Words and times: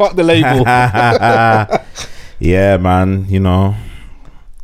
fuck 0.00 0.16
the 0.16 0.24
label. 0.24 0.64
yeah, 2.38 2.76
man. 2.78 3.26
You 3.28 3.40
know, 3.40 3.74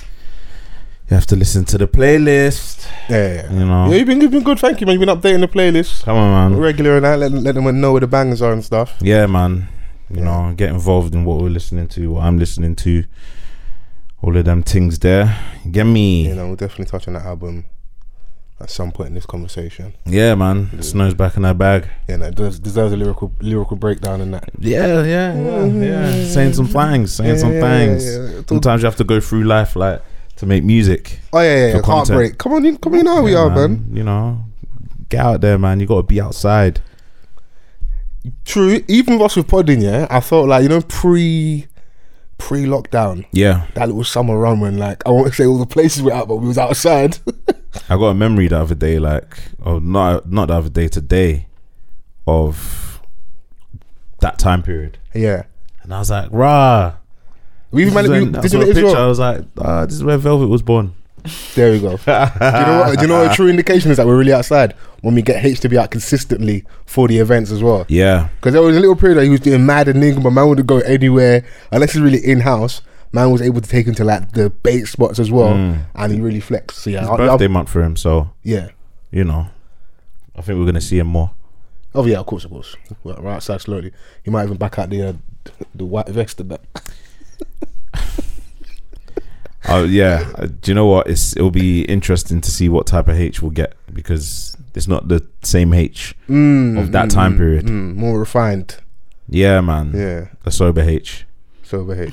you 0.00 1.14
have 1.14 1.26
to 1.26 1.36
listen 1.36 1.64
to 1.66 1.78
the 1.78 1.86
playlist. 1.86 2.88
yeah, 3.10 3.34
yeah. 3.34 3.52
You 3.52 3.66
know, 3.66 3.90
Yeah, 3.90 3.96
you've 3.98 4.06
been, 4.06 4.20
you've 4.22 4.30
been 4.30 4.42
good. 4.42 4.58
Thank 4.58 4.80
you, 4.80 4.86
man. 4.86 4.94
You've 4.98 5.06
been 5.06 5.16
updating 5.16 5.40
the 5.40 5.48
playlist 5.48 6.04
come 6.04 6.16
on, 6.16 6.52
man. 6.52 6.58
regular 6.58 6.96
and 6.96 7.04
that, 7.04 7.18
let, 7.18 7.32
let 7.32 7.54
them 7.54 7.80
know 7.80 7.92
where 7.92 8.00
the 8.00 8.06
bangers 8.06 8.40
are 8.40 8.52
and 8.52 8.64
stuff. 8.64 8.96
Yeah, 9.00 9.26
man. 9.26 9.68
You 10.08 10.22
know, 10.22 10.54
get 10.56 10.70
involved 10.70 11.14
in 11.14 11.24
what 11.24 11.42
we're 11.42 11.50
listening 11.50 11.88
to, 11.88 12.12
what 12.12 12.24
I'm 12.24 12.38
listening 12.38 12.76
to. 12.76 13.04
All 14.22 14.34
of 14.36 14.44
them 14.44 14.62
things 14.62 14.98
there. 15.00 15.38
Get 15.70 15.84
me. 15.84 16.28
You 16.28 16.34
know, 16.34 16.46
we'll 16.46 16.56
definitely 16.56 16.86
touch 16.86 17.06
on 17.08 17.14
that 17.14 17.26
album 17.26 17.66
at 18.58 18.70
some 18.70 18.90
point 18.90 19.08
in 19.08 19.14
this 19.14 19.26
conversation. 19.26 19.94
Yeah, 20.06 20.34
man. 20.34 20.82
Snow's 20.82 21.14
back 21.14 21.36
in 21.36 21.44
her 21.44 21.54
bag. 21.54 21.88
Yeah, 22.08 22.16
no, 22.16 22.26
it 22.26 22.34
does, 22.34 22.58
deserves 22.58 22.92
a 22.92 22.96
lyrical 22.96 23.32
lyrical 23.40 23.76
breakdown 23.76 24.20
in 24.20 24.30
that. 24.30 24.50
Yeah, 24.58 24.86
yeah, 24.86 25.02
yeah, 25.02 25.34
yeah. 25.34 26.12
Mm-hmm. 26.12 26.32
Saying 26.32 26.54
some 26.54 26.68
things, 26.68 27.12
saying 27.12 27.30
Yeah, 27.30 27.36
some 27.36 27.50
things. 27.52 28.48
Sometimes 28.48 28.82
you 28.82 28.86
have 28.86 28.96
to 28.96 29.04
go 29.04 29.20
through 29.20 29.44
life 29.44 29.76
like 29.76 30.02
to 30.36 30.46
make 30.46 30.64
music. 30.64 31.20
Oh 31.32 31.40
yeah, 31.40 31.66
yeah, 31.66 31.74
yeah. 31.74 31.82
heartbreak. 31.82 32.38
Come 32.38 32.54
on, 32.54 32.64
you, 32.64 32.78
come 32.78 32.94
on, 32.94 32.98
you 32.98 33.04
know 33.04 33.22
we 33.22 33.34
are, 33.34 33.50
man. 33.50 33.90
You 33.92 34.04
know, 34.04 34.44
get 35.08 35.20
out 35.20 35.40
there, 35.42 35.58
man. 35.58 35.80
You 35.80 35.86
got 35.86 35.96
to 35.96 36.02
be 36.02 36.20
outside. 36.20 36.80
True. 38.44 38.82
Even 38.88 39.14
with 39.14 39.26
us 39.26 39.36
with 39.36 39.48
podding, 39.48 39.82
yeah, 39.82 40.06
I 40.10 40.20
felt 40.20 40.48
like 40.48 40.62
you 40.62 40.68
know 40.68 40.80
pre 40.80 41.66
pre 42.38 42.64
lockdown 42.64 43.26
Yeah, 43.32 43.66
that 43.74 43.88
little 43.88 44.04
summer 44.04 44.38
run 44.38 44.60
when 44.60 44.78
like 44.78 45.06
I 45.06 45.10
won't 45.10 45.34
say 45.34 45.46
all 45.46 45.58
the 45.58 45.66
places 45.66 46.02
we're 46.02 46.12
at, 46.14 46.26
but 46.26 46.36
we 46.36 46.48
was 46.48 46.58
outside. 46.58 47.18
I 47.88 47.96
got 47.96 48.06
a 48.08 48.14
memory 48.14 48.48
the 48.48 48.58
other 48.58 48.74
day, 48.74 48.98
like, 48.98 49.36
oh, 49.64 49.78
not 49.78 50.30
not 50.30 50.48
the 50.48 50.54
other 50.54 50.68
day, 50.68 50.88
today, 50.88 51.46
of 52.26 53.00
that 54.20 54.38
time 54.38 54.62
period, 54.62 54.98
yeah. 55.14 55.44
and 55.82 55.92
I 55.94 55.98
was 55.98 56.10
like, 56.10 56.28
rah. 56.32 56.94
We 57.70 57.82
even 57.82 57.94
This 57.94 58.08
managed. 58.08 58.26
when- 58.26 58.36
I 58.36 58.40
Did 58.42 58.50
saw 58.50 58.56
you 58.58 58.64
a 58.64 58.68
as 58.68 58.74
picture. 58.74 58.96
I 58.96 59.06
was 59.06 59.18
like, 59.18 59.42
ah, 59.58 59.84
this 59.86 59.96
is 59.96 60.04
where 60.04 60.16
Velvet 60.18 60.46
was 60.48 60.62
born. 60.62 60.94
There 61.56 61.72
we 61.72 61.80
go. 61.80 61.96
do 61.96 62.02
you 62.06 62.06
know 62.06 62.82
what? 62.86 62.94
Do 62.96 63.02
you 63.02 63.08
know 63.08 63.22
what 63.24 63.32
a 63.32 63.34
true 63.34 63.48
indication 63.48 63.90
is 63.90 63.96
that 63.96 64.06
we're 64.06 64.16
really 64.16 64.32
outside 64.32 64.74
when 65.02 65.14
we 65.16 65.22
get 65.22 65.44
H 65.44 65.58
to 65.60 65.68
be 65.68 65.76
out 65.76 65.90
consistently 65.90 66.64
for 66.86 67.08
the 67.08 67.18
events 67.18 67.50
as 67.50 67.62
well? 67.64 67.84
Yeah, 67.88 68.28
Because 68.36 68.52
there 68.52 68.62
was 68.62 68.76
a 68.76 68.80
little 68.80 68.94
period 68.94 69.18
that 69.18 69.24
he 69.24 69.30
was 69.30 69.40
doing 69.40 69.66
mad 69.66 69.88
enigma. 69.88 70.30
Man 70.30 70.48
wouldn't 70.48 70.68
go 70.68 70.78
anywhere 70.78 71.44
unless 71.72 71.92
he's 71.92 72.00
really 72.02 72.24
in 72.24 72.40
house. 72.40 72.80
Man 73.16 73.30
was 73.30 73.40
able 73.42 73.60
to 73.62 73.68
take 73.68 73.86
him 73.86 73.94
to 73.94 74.04
like 74.04 74.32
the 74.32 74.50
bait 74.50 74.84
spots 74.84 75.18
as 75.18 75.30
well, 75.30 75.54
and 75.94 76.12
he 76.12 76.20
really 76.20 76.40
flexed. 76.40 76.78
So 76.82 76.90
yeah, 76.90 77.00
it's 77.00 77.08
I- 77.10 77.14
I- 77.14 77.16
birthday 77.16 77.48
month 77.48 77.68
for 77.70 77.82
him, 77.82 77.96
so 77.96 78.30
yeah. 78.42 78.68
you 79.10 79.24
know, 79.24 79.48
I 80.36 80.42
think 80.42 80.58
we're 80.58 80.66
gonna 80.66 80.80
see 80.80 80.98
him 80.98 81.06
more. 81.08 81.30
Oh 81.94 82.04
yeah, 82.06 82.18
of 82.18 82.26
course, 82.26 82.44
of 82.44 82.50
course. 82.50 82.76
We're 83.04 83.18
we're 83.20 83.30
outside 83.32 83.60
slowly. 83.62 83.92
He 84.22 84.30
might 84.30 84.44
even 84.44 84.58
back 84.58 84.78
out 84.78 84.90
the 84.90 85.02
uh, 85.08 85.12
the 85.74 85.84
white 85.86 86.08
vest 86.08 86.40
and 86.40 86.50
that. 86.50 86.60
Oh 89.68 89.82
yeah, 89.84 90.30
Uh, 90.36 90.46
do 90.46 90.70
you 90.70 90.74
know 90.76 90.86
what? 90.86 91.08
It's 91.08 91.34
it'll 91.36 91.50
be 91.50 91.82
interesting 91.86 92.40
to 92.40 92.50
see 92.52 92.68
what 92.68 92.86
type 92.86 93.08
of 93.08 93.18
H 93.18 93.42
we'll 93.42 93.50
get 93.50 93.74
because 93.92 94.56
it's 94.76 94.86
not 94.86 95.08
the 95.08 95.26
same 95.42 95.74
H 95.74 96.14
Mm, 96.28 96.78
of 96.78 96.92
that 96.92 97.08
mm, 97.08 97.12
time 97.12 97.34
mm, 97.34 97.38
period. 97.38 97.66
mm, 97.66 97.96
more 97.96 98.20
refined. 98.20 98.76
Yeah, 99.28 99.60
man. 99.60 99.90
Yeah, 99.92 100.28
A 100.44 100.52
sober 100.52 100.82
H. 100.82 101.26
sober 101.64 102.00
H. 102.00 102.12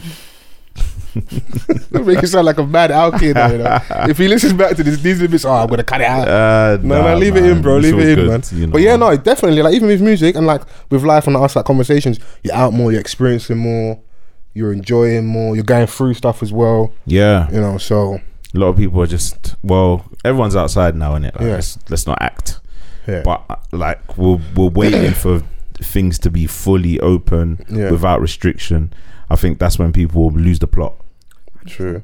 Don't 1.92 2.06
make 2.08 2.22
it 2.24 2.28
sound 2.28 2.46
like 2.46 2.58
a 2.58 2.66
mad 2.66 2.92
out 2.92 3.20
kid. 3.20 3.36
You 3.38 3.58
know? 3.60 3.80
if 4.10 4.18
he 4.18 4.28
listens 4.28 4.54
back 4.54 4.76
to 4.78 4.84
this, 4.84 5.00
these 5.02 5.20
bits. 5.28 5.46
Oh, 5.46 5.52
I'm 5.52 5.68
gonna 5.68 5.84
cut 5.84 6.02
it 6.02 6.08
out. 6.08 6.28
Uh, 6.28 6.78
No, 6.82 7.02
nah, 7.02 7.12
no, 7.14 7.18
leave 7.18 7.36
it 7.36 7.46
in, 7.46 7.62
bro. 7.62 7.78
Leave 7.78 7.98
it 8.00 8.08
in, 8.10 8.16
good, 8.16 8.28
man. 8.30 8.42
you 8.52 8.68
know. 8.68 8.74
But 8.74 8.82
yeah, 8.82 8.96
no, 8.96 9.16
definitely. 9.18 9.62
Like 9.62 9.74
even 9.76 9.88
with 9.88 10.02
music 10.02 10.36
and 10.36 10.46
like 10.48 10.62
with 10.90 11.04
life 11.04 11.28
and 11.28 11.36
us, 11.38 11.56
like 11.56 11.66
conversations, 11.66 12.20
you're 12.44 12.56
out 12.56 12.74
more, 12.74 12.92
you're 12.92 13.02
experiencing 13.02 13.58
more, 13.58 14.00
you're 14.54 14.74
enjoying 14.74 15.26
more, 15.26 15.56
you're 15.56 15.64
going 15.64 15.88
through 15.88 16.14
stuff 16.16 16.42
as 16.42 16.52
well. 16.52 16.92
Yeah, 17.06 17.50
You 17.52 17.60
know, 17.62 17.78
so 17.78 18.20
a 18.56 18.58
lot 18.60 18.68
of 18.70 18.78
people 18.78 19.02
are 19.02 19.08
just 19.08 19.56
well, 19.64 20.06
everyone's 20.26 20.56
outside 20.56 20.96
now, 20.96 21.14
innit? 21.14 21.34
Like, 21.36 21.42
Yeah. 21.42 21.54
let's, 21.56 21.78
let's 21.90 22.08
not 22.08 22.22
act. 22.22 22.60
yeah, 23.08 23.22
But 23.24 23.44
like 23.72 24.18
we're 24.18 24.40
we're 24.56 24.70
waiting 24.70 25.14
for 25.14 25.42
things 25.76 26.18
to 26.20 26.30
be 26.32 26.48
fully 26.48 27.00
open 27.02 27.66
Yeah. 27.70 27.92
without 27.92 28.22
restriction. 28.22 28.94
I 29.30 29.36
think 29.36 29.58
that's 29.60 29.80
when 29.80 29.92
people 29.92 30.24
will 30.30 30.32
lose 30.40 30.60
the 30.60 30.68
plot. 30.68 30.94
True. 31.66 32.04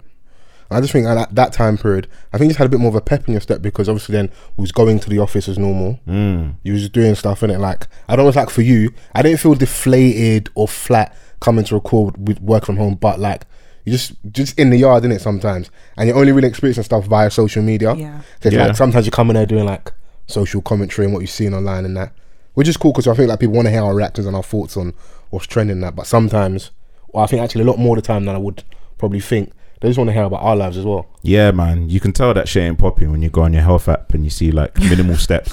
I 0.71 0.81
just 0.81 0.93
think 0.93 1.07
at 1.07 1.15
that, 1.15 1.33
that 1.35 1.51
time 1.53 1.77
period, 1.79 2.07
I 2.31 2.37
think 2.37 2.49
you 2.49 2.49
just 2.49 2.59
had 2.59 2.67
a 2.67 2.69
bit 2.69 2.79
more 2.79 2.89
of 2.89 2.95
a 2.95 3.01
pep 3.01 3.27
in 3.27 3.31
your 3.33 3.41
step 3.41 3.59
because 3.61 3.89
obviously 3.89 4.13
then 4.13 4.29
we 4.55 4.61
was 4.61 4.71
going 4.71 4.99
to 4.99 5.09
the 5.09 5.17
office 5.17 5.49
as 5.49 5.57
normal. 5.57 5.99
Mm. 6.07 6.55
You 6.61 6.73
was 6.73 6.81
just 6.83 6.93
doing 6.93 7.15
stuff 7.15 7.41
in 7.41 7.49
it. 7.49 7.59
Like 7.59 7.87
I 8.07 8.15
don't 8.15 8.25
know, 8.25 8.29
it's 8.29 8.35
like 8.37 8.51
for 8.51 8.61
you, 8.61 8.91
I 9.15 9.23
didn't 9.23 9.39
feel 9.39 9.55
deflated 9.55 10.49
or 10.53 10.67
flat 10.67 11.15
coming 11.39 11.65
to 11.65 11.75
record 11.75 12.27
with 12.27 12.39
work 12.41 12.65
from 12.65 12.77
home, 12.77 12.95
but 12.95 13.19
like 13.19 13.45
you 13.83 13.91
just 13.91 14.13
just 14.31 14.59
in 14.59 14.69
the 14.69 14.77
yard, 14.77 15.05
in 15.05 15.11
it 15.11 15.21
sometimes, 15.21 15.71
and 15.97 16.07
you're 16.07 16.17
only 16.17 16.31
really 16.33 16.47
experiencing 16.47 16.83
stuff 16.83 17.05
via 17.05 17.31
social 17.31 17.63
media. 17.63 17.95
Yeah. 17.95 18.21
So 18.43 18.49
Yeah. 18.49 18.67
like 18.67 18.75
sometimes 18.77 19.07
you 19.07 19.11
come 19.11 19.31
in 19.31 19.35
there 19.35 19.47
doing 19.47 19.65
like 19.65 19.91
social 20.27 20.61
commentary 20.61 21.05
and 21.05 21.13
what 21.15 21.21
you've 21.21 21.31
seen 21.31 21.55
online 21.55 21.85
and 21.85 21.97
that, 21.97 22.11
which 22.53 22.67
is 22.67 22.77
cool 22.77 22.91
because 22.91 23.07
I 23.07 23.15
think 23.15 23.27
like 23.29 23.39
people 23.39 23.55
want 23.55 23.65
to 23.65 23.71
hear 23.71 23.81
our 23.81 23.95
reactions 23.95 24.27
and 24.27 24.35
our 24.35 24.43
thoughts 24.43 24.77
on 24.77 24.93
what's 25.31 25.47
trending 25.47 25.77
and 25.77 25.83
that. 25.83 25.95
But 25.95 26.05
sometimes, 26.05 26.69
well, 27.07 27.23
I 27.23 27.27
think 27.27 27.41
actually 27.41 27.63
a 27.63 27.67
lot 27.67 27.79
more 27.79 27.97
of 27.97 28.03
the 28.03 28.07
time 28.07 28.25
than 28.25 28.35
I 28.35 28.37
would 28.37 28.63
probably 28.99 29.19
think, 29.21 29.51
they 29.81 29.87
just 29.87 29.97
want 29.97 30.09
to 30.09 30.13
hear 30.13 30.23
about 30.23 30.43
our 30.43 30.55
lives 30.57 30.75
as 30.77 30.83
well. 30.85 31.07
Yeah, 31.23 31.51
man. 31.51 31.89
You 31.89 31.99
can 32.01 32.11
tell 32.11 32.33
that 32.33 32.49
shit 32.49 32.63
ain't 32.63 32.77
popping 32.77 33.11
when 33.11 33.21
you 33.21 33.29
go 33.29 33.43
on 33.43 33.53
your 33.53 33.61
health 33.61 33.87
app 33.87 34.13
and 34.13 34.23
you 34.25 34.29
see 34.29 34.51
like 34.51 34.77
minimal 34.77 35.15
steps. 35.27 35.51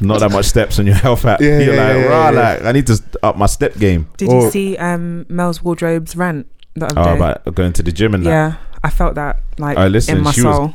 Not 0.00 0.20
that 0.20 0.30
much 0.32 0.46
steps 0.46 0.78
on 0.78 0.86
your 0.86 0.94
health 0.96 1.24
app. 1.24 1.40
Yeah, 1.40 1.58
You're 1.60 1.74
yeah, 1.74 1.86
like, 1.88 1.96
yeah, 1.96 2.08
rah, 2.08 2.30
yeah. 2.30 2.40
like 2.40 2.64
I 2.64 2.72
need 2.72 2.86
to 2.88 2.96
st- 2.96 3.16
up 3.22 3.36
my 3.36 3.46
step 3.46 3.76
game. 3.78 4.08
Did 4.16 4.28
Or- 4.30 4.44
you 4.44 4.50
see 4.50 4.76
um, 4.78 5.26
Mel's 5.28 5.62
wardrobe's 5.62 6.16
rant 6.16 6.46
the 6.74 6.86
other 6.86 7.00
Oh, 7.00 7.04
day? 7.04 7.16
about 7.16 7.54
going 7.54 7.72
to 7.74 7.82
the 7.82 7.92
gym 7.92 8.14
and 8.14 8.24
that. 8.24 8.30
yeah, 8.30 8.54
I 8.82 8.90
felt 8.90 9.14
that 9.16 9.42
like 9.58 9.76
Oh, 9.78 9.86
listen, 9.86 10.18
in 10.18 10.24
my 10.24 10.32
she 10.32 10.42
was- 10.42 10.56
soul. 10.56 10.74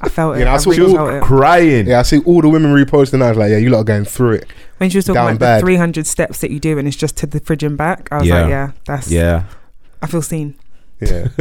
I 0.00 0.08
felt 0.08 0.36
it. 0.36 0.40
You 0.40 0.44
know, 0.46 0.50
I 0.52 0.54
I 0.54 0.56
saw 0.58 0.70
really 0.70 0.90
you 0.90 0.96
felt 0.96 1.10
it. 1.14 1.22
crying. 1.22 1.86
Yeah, 1.86 2.00
I 2.00 2.02
see 2.02 2.18
all 2.20 2.40
the 2.42 2.48
women 2.48 2.72
reposting. 2.74 3.22
I 3.22 3.28
was 3.30 3.38
like, 3.38 3.50
yeah, 3.50 3.56
you 3.58 3.70
lot 3.70 3.78
are 3.80 3.84
going 3.84 4.04
through 4.04 4.32
it. 4.32 4.46
When 4.78 4.90
she 4.90 4.98
was 4.98 5.04
talking 5.04 5.14
down 5.16 5.26
about 5.36 5.40
bad. 5.40 5.56
the 5.58 5.66
300 5.66 6.06
steps 6.06 6.40
that 6.40 6.50
you 6.50 6.58
do 6.60 6.78
and 6.78 6.86
it's 6.88 6.96
just 6.96 7.16
to 7.18 7.26
the 7.26 7.40
fridge 7.40 7.62
and 7.62 7.76
back, 7.76 8.08
I 8.10 8.18
was 8.18 8.26
Yeah. 8.28 8.40
like, 8.42 8.50
yeah, 8.50 8.70
that's. 8.86 9.10
Yeah, 9.10 9.44
I 10.02 10.06
feel 10.06 10.22
seen. 10.22 10.54
Yeah, 11.00 11.28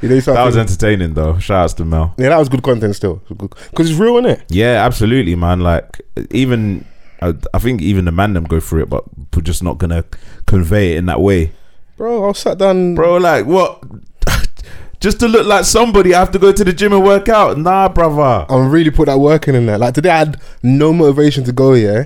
you 0.00 0.08
know, 0.08 0.20
that 0.20 0.42
was 0.46 0.56
entertaining 0.56 1.12
though. 1.12 1.38
Shout 1.38 1.64
outs 1.64 1.74
to 1.74 1.84
Mel. 1.84 2.14
yeah, 2.16 2.30
that 2.30 2.38
was 2.38 2.48
good 2.48 2.62
content 2.62 2.96
still, 2.96 3.20
because 3.28 3.90
it's 3.90 3.98
real, 3.98 4.16
is 4.24 4.38
it? 4.38 4.44
Yeah, 4.48 4.84
absolutely, 4.86 5.34
man. 5.36 5.60
Like 5.60 6.00
even 6.30 6.86
I, 7.20 7.34
I 7.52 7.58
think 7.58 7.82
even 7.82 8.06
the 8.06 8.12
man 8.12 8.32
them 8.32 8.44
go 8.44 8.58
through 8.58 8.84
it, 8.84 8.88
but 8.88 9.04
we're 9.36 9.42
just 9.42 9.62
not 9.62 9.76
gonna 9.76 10.04
convey 10.46 10.92
it 10.92 10.96
in 10.96 11.04
that 11.06 11.20
way, 11.20 11.52
Bro, 11.98 12.24
I 12.24 12.26
was 12.28 12.38
sat 12.38 12.56
down, 12.56 12.94
bro. 12.94 13.18
Like 13.18 13.44
what? 13.44 13.82
Just 15.00 15.18
to 15.20 15.28
look 15.28 15.46
like 15.46 15.64
somebody, 15.64 16.14
I 16.14 16.20
have 16.20 16.30
to 16.32 16.38
go 16.38 16.52
to 16.52 16.62
the 16.62 16.72
gym 16.72 16.92
and 16.92 17.02
work 17.02 17.28
out. 17.28 17.58
Nah, 17.58 17.88
brother. 17.88 18.46
I'm 18.48 18.70
really 18.70 18.90
put 18.90 19.06
that 19.06 19.18
work 19.18 19.48
in 19.48 19.54
in 19.54 19.66
there. 19.66 19.78
Like 19.78 19.94
today, 19.94 20.10
I 20.10 20.18
had 20.18 20.40
no 20.62 20.92
motivation 20.92 21.42
to 21.44 21.52
go, 21.52 21.72
yeah. 21.72 22.04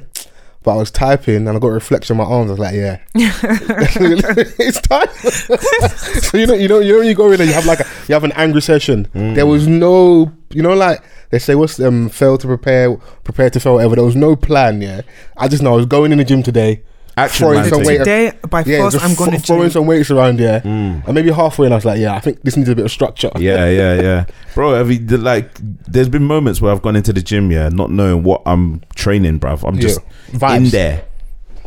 But 0.62 0.74
I 0.74 0.76
was 0.76 0.90
typing 0.90 1.46
and 1.46 1.50
I 1.50 1.58
got 1.58 1.66
a 1.66 1.72
reflection 1.72 2.18
on 2.18 2.26
my 2.26 2.32
arms. 2.32 2.48
I 2.48 2.52
was 2.52 2.58
like, 2.58 2.74
yeah, 2.74 3.00
it's 3.14 4.80
time. 4.80 5.08
so 6.22 6.38
you 6.38 6.46
know, 6.46 6.54
you 6.54 6.68
know, 6.68 6.78
you 6.78 6.92
know, 6.92 6.98
when 7.00 7.08
you 7.08 7.14
go 7.14 7.30
in 7.32 7.40
and 7.40 7.48
you 7.48 7.54
have 7.54 7.66
like 7.66 7.80
a, 7.80 7.86
you 8.08 8.14
have 8.14 8.24
an 8.24 8.32
angry 8.32 8.62
session. 8.62 9.06
Mm. 9.14 9.34
There 9.34 9.44
was 9.44 9.68
no, 9.68 10.32
you 10.50 10.62
know, 10.62 10.72
like 10.72 11.02
they 11.28 11.38
say, 11.38 11.54
what's 11.54 11.78
um, 11.80 12.08
fail 12.08 12.38
to 12.38 12.46
prepare, 12.46 12.96
prepare 13.24 13.50
to 13.50 13.60
fail, 13.60 13.74
whatever. 13.74 13.96
There 13.96 14.04
was 14.04 14.16
no 14.16 14.36
plan. 14.36 14.80
Yeah, 14.80 15.02
I 15.36 15.48
just 15.48 15.62
know 15.62 15.74
I 15.74 15.76
was 15.76 15.84
going 15.86 16.12
in 16.12 16.18
the 16.18 16.24
gym 16.24 16.42
today. 16.42 16.82
Action 17.16 17.44
throwing 17.44 17.60
man 17.60 17.68
some 17.70 17.82
weight. 17.84 17.98
Today, 17.98 18.32
by 18.50 18.64
Yeah, 18.66 18.78
force, 18.78 18.94
I'm 18.96 19.14
going 19.14 19.30
thro- 19.30 19.38
to 19.38 19.46
throwing 19.46 19.62
gym. 19.64 19.70
some 19.70 19.86
weights 19.86 20.10
around. 20.10 20.40
Yeah, 20.40 20.60
Mm. 20.60 21.04
and 21.06 21.14
maybe 21.14 21.30
halfway, 21.30 21.66
and 21.66 21.74
I 21.74 21.76
was 21.76 21.84
like, 21.84 22.00
yeah, 22.00 22.14
I 22.14 22.18
think 22.20 22.42
this 22.42 22.56
needs 22.56 22.68
a 22.68 22.74
bit 22.74 22.84
of 22.84 22.90
structure. 22.90 23.30
Yeah, 23.38 23.68
yeah, 23.68 24.00
yeah, 24.00 24.24
bro. 24.54 24.74
Have 24.74 24.90
you, 24.90 24.98
the- 24.98 25.18
like, 25.18 25.50
there's 25.86 26.08
been 26.08 26.24
moments 26.24 26.60
where 26.60 26.72
I've 26.72 26.82
gone 26.82 26.96
into 26.96 27.12
the 27.12 27.22
gym, 27.22 27.52
yeah, 27.52 27.68
not 27.68 27.90
knowing 27.90 28.24
what 28.24 28.42
I'm 28.46 28.80
training, 28.96 29.38
bruv. 29.38 29.66
I'm 29.66 29.78
just 29.78 30.00
Yeah. 30.32 30.38
Vibes. 30.38 30.56
in 30.56 30.64
there. 30.70 31.02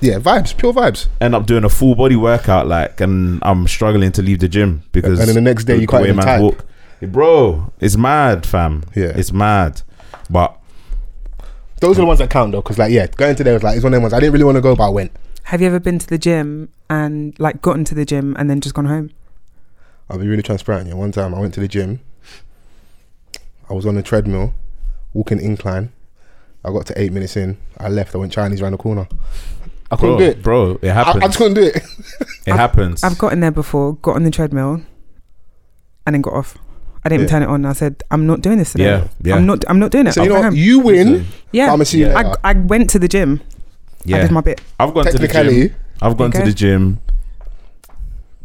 yeah, 0.01 0.19
vibes, 0.19 0.55
pure 0.57 0.73
vibes. 0.73 1.07
End 1.21 1.33
up 1.33 1.45
doing 1.45 1.63
a 1.63 1.69
full 1.69 1.95
body 1.95 2.15
workout, 2.17 2.67
like, 2.67 2.99
and 2.99 3.39
I'm 3.43 3.67
struggling 3.67 4.11
to 4.13 4.21
leave 4.21 4.39
the 4.39 4.49
gym 4.49 4.83
because. 4.91 5.17
And 5.19 5.29
then 5.29 5.35
the 5.35 5.41
next 5.41 5.63
day 5.63 5.77
you 5.77 5.87
can't 5.87 6.03
way 6.03 6.09
even 6.09 6.23
man's 6.25 6.55
type. 6.55 6.63
Bro, 7.11 7.71
it's 7.79 7.95
mad, 7.95 8.45
fam. 8.45 8.83
Yeah. 8.95 9.13
it's 9.15 9.31
mad. 9.31 9.81
But 10.29 10.57
Those 11.79 11.97
are 11.97 12.01
the 12.01 12.05
ones 12.07 12.19
that 12.19 12.29
count 12.31 12.51
though, 12.51 12.61
because 12.61 12.77
like, 12.79 12.91
yeah, 12.91 13.05
going 13.07 13.35
today 13.35 13.53
was 13.53 13.61
like 13.63 13.75
it's 13.75 13.83
one 13.83 13.93
of 13.93 13.97
them 13.97 14.01
ones 14.03 14.13
I 14.13 14.19
didn't 14.19 14.33
really 14.33 14.43
want 14.43 14.55
to 14.57 14.61
go, 14.61 14.75
but 14.75 14.87
I 14.87 14.89
went. 14.89 15.11
Have 15.47 15.61
you 15.61 15.67
ever 15.67 15.79
been 15.79 15.97
to 15.97 16.07
the 16.07 16.17
gym 16.17 16.67
and 16.89 17.33
like 17.39 17.61
gotten 17.61 17.85
to 17.85 17.95
the 17.95 18.03
gym 18.03 18.35
and 18.37 18.49
then 18.49 18.59
just 18.59 18.75
gone 18.75 18.83
home? 18.85 19.11
I'll 20.09 20.17
be 20.19 20.27
really 20.27 20.43
transparent. 20.43 20.89
Yeah, 20.89 20.95
one 20.95 21.13
time 21.13 21.33
I 21.33 21.39
went 21.39 21.53
to 21.53 21.61
the 21.61 21.69
gym. 21.69 22.01
I 23.69 23.73
was 23.73 23.85
on 23.85 23.95
the 23.95 24.03
treadmill, 24.03 24.53
walking 25.13 25.39
incline. 25.39 25.93
I 26.65 26.69
got 26.71 26.85
to 26.87 27.01
eight 27.01 27.13
minutes 27.13 27.37
in. 27.37 27.57
I 27.77 27.87
left. 27.87 28.13
I 28.13 28.17
went 28.17 28.33
Chinese 28.33 28.61
around 28.61 28.73
the 28.73 28.77
corner. 28.77 29.07
I 29.89 29.95
couldn't 29.95 30.17
bro, 30.17 30.19
do 30.19 30.23
it. 30.25 30.43
bro, 30.43 30.71
it 30.81 30.89
I, 30.89 30.93
happens. 30.93 31.23
I 31.23 31.27
just 31.27 31.37
couldn't 31.37 31.53
do 31.53 31.63
it. 31.63 31.77
it 32.45 32.53
happens. 32.53 33.01
I've 33.05 33.17
gotten 33.17 33.39
there 33.39 33.51
before, 33.51 33.95
got 33.95 34.17
on 34.17 34.23
the 34.23 34.31
treadmill, 34.31 34.81
and 36.05 36.13
then 36.13 36.21
got 36.21 36.33
off. 36.33 36.57
I 37.05 37.09
didn't 37.09 37.27
Yeah. 37.27 37.29
turn 37.29 37.43
it 37.43 37.47
on. 37.47 37.65
I 37.65 37.71
said, 37.71 38.03
"I'm 38.11 38.27
not 38.27 38.41
doing 38.41 38.57
this 38.57 38.73
today. 38.73 38.83
Yeah, 38.83 39.07
yeah. 39.21 39.35
I'm 39.35 39.45
not. 39.45 39.63
I'm 39.69 39.79
not 39.79 39.91
doing 39.91 40.07
it." 40.07 40.11
So 40.13 40.21
I'll 40.23 40.27
you 40.27 40.33
know, 40.33 40.41
what? 40.41 40.53
you 40.55 40.79
win. 40.79 41.25
Yeah, 41.53 41.67
I'm 41.67 41.69
gonna 41.79 41.85
see 41.85 41.99
you 41.99 42.07
Yeah. 42.07 42.33
I, 42.43 42.51
I 42.51 42.53
went 42.53 42.89
to 42.89 42.99
the 42.99 43.07
gym. 43.07 43.39
I 44.07 44.17
yeah, 44.17 44.21
did 44.23 44.31
my 44.31 44.41
bit. 44.41 44.61
I've 44.79 44.93
gone 44.93 45.05
to 45.05 45.17
the 45.17 45.27
gym. 45.27 45.75
I've 46.01 46.17
gone 46.17 46.29
Okay. 46.29 46.39
to 46.39 46.45
the 46.45 46.53
gym, 46.53 46.99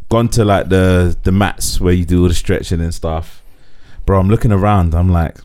gone 0.09 0.27
to 0.29 0.43
like 0.45 0.69
the 0.69 1.15
the 1.23 1.31
mats 1.31 1.79
where 1.79 1.93
you 1.93 2.05
do 2.05 2.23
all 2.23 2.27
the 2.27 2.33
stretching 2.33 2.81
and 2.81 2.93
stuff. 2.93 3.41
Bro, 4.05 4.19
I'm 4.19 4.29
looking 4.29 4.51
around. 4.51 4.93
I'm 4.93 5.09
like, 5.09 5.37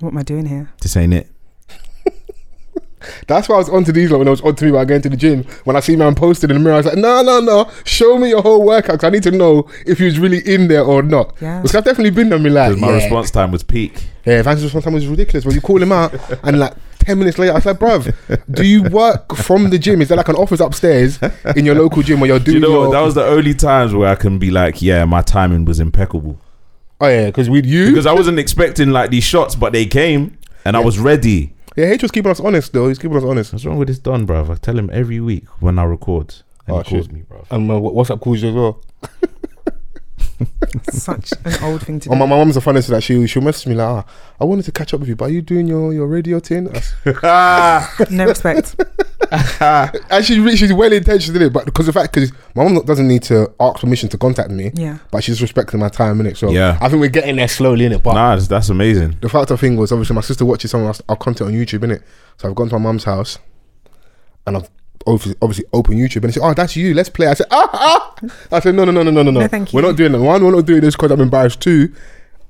What 0.00 0.10
am 0.12 0.18
I 0.18 0.22
doing 0.22 0.46
here? 0.46 0.70
this 0.80 0.96
ain't 0.96 1.12
it. 1.14 1.28
That's 3.28 3.48
why 3.48 3.54
I 3.56 3.58
was 3.58 3.68
onto 3.68 3.92
these 3.92 4.10
lot 4.10 4.18
when 4.18 4.26
I 4.28 4.32
was 4.32 4.40
onto 4.40 4.64
me 4.64 4.70
about 4.70 4.88
going 4.88 5.02
to 5.02 5.08
the 5.08 5.16
gym. 5.16 5.44
When 5.64 5.76
I 5.76 5.80
see 5.80 5.94
man 5.96 6.14
posted 6.14 6.50
in 6.50 6.56
the 6.56 6.62
mirror, 6.62 6.74
I 6.74 6.78
was 6.78 6.86
like, 6.86 6.96
no, 6.96 7.22
no, 7.22 7.40
no. 7.40 7.70
Show 7.84 8.18
me 8.18 8.30
your 8.30 8.42
whole 8.42 8.64
workout. 8.64 8.98
'cause 9.00 9.04
I 9.06 9.10
need 9.10 9.22
to 9.24 9.30
know 9.30 9.68
if 9.86 9.98
he 9.98 10.06
was 10.06 10.18
really 10.18 10.38
in 10.48 10.66
there 10.68 10.82
or 10.82 11.02
not. 11.02 11.34
Yeah. 11.40 11.60
Because 11.60 11.74
I've 11.76 11.84
definitely 11.84 12.10
been 12.10 12.30
there. 12.30 12.38
Me 12.38 12.50
like, 12.50 12.70
Because 12.70 12.80
my 12.80 12.88
yeah. 12.88 12.94
response 12.94 13.30
time 13.30 13.52
was 13.52 13.62
peak. 13.62 14.06
Yeah, 14.24 14.42
Vance's 14.42 14.64
response 14.64 14.84
time 14.84 14.94
was 14.94 15.06
ridiculous. 15.06 15.44
When 15.44 15.54
you 15.54 15.60
call 15.60 15.80
him 15.80 15.92
out, 15.92 16.14
and 16.42 16.58
like 16.58 16.72
ten 17.06 17.18
minutes 17.18 17.38
later, 17.38 17.54
I 17.54 17.60
said, 17.60 17.80
like, 17.80 18.02
"Bruv, 18.02 18.42
do 18.50 18.64
you 18.66 18.82
work 18.82 19.34
from 19.36 19.70
the 19.70 19.78
gym? 19.78 20.02
Is 20.02 20.08
there 20.08 20.16
like 20.16 20.28
an 20.28 20.36
office 20.36 20.60
upstairs 20.60 21.18
in 21.56 21.64
your 21.64 21.74
local 21.74 22.02
gym 22.02 22.20
where 22.20 22.28
you're 22.28 22.38
Do 22.38 22.44
doing 22.52 22.56
you 22.56 22.60
know 22.68 22.82
your?" 22.84 22.92
That 22.92 23.00
was 23.00 23.14
the 23.14 23.24
only 23.24 23.54
times 23.54 23.94
where 23.94 24.08
I 24.08 24.14
can 24.16 24.38
be 24.38 24.50
like, 24.50 24.82
yeah, 24.82 25.04
my 25.04 25.22
timing 25.22 25.64
was 25.64 25.80
impeccable. 25.80 26.38
oh 27.00 27.08
yeah, 27.08 27.26
because 27.26 27.48
with 27.50 27.64
you, 27.66 27.88
Because 27.90 28.06
I 28.06 28.12
wasn't 28.12 28.38
expecting 28.38 28.90
like 28.90 29.10
these 29.10 29.24
shots, 29.24 29.54
but 29.54 29.72
they 29.72 29.86
came 29.86 30.36
and 30.64 30.76
I 30.76 30.80
was 30.80 30.98
ready. 30.98 31.52
yeah, 31.76 31.86
H 31.86 32.02
was 32.02 32.10
keeping 32.10 32.30
us 32.30 32.40
honest 32.40 32.72
though. 32.72 32.88
He's 32.88 32.98
keeping 32.98 33.16
us 33.16 33.24
honest. 33.24 33.52
What's 33.52 33.64
wrong 33.64 33.78
with 33.78 33.88
this 33.88 33.98
Don, 33.98 34.26
bruv? 34.26 34.50
I 34.50 34.54
tell 34.56 34.78
him 34.78 34.90
every 34.92 35.20
week 35.20 35.44
when 35.60 35.78
I 35.78 35.84
record. 35.84 36.34
And 36.66 36.76
Oh, 36.76 36.80
he 36.82 36.90
calls 36.90 37.04
shit. 37.06 37.12
me, 37.14 37.22
bruv. 37.30 37.44
And 37.50 37.70
uh, 37.70 37.74
WhatsApp 37.74 38.20
calls 38.20 38.42
you 38.42 38.48
as 38.48 38.54
well. 38.54 38.82
Such 40.90 41.32
an 41.44 41.54
old 41.64 41.82
thing 41.82 42.00
to 42.00 42.10
Oh, 42.10 42.12
do. 42.14 42.18
my, 42.18 42.26
my 42.26 42.36
mum's 42.36 42.56
a 42.56 42.60
funny 42.60 42.80
so 42.82 42.92
that 42.92 43.02
she 43.02 43.26
she'll 43.26 43.42
message 43.42 43.66
me 43.66 43.74
like, 43.74 43.88
ah, 43.88 44.04
I 44.40 44.44
wanted 44.44 44.64
to 44.66 44.72
catch 44.72 44.92
up 44.92 45.00
with 45.00 45.08
you, 45.08 45.16
but 45.16 45.26
are 45.26 45.32
you 45.32 45.42
doing 45.42 45.66
your 45.66 45.92
your 45.92 46.06
radio 46.06 46.40
thing? 46.40 46.68
I 47.22 47.88
s- 47.98 48.10
no 48.10 48.26
respect. 48.26 48.76
and 49.60 50.24
she's 50.24 50.38
re- 50.38 50.56
she's 50.56 50.72
well 50.72 50.92
intentioned 50.92 51.36
in 51.36 51.42
it, 51.42 51.52
but 51.52 51.64
because 51.64 51.86
the 51.86 51.92
fact 51.92 52.12
because 52.14 52.32
my 52.54 52.64
mum 52.64 52.84
doesn't 52.84 53.08
need 53.08 53.22
to 53.24 53.52
ask 53.60 53.80
permission 53.80 54.08
to 54.10 54.18
contact 54.18 54.50
me, 54.50 54.70
Yeah. 54.74 54.98
but 55.10 55.24
she's 55.24 55.40
respecting 55.40 55.80
my 55.80 55.88
time 55.88 56.20
in 56.20 56.26
it. 56.26 56.36
So 56.36 56.50
Yeah. 56.50 56.78
I 56.80 56.88
think 56.88 57.00
we're 57.00 57.08
getting 57.08 57.36
there 57.36 57.48
slowly 57.48 57.84
in 57.86 57.92
it. 57.92 58.02
But 58.02 58.14
Nah, 58.14 58.34
that's, 58.36 58.48
that's 58.48 58.68
amazing. 58.68 59.16
the 59.20 59.28
fact 59.28 59.50
of 59.50 59.58
thing 59.60 59.76
was 59.76 59.90
obviously 59.92 60.14
my 60.14 60.20
sister 60.22 60.44
watches 60.44 60.70
some 60.70 60.82
of 60.82 60.88
our, 60.88 60.94
our 61.08 61.16
content 61.16 61.48
on 61.48 61.54
YouTube, 61.54 61.80
innit? 61.80 62.02
So 62.36 62.48
I've 62.48 62.54
gone 62.54 62.68
to 62.68 62.78
my 62.78 62.82
mum's 62.84 63.04
house 63.04 63.38
and 64.46 64.56
I've 64.58 64.70
obviously, 65.06 65.34
obviously 65.42 65.64
opened 65.72 65.98
YouTube 65.98 66.24
and 66.24 66.32
she 66.32 66.40
said, 66.40 66.46
Oh, 66.48 66.54
that's 66.54 66.76
you, 66.76 66.94
let's 66.94 67.08
play. 67.08 67.26
I 67.26 67.34
said, 67.34 67.46
Ah, 67.50 67.68
ah. 67.72 68.14
I 68.52 68.60
said, 68.60 68.74
No, 68.74 68.84
no, 68.84 68.92
no, 68.92 69.02
no, 69.02 69.10
no, 69.10 69.22
no, 69.22 69.30
no. 69.30 69.40
No, 69.40 69.48
thank 69.48 69.72
you. 69.72 69.76
We're 69.76 69.82
not 69.82 69.96
doing 69.96 70.12
that. 70.12 70.20
One, 70.20 70.44
we're 70.44 70.50
not 70.52 70.66
doing 70.66 70.80
this 70.80 70.94
because 70.96 71.10
I'm 71.10 71.20
embarrassed. 71.20 71.60
Two, 71.60 71.92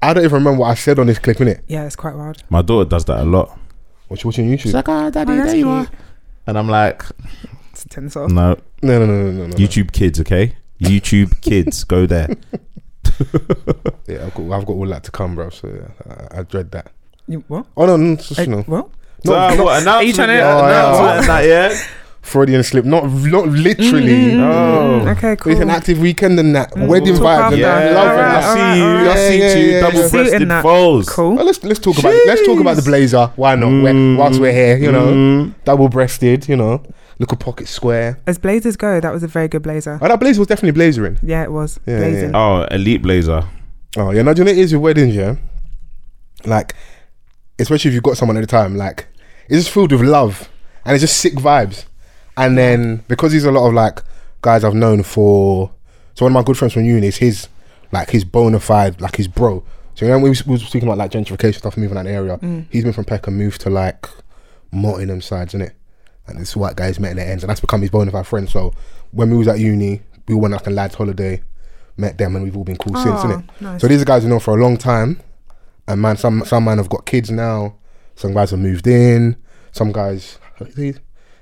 I 0.03 0.13
don't 0.15 0.25
even 0.25 0.35
remember 0.35 0.61
what 0.61 0.71
I 0.71 0.75
said 0.75 0.99
on 0.99 1.07
this 1.07 1.19
clip, 1.19 1.39
innit? 1.39 1.61
Yeah, 1.69 1.85
it's 1.87 1.97
quite 1.97 2.15
wild. 2.15 2.43
My 2.51 2.63
daughter 2.63 2.89
does 2.89 3.05
that 3.07 3.21
a 3.21 3.25
lot. 3.25 3.59
What 4.09 4.23
you 4.23 4.29
watching 4.29 4.51
on 4.51 4.57
YouTube? 4.57 4.73
like, 4.75 4.89
oh, 4.89 5.11
daddy, 5.11 5.33
Oh, 5.33 5.37
that's 5.37 5.53
cute. 5.53 5.89
And 6.47 6.59
I'm 6.59 6.69
like, 6.69 7.03
It's 7.73 7.85
a 7.85 7.89
tense 7.89 8.15
off. 8.17 8.31
no, 8.31 8.57
No, 8.83 8.99
no, 9.01 9.07
no, 9.07 9.23
no, 9.23 9.31
no, 9.33 9.47
no. 9.49 9.55
YouTube 9.57 9.93
kids, 9.93 10.21
okay? 10.21 10.55
YouTube 10.81 11.41
kids, 11.41 11.83
go 11.85 12.07
there. 12.07 12.29
Yeah, 14.07 14.27
I've 14.27 14.35
got, 14.35 14.53
I've 14.53 14.67
got 14.67 14.73
all 14.75 14.87
that 14.89 15.03
to 15.05 15.11
come, 15.11 15.35
bro. 15.35 15.51
So 15.51 15.69
yeah, 15.69 16.27
I, 16.31 16.41
I 16.41 16.43
dread 16.43 16.71
that. 16.73 16.93
You, 17.27 17.43
what? 17.49 17.67
Oh, 17.77 17.87
no, 17.87 17.97
no, 17.97 18.13
it's 18.13 18.29
just, 18.29 18.39
Uh, 18.41 18.43
you 18.45 18.49
know. 18.51 18.63
What? 18.63 18.89
So, 19.25 19.33
No, 19.33 19.37
uh, 19.39 19.57
what, 19.65 19.83
announcement? 19.83 20.07
you 20.07 20.13
trying 20.13 20.29
to- 20.29 20.35
yeah, 20.35 20.55
Oh, 20.55 20.69
yeah. 20.69 20.91
announcement 21.17 21.27
that, 21.27 21.45
yeah? 21.45 21.79
Freudian 22.27 22.63
slip. 22.63 22.85
Not 22.85 23.05
not 23.11 23.49
literally. 23.49 24.33
Mm, 24.33 24.41
Oh. 24.41 25.09
Okay, 25.11 25.37
cool. 25.37 25.53
It's 25.53 25.61
an 25.61 25.71
active 25.71 25.99
weekend 26.01 26.39
and 26.41 26.55
that. 26.57 26.73
Mm, 26.73 26.89
Wedding 26.89 27.15
we'll 27.15 27.23
vibes 27.23 27.39
talk 27.39 27.53
and 27.53 27.61
Yeah, 27.61 27.91
Love 27.91 28.09
Alright, 28.09 28.19
and. 28.19 28.37
I 28.37 28.41
see 28.43 28.49
alright, 28.61 28.77
you. 28.77 28.85
alright. 28.85 29.07
I 29.09 29.15
see 29.17 29.39
Yeah, 29.39 29.55
you. 29.55 29.61
yeah, 29.67 29.73
yeah, 29.75 29.81
Double 29.81 29.99
yeah. 30.01 30.07
See 30.09 30.17
you 30.17 30.23
in 30.23 30.29
breasted 30.31 30.49
that. 30.51 30.63
foes. 30.63 31.09
Cool. 31.09 31.35
Well, 31.37 31.45
let's 31.47 31.65
let's 31.65 31.79
talk 31.81 31.99
about 31.99 32.15
let's 32.27 32.47
talk 32.47 32.61
about 32.61 32.77
the 32.77 32.83
blazer. 32.83 33.33
Why 33.37 33.55
not? 33.55 33.69
Where- 33.83 33.93
Mm. 33.95 34.17
Whilst 34.19 34.41
we're 34.41 34.53
here, 34.53 34.77
you 34.77 34.91
know, 34.93 35.07
Mm. 35.07 35.55
double 35.65 35.89
breasted. 35.89 36.49
You 36.49 36.57
know, 36.57 36.83
little 37.19 37.37
pocket 37.39 37.69
square. 37.69 38.19
As 38.27 38.39
blazers 38.39 38.77
go, 38.77 39.01
that 39.01 39.13
was 39.13 39.23
a 39.23 39.29
very 39.29 39.49
good 39.49 39.63
blazer. 39.63 39.99
Oh, 40.03 40.09
that 40.09 40.19
blazer 40.21 40.41
was 40.41 40.49
definitely 40.49 40.73
blazering. 40.73 41.19
Yeah, 41.23 41.45
it 41.45 41.53
was. 41.53 41.79
Yeah, 41.87 41.99
Blazing. 41.99 42.31
Oh, 42.35 42.67
elite 42.71 43.03
blazer. 43.03 43.45
Oh 43.97 44.11
yeah, 44.11 44.23
now 44.23 44.33
do 44.35 44.41
you 44.41 44.45
know 44.45 44.51
what 44.51 44.59
it 44.59 44.63
is 44.63 44.73
with 44.75 44.83
weddings, 44.83 45.15
yeah? 45.15 45.37
Like, 46.45 46.75
especially 47.59 47.89
if 47.91 47.95
you've 47.95 48.03
got 48.03 48.17
someone 48.17 48.37
at 48.37 48.41
the 48.41 48.47
time, 48.47 48.77
like 48.77 49.07
it's 49.49 49.59
just 49.65 49.71
filled 49.71 49.93
with 49.93 50.03
love 50.03 50.49
and 50.85 50.95
it's 50.95 51.03
just 51.03 51.17
sick 51.19 51.35
vibes. 51.35 51.85
And 52.37 52.57
then 52.59 53.05
because 53.09 53.33
he's 53.33 53.45
a 53.45 53.53
lot 53.53 53.67
of 53.67 53.75
like 53.75 54.03
guys 54.43 54.65
I've 54.65 54.75
known 54.75 55.03
for, 55.03 55.71
so 56.15 56.25
one 56.25 56.33
of 56.33 56.35
my 56.35 56.43
good 56.43 56.57
friends 56.59 56.75
from 56.75 56.85
uni 56.85 57.07
is 57.07 57.17
his 57.17 57.49
like 57.93 58.11
his 58.11 58.25
bona 58.25 58.61
fide 58.61 59.01
like 59.01 59.17
his 59.17 59.29
bro. 59.29 59.65
So 59.95 60.05
you 60.05 60.11
know 60.11 60.19
we 60.19 60.29
was, 60.29 60.47
we 60.47 60.53
was 60.53 60.63
speaking 60.67 60.89
about 60.89 60.99
like 60.99 61.11
gentrification 61.11 61.55
stuff 61.57 61.77
moving 61.77 61.95
that 61.97 62.05
the 62.05 62.11
area. 62.11 62.37
Mm. 62.39 62.67
He's 62.71 62.85
been 62.85 62.93
from 62.93 63.05
Peckham, 63.07 63.37
moved 63.39 63.61
to 63.63 63.71
like 63.71 64.07
Mottingham 64.73 65.23
sides, 65.23 65.55
isn't 65.55 65.63
it? 65.69 65.75
And 66.27 66.39
this 66.39 66.57
white 66.57 66.77
guys 66.77 66.99
met 67.01 67.13
in 67.13 67.17
the 67.17 67.27
ends, 67.27 67.43
and 67.45 67.49
that's 67.51 67.61
become 67.61 67.81
his 67.81 67.91
bona 67.91 68.11
fide 68.11 68.27
friend. 68.27 68.49
So 68.49 68.73
when 69.13 69.31
we 69.31 69.39
was 69.39 69.49
at 69.49 69.59
uni, 69.59 70.03
we 70.29 70.35
went 70.35 70.53
like 70.53 70.67
a 70.67 70.71
lads 70.71 70.95
holiday, 70.97 71.41
met 71.97 72.19
them, 72.19 72.35
and 72.37 72.45
we've 72.45 72.57
all 72.57 72.65
been 72.65 72.77
cool 72.77 72.97
ah, 72.97 73.03
since, 73.05 73.21
Oh, 73.25 73.29
innit? 73.29 73.61
nice. 73.61 73.81
So 73.81 73.89
these 73.89 74.03
are 74.03 74.05
guys 74.05 74.25
we 74.25 74.29
know 74.29 74.41
for 74.41 74.59
a 74.59 74.63
long 74.63 74.77
time, 74.77 75.21
and 75.89 76.03
man, 76.03 76.17
some 76.17 76.45
some 76.45 76.65
man 76.65 76.79
have 76.79 76.91
got 76.91 77.07
kids 77.07 77.31
now. 77.31 77.77
Some 78.17 78.35
guys 78.35 78.51
have 78.51 78.61
moved 78.61 78.87
in. 78.87 79.37
Some 79.73 79.93
guys, 79.93 80.39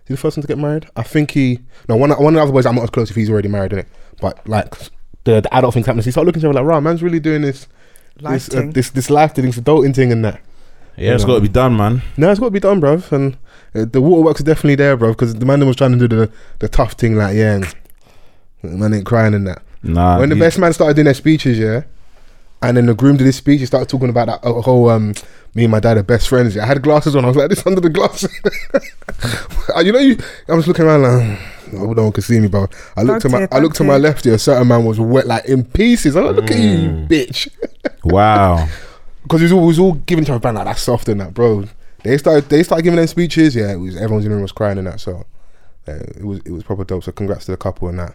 he, 0.06 0.14
is 0.14 0.14
he 0.14 0.14
the 0.14 0.16
first 0.18 0.36
one 0.36 0.42
to 0.42 0.48
get 0.48 0.58
married? 0.58 0.86
I 0.96 1.02
think 1.02 1.32
he. 1.32 1.60
No, 1.88 1.96
one 1.96 2.10
one 2.10 2.34
of 2.34 2.34
the 2.34 2.42
other 2.42 2.52
boys. 2.52 2.66
I'm 2.66 2.74
not 2.74 2.84
as 2.84 2.90
close 2.90 3.10
if 3.10 3.16
he's 3.16 3.30
already 3.30 3.48
married, 3.48 3.72
innit? 3.72 3.86
But 4.20 4.46
like 4.48 4.70
the, 5.24 5.40
the 5.40 5.54
adult 5.54 5.74
things 5.74 5.86
happening. 5.86 6.02
So 6.02 6.06
you 6.08 6.12
start 6.12 6.26
looking 6.26 6.40
at 6.40 6.44
each 6.44 6.50
other 6.50 6.60
like, 6.62 6.68
right, 6.68 6.80
man's 6.80 7.02
really 7.02 7.20
doing 7.20 7.42
this 7.42 7.66
Life 8.20 8.46
this, 8.46 8.54
uh, 8.54 8.60
thing. 8.60 8.70
this 8.72 8.90
this 8.90 9.10
life 9.10 9.34
thing, 9.34 9.46
this 9.46 9.58
adulting 9.58 9.94
thing, 9.94 10.12
and 10.12 10.24
that. 10.24 10.40
Yeah, 10.96 11.14
it's 11.14 11.24
got 11.24 11.34
to 11.34 11.40
be 11.40 11.48
done, 11.48 11.76
man. 11.76 12.02
No, 12.16 12.30
it's 12.30 12.38
got 12.38 12.46
to 12.46 12.52
be 12.52 12.60
done, 12.60 12.80
bruv. 12.80 13.10
And 13.10 13.36
uh, 13.74 13.84
the 13.90 14.00
waterworks 14.00 14.40
are 14.40 14.44
definitely 14.44 14.76
there, 14.76 14.96
bruv, 14.96 15.12
because 15.12 15.34
the 15.34 15.44
man 15.44 15.66
was 15.66 15.74
trying 15.74 15.98
to 15.98 15.98
do 15.98 16.06
the, 16.06 16.32
the 16.60 16.68
tough 16.68 16.92
thing, 16.92 17.16
like, 17.16 17.34
yeah, 17.34 17.56
and 17.56 17.74
the 18.62 18.68
man 18.68 18.94
ain't 18.94 19.04
crying 19.04 19.34
and 19.34 19.46
that. 19.48 19.62
Nah. 19.82 20.18
when 20.18 20.30
the 20.30 20.36
best 20.36 20.58
man 20.58 20.72
started 20.72 20.94
doing 20.94 21.06
their 21.06 21.14
speeches, 21.14 21.58
yeah, 21.58 21.82
And 22.62 22.76
then 22.76 22.86
the 22.86 22.94
groom 22.94 23.16
did 23.16 23.26
his 23.26 23.36
speech. 23.36 23.60
He 23.60 23.66
started 23.66 23.88
talking 23.88 24.08
about 24.08 24.26
that 24.28 24.46
uh, 24.46 24.62
whole 24.62 24.88
um, 24.88 25.14
me 25.54 25.64
and 25.64 25.70
my 25.70 25.80
dad 25.80 25.96
are 25.96 26.02
best 26.02 26.28
friends. 26.28 26.56
I 26.56 26.66
had 26.66 26.82
glasses 26.82 27.14
on. 27.16 27.24
I 27.24 27.28
was 27.28 27.36
like 27.36 27.50
this 27.50 27.66
under 27.66 27.80
the 27.80 27.90
glasses. 27.90 28.30
You 29.82 29.92
know, 29.92 29.98
you. 29.98 30.16
I 30.48 30.54
was 30.54 30.68
looking 30.68 30.84
around 30.84 31.02
like. 31.02 31.38
Oh, 31.74 31.92
no 31.92 32.04
one 32.04 32.12
could 32.12 32.22
see 32.24 32.38
me, 32.38 32.46
but 32.48 32.72
I 32.96 33.02
looked 33.02 33.22
to 33.22 33.28
my 33.28 33.40
you, 33.40 33.48
I 33.50 33.58
looked 33.58 33.76
to 33.76 33.84
my 33.84 33.96
left 33.96 34.24
here. 34.24 34.34
A 34.34 34.38
certain 34.38 34.68
man 34.68 34.84
was 34.84 35.00
wet 35.00 35.26
like 35.26 35.44
in 35.46 35.64
pieces. 35.64 36.14
I'm 36.16 36.26
like, 36.26 36.36
look 36.36 36.50
at 36.50 36.58
you, 36.58 36.78
Mm. 36.88 37.08
bitch. 37.08 37.48
Wow. 38.04 38.68
Because 39.22 39.40
he 39.40 39.44
was 39.44 39.52
all, 39.52 39.60
he 39.62 39.66
was 39.66 39.78
all 39.78 39.92
giving 39.94 40.24
to 40.26 40.34
a 40.34 40.38
band 40.38 40.56
like 40.56 40.66
that's 40.66 40.82
soft 40.82 41.08
and 41.08 41.20
that, 41.20 41.32
bro. 41.34 41.64
They 42.04 42.18
started 42.18 42.48
they 42.50 42.62
started 42.62 42.82
giving 42.82 42.98
them 42.98 43.06
speeches. 43.06 43.56
Yeah, 43.56 43.72
it 43.72 43.76
was 43.76 43.96
everyone's 43.96 44.24
in 44.26 44.30
the 44.30 44.36
room 44.36 44.42
was 44.42 44.52
crying 44.52 44.78
and 44.78 44.86
that. 44.86 45.00
So 45.00 45.24
uh, 45.88 45.92
it 45.92 46.24
was 46.24 46.40
it 46.44 46.50
was 46.52 46.62
proper 46.62 46.84
dope. 46.84 47.02
So 47.04 47.12
congrats 47.12 47.46
to 47.46 47.50
the 47.52 47.56
couple 47.56 47.88
and 47.88 47.98
that. 47.98 48.14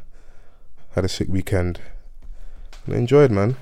Had 0.96 1.04
a 1.06 1.10
sick 1.10 1.28
weekend. 1.28 1.82
And 2.86 2.96
I 2.96 2.98
enjoyed, 3.00 3.32
man. 3.32 3.58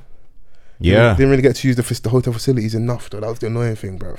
Yeah. 0.80 1.14
Didn't 1.16 1.30
really 1.32 1.42
get 1.42 1.56
to 1.58 1.68
use 1.68 1.76
the, 1.76 2.00
the 2.02 2.10
hotel 2.10 2.34
facilities 2.34 2.76
enough 2.76 3.10
though. 3.10 3.20
That 3.20 3.30
was 3.30 3.40
the 3.40 3.48
annoying 3.48 3.76
thing, 3.76 3.98
bro. 3.98 4.18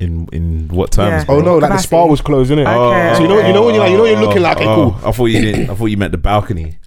In 0.00 0.28
in 0.32 0.68
what 0.68 0.90
terms? 0.90 1.24
Yeah. 1.28 1.34
Oh 1.34 1.40
no, 1.40 1.58
like 1.58 1.70
the 1.70 1.78
spa 1.78 2.04
was 2.06 2.20
closed, 2.20 2.50
innit? 2.50 2.62
Okay. 2.66 3.10
Oh, 3.10 3.14
so 3.14 3.22
you 3.22 3.28
know 3.28 3.46
you 3.46 3.52
know 3.52 3.64
when 3.64 3.74
you're 3.74 3.84
like 3.84 3.92
you 3.92 3.98
know 3.98 4.04
you're 4.04 4.20
looking 4.20 4.42
like 4.42 4.56
okay, 4.56 4.66
Oh, 4.66 4.74
cool. 4.74 4.94
Oh, 4.96 5.00
oh. 5.04 5.08
I 5.08 5.12
thought 5.12 5.26
you 5.26 5.40
didn't. 5.40 5.70
I 5.70 5.74
thought 5.74 5.86
you 5.86 5.96
meant 5.96 6.12
the 6.12 6.18
balcony. 6.18 6.78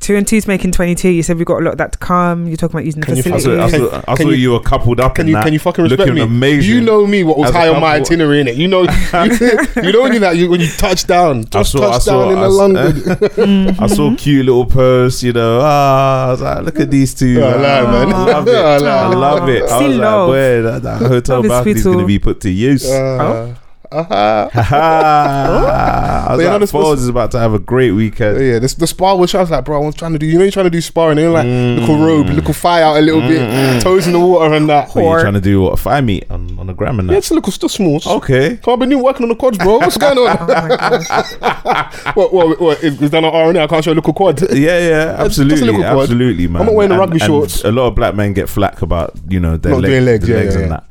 Two 0.00 0.14
and 0.14 0.26
two's 0.26 0.46
making 0.46 0.70
22. 0.70 1.08
You 1.08 1.22
said 1.24 1.36
we've 1.38 1.44
got 1.44 1.60
a 1.60 1.64
lot 1.64 1.72
of 1.72 1.78
that 1.78 1.90
to 1.92 1.98
come. 1.98 2.46
You're 2.46 2.56
talking 2.56 2.76
about 2.76 2.84
using 2.86 3.00
the 3.00 3.06
Can 3.06 3.16
you- 3.16 3.20
I 3.20 3.30
facilities. 3.32 3.72
saw, 3.72 3.86
I 3.86 3.90
saw, 3.90 3.96
I 4.12 4.14
can 4.16 4.26
saw 4.26 4.30
you- 4.30 4.36
you, 4.36 4.50
were 4.52 4.60
coupled 4.60 5.00
up. 5.00 5.16
Can 5.16 5.22
in 5.24 5.28
you 5.30 5.34
that, 5.34 5.42
can 5.44 5.52
you 5.52 5.58
fucking 5.58 5.82
respect 5.82 5.98
looking 5.98 6.14
me? 6.14 6.20
Amazing. 6.22 6.70
You 6.72 6.80
know 6.80 7.04
me 7.04 7.24
what 7.24 7.36
was 7.36 7.48
As 7.50 7.54
a 7.56 7.58
high 7.58 7.68
on 7.68 7.80
my 7.80 7.98
couple- 7.98 8.06
itinerary 8.06 8.40
in 8.40 8.48
it. 8.48 8.54
You 8.54 8.68
know 8.68 8.82
you 9.82 9.92
know 9.92 10.02
when 10.02 10.12
you 10.12 10.20
like 10.20 10.36
you 10.38 10.48
when 10.48 10.60
you 10.60 10.68
touch 10.68 11.04
down, 11.08 11.44
just 11.46 11.72
saw- 11.72 11.88
I 11.88 11.90
touch 11.94 12.02
saw- 12.02 12.24
down 12.24 12.32
in 12.32 12.38
I 12.38 12.42
the 12.42 12.46
s- 12.46 13.38
London. 13.38 13.76
I 13.80 13.86
saw 13.88 14.14
cute 14.16 14.46
little 14.46 14.66
posts, 14.66 15.22
you 15.24 15.32
know. 15.32 15.58
Ah, 15.62 16.28
I 16.28 16.30
was 16.30 16.40
like, 16.42 16.64
look 16.64 16.78
at 16.80 16.90
these 16.92 17.12
two. 17.12 17.42
I 17.42 17.56
lie, 17.56 17.82
man. 17.90 18.12
I 18.12 18.24
love 18.32 18.48
it. 18.48 18.54
I 18.54 18.74
I 18.74 18.78
lie. 18.78 19.06
love 19.14 19.48
it. 19.48 19.62
I 19.64 19.78
See 19.80 19.88
was 19.88 19.96
like, 19.96 20.04
love. 20.04 20.28
boy, 20.28 20.62
that, 20.62 20.82
that 20.84 21.02
hotel 21.02 21.36
Love 21.38 21.44
is 21.44 21.50
balcony 21.50 21.70
is 21.72 21.82
sweet 21.82 21.90
going 21.92 21.98
to 21.98 22.04
too. 22.04 22.06
be 22.06 22.18
put 22.20 22.40
to 22.42 22.50
use. 22.50 22.88
Uh, 22.88 23.54
uh-huh. 23.90 24.50
I 24.54 26.26
was 26.30 26.36
But 26.38 26.42
you're 26.42 26.50
not 26.50 26.60
like, 26.60 26.70
Foles 26.70 26.94
is 26.96 27.08
about 27.08 27.30
to 27.32 27.38
have 27.38 27.54
a 27.54 27.58
great 27.58 27.92
weekend. 27.92 28.38
Yeah, 28.44 28.58
this, 28.58 28.74
the 28.74 28.86
spa 28.86 29.14
was. 29.14 29.34
I 29.34 29.40
was 29.40 29.50
like, 29.50 29.64
bro, 29.64 29.82
I 29.82 29.86
was 29.86 29.94
trying 29.94 30.12
to 30.12 30.18
do. 30.18 30.26
You 30.26 30.34
know, 30.38 30.44
you're 30.44 30.50
trying 30.52 30.66
to 30.66 30.70
do 30.70 30.80
sparring. 30.80 31.18
You 31.18 31.24
know, 31.26 31.32
like 31.32 31.46
Mm. 31.46 31.78
little 31.80 31.98
robe, 31.98 32.26
little 32.28 32.52
fire 32.52 32.84
out 32.84 32.96
a 32.98 33.00
little 33.00 33.20
bit, 33.20 33.82
toes 33.82 34.06
in 34.06 34.12
the 34.12 34.18
water 34.20 34.54
and 34.54 34.68
that. 34.68 34.88
What, 34.88 34.96
you 35.02 35.08
Whore. 35.08 35.20
trying 35.22 35.34
to 35.34 35.40
do 35.40 35.62
what? 35.62 35.72
A 35.74 35.76
Fire 35.76 36.02
meat 36.02 36.26
on, 36.30 36.58
on 36.58 36.66
the 36.66 36.74
gram 36.74 36.98
and 36.98 37.08
Yeah, 37.08 37.12
that? 37.14 37.18
it's 37.18 37.30
a 37.30 37.34
little 37.34 37.52
still 37.52 37.68
small. 37.68 38.00
Okay. 38.06 38.56
Can't 38.58 38.78
been 38.80 39.00
working 39.02 39.24
on 39.24 39.28
the 39.30 39.34
quads, 39.36 39.58
bro. 39.58 39.78
What's 39.78 39.96
going 39.96 40.18
on? 40.18 40.36
Oh 40.38 40.46
my 40.46 40.68
gosh. 40.76 42.16
what, 42.16 42.32
what, 42.32 42.60
what, 42.60 42.82
is, 42.82 43.00
is 43.00 43.10
that 43.10 43.20
not 43.20 43.32
R 43.34 43.48
and 43.50 43.58
I 43.58 43.66
can't 43.66 43.84
show 43.84 43.92
a 43.92 43.94
little 43.94 44.12
quad. 44.12 44.40
Yeah, 44.52 44.78
yeah, 44.78 45.04
Just 45.24 45.38
a 45.38 45.42
absolutely, 45.42 45.74
quad. 45.82 45.98
absolutely, 45.98 46.46
man. 46.48 46.60
I'm 46.62 46.66
not 46.66 46.74
wearing 46.74 46.90
the 46.90 46.98
rugby 46.98 47.18
shorts. 47.18 47.64
A 47.64 47.70
lot 47.72 47.86
of 47.88 47.94
black 47.94 48.14
men 48.14 48.32
get 48.32 48.48
flack 48.48 48.82
about 48.82 49.12
you 49.28 49.40
know 49.40 49.56
their 49.56 49.72
Not 49.72 49.82
leg, 49.82 49.90
doing 49.90 50.04
legs, 50.04 50.26
the 50.26 50.32
yeah, 50.32 50.38
legs 50.38 50.54
yeah, 50.54 50.60
and 50.62 50.70
yeah. 50.70 50.76
that. 50.76 50.87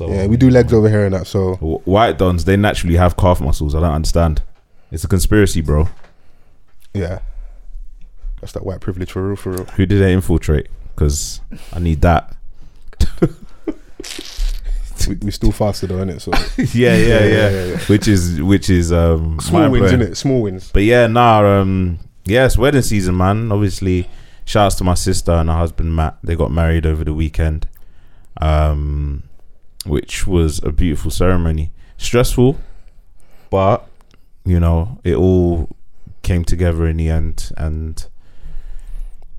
So 0.00 0.08
Yeah, 0.10 0.26
we 0.28 0.38
do 0.38 0.48
legs 0.48 0.72
over 0.72 0.88
here 0.88 1.04
and 1.04 1.14
that. 1.14 1.26
So 1.26 1.56
White 1.84 2.16
dons, 2.16 2.46
they 2.46 2.56
naturally 2.56 2.96
have 2.96 3.18
calf 3.18 3.38
muscles. 3.38 3.74
I 3.74 3.80
don't 3.80 3.92
understand. 3.92 4.42
It's 4.90 5.04
a 5.04 5.08
conspiracy, 5.08 5.60
bro. 5.60 5.90
yeah, 6.94 7.18
that's 8.40 8.52
that 8.54 8.64
white 8.64 8.80
privilege 8.80 9.12
for 9.12 9.26
real, 9.26 9.36
for 9.36 9.50
real. 9.52 9.64
Who 9.66 9.84
did 9.84 10.00
they 10.00 10.14
infiltrate? 10.14 10.68
Because 10.94 11.42
I 11.74 11.80
need 11.80 12.00
that. 12.00 12.34
We, 15.06 15.16
we 15.16 15.30
still 15.30 15.52
faster 15.52 15.86
though, 15.86 15.96
innit? 16.04 16.22
So 16.22 16.30
yeah, 16.78 16.96
yeah, 16.96 17.24
yeah, 17.24 17.50
yeah, 17.50 17.64
yeah. 17.64 17.78
Which 17.80 18.08
is 18.08 18.40
which 18.40 18.70
is 18.70 18.92
um 18.92 19.38
small 19.40 19.68
wins, 19.70 19.92
innit? 19.92 20.16
Small 20.16 20.40
wins. 20.42 20.70
But 20.72 20.84
yeah, 20.84 21.06
nah, 21.08 21.60
um, 21.60 21.98
it's 22.24 22.56
wedding 22.56 22.80
season, 22.82 23.18
man. 23.18 23.52
Obviously, 23.52 24.08
shouts 24.46 24.76
to 24.76 24.84
my 24.84 24.94
sister 24.94 25.32
and 25.32 25.50
her 25.50 25.56
husband 25.56 25.94
Matt. 25.94 26.16
They 26.22 26.36
got 26.36 26.50
married 26.50 26.86
over 26.86 27.04
the 27.04 27.14
weekend, 27.14 27.68
um, 28.40 29.24
which 29.86 30.26
was 30.26 30.62
a 30.62 30.70
beautiful 30.72 31.10
ceremony. 31.10 31.72
Stressful, 31.96 32.58
but 33.50 33.86
you 34.44 34.58
know, 34.60 35.00
it 35.04 35.14
all 35.16 35.68
came 36.22 36.44
together 36.44 36.86
in 36.86 36.96
the 36.96 37.08
end, 37.10 37.50
and 37.56 38.06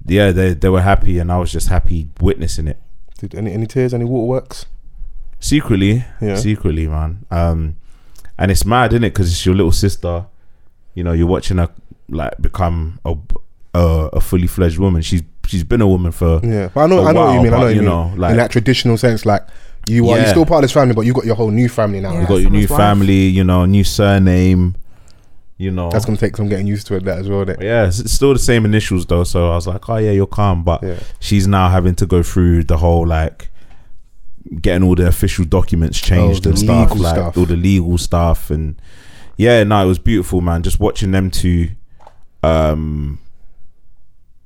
yeah, 0.05 0.31
they 0.31 0.53
they 0.53 0.69
were 0.69 0.81
happy, 0.81 1.19
and 1.19 1.31
I 1.31 1.37
was 1.37 1.51
just 1.51 1.67
happy 1.69 2.07
witnessing 2.19 2.67
it. 2.67 2.79
Did 3.19 3.35
any 3.35 3.51
any 3.53 3.65
tears? 3.67 3.93
Any 3.93 4.05
waterworks? 4.05 4.65
Secretly, 5.39 6.05
Yeah. 6.21 6.35
secretly, 6.35 6.87
man. 6.87 7.25
Um, 7.31 7.77
and 8.37 8.51
it's 8.51 8.65
mad, 8.65 8.93
isn't 8.93 9.03
it? 9.03 9.09
Because 9.13 9.31
it's 9.31 9.45
your 9.45 9.55
little 9.55 9.71
sister. 9.71 10.25
You 10.93 11.03
know, 11.03 11.13
you're 11.13 11.27
watching 11.27 11.57
her 11.57 11.69
like 12.09 12.39
become 12.41 12.99
a 13.05 13.15
a, 13.73 14.09
a 14.13 14.21
fully 14.21 14.47
fledged 14.47 14.77
woman. 14.77 15.01
She's 15.01 15.23
she's 15.47 15.63
been 15.63 15.81
a 15.81 15.87
woman 15.87 16.11
for 16.11 16.39
Yeah, 16.43 16.69
but 16.73 16.81
I 16.81 16.87
know, 16.87 17.05
I 17.05 17.11
know 17.11 17.25
what 17.25 17.31
you 17.31 17.35
while, 17.35 17.43
mean. 17.43 17.53
I 17.53 17.57
know 17.57 17.63
what 17.63 17.69
you 17.69 17.75
you 17.75 17.81
mean. 17.81 17.89
know, 17.89 18.13
like- 18.17 18.31
in 18.31 18.37
that 18.37 18.51
traditional 18.51 18.97
sense, 18.97 19.25
like 19.25 19.47
you 19.87 20.09
are, 20.09 20.17
you're 20.17 20.27
still 20.27 20.45
part 20.45 20.59
of 20.59 20.69
this 20.69 20.71
family, 20.73 20.93
but 20.93 21.01
you 21.05 21.13
got 21.13 21.25
your 21.25 21.35
whole 21.35 21.51
new 21.51 21.67
family 21.69 21.99
now. 21.99 22.13
Yeah. 22.13 22.21
you 22.21 22.27
got 22.27 22.35
your 22.41 22.49
new 22.51 22.59
wife. 22.67 22.69
family. 22.77 23.27
You 23.27 23.43
know, 23.43 23.65
new 23.65 23.83
surname. 23.83 24.75
You 25.57 25.69
know, 25.69 25.91
That's 25.91 26.05
gonna 26.05 26.17
take 26.17 26.35
some 26.37 26.49
getting 26.49 26.65
used 26.65 26.87
to 26.87 26.95
it. 26.95 27.03
That 27.05 27.19
as 27.19 27.29
well. 27.29 27.45
Then. 27.45 27.57
yeah, 27.61 27.85
it's, 27.85 27.99
it's 27.99 28.11
still 28.11 28.33
the 28.33 28.39
same 28.39 28.65
initials 28.65 29.05
though. 29.05 29.23
So 29.23 29.51
I 29.51 29.55
was 29.55 29.67
like, 29.67 29.87
oh 29.89 29.97
yeah, 29.97 30.09
you're 30.11 30.25
calm, 30.25 30.63
but 30.63 30.81
Yeah. 30.81 30.99
she's 31.19 31.45
now 31.47 31.69
having 31.69 31.93
to 31.95 32.07
go 32.07 32.23
through 32.23 32.63
the 32.63 32.77
whole 32.77 33.05
like 33.05 33.49
getting 34.59 34.83
all 34.87 34.95
the 34.95 35.05
official 35.07 35.45
documents 35.45 35.99
changed 36.01 36.39
Oh, 36.39 36.43
the 36.45 36.49
and 36.49 36.59
stuff, 36.59 36.89
legal 36.89 37.03
like 37.03 37.15
stuff. 37.15 37.37
all 37.37 37.45
the 37.45 37.55
legal 37.55 37.95
stuff, 37.99 38.49
and 38.49 38.81
yeah, 39.37 39.63
no, 39.63 39.83
it 39.83 39.87
was 39.87 39.99
beautiful, 39.99 40.41
man. 40.41 40.63
Just 40.63 40.79
watching 40.79 41.11
them 41.11 41.29
two, 41.29 41.69
um, 42.41 43.19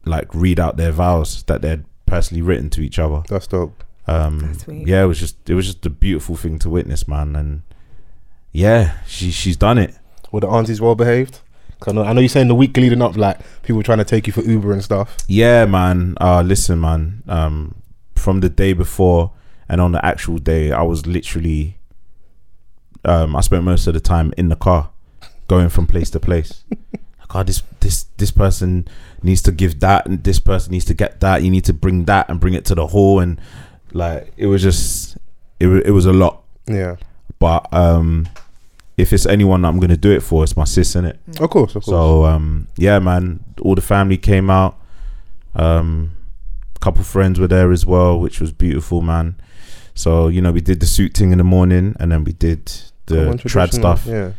like 0.04 0.28
read 0.36 0.60
out 0.60 0.76
their 0.76 0.92
vows 0.92 1.44
that 1.44 1.62
they'd 1.62 1.86
personally 2.06 2.42
written 2.42 2.70
to 2.72 2.82
each 2.82 3.00
other. 3.00 3.24
That's 3.30 3.48
dope. 3.48 3.85
Um, 4.08 4.40
That's 4.40 4.68
yeah, 4.68 5.04
it 5.04 5.08
was 5.08 5.20
just 5.20 5.50
it 5.50 5.56
was 5.56 5.66
just 5.66 5.86
a 5.86 5.90
beautiful 5.90 6.36
thing 6.36 6.60
to 6.60 6.70
witness, 6.70 7.08
man, 7.08 7.36
and 7.36 7.64
yeah, 8.52 8.98
she 9.08 9.32
she's 9.32 9.58
done 9.58 9.78
it. 9.78 9.96
Were 10.32 10.42
the 10.42 10.48
aunties 10.48 10.80
well 10.82 10.96
behaved? 10.96 11.40
'Cause 11.80 11.92
I 11.94 11.96
know, 11.96 12.04
I 12.04 12.14
know 12.14 12.22
you're 12.22 12.30
saying 12.30 12.48
the 12.48 12.56
week 12.56 12.78
leading 12.78 13.02
up, 13.02 13.18
like 13.18 13.38
people 13.64 13.84
trying 13.84 13.98
to 13.98 14.06
take 14.06 14.28
you 14.28 14.34
for 14.34 14.42
Uber 14.42 14.72
and 14.72 14.84
stuff. 14.84 15.16
Yeah, 15.28 15.66
man. 15.66 16.16
Uh 16.22 16.42
listen, 16.42 16.80
man. 16.80 17.24
Um 17.28 17.76
from 18.16 18.40
the 18.40 18.50
day 18.50 18.74
before 18.74 19.32
and 19.68 19.82
on 19.82 19.92
the 19.92 20.04
actual 20.06 20.38
day, 20.38 20.72
I 20.72 20.84
was 20.84 21.06
literally 21.06 21.78
um 23.04 23.36
I 23.36 23.42
spent 23.42 23.64
most 23.64 23.88
of 23.88 23.94
the 23.94 24.00
time 24.00 24.34
in 24.38 24.50
the 24.50 24.56
car 24.56 24.90
going 25.48 25.70
from 25.70 25.86
place 25.86 26.10
to 26.12 26.20
place. 26.20 26.64
like, 26.72 27.36
oh, 27.36 27.44
this 27.44 27.62
this 27.82 28.06
this 28.18 28.32
person 28.32 28.88
needs 29.22 29.42
to 29.44 29.52
give 29.52 29.80
that 29.82 30.06
and 30.08 30.24
this 30.24 30.40
person 30.40 30.72
needs 30.72 30.86
to 30.86 30.94
get 30.94 31.20
that. 31.20 31.44
You 31.44 31.52
need 31.52 31.66
to 31.66 31.74
bring 31.74 32.06
that 32.06 32.30
and 32.30 32.40
bring 32.40 32.54
it 32.54 32.66
to 32.66 32.76
the 32.76 32.88
hall 32.88 33.20
and 33.20 33.40
like 33.96 34.32
it 34.38 34.46
was 34.48 34.62
just 34.62 35.18
it 35.60 35.68
it 35.68 35.92
was 35.92 36.06
a 36.06 36.14
lot. 36.14 36.44
Yeah, 36.68 36.98
But 37.40 37.72
um 37.74 38.28
if 38.98 39.12
it's 39.14 39.26
anyone 39.26 39.62
that 39.62 39.70
I'm 39.70 39.80
gonna 39.80 39.98
do 39.98 40.12
it 40.12 40.22
for, 40.24 40.44
it's 40.44 40.56
my 40.58 40.64
sis, 40.66 40.96
innit? 40.96 41.18
of 41.42 41.50
course, 41.50 41.76
of 41.76 41.84
course. 41.84 41.86
So 41.86 42.26
um, 42.26 42.68
yeah, 42.78 43.00
man, 43.00 43.44
all 43.62 43.76
the 43.76 43.82
family 43.82 44.18
came 44.18 44.50
out. 44.50 44.78
Um, 45.54 46.12
a 46.76 46.80
couple 46.80 47.04
friends 47.04 47.40
were 47.40 47.48
there 47.48 47.72
as 47.74 47.86
well, 47.86 48.18
which 48.20 48.40
was 48.40 48.52
beautiful, 48.54 49.02
man. 49.02 49.36
So 49.96 50.28
you 50.30 50.42
know, 50.42 50.52
we 50.54 50.62
did 50.62 50.80
the 50.80 50.86
suit 50.86 51.14
thing 51.14 51.32
in 51.32 51.38
the 51.40 51.44
morning, 51.44 51.96
and 52.00 52.10
then 52.12 52.24
we 52.24 52.32
did 52.34 52.66
the 53.08 53.16
trad 53.36 53.74
stuff 53.74 54.06
Yeah, 54.06 54.32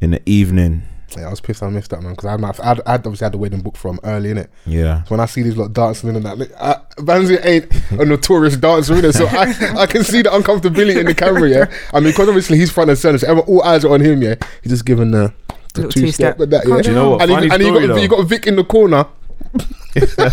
in 0.00 0.10
the 0.12 0.22
evening. 0.26 0.82
Yeah. 1.16 1.26
I 1.26 1.30
was 1.30 1.40
pissed. 1.40 1.62
I 1.62 1.68
missed 1.70 1.90
that 1.90 2.02
man 2.02 2.12
because 2.12 2.26
I 2.26 2.30
had, 2.32 2.40
my- 2.40 2.54
I'd, 2.62 2.80
I'd 2.86 3.06
obviously 3.06 3.24
had 3.24 3.32
the 3.32 3.38
wedding 3.38 3.60
book 3.60 3.76
from 3.76 3.98
early 4.04 4.30
in 4.30 4.38
it. 4.38 4.50
Yeah, 4.66 5.02
So 5.04 5.10
when 5.10 5.20
I 5.20 5.26
see 5.26 5.42
these 5.42 5.56
lot 5.56 5.72
dancing 5.72 6.14
and 6.14 6.24
that, 6.24 6.38
like, 6.38 6.52
I, 6.60 6.76
Banzi 6.96 7.38
ain't 7.44 7.66
a 8.00 8.04
notorious 8.04 8.56
dancer, 8.56 8.94
innit? 8.94 9.14
so 9.14 9.26
I, 9.26 9.82
I 9.82 9.86
can 9.86 10.04
see 10.04 10.22
the 10.22 10.30
uncomfortability 10.30 10.98
in 10.98 11.06
the 11.06 11.14
camera, 11.14 11.48
yeah. 11.48 11.70
I 11.92 12.00
mean, 12.00 12.10
because 12.12 12.28
obviously 12.28 12.58
he's 12.58 12.70
front 12.70 12.90
and 12.90 12.98
center, 12.98 13.18
so 13.18 13.26
everyone, 13.28 13.48
all 13.48 13.62
eyes 13.62 13.84
are 13.84 13.92
on 13.92 14.00
him, 14.00 14.22
yeah. 14.22 14.34
He's 14.62 14.72
just 14.72 14.84
giving 14.84 15.10
the, 15.10 15.32
the 15.74 15.82
Little 15.82 15.90
two 15.92 16.10
step 16.12 16.36
two-step. 16.36 16.40
and 16.40 16.52
that, 16.52 16.66
yeah. 16.68 16.82
Do 16.82 16.88
you 16.88 16.94
know 16.94 17.10
what? 17.10 17.22
And, 17.22 17.30
he, 17.30 17.36
Funny 17.48 17.50
and 17.54 17.62
you 17.62 17.80
got 17.88 17.94
though. 17.94 18.00
you 18.02 18.08
got 18.08 18.26
Vic 18.26 18.46
in 18.46 18.56
the 18.56 18.64
corner. 18.64 19.06
Do 19.94 20.00
you 20.00 20.06
know 20.16 20.30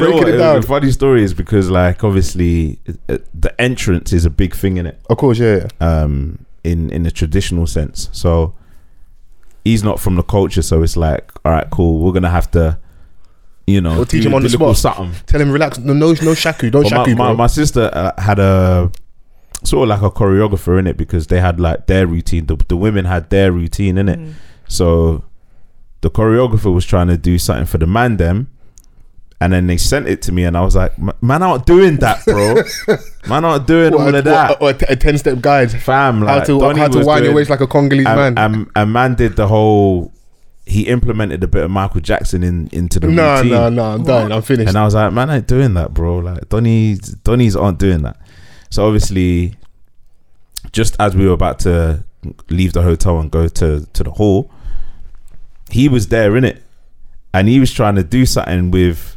breaking 0.00 0.14
what? 0.18 0.28
it 0.28 0.34
It- 0.34 0.38
down. 0.38 0.60
The 0.60 0.66
funny 0.66 0.90
story 0.90 1.22
is 1.24 1.34
because 1.34 1.70
like 1.70 2.04
obviously 2.04 2.78
uh, 3.08 3.18
the 3.34 3.58
entrance 3.60 4.12
is 4.12 4.24
a 4.24 4.30
big 4.30 4.54
thing 4.54 4.76
in 4.76 4.86
it. 4.86 5.00
Of 5.10 5.16
course, 5.18 5.38
yeah. 5.38 5.66
yeah. 5.80 6.02
um, 6.02 6.44
in 6.64 6.90
in 6.90 7.02
the 7.02 7.10
traditional 7.10 7.66
sense. 7.66 8.08
So 8.12 8.54
he's 9.66 9.82
not 9.82 9.98
from 10.00 10.14
the 10.14 10.22
culture, 10.22 10.62
so 10.62 10.82
it's 10.84 10.96
like, 10.96 11.30
all 11.44 11.52
right, 11.52 11.68
cool. 11.70 11.98
We're 12.00 12.12
gonna 12.12 12.30
have 12.30 12.50
to, 12.52 12.78
you 13.66 13.80
know, 13.80 13.96
We'll 13.96 14.06
teach 14.06 14.22
do- 14.22 14.28
him 14.28 14.34
on 14.34 14.42
the 14.42 14.48
spot. 14.48 14.76
something. 14.76 15.12
Tell 15.26 15.40
him 15.40 15.50
relax. 15.50 15.78
No, 15.78 15.92
no, 15.92 16.14
no 16.22 16.34
shaku. 16.34 16.70
Don't 16.70 16.82
But 16.84 16.92
my, 16.92 16.96
shaku, 16.98 17.10
my, 17.16 17.26
bro. 17.28 17.36
my 17.36 17.46
sister 17.48 17.90
uh, 17.92 18.12
had 18.20 18.38
a 18.38 18.90
sort 19.64 19.82
of 19.84 19.88
like 19.88 20.02
a 20.02 20.10
choreographer 20.14 20.78
in 20.78 20.86
it 20.86 20.96
because 20.96 21.26
they 21.26 21.40
had 21.40 21.58
like 21.58 21.86
their 21.86 22.06
routine. 22.06 22.46
The, 22.46 22.56
the 22.68 22.76
women 22.76 23.04
had 23.04 23.30
their 23.30 23.50
routine 23.52 23.98
in 23.98 24.08
it. 24.08 24.18
Mm. 24.20 24.32
So 24.68 25.24
the 26.02 26.10
choreographer 26.10 26.72
was 26.72 26.84
trying 26.86 27.08
to 27.08 27.16
do 27.16 27.38
something 27.38 27.66
for 27.66 27.78
the 27.78 27.86
man 27.86 28.16
them. 28.18 28.48
And 29.38 29.52
then 29.52 29.66
they 29.66 29.76
sent 29.76 30.08
it 30.08 30.22
to 30.22 30.32
me, 30.32 30.44
and 30.44 30.56
I 30.56 30.62
was 30.62 30.74
like, 30.76 30.92
"M- 30.98 31.12
"Man, 31.20 31.42
aren't 31.42 31.66
doing 31.66 31.96
that, 31.96 32.24
bro. 32.24 32.54
man, 33.28 33.44
aren't 33.44 33.66
doing 33.66 33.92
What, 33.92 34.00
all 34.06 34.14
of 34.14 34.24
that, 34.24 34.62
Or, 34.62 34.70
a 34.70 34.96
ten 34.96 35.18
step 35.18 35.42
guide. 35.42 35.70
fam." 35.70 36.20
How 36.20 36.36
Like, 36.36 36.46
to 36.46 36.58
Donnie 36.58 36.80
how 36.80 36.88
to 36.88 37.04
wind 37.04 37.24
your 37.26 37.34
waist 37.34 37.50
like 37.50 37.60
a 37.60 37.66
Congolese 37.66 38.04
man. 38.04 38.18
and, 38.18 38.38
and, 38.38 38.70
and 38.74 38.92
man 38.92 39.14
did 39.14 39.36
the 39.36 39.46
whole 39.46 40.10
he 40.68 40.88
implemented 40.88 41.44
a 41.44 41.46
bit 41.46 41.62
of 41.64 41.70
Michael 41.70 42.00
Jackson 42.00 42.42
in 42.42 42.68
into 42.72 42.98
the 42.98 43.06
No, 43.08 43.36
routine. 43.36 43.50
no, 43.52 43.68
no. 43.68 43.74
no, 43.76 43.92
I'm 43.92 44.04
done. 44.04 44.32
I'm 44.32 44.42
finished. 44.42 44.68
And 44.68 44.76
I 44.78 44.84
was 44.84 44.94
like, 44.94 45.12
man, 45.12 45.28
I 45.30 45.36
ain't 45.36 45.46
doing 45.46 45.74
that, 45.74 45.92
bro. 45.94 46.16
Like 46.18 46.48
Donny's 46.48 46.98
Donny's 47.00 47.54
aren't 47.54 47.78
doing 47.78 48.02
that. 48.02 48.16
So 48.70 48.86
obviously, 48.86 49.54
just 50.72 50.96
as 50.98 51.14
we 51.14 51.26
were 51.26 51.34
about 51.34 51.58
to 51.60 52.04
leave 52.48 52.72
the 52.72 52.82
hotel 52.82 53.20
and 53.20 53.30
go 53.30 53.48
to 53.48 53.86
to 53.92 54.02
the 54.02 54.10
hall, 54.12 54.50
he 55.70 55.88
was 55.88 56.08
there 56.08 56.36
in 56.36 56.44
it, 56.44 56.62
and 57.34 57.48
he 57.48 57.60
was 57.60 57.70
trying 57.72 57.94
to 57.96 58.02
do 58.02 58.24
something 58.26 58.70
with 58.70 59.15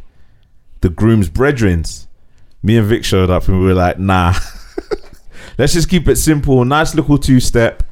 the 0.80 0.88
groom's 0.88 1.28
brethrens. 1.28 2.06
Me 2.62 2.76
and 2.76 2.86
Vic 2.86 3.04
showed 3.04 3.30
up, 3.30 3.48
and 3.48 3.58
we 3.60 3.66
were 3.66 3.74
like, 3.74 3.98
nah. 3.98 4.34
Let's 5.58 5.72
just 5.72 5.88
keep 5.88 6.08
it 6.08 6.16
simple. 6.16 6.64
Nice 6.64 6.94
little 6.94 7.18
two 7.18 7.40
step. 7.40 7.82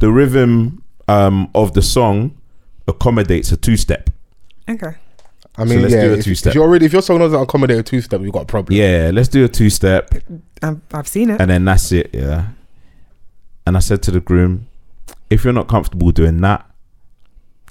The 0.00 0.10
rhythm 0.10 0.82
um, 1.08 1.50
of 1.54 1.74
the 1.74 1.82
song 1.82 2.36
accommodates 2.88 3.52
a 3.52 3.56
two 3.56 3.76
step. 3.76 4.10
Okay. 4.68 4.94
I 5.56 5.64
mean, 5.64 5.82
let's 5.82 5.94
yeah. 5.94 6.00
do 6.00 6.14
a 6.14 6.16
if, 6.16 6.24
two-step. 6.24 6.50
if 6.50 6.54
you're 6.56 6.64
already, 6.64 6.86
if 6.86 6.92
your 6.92 7.00
song 7.00 7.20
doesn't 7.20 7.40
accommodate 7.40 7.78
a 7.78 7.82
two 7.84 8.00
step, 8.00 8.20
you've 8.22 8.32
got 8.32 8.42
a 8.42 8.46
problem. 8.46 8.76
Yeah, 8.76 9.12
let's 9.14 9.28
do 9.28 9.44
a 9.44 9.48
two 9.48 9.70
step. 9.70 10.10
I've, 10.64 10.80
I've 10.92 11.08
seen 11.08 11.30
it. 11.30 11.40
and 11.40 11.50
then 11.50 11.64
that's 11.64 11.92
it 11.92 12.10
yeah 12.12 12.48
and 13.66 13.76
i 13.76 13.80
said 13.80 14.02
to 14.04 14.10
the 14.10 14.20
groom 14.20 14.66
if 15.30 15.44
you're 15.44 15.52
not 15.52 15.68
comfortable 15.68 16.10
doing 16.10 16.40
that 16.40 16.68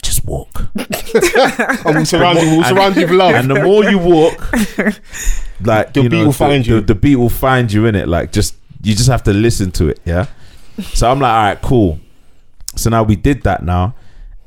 just 0.03 0.25
walk 0.25 0.67
And 0.75 1.95
we'll 1.95 2.05
surround 2.05 2.39
you. 2.39 2.49
We'll 2.49 2.63
surround 2.63 2.95
you 2.95 3.01
with 3.03 3.11
love. 3.11 3.35
and 3.35 3.49
the 3.49 3.63
more 3.63 3.83
you 3.85 3.97
walk 3.97 4.51
like 5.61 5.93
The 5.93 6.01
you 6.03 6.09
beat 6.09 6.17
know, 6.17 6.25
will 6.25 6.31
the, 6.31 6.37
find 6.37 6.67
you. 6.67 6.75
the, 6.81 6.93
the 6.93 6.95
beat 6.95 7.15
will 7.15 7.29
find 7.29 7.71
you 7.71 7.85
in 7.85 7.95
it 7.95 8.07
like 8.07 8.31
just 8.31 8.55
you 8.81 8.93
just 8.95 9.09
have 9.09 9.23
to 9.23 9.33
listen 9.33 9.71
to 9.71 9.87
it 9.89 9.99
yeah 10.05 10.25
so 10.93 11.09
i'm 11.09 11.19
like 11.19 11.31
all 11.33 11.43
right 11.43 11.61
cool 11.61 11.99
so 12.75 12.89
now 12.89 13.03
we 13.03 13.15
did 13.15 13.43
that 13.43 13.63
now 13.63 13.95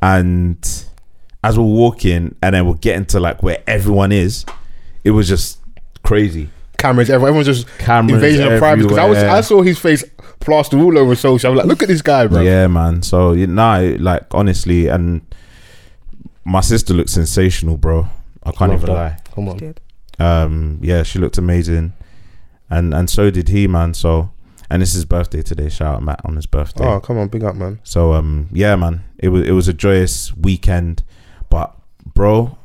and 0.02 0.84
as 1.42 1.58
we're 1.58 1.64
walking 1.64 2.34
and 2.42 2.54
then 2.54 2.66
we're 2.66 2.74
getting 2.74 3.06
to 3.06 3.18
like 3.20 3.42
where 3.42 3.62
everyone 3.66 4.12
is 4.12 4.44
it 5.04 5.12
was 5.12 5.28
just 5.28 5.58
crazy 6.02 6.50
Cameras. 6.78 7.08
Everyone, 7.08 7.28
everyone's 7.38 7.46
just 7.64 7.78
Cameras 7.78 8.16
invasion 8.16 8.52
of 8.52 8.58
privacy. 8.58 8.86
Because 8.86 8.98
I 8.98 9.06
was. 9.08 9.16
I 9.18 9.40
saw 9.40 9.62
his 9.62 9.78
face 9.78 10.04
plastered 10.40 10.78
all 10.78 10.98
over 10.98 11.14
social. 11.16 11.48
I 11.48 11.50
was 11.50 11.58
like, 11.60 11.66
look 11.66 11.82
at 11.82 11.88
this 11.88 12.02
guy, 12.02 12.26
bro. 12.26 12.42
Yeah, 12.42 12.66
man. 12.66 13.02
So 13.02 13.32
you 13.32 13.46
know, 13.46 13.96
like 13.98 14.26
honestly, 14.32 14.88
and 14.88 15.22
my 16.46 16.60
sister 16.60 16.94
looked 16.94 17.10
sensational, 17.10 17.76
bro. 17.76 18.08
I 18.44 18.52
can't 18.52 18.70
Love 18.70 18.82
even 18.84 18.94
that. 18.94 19.28
Come 19.34 19.48
on. 19.48 19.56
Did. 19.56 19.80
lie. 20.18 20.42
Um, 20.42 20.78
yeah, 20.80 21.02
she 21.02 21.18
looked 21.18 21.36
amazing, 21.36 21.92
and 22.70 22.94
and 22.94 23.10
so 23.10 23.30
did 23.30 23.48
he, 23.48 23.66
man. 23.66 23.92
So, 23.92 24.30
and 24.70 24.80
it's 24.80 24.92
his 24.92 25.04
birthday 25.04 25.42
today. 25.42 25.68
Shout 25.68 25.96
out 25.96 26.02
Matt 26.02 26.20
on 26.24 26.36
his 26.36 26.46
birthday. 26.46 26.86
Oh, 26.86 27.00
come 27.00 27.18
on, 27.18 27.28
big 27.28 27.42
up, 27.42 27.56
man. 27.56 27.80
So 27.82 28.14
um, 28.14 28.48
yeah, 28.52 28.76
man. 28.76 29.02
It 29.18 29.28
was 29.28 29.46
it 29.46 29.50
was 29.50 29.66
a 29.66 29.74
joyous 29.74 30.34
weekend, 30.36 31.02
but 31.50 31.76
bro, 32.14 32.56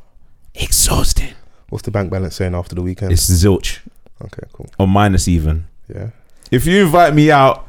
exhausting. 0.53 1.33
What's 1.69 1.83
the 1.83 1.91
bank 1.91 2.11
balance 2.11 2.35
saying 2.35 2.53
after 2.53 2.75
the 2.75 2.81
weekend? 2.83 3.11
It's 3.11 3.29
zilch 3.29 3.79
okay, 4.23 4.43
cool. 4.53 4.69
or 4.77 4.87
minus 4.87 5.27
even. 5.27 5.65
Yeah. 5.93 6.11
If 6.51 6.65
you 6.67 6.83
invite 6.85 7.15
me 7.15 7.31
out, 7.31 7.67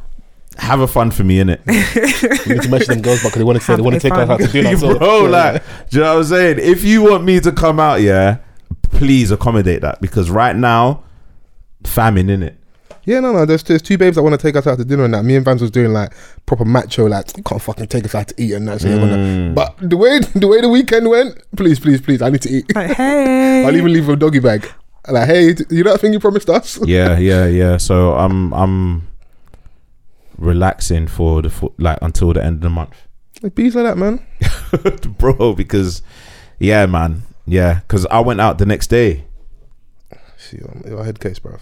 have 0.59 0.81
a 0.81 0.87
fun 0.87 1.11
for 1.11 1.25
me, 1.25 1.39
innit? 1.39 1.61
You 2.47 2.55
need 2.55 2.63
to 2.63 2.69
mention 2.69 2.95
them 2.95 3.03
girls 3.03 3.23
because 3.23 3.35
they 3.39 3.45
want 3.45 3.59
to 3.59 3.65
say 3.65 3.77
they 3.77 3.83
want 3.83 3.95
to 3.95 4.01
take 4.01 4.13
Have 4.13 4.31
us 4.31 4.41
out 4.41 4.47
to 4.47 4.53
dinner. 4.53 4.77
so- 4.77 4.99
bro, 4.99 5.25
yeah. 5.25 5.29
like, 5.31 5.63
do 5.91 5.97
you 5.99 6.03
know 6.05 6.15
what 6.15 6.19
I'm 6.21 6.25
saying? 6.25 6.59
If 6.61 6.85
you 6.85 7.03
want 7.03 7.25
me 7.25 7.41
to 7.41 7.53
come 7.53 7.79
out, 7.81 8.01
yeah, 8.01 8.39
please 8.91 9.31
accommodate 9.31 9.81
that 9.83 10.01
because 10.01 10.31
right 10.31 10.55
now, 10.57 11.03
famine 11.85 12.29
in 12.31 12.43
it. 12.43 12.57
Yeah, 13.05 13.19
no, 13.19 13.33
no. 13.33 13.45
There's, 13.45 13.65
there's 13.65 13.83
two 13.83 13.99
babes 13.99 14.15
that 14.15 14.23
want 14.23 14.39
to 14.39 14.47
take 14.47 14.55
us 14.55 14.65
out 14.67 14.79
to 14.79 14.85
dinner 14.85 15.05
and 15.05 15.13
that. 15.15 15.25
Me 15.25 15.35
and 15.35 15.45
Vans 15.45 15.61
was 15.61 15.73
doing 15.73 15.93
like 15.93 16.13
proper 16.47 16.65
macho, 16.65 17.07
like 17.07 17.37
you 17.37 17.43
can't 17.43 17.61
fucking 17.61 17.89
take 17.89 18.05
us 18.05 18.15
out 18.15 18.29
to 18.29 18.35
eat 18.41 18.53
and 18.53 18.69
that. 18.69 18.81
So 18.81 18.89
they 18.89 18.99
wanna- 18.99 19.17
Mm. 19.17 19.55
But 19.57 19.77
the 19.81 19.97
way 19.97 20.21
the 20.21 20.47
way 20.47 20.61
the 20.61 20.69
weekend 20.69 21.09
went, 21.11 21.37
please, 21.57 21.81
please, 21.81 22.01
please, 22.01 22.23
I 22.23 22.31
need 22.31 22.43
to 22.43 22.51
eat. 22.51 22.73
Like, 22.75 22.93
hey. 22.97 23.65
I'll 23.67 23.75
even 23.77 23.93
leave 23.93 24.09
a 24.09 24.15
doggy 24.15 24.39
bag. 24.39 24.71
Like, 25.09 25.27
hey, 25.27 25.55
you 25.71 25.83
know 25.83 25.91
that 25.93 26.01
thing 26.01 26.13
you 26.13 26.21
promised 26.21 26.49
us? 26.49 26.79
Yeah, 26.87 27.19
yeah, 27.19 27.47
yeah. 27.47 27.77
So 27.77 28.15
I'm 28.15 28.55
I'm 28.55 29.09
relaxing 30.39 31.07
for 31.07 31.43
the 31.43 31.51
fo- 31.51 31.75
like 31.79 31.99
until 32.03 32.33
the 32.33 32.43
end 32.45 32.57
of 32.57 32.63
the 32.63 32.71
month, 32.71 32.95
Like, 33.43 33.55
bees 33.55 33.75
like 33.75 33.85
that, 33.85 33.99
man. 33.99 34.25
bro. 35.19 35.55
Because 35.55 36.03
yeah, 36.59 36.87
man, 36.87 37.23
yeah. 37.47 37.81
Because 37.81 38.07
I 38.07 38.21
went 38.21 38.41
out 38.41 38.59
the 38.59 38.67
next 38.67 38.89
day. 38.89 39.25
See, 40.39 40.59
um, 40.63 40.83
your 40.87 41.05
head 41.05 41.21
case, 41.21 41.39
bro. 41.39 41.59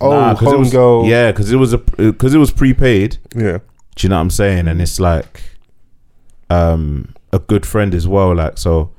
Oh, 0.00 0.10
Nah, 0.10 0.34
'cause 0.34 0.42
it 0.42 0.74
home 0.74 1.00
was. 1.02 1.08
Yeah, 1.08 1.30
because 1.32 1.50
it 1.52 1.56
was 1.56 1.72
a 1.72 1.78
because 1.78 2.34
it 2.34 2.38
was 2.38 2.50
prepaid. 2.50 3.18
yeah. 3.34 3.58
Do 3.96 4.04
you 4.06 4.08
know 4.10 4.16
what 4.16 4.22
I'm 4.22 4.30
saying? 4.30 4.68
And 4.68 4.80
it's 4.80 5.00
like 5.00 5.42
um 6.50 7.14
a 7.32 7.38
good 7.38 7.66
friend 7.66 7.94
as 7.94 8.06
well. 8.08 8.34
Like 8.34 8.56
so, 8.58 8.90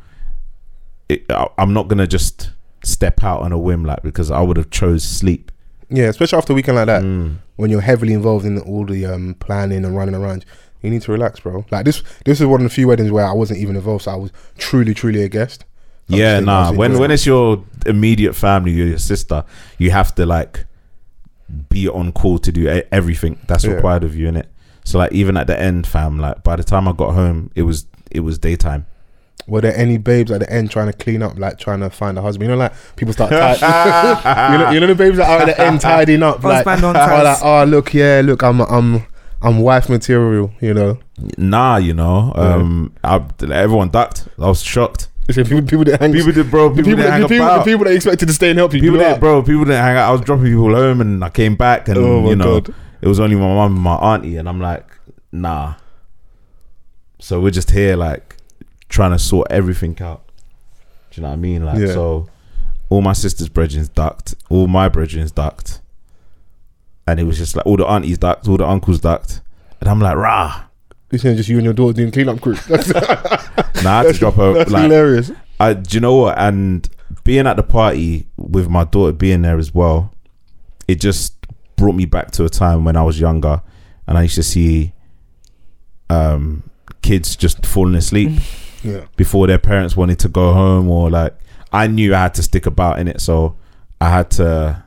it, 1.08 1.24
I, 1.30 1.48
I'm 1.58 1.74
not 1.74 1.88
gonna 1.88 2.06
just 2.08 2.52
step 2.84 3.24
out 3.24 3.42
on 3.42 3.52
a 3.52 3.58
whim 3.58 3.84
like 3.86 4.04
because 4.04 4.30
I 4.32 4.42
would 4.42 4.58
have 4.58 4.70
chose 4.70 5.04
sleep. 5.04 5.52
Yeah, 5.90 6.06
especially 6.06 6.38
after 6.38 6.54
a 6.54 6.56
weekend 6.56 6.78
like 6.78 6.86
that, 6.88 7.02
Mm. 7.02 7.38
When 7.60 7.70
you're 7.70 7.82
heavily 7.82 8.14
involved 8.14 8.46
in 8.46 8.58
all 8.62 8.86
the 8.86 9.06
um, 9.06 9.36
planning 9.42 9.84
and 9.84 9.94
running 9.94 10.16
around, 10.16 10.46
you 10.82 10.90
need 10.90 11.02
to 11.02 11.12
relax, 11.12 11.42
bro. 11.42 11.66
Like 11.72 11.84
this, 11.84 12.02
this 12.24 12.40
is 12.40 12.48
one 12.48 12.62
of 12.62 12.64
the 12.64 12.74
few 12.74 12.88
weddings 12.88 13.12
where 13.12 13.26
I 13.26 13.34
wasn't 13.34 13.60
even 13.60 13.76
involved, 13.76 14.06
so 14.06 14.12
I 14.12 14.16
was 14.16 14.32
truly, 14.58 14.94
truly 14.94 15.24
a 15.24 15.28
guest. 15.28 15.66
I'm 16.10 16.18
Yeah, 16.18 16.40
nah. 16.40 16.72
When 16.72 16.98
when 17.00 17.12
it's 17.12 17.26
your 17.26 17.62
immediate 17.86 18.34
family, 18.34 18.72
your 18.72 18.98
sister, 18.98 19.44
you 19.78 19.92
have 19.92 20.16
to 20.16 20.26
like 20.26 20.66
be 21.68 21.90
on 21.90 22.14
call 22.14 22.40
to 22.40 22.52
do 22.52 22.82
everything 22.94 23.38
that's 23.46 23.66
Yeah. 23.66 23.74
required 23.74 24.06
of 24.06 24.16
you 24.16 24.28
in 24.30 24.38
it. 24.38 24.48
So 24.86 24.98
like 24.98 25.12
even 25.12 25.36
at 25.36 25.48
the 25.48 25.60
end, 25.60 25.86
fam, 25.86 26.18
like 26.18 26.42
by 26.44 26.56
the 26.56 26.64
time 26.64 26.88
I 26.88 26.94
got 26.94 27.14
home, 27.14 27.52
it 27.56 27.64
was 27.64 27.86
it 28.10 28.22
was 28.22 28.40
daytime. 28.40 28.86
Were 29.50 29.62
there 29.62 29.76
any 29.76 29.98
babes 29.98 30.32
at 30.32 30.40
the 30.42 30.52
end 30.52 30.70
trying 30.72 30.88
to 30.88 30.94
clean 30.94 31.22
up, 31.22 31.38
like 31.40 31.58
trying 31.58 31.80
to 31.82 31.90
find 31.90 32.18
a 32.18 32.22
husband? 32.22 32.50
You 32.50 32.56
know, 32.56 32.60
like 32.60 32.74
people 32.96 33.14
start, 33.14 33.30
ti- 33.32 33.36
you 34.54 34.58
know, 34.60 34.72
you 34.72 34.80
know 34.80 34.88
the 34.88 34.96
babes 34.96 35.18
that 35.18 35.28
are 35.30 35.40
at 35.42 35.46
the 35.46 35.60
end 35.62 35.82
tidying 35.82 36.24
up, 36.24 36.44
like, 36.44 36.66
Husband 36.66 36.86
on 36.86 36.96
oh, 36.96 37.24
like, 37.24 37.38
oh, 37.44 37.64
look, 37.66 37.94
yeah, 37.94 38.22
look, 38.24 38.44
I'm, 38.44 38.62
I'm, 38.62 39.06
I'm 39.42 39.60
wife 39.60 39.90
material. 39.90 40.52
You 40.62 40.74
know, 40.74 41.00
Nah, 41.38 41.78
you 41.78 41.94
know, 41.94 42.32
um, 42.36 42.94
I, 43.04 43.24
everyone 43.52 43.90
ducked. 43.90 44.28
I 44.38 44.48
was 44.48 44.62
shocked. 44.62 45.08
So 45.32 45.44
people, 45.44 45.62
people 45.62 45.84
that 45.86 46.00
hang, 46.00 46.12
People 46.14 46.32
did, 46.32 46.50
bro. 46.50 46.70
People, 46.70 46.84
people, 46.86 46.98
didn't 46.98 47.12
hang 47.12 47.22
the, 47.22 47.28
people, 47.28 47.46
about. 47.46 47.66
the 47.66 47.72
people 47.72 47.86
that 47.86 47.94
expected 47.94 48.28
to 48.28 48.34
stay 48.34 48.50
and 48.50 48.58
help 48.58 48.74
you, 48.74 48.80
people 48.82 48.98
blew 48.98 49.04
did, 49.06 49.14
out. 49.14 49.20
bro. 49.20 49.42
People 49.44 49.66
didn't 49.66 49.82
hang 49.84 49.98
out. 49.98 50.10
I 50.10 50.12
was 50.12 50.22
dropping 50.22 50.46
people 50.46 50.74
home, 50.76 51.02
and 51.02 51.24
I 51.24 51.30
came 51.30 51.56
back, 51.56 51.88
and 51.88 51.98
Oh 51.98 52.30
you 52.30 52.36
know, 52.36 52.62
God. 52.62 52.74
it 53.02 53.08
was 53.08 53.20
only 53.20 53.36
my 53.36 53.42
mum 53.54 53.74
and 53.74 53.82
my 53.84 53.96
auntie, 53.96 54.38
and 54.38 54.48
I'm 54.50 54.60
like, 54.60 54.86
nah. 55.32 55.76
So 57.20 57.40
we're 57.42 57.52
just 57.52 57.72
here, 57.72 57.96
like, 57.96 58.29
trying 58.90 59.12
to 59.12 59.20
sort 59.20 59.48
everything 59.52 59.98
out. 60.02 60.22
Do 61.12 61.22
you 61.22 61.24
know 61.24 61.30
what 61.30 61.34
I 61.34 61.38
mean? 61.38 61.66
Like, 61.66 61.80
Yeah. 61.80 61.88
so 61.94 62.28
all 62.90 63.02
my 63.02 63.14
sister's 63.14 63.50
brethren's 63.50 63.90
ducked, 63.90 64.36
all 64.50 64.68
my 64.68 64.90
brethren's 64.90 65.32
ducked, 65.32 65.82
and 67.08 67.20
it 67.20 67.24
was 67.24 67.38
just 67.38 67.56
like 67.56 67.66
all 67.66 67.78
the 67.78 67.86
aunties 67.86 68.18
ducked, 68.18 68.48
all 68.48 68.58
the 68.58 68.68
uncles 68.68 69.00
ducked, 69.00 69.42
and 69.80 69.90
I'm 69.90 70.00
like, 70.00 70.16
rah. 70.18 70.64
This 71.10 71.26
is 71.26 71.38
just 71.38 71.50
you 71.50 71.58
and 71.58 71.66
your 71.66 71.74
daughter 71.74 71.94
doing 71.94 72.12
cleanup 72.12 72.42
crew. 72.42 72.56
Nah, 73.82 74.00
I 74.02 74.04
had 74.04 74.14
to 74.14 74.20
drop 74.20 74.34
her. 74.36 74.54
that's 74.54 74.70
Like, 74.72 74.84
hilarious. 74.84 75.32
I, 75.60 75.74
do 75.74 75.96
you 75.96 76.02
know 76.02 76.16
what? 76.16 76.38
And 76.38 76.88
being 77.24 77.48
at 77.48 77.56
the 77.56 77.64
party 77.64 78.28
with 78.36 78.68
my 78.68 78.84
daughter 78.84 79.14
being 79.14 79.42
there 79.42 79.58
as 79.58 79.74
well, 79.74 80.14
it 80.88 81.00
just 81.00 81.34
brought 81.78 81.94
me 81.96 82.04
back 82.06 82.32
to 82.32 82.44
a 82.44 82.50
time 82.50 82.84
when 82.84 82.98
I 82.98 83.04
was 83.04 83.22
younger, 83.22 83.62
and 84.06 84.18
I 84.18 84.24
used 84.24 84.36
to 84.36 84.44
see 84.44 84.92
um, 86.10 86.70
kids 87.02 87.36
just 87.38 87.66
falling 87.66 87.96
asleep 87.96 88.32
Yeah. 88.84 89.06
before 89.18 89.48
their 89.48 89.58
parents 89.58 89.98
wanted 89.98 90.20
to 90.20 90.30
go 90.30 90.54
home, 90.54 90.90
or 90.90 91.10
like 91.10 91.36
I 91.74 91.88
knew 91.88 92.14
I 92.16 92.20
had 92.20 92.34
to 92.36 92.44
stick 92.44 92.66
about 92.66 93.00
in 93.00 93.08
it, 93.08 93.22
so 93.22 93.56
I 94.02 94.10
had 94.10 94.30
to 94.32 94.84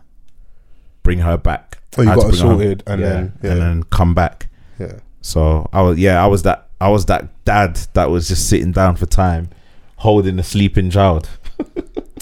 bring 1.02 1.18
her 1.20 1.36
back. 1.36 1.78
Oh, 1.98 2.02
you 2.02 2.10
I 2.10 2.14
got 2.14 2.24
her 2.24 2.30
bring 2.30 2.58
her 2.58 2.76
and 2.86 3.00
Yeah, 3.00 3.06
then- 3.08 3.32
yeah. 3.42 3.50
and 3.52 3.60
then 3.60 3.82
come 3.84 4.14
back. 4.14 4.48
Yeah. 4.78 4.94
So 5.20 5.68
I 5.72 5.82
was 5.82 5.98
yeah, 5.98 6.22
I 6.22 6.26
was 6.26 6.42
that 6.42 6.68
I 6.80 6.88
was 6.88 7.06
that 7.06 7.28
dad 7.44 7.76
that 7.94 8.10
was 8.10 8.28
just 8.28 8.48
sitting 8.48 8.72
down 8.72 8.96
for 8.96 9.06
time, 9.06 9.50
holding 9.96 10.38
a 10.38 10.42
sleeping 10.42 10.90
child. 10.90 11.28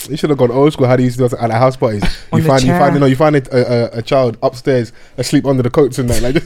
You 0.09 0.17
should 0.17 0.31
have 0.31 0.39
gone 0.39 0.49
old 0.49 0.73
school. 0.73 0.87
How 0.87 0.95
do 0.95 1.03
you 1.03 1.11
do 1.11 1.25
it 1.25 1.33
at 1.33 1.47
the 1.49 1.53
house 1.55 1.77
parties? 1.77 2.01
On 2.33 2.39
You 2.39 2.43
the 2.43 2.49
find, 2.49 2.61
you 2.63 2.69
chair. 2.69 2.79
find, 2.79 2.99
no, 2.99 3.05
you 3.05 3.15
find 3.15 3.35
a, 3.35 3.55
a, 3.55 3.61
a- 3.61 3.89
a 3.99 4.01
child 4.01 4.35
upstairs 4.41 4.91
asleep 5.15 5.45
under 5.45 5.61
the 5.61 5.69
coats 5.69 5.99
and 5.99 6.09
that. 6.09 6.23
Like, 6.23 6.43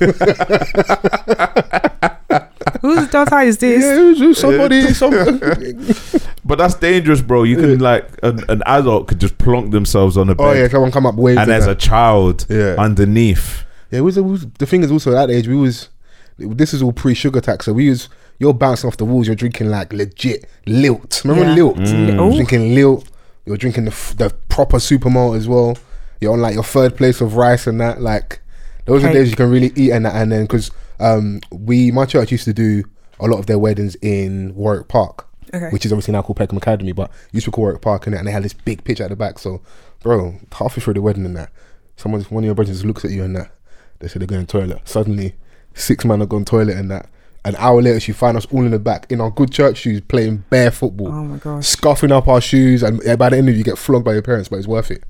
Whose 2.82 3.08
daughter 3.10 3.40
is 3.42 3.58
this? 3.58 3.84
yeah, 3.84 3.96
it 4.02 4.06
was 4.06 4.18
just 4.20 4.40
somebody. 4.42 4.82
But 6.46 6.60
that's 6.60 6.76
dangerous, 6.76 7.22
bro. 7.22 7.42
You 7.44 7.56
can 7.58 7.80
like 7.80 8.08
an, 8.22 8.40
an 8.50 8.62
adult 8.68 9.08
could 9.08 9.20
just 9.20 9.38
plonk 9.40 9.72
themselves 9.72 10.16
on 10.16 10.28
the 10.28 10.36
bed, 10.36 10.44
oh 10.46 10.52
yeah, 10.54 10.68
someone 10.68 10.92
come 10.92 11.08
up 11.08 11.16
wave. 11.16 11.38
and 11.40 11.50
there's 11.50 11.66
a 11.66 11.74
child 11.74 12.46
Yeah. 12.50 12.76
underneath. 12.78 13.64
yeah. 13.90 14.00
It 14.00 14.02
was, 14.02 14.16
it 14.18 14.22
was 14.22 14.46
the 14.60 14.66
thing 14.68 14.84
is 14.84 14.92
also 14.92 15.12
at 15.16 15.28
that 15.28 15.34
age 15.34 15.48
we 15.48 15.56
was. 15.56 15.90
This 16.38 16.74
is 16.74 16.82
all 16.84 16.92
pre 16.94 17.14
sugar 17.16 17.42
tax, 17.42 17.66
so 17.66 17.74
we 17.74 17.90
was. 17.90 18.10
You're 18.38 18.54
bouncing 18.54 18.90
off 18.90 18.98
the 18.98 19.06
walls. 19.06 19.26
You're 19.28 19.36
drinking 19.38 19.70
like 19.72 19.94
legit 19.94 20.46
lilt. 20.68 21.22
Remember 21.24 21.48
Yeah. 21.50 21.56
lilt? 21.56 21.78
Mm. 21.78 22.08
You're 22.14 22.22
Oh. 22.22 22.36
drinking 22.36 22.76
lilt. 22.76 23.08
You're 23.46 23.56
drinking 23.58 23.86
the 23.86 23.92
f- 23.92 24.14
the 24.18 24.30
proper 24.50 24.80
super 24.80 25.10
malt 25.10 25.38
as 25.38 25.48
well. 25.48 25.78
You're 26.22 26.34
on 26.34 26.42
like 26.42 26.54
your 26.54 26.64
third 26.64 26.96
place 26.98 27.22
of 27.22 27.38
rice 27.38 27.66
and 27.66 27.80
that. 27.82 28.02
Like 28.02 28.42
those 28.86 29.04
are 29.04 29.12
days 29.14 29.30
you 29.32 29.36
can 29.38 29.50
really 29.50 29.72
eat 29.76 29.92
and 29.94 30.06
that. 30.06 30.16
And 30.16 30.32
then 30.32 30.42
because 30.44 30.70
um 31.00 31.42
we 31.52 31.92
my 31.92 32.06
church 32.06 32.32
used 32.32 32.46
to 32.46 32.54
do 32.54 32.84
a 33.20 33.28
lot 33.28 33.40
of 33.40 33.46
their 33.46 33.60
weddings 33.60 33.96
in 34.02 34.54
Warwick 34.56 34.88
Park. 34.88 35.28
Okay. 35.54 35.70
which 35.70 35.86
is 35.86 35.94
obviously 35.94 36.12
now 36.12 36.22
called 36.24 36.38
Peckham 36.38 36.58
Academy, 36.58 36.92
but 36.92 37.10
used 37.32 37.46
to 37.46 37.52
call 37.52 37.66
Warwick 37.66 37.82
Park 37.82 38.08
in 38.08 38.14
it, 38.14 38.18
and 38.18 38.28
they 38.28 38.32
had 38.32 38.44
this 38.44 38.52
big 38.52 38.84
pitch 38.84 39.00
at 39.00 39.10
the 39.10 39.16
back. 39.16 39.38
So, 39.40 39.62
bro, 40.02 40.36
halfway 40.52 40.82
through 40.82 40.96
the 40.96 41.02
wedding 41.04 41.24
and 41.24 41.38
that, 41.38 41.52
someone, 41.96 42.22
one 42.24 42.44
of 42.44 42.46
your 42.46 42.56
brothers 42.56 42.84
looks 42.84 43.06
at 43.06 43.12
you 43.12 43.24
and 43.24 43.36
that, 43.38 43.52
they 44.00 44.08
say 44.08 44.18
they're 44.18 44.28
going 44.28 44.46
to 44.46 44.52
toilet. 44.52 44.82
Suddenly, 44.86 45.36
six 45.74 46.04
men 46.04 46.22
are 46.22 46.26
going 46.26 46.46
toilet 46.46 46.76
and 46.76 46.90
that. 46.92 47.10
An 47.46 47.56
hour 47.58 47.80
later, 47.82 48.00
she 48.00 48.12
find 48.12 48.36
us 48.36 48.48
all 48.48 48.66
in 48.66 48.72
the 48.72 48.80
back 48.80 49.10
in 49.12 49.22
our 49.22 49.30
good 49.30 49.52
church 49.52 49.78
shoes 49.78 50.02
playing 50.02 50.44
bare 50.50 50.72
football, 50.72 51.10
oh 51.10 51.24
my 51.24 51.38
gosh. 51.38 51.66
scuffing 51.68 52.12
up 52.12 52.28
our 52.28 52.42
shoes, 52.42 52.82
and 52.82 52.98
by 53.18 53.30
the 53.30 53.38
end 53.38 53.48
of 53.48 53.54
it, 53.54 53.58
you 53.60 53.64
get 53.64 53.78
flogged 53.78 54.04
by 54.04 54.14
your 54.14 54.24
parents, 54.24 54.50
but 54.50 54.58
it's 54.58 54.68
worth 54.68 54.90
it. 54.90 55.04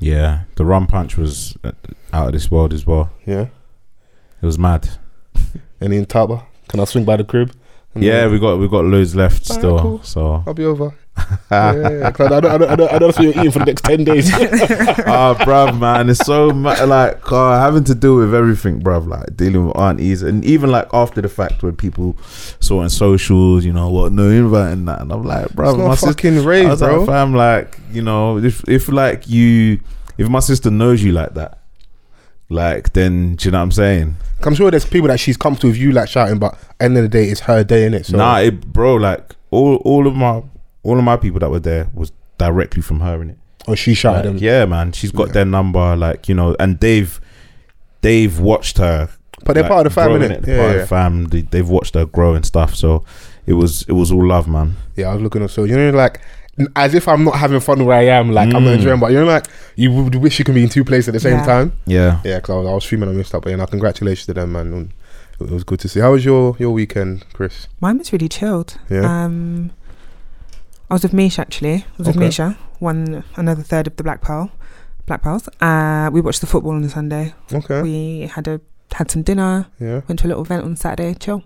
Yeah, 0.00 0.44
the 0.56 0.64
rum 0.64 0.86
punch 0.86 1.16
was 1.18 1.56
uh, 1.62 1.72
out 2.12 2.28
of 2.28 2.32
this 2.32 2.50
world 2.50 2.72
as 2.72 2.86
well. 2.86 3.10
Yeah. 3.26 3.48
It 4.40 4.46
was 4.46 4.58
mad. 4.58 4.88
Any 5.80 5.96
in 5.96 6.06
Taba? 6.06 6.44
Can 6.68 6.80
I 6.80 6.84
swing 6.84 7.04
by 7.04 7.16
the 7.16 7.24
crib? 7.24 7.52
And 7.94 8.02
Yeah, 8.04 8.26
we 8.28 8.38
got 8.38 8.58
we 8.58 8.68
got 8.68 8.84
loads 8.84 9.14
left 9.14 9.50
Alright, 9.50 9.60
still. 9.60 9.78
cool. 9.78 10.02
So 10.02 10.42
I'll 10.46 10.54
be 10.54 10.64
over. 10.64 10.94
yeah, 11.50 11.74
yeah, 11.74 11.90
yeah. 11.90 12.10
'Cause 12.10 12.32
I 12.32 12.40
don't, 12.40 12.50
I 12.52 12.56
don't, 12.56 12.70
I 12.70 12.76
don't, 12.76 12.92
I 12.94 12.98
don't 12.98 13.18
you 13.18 13.28
eating 13.30 13.50
for 13.50 13.58
the 13.58 13.66
next 13.66 13.82
ten 13.84 14.02
days. 14.02 14.32
ah, 14.32 15.34
bruv, 15.44 15.78
man, 15.78 16.08
it's 16.08 16.24
so 16.24 16.50
ma- 16.52 16.82
like 16.84 17.30
uh, 17.30 17.60
having 17.60 17.84
to 17.84 17.94
deal 17.94 18.16
with 18.16 18.34
everything, 18.34 18.80
bruv. 18.80 19.06
Like 19.06 19.36
dealing 19.36 19.66
with 19.66 19.76
aunties, 19.76 20.22
and 20.22 20.42
even 20.42 20.70
like 20.70 20.88
after 20.94 21.20
the 21.20 21.28
fact, 21.28 21.62
when 21.62 21.76
people 21.76 22.16
saw 22.60 22.80
on 22.80 22.88
socials, 22.88 23.62
you 23.66 23.74
know 23.74 23.90
what, 23.90 24.12
no 24.12 24.30
invite 24.30 24.72
and 24.72 24.88
that, 24.88 25.02
and 25.02 25.12
I'm 25.12 25.22
like, 25.24 25.48
bruv, 25.48 25.76
my 25.76 25.88
not 25.88 25.98
sister. 25.98 26.14
fucking 26.14 26.38
I 26.48 26.70
was 26.70 26.80
bro. 26.80 27.00
like, 27.00 27.06
fam, 27.06 27.34
like 27.34 27.78
you 27.92 28.00
know, 28.00 28.38
if 28.38 28.66
if 28.66 28.88
like 28.88 29.28
you, 29.28 29.80
if 30.16 30.30
my 30.30 30.40
sister 30.40 30.70
knows 30.70 31.02
you 31.02 31.12
like 31.12 31.34
that, 31.34 31.58
like 32.48 32.94
then 32.94 33.34
do 33.36 33.48
you 33.48 33.52
know 33.52 33.58
what 33.58 33.64
I'm 33.64 33.72
saying? 33.72 34.16
I'm 34.46 34.54
sure 34.54 34.70
there's 34.70 34.84
people 34.84 35.08
that 35.08 35.20
she's 35.20 35.36
comfortable 35.36 35.70
with 35.70 35.78
you 35.78 35.92
like 35.92 36.08
shouting, 36.08 36.38
but 36.38 36.58
end 36.80 36.96
of 36.96 37.02
the 37.02 37.08
day, 37.08 37.28
it's 37.28 37.40
her 37.40 37.62
day 37.64 37.86
in 37.86 37.94
it. 37.94 38.06
So 38.06 38.16
nah, 38.16 38.38
it, 38.38 38.66
bro, 38.72 38.94
like 38.96 39.34
all 39.50 39.76
all 39.76 40.06
of 40.06 40.14
my 40.14 40.42
all 40.82 40.98
of 40.98 41.04
my 41.04 41.16
people 41.16 41.40
that 41.40 41.50
were 41.50 41.60
there 41.60 41.88
was 41.94 42.12
directly 42.38 42.82
from 42.82 43.00
her 43.00 43.22
in 43.22 43.30
it. 43.30 43.38
or 43.66 43.72
oh, 43.72 43.74
she 43.74 43.94
shouted 43.94 44.16
Like, 44.18 44.24
them. 44.24 44.36
yeah, 44.38 44.64
man, 44.64 44.92
she's 44.92 45.12
got 45.12 45.32
their 45.32 45.44
number, 45.44 45.94
like 45.96 46.28
you 46.28 46.34
know, 46.34 46.56
and 46.58 46.80
they've 46.80 47.20
they've 48.00 48.38
watched 48.38 48.78
her. 48.78 49.08
But 49.44 49.54
they're 49.54 49.66
part 49.66 49.86
of 49.86 49.92
the 49.92 50.00
fam, 50.00 50.10
grow, 50.10 50.18
innit? 50.20 50.40
innit? 50.42 50.46
Yeah, 50.46 50.56
part 50.58 50.70
yeah. 50.70 50.74
of 50.74 50.80
the 50.82 50.86
fam. 50.86 51.24
They, 51.26 51.40
they've 51.42 51.68
watched 51.68 51.94
her 51.94 52.06
grow 52.06 52.34
and 52.34 52.46
stuff. 52.46 52.74
So 52.76 53.04
it 53.46 53.54
was 53.54 53.82
it 53.88 53.92
was 53.92 54.12
all 54.12 54.26
love, 54.26 54.46
man. 54.48 54.76
Yeah, 54.96 55.08
I 55.08 55.14
was 55.14 55.22
looking 55.22 55.42
at 55.42 55.50
so 55.50 55.64
you 55.64 55.76
know 55.76 55.90
like 55.90 56.20
as 56.76 56.94
if 56.94 57.08
I'm 57.08 57.24
not 57.24 57.36
having 57.36 57.60
fun 57.60 57.84
where 57.86 57.96
I 57.98 58.04
am, 58.06 58.30
like 58.30 58.52
I'm 58.54 58.64
not 58.64 58.74
enjoying, 58.74 59.00
but 59.00 59.10
you 59.12 59.18
know 59.20 59.24
like 59.26 59.46
you 59.76 59.90
would 59.92 60.14
wish 60.16 60.38
you 60.38 60.44
could 60.44 60.54
be 60.54 60.62
in 60.62 60.68
two 60.68 60.84
places 60.84 61.08
at 61.08 61.14
the 61.14 61.20
same 61.20 61.38
Yeah. 61.38 61.44
time. 61.46 61.72
Yeah, 61.86 62.20
Yeah, 62.24 62.36
because 62.36 62.50
I 62.50 62.56
was, 62.58 62.66
I 62.68 62.72
was 62.74 62.84
streaming 62.84 63.08
and 63.08 63.16
missed 63.18 63.34
up, 63.34 63.42
but 63.44 63.50
you 63.50 63.56
know, 63.56 63.66
congratulations 63.66 64.26
to 64.26 64.34
them, 64.34 64.52
man. 64.52 64.72
And 64.72 64.92
It 65.40 65.50
was 65.50 65.64
good 65.64 65.80
to 65.80 65.88
see. 65.88 66.00
How 66.00 66.12
was 66.12 66.24
your 66.24 66.54
your 66.58 66.70
weekend, 66.72 67.24
Chris? 67.32 67.68
Mine 67.80 67.98
was 67.98 68.12
really 68.12 68.28
chilled. 68.28 68.78
Yeah. 68.90 69.24
Um, 69.24 69.70
I 70.90 70.94
was 70.94 71.02
with 71.02 71.14
Misha 71.14 71.40
actually. 71.40 71.74
I 71.74 71.84
was 71.98 72.06
with 72.08 72.16
Okay. 72.16 72.26
Misha. 72.26 72.58
Won 72.80 73.24
another 73.36 73.62
third 73.62 73.86
of 73.86 73.96
the 73.96 74.02
Black 74.02 74.20
Pearl. 74.20 74.50
Black 75.06 75.22
Pearls. 75.22 75.48
Uh, 75.60 76.10
we 76.12 76.20
watched 76.20 76.42
the 76.42 76.46
football 76.46 76.72
on 76.72 76.86
Sunday. 76.88 77.32
Okay. 77.52 77.80
We 77.82 78.26
had 78.26 78.46
a 78.46 78.60
had 78.92 79.10
some 79.10 79.22
dinner. 79.22 79.66
yeah. 79.80 80.02
Went 80.06 80.18
to 80.20 80.26
a 80.26 80.28
little 80.28 80.44
event 80.44 80.64
on 80.64 80.76
Saturday. 80.76 81.14
Chill. 81.14 81.42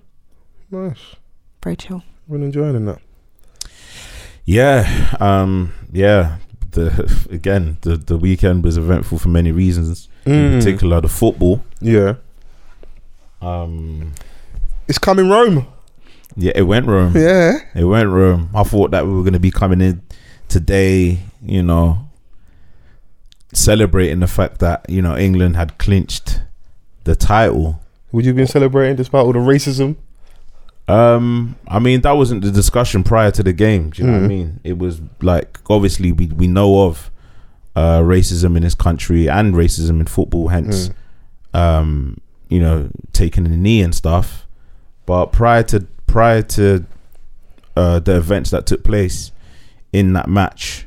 Nice. 0.71 1.15
Very 1.63 1.77
chill. 1.77 2.03
Been 2.29 2.43
enjoying 2.43 2.85
that. 2.87 2.99
Yeah, 4.47 5.17
um, 5.21 5.73
yeah. 5.93 6.37
The 6.71 7.27
again, 7.31 7.77
the 7.83 7.97
the 7.97 8.17
weekend 8.17 8.65
was 8.65 8.77
eventful 8.79 9.19
for 9.19 9.29
many 9.29 9.53
reasons. 9.53 10.09
In 10.25 10.33
Mm. 10.33 10.59
particular, 10.59 11.01
the 11.01 11.09
football. 11.09 11.63
Yeah. 11.81 12.15
Um, 13.41 14.13
It's 14.89 14.99
coming 14.99 15.29
Rome. 15.29 15.67
yeah, 16.37 16.53
it 16.55 16.63
went 16.63 16.87
Rome. 16.87 17.13
Yeah. 17.17 17.59
It 17.75 17.85
went 17.85 18.09
Rome. 18.09 18.51
I 18.55 18.63
thought 18.65 18.91
that 18.93 19.07
we 19.07 19.13
were 19.13 19.23
going 19.23 19.35
to 19.35 19.39
be 19.41 19.51
coming 19.51 19.81
in 19.81 20.03
today, 20.49 21.19
you 21.43 21.63
know, 21.63 22.09
celebrating 23.53 24.21
the 24.21 24.27
fact 24.27 24.59
that 24.61 24.85
you 24.89 25.01
know 25.03 25.17
England 25.17 25.57
had 25.57 25.79
clinched 25.79 26.41
the 27.05 27.15
title. 27.17 27.81
Would 28.13 28.25
you 28.25 28.31
have 28.31 28.37
been 28.37 28.47
celebrating 28.47 28.97
despite 28.97 29.25
all 29.25 29.33
the 29.33 29.39
racism? 29.39 29.97
Um, 30.89 31.57
I 31.67 31.79
mean 31.81 32.03
that 32.03 32.13
wasn't 32.13 32.43
the 32.43 32.51
discussion 32.53 33.03
prior 33.03 33.31
to 33.33 33.43
the 33.43 33.53
game. 33.53 33.91
Do 33.91 34.03
you 34.03 34.09
know 34.09 34.15
what 34.15 34.23
I 34.23 34.27
Mhm. 34.27 34.29
mean? 34.29 34.61
It 34.63 34.79
was 34.79 35.01
like 35.21 35.59
obviously 35.69 36.13
we 36.13 36.27
we 36.27 36.47
know 36.47 36.87
of 36.87 37.11
uh, 37.75 38.01
racism 38.01 38.57
in 38.57 38.63
this 38.63 38.75
country 38.75 39.29
and 39.29 39.55
racism 39.55 40.01
in 40.01 40.07
football. 40.07 40.49
Hence, 40.49 40.91
Mm. 41.53 41.59
um, 41.59 42.17
you 42.49 42.61
know, 42.61 42.89
taking 43.13 43.45
the 43.45 43.51
knee 43.51 43.83
and 43.83 43.95
stuff. 43.95 44.47
But 45.07 45.27
prior 45.33 45.63
to 45.65 45.87
prior 46.07 46.43
to 46.43 46.85
uh, 47.77 47.99
the 47.99 48.17
events 48.17 48.51
that 48.51 48.65
took 48.65 48.83
place 48.85 49.33
in 49.93 50.13
that 50.15 50.29
match, 50.29 50.87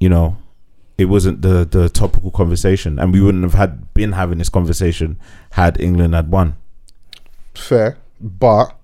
you 0.00 0.08
know, 0.08 0.38
it 0.98 1.04
wasn't 1.04 1.42
the 1.42 1.64
the 1.70 1.88
topical 1.90 2.30
conversation, 2.30 2.98
and 2.98 3.12
we 3.12 3.20
wouldn't 3.20 3.44
have 3.44 3.54
had 3.54 3.92
been 3.94 4.12
having 4.12 4.38
this 4.38 4.48
conversation 4.48 5.18
had 5.50 5.78
England 5.80 6.14
had 6.14 6.30
won. 6.30 6.54
Fair, 7.54 7.96
but 8.20 8.76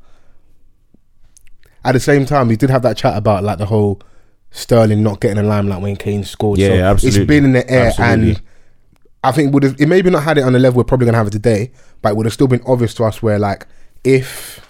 at 1.84 1.92
the 1.92 2.00
same 2.00 2.26
time, 2.26 2.48
we 2.48 2.56
did 2.56 2.70
have 2.70 2.82
that 2.82 2.96
chat 2.96 3.16
about 3.16 3.42
like 3.44 3.58
the 3.58 3.66
whole 3.66 4.00
Sterling 4.50 5.02
not 5.02 5.20
getting 5.20 5.38
a 5.38 5.42
limelight 5.42 5.80
when 5.80 5.96
Kane 5.96 6.24
scored. 6.24 6.58
Yeah, 6.58 6.68
so 6.68 6.74
absolutely. 6.74 7.20
It's 7.22 7.26
been 7.28 7.44
in 7.46 7.52
the 7.52 7.70
air, 7.70 7.86
Absolutely. 7.86 8.28
and 8.30 8.42
I 9.24 9.32
think 9.32 9.54
would 9.54 9.62
have 9.62 9.80
it 9.80 9.86
maybe 9.86 10.10
not 10.10 10.22
had 10.24 10.36
it 10.38 10.42
on 10.42 10.52
the 10.52 10.58
level 10.58 10.76
we're 10.78 10.84
probably 10.84 11.06
gonna 11.06 11.16
have 11.18 11.28
it 11.28 11.30
today, 11.32 11.72
but 12.02 12.10
it 12.10 12.16
would 12.16 12.26
have 12.26 12.32
still 12.34 12.48
been 12.48 12.60
obvious 12.66 12.92
to 12.94 13.04
us 13.04 13.22
where 13.22 13.38
like 13.38 13.66
if 14.04 14.60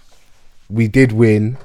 we 0.70 0.86
did 0.88 1.10
win, 1.12 1.58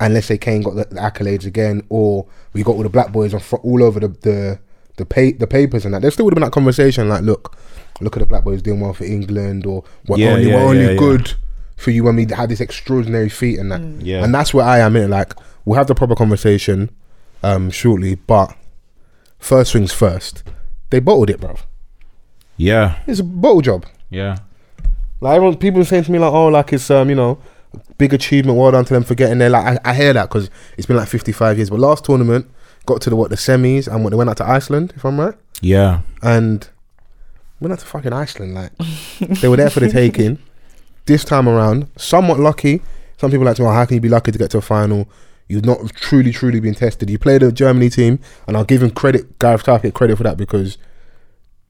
and 0.00 0.12
let's 0.12 0.26
say 0.26 0.36
Kane 0.38 0.62
got 0.62 0.74
the, 0.74 0.84
the 0.86 1.00
accolades 1.00 1.46
again, 1.46 1.82
or 1.88 2.26
we 2.52 2.62
got 2.64 2.72
all 2.74 2.82
the 2.82 2.88
black 2.88 3.12
boys 3.12 3.32
on 3.32 3.40
fro- 3.40 3.60
all 3.60 3.82
over 3.84 4.00
the 4.00 4.08
the 4.08 4.58
the, 4.96 5.06
pay, 5.06 5.30
the 5.30 5.46
papers 5.46 5.84
and 5.84 5.94
that, 5.94 6.02
there 6.02 6.10
still 6.10 6.24
would 6.24 6.32
have 6.32 6.36
been 6.40 6.42
that 6.46 6.52
conversation 6.52 7.08
like, 7.08 7.22
look, 7.22 7.56
look 8.00 8.16
at 8.16 8.20
the 8.20 8.26
black 8.26 8.42
boys 8.42 8.60
doing 8.60 8.80
well 8.80 8.92
for 8.92 9.04
England, 9.04 9.64
or 9.64 9.84
we're 10.08 10.18
Yeah, 10.18 10.30
only 10.32 10.48
yeah, 10.48 10.56
we're 10.56 10.68
only 10.68 10.82
yeah, 10.84 10.90
yeah. 10.90 10.98
good 10.98 11.34
for 11.78 11.90
you 11.90 12.04
when 12.04 12.16
we 12.16 12.26
had 12.26 12.50
this 12.50 12.60
extraordinary 12.60 13.28
feat 13.30 13.58
and 13.58 13.72
that, 13.72 13.80
Yeah, 14.04 14.22
and 14.22 14.34
that's 14.34 14.52
where 14.52 14.66
I 14.66 14.78
am 14.80 14.94
in. 14.96 15.08
Like, 15.10 15.32
we'll 15.64 15.78
have 15.78 15.86
the 15.86 15.94
proper 15.94 16.14
conversation 16.14 16.90
um 17.42 17.70
shortly, 17.70 18.16
but 18.16 18.54
first 19.38 19.72
things 19.72 19.92
first, 19.92 20.42
they 20.90 20.98
bottled 21.00 21.30
it, 21.30 21.40
bruv. 21.40 21.60
yeah, 22.56 22.98
It's 23.06 23.20
a 23.20 23.24
bottle 23.24 23.60
job. 23.62 23.86
yeah. 24.10 24.36
Like 25.20 25.34
everyone, 25.36 25.56
people 25.56 25.84
saying 25.84 26.04
to 26.04 26.12
me 26.12 26.20
like, 26.20 26.32
"Oh, 26.32 26.46
like 26.46 26.72
it's 26.72 26.88
um, 26.92 27.08
you 27.10 27.16
know, 27.16 27.38
big 27.96 28.14
achievement. 28.14 28.56
Well 28.56 28.70
done 28.70 28.84
to 28.84 28.94
them 28.94 29.02
for 29.02 29.16
getting 29.16 29.38
there." 29.38 29.50
Like 29.50 29.80
I, 29.84 29.90
I 29.90 29.94
hear 29.94 30.12
that 30.12 30.28
because 30.28 30.48
it's 30.76 30.86
been 30.86 30.96
like 30.96 31.08
fifty 31.08 31.32
five 31.32 31.56
years. 31.58 31.70
But 31.70 31.80
last 31.80 32.04
tournament 32.04 32.48
got 32.86 33.00
to 33.02 33.10
the 33.10 33.16
what 33.16 33.28
the 33.30 33.34
semis 33.36 33.88
and 33.92 34.04
what 34.04 34.10
they 34.10 34.16
went 34.16 34.30
out 34.30 34.36
to 34.36 34.48
Iceland, 34.48 34.92
if 34.94 35.04
I'm 35.04 35.18
right, 35.18 35.34
Yeah, 35.60 36.02
and 36.22 36.68
went 37.58 37.72
out 37.72 37.80
to 37.80 37.86
fucking 37.86 38.12
Iceland. 38.12 38.54
Like 38.54 38.70
they 39.40 39.48
were 39.48 39.56
there 39.56 39.70
for 39.70 39.80
the 39.80 39.88
taking. 40.02 40.38
This 41.08 41.24
time 41.24 41.48
around, 41.48 41.88
somewhat 41.96 42.38
lucky. 42.38 42.82
Some 43.16 43.30
people 43.30 43.46
like 43.46 43.56
to, 43.56 43.64
oh, 43.64 43.70
how 43.70 43.84
can 43.86 43.94
you 43.94 44.00
be 44.00 44.10
lucky 44.10 44.30
to 44.30 44.38
get 44.38 44.50
to 44.50 44.58
a 44.58 44.60
final? 44.60 45.08
You've 45.48 45.64
not 45.64 45.78
truly, 45.94 46.30
truly 46.32 46.60
been 46.60 46.74
tested. 46.74 47.08
You 47.08 47.18
played 47.18 47.42
a 47.42 47.50
Germany 47.50 47.88
team, 47.88 48.18
and 48.46 48.56
I'll 48.56 48.64
give 48.66 48.82
him 48.82 48.90
credit, 48.90 49.38
Gareth 49.38 49.64
Southgate 49.64 49.94
credit 49.94 50.18
for 50.18 50.22
that 50.24 50.36
because 50.36 50.76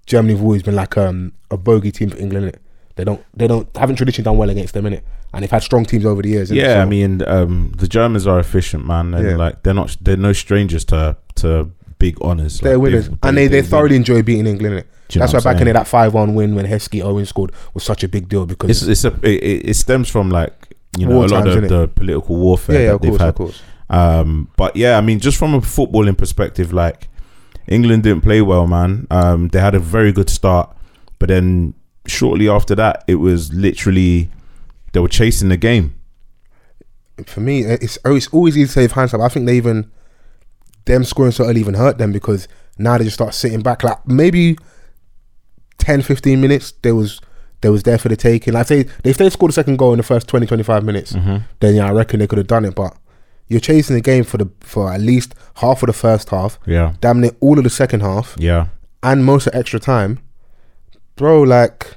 Germany 0.07 0.35
have 0.35 0.43
always 0.43 0.65
been 0.65 0.75
like 0.75 0.97
um, 0.99 1.33
a 1.53 1.57
bogey 1.57 1.93
team 1.93 2.11
for 2.11 2.17
England. 2.19 2.47
Innit? 2.53 2.59
They 2.97 3.05
don't, 3.05 3.25
they 3.33 3.47
don't, 3.47 3.69
haven't 3.77 3.95
traditionally 3.95 4.25
done 4.25 4.37
well 4.39 4.51
against 4.51 4.75
them 4.75 4.87
in 4.87 4.95
it, 4.95 5.05
and 5.33 5.45
they've 5.45 5.51
had 5.51 5.63
strong 5.63 5.85
teams 5.85 6.05
over 6.05 6.21
the 6.21 6.31
years. 6.31 6.51
yeah. 6.51 6.75
So- 6.75 6.81
I 6.81 6.85
mean, 6.85 7.23
um, 7.29 7.73
the 7.79 7.87
Germans 7.87 8.27
are 8.27 8.41
efficient, 8.41 8.85
man, 8.87 9.15
and 9.15 9.25
Yeah. 9.25 9.37
like 9.37 9.63
they're 9.63 9.73
not 9.75 9.97
they're 10.01 10.17
no 10.17 10.33
strangers 10.33 10.85
to 10.87 11.17
to 11.37 11.71
big 12.01 12.19
honors. 12.23 12.59
they're 12.59 12.73
Like, 12.73 12.83
winners, 12.83 13.09
they've- 13.09 13.19
and 13.23 13.37
they, 13.39 13.47
they 13.47 13.61
they've- 13.61 13.69
thoroughly 13.71 13.95
enjoy 13.95 14.23
beating 14.23 14.49
England. 14.49 14.75
Innit? 14.81 14.85
You 15.11 15.21
That's 15.21 15.33
why 15.33 15.41
back 15.41 15.59
in 15.59 15.65
there, 15.65 15.75
that 15.75 15.89
five-one 15.89 16.35
win 16.35 16.55
when 16.55 16.67
Heskey 16.67 17.03
Owen 17.03 17.25
scored 17.25 17.53
was 17.73 17.83
such 17.83 18.05
a 18.05 18.09
big 18.09 18.29
deal 18.29 18.45
because 18.45 18.71
it's 18.71 19.05
it's 19.05 19.05
a 19.05 19.19
it, 19.27 19.71
it 19.71 19.75
stems 19.75 20.11
from 20.11 20.31
like 20.31 20.77
you 20.99 21.07
know 21.07 21.15
War 21.15 21.25
a 21.25 21.29
lot 21.29 21.45
times, 21.45 21.57
of 21.57 21.69
the 21.69 21.89
political 21.89 22.37
warfare 22.37 22.75
yeah, 22.75 22.81
yeah, 22.81 22.87
that 22.89 22.95
of 22.95 23.01
they've 23.03 23.11
course, 23.11 23.21
had. 23.21 23.29
of 23.29 23.35
course. 23.35 23.63
Um, 23.91 24.51
but 24.57 24.77
yeah, 24.77 24.99
I 24.99 25.01
mean, 25.01 25.19
just 25.19 25.39
from 25.39 25.55
a 25.55 25.61
footballing 25.61 26.17
perspective, 26.19 26.73
like 26.73 27.09
England 27.67 28.03
didn't 28.03 28.23
play 28.23 28.43
well, 28.43 28.67
man. 28.67 29.07
Um, 29.11 29.49
they 29.49 29.61
had 29.61 29.75
a 29.75 29.79
very 29.79 30.13
good 30.13 30.29
start, 30.29 30.77
but 31.19 31.29
then 31.29 31.75
shortly 32.07 32.49
after 32.49 32.75
that, 32.75 33.05
it 33.07 33.17
was 33.17 33.53
literally 33.53 34.31
they 34.93 35.01
were 35.01 35.09
chasing 35.09 35.49
the 35.49 35.57
game. 35.57 35.95
for 37.27 37.41
me, 37.41 37.63
it's 37.63 37.99
oh, 38.05 38.15
it's 38.15 38.29
always 38.29 38.59
easy 38.59 38.87
to 38.89 38.95
hindsight. 38.95 39.21
but 39.21 39.25
I 39.25 39.29
think 39.29 39.47
they 39.47 39.57
even 39.57 39.91
them 40.85 41.05
scoring 41.05 41.33
so 41.33 41.45
early 41.45 41.61
even 41.61 41.75
hurt 41.75 41.99
them 41.99 42.13
because 42.13 42.49
now 42.79 42.97
they 42.99 43.05
just 43.05 43.15
start 43.15 43.35
sitting 43.35 43.63
back. 43.63 43.83
Like 43.83 44.07
maybe 44.07 44.59
10, 45.79 46.03
15 46.03 46.41
minutes, 46.41 46.73
there 46.83 46.95
was 46.95 47.21
they 47.61 47.69
was 47.69 47.83
there 47.83 47.99
for 47.99 48.09
the 48.09 48.17
taking. 48.17 48.55
Like 48.55 48.67
say 48.69 48.87
if 49.05 49.19
they 49.19 49.31
scored 49.31 49.51
a 49.51 49.55
second 49.55 49.79
goal 49.79 49.93
in 49.93 49.99
the 49.99 50.03
first 50.03 50.29
20, 50.29 50.47
25 50.47 50.85
minutes, 50.85 51.13
mm-hmm. 51.13 51.39
then 51.61 51.75
yeah, 51.75 51.89
I 51.89 51.93
reckon 51.93 52.21
they 52.21 52.27
could 52.27 52.39
have 52.39 52.47
done 52.47 52.65
it. 52.65 52.75
But 52.75 52.97
you're 53.49 53.61
chasing 53.61 53.97
the 53.97 54.03
game 54.03 54.25
for 54.25 54.37
the 54.39 54.51
for 54.61 54.93
at 54.93 55.01
least 55.01 55.35
half 55.57 55.83
of 55.83 55.89
the 55.89 55.93
first 55.93 56.31
half, 56.31 56.59
Yeah, 56.67 56.95
damn 57.01 57.25
it, 57.25 57.37
all 57.41 57.59
of 57.59 57.65
the 57.65 57.71
second 57.71 58.01
half, 58.01 58.37
yeah, 58.39 58.67
and 59.03 59.25
most 59.25 59.47
of 59.47 59.55
extra 59.55 59.81
time, 59.81 60.21
bro. 61.17 61.43
Like, 61.43 61.97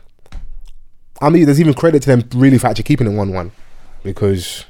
I 1.21 1.29
mean, 1.29 1.45
there's 1.45 1.59
even 1.59 1.73
credit 1.73 2.01
to 2.03 2.15
them 2.15 2.27
really 2.33 2.57
for 2.57 2.67
actually 2.67 2.83
keeping 2.83 3.07
it 3.07 3.15
one-one 3.15 3.51
because. 4.03 4.65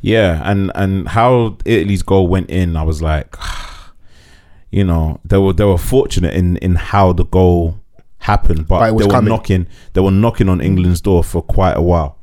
Yeah, 0.00 0.42
and 0.44 0.70
and 0.76 1.08
how 1.08 1.56
Italy's 1.64 2.02
goal 2.02 2.28
went 2.28 2.50
in, 2.50 2.76
I 2.76 2.84
was 2.84 3.02
like, 3.02 3.34
you 4.70 4.84
know, 4.84 5.18
they 5.24 5.38
were 5.38 5.52
they 5.52 5.64
were 5.64 5.78
fortunate 5.78 6.34
in 6.34 6.56
in 6.58 6.76
how 6.76 7.12
the 7.12 7.24
goal 7.24 7.80
happened, 8.18 8.66
but, 8.68 8.80
But 8.80 8.88
it 8.90 8.94
was 8.94 9.02
they 9.02 9.06
were 9.08 9.12
coming. 9.12 9.28
knocking 9.30 9.66
they 9.92 10.00
were 10.00 10.10
knocking 10.10 10.48
on 10.48 10.60
England's 10.60 11.00
door 11.00 11.22
for 11.24 11.42
quite 11.42 11.76
a 11.76 11.82
while. 11.82 12.16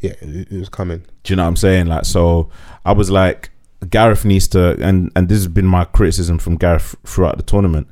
Yeah, 0.00 0.12
it, 0.20 0.52
it 0.52 0.58
was 0.58 0.68
coming. 0.68 1.04
Do 1.22 1.32
you 1.32 1.36
know 1.36 1.44
what 1.44 1.48
I'm 1.48 1.56
saying? 1.56 1.86
Like, 1.86 2.04
so 2.04 2.50
I 2.84 2.92
was 2.92 3.10
like, 3.10 3.50
Gareth 3.88 4.24
needs 4.24 4.48
to, 4.48 4.76
and 4.82 5.10
and 5.16 5.28
this 5.28 5.38
has 5.38 5.48
been 5.48 5.66
my 5.66 5.84
criticism 5.84 6.38
from 6.38 6.56
Gareth 6.56 6.94
throughout 7.04 7.36
the 7.36 7.42
tournament. 7.42 7.86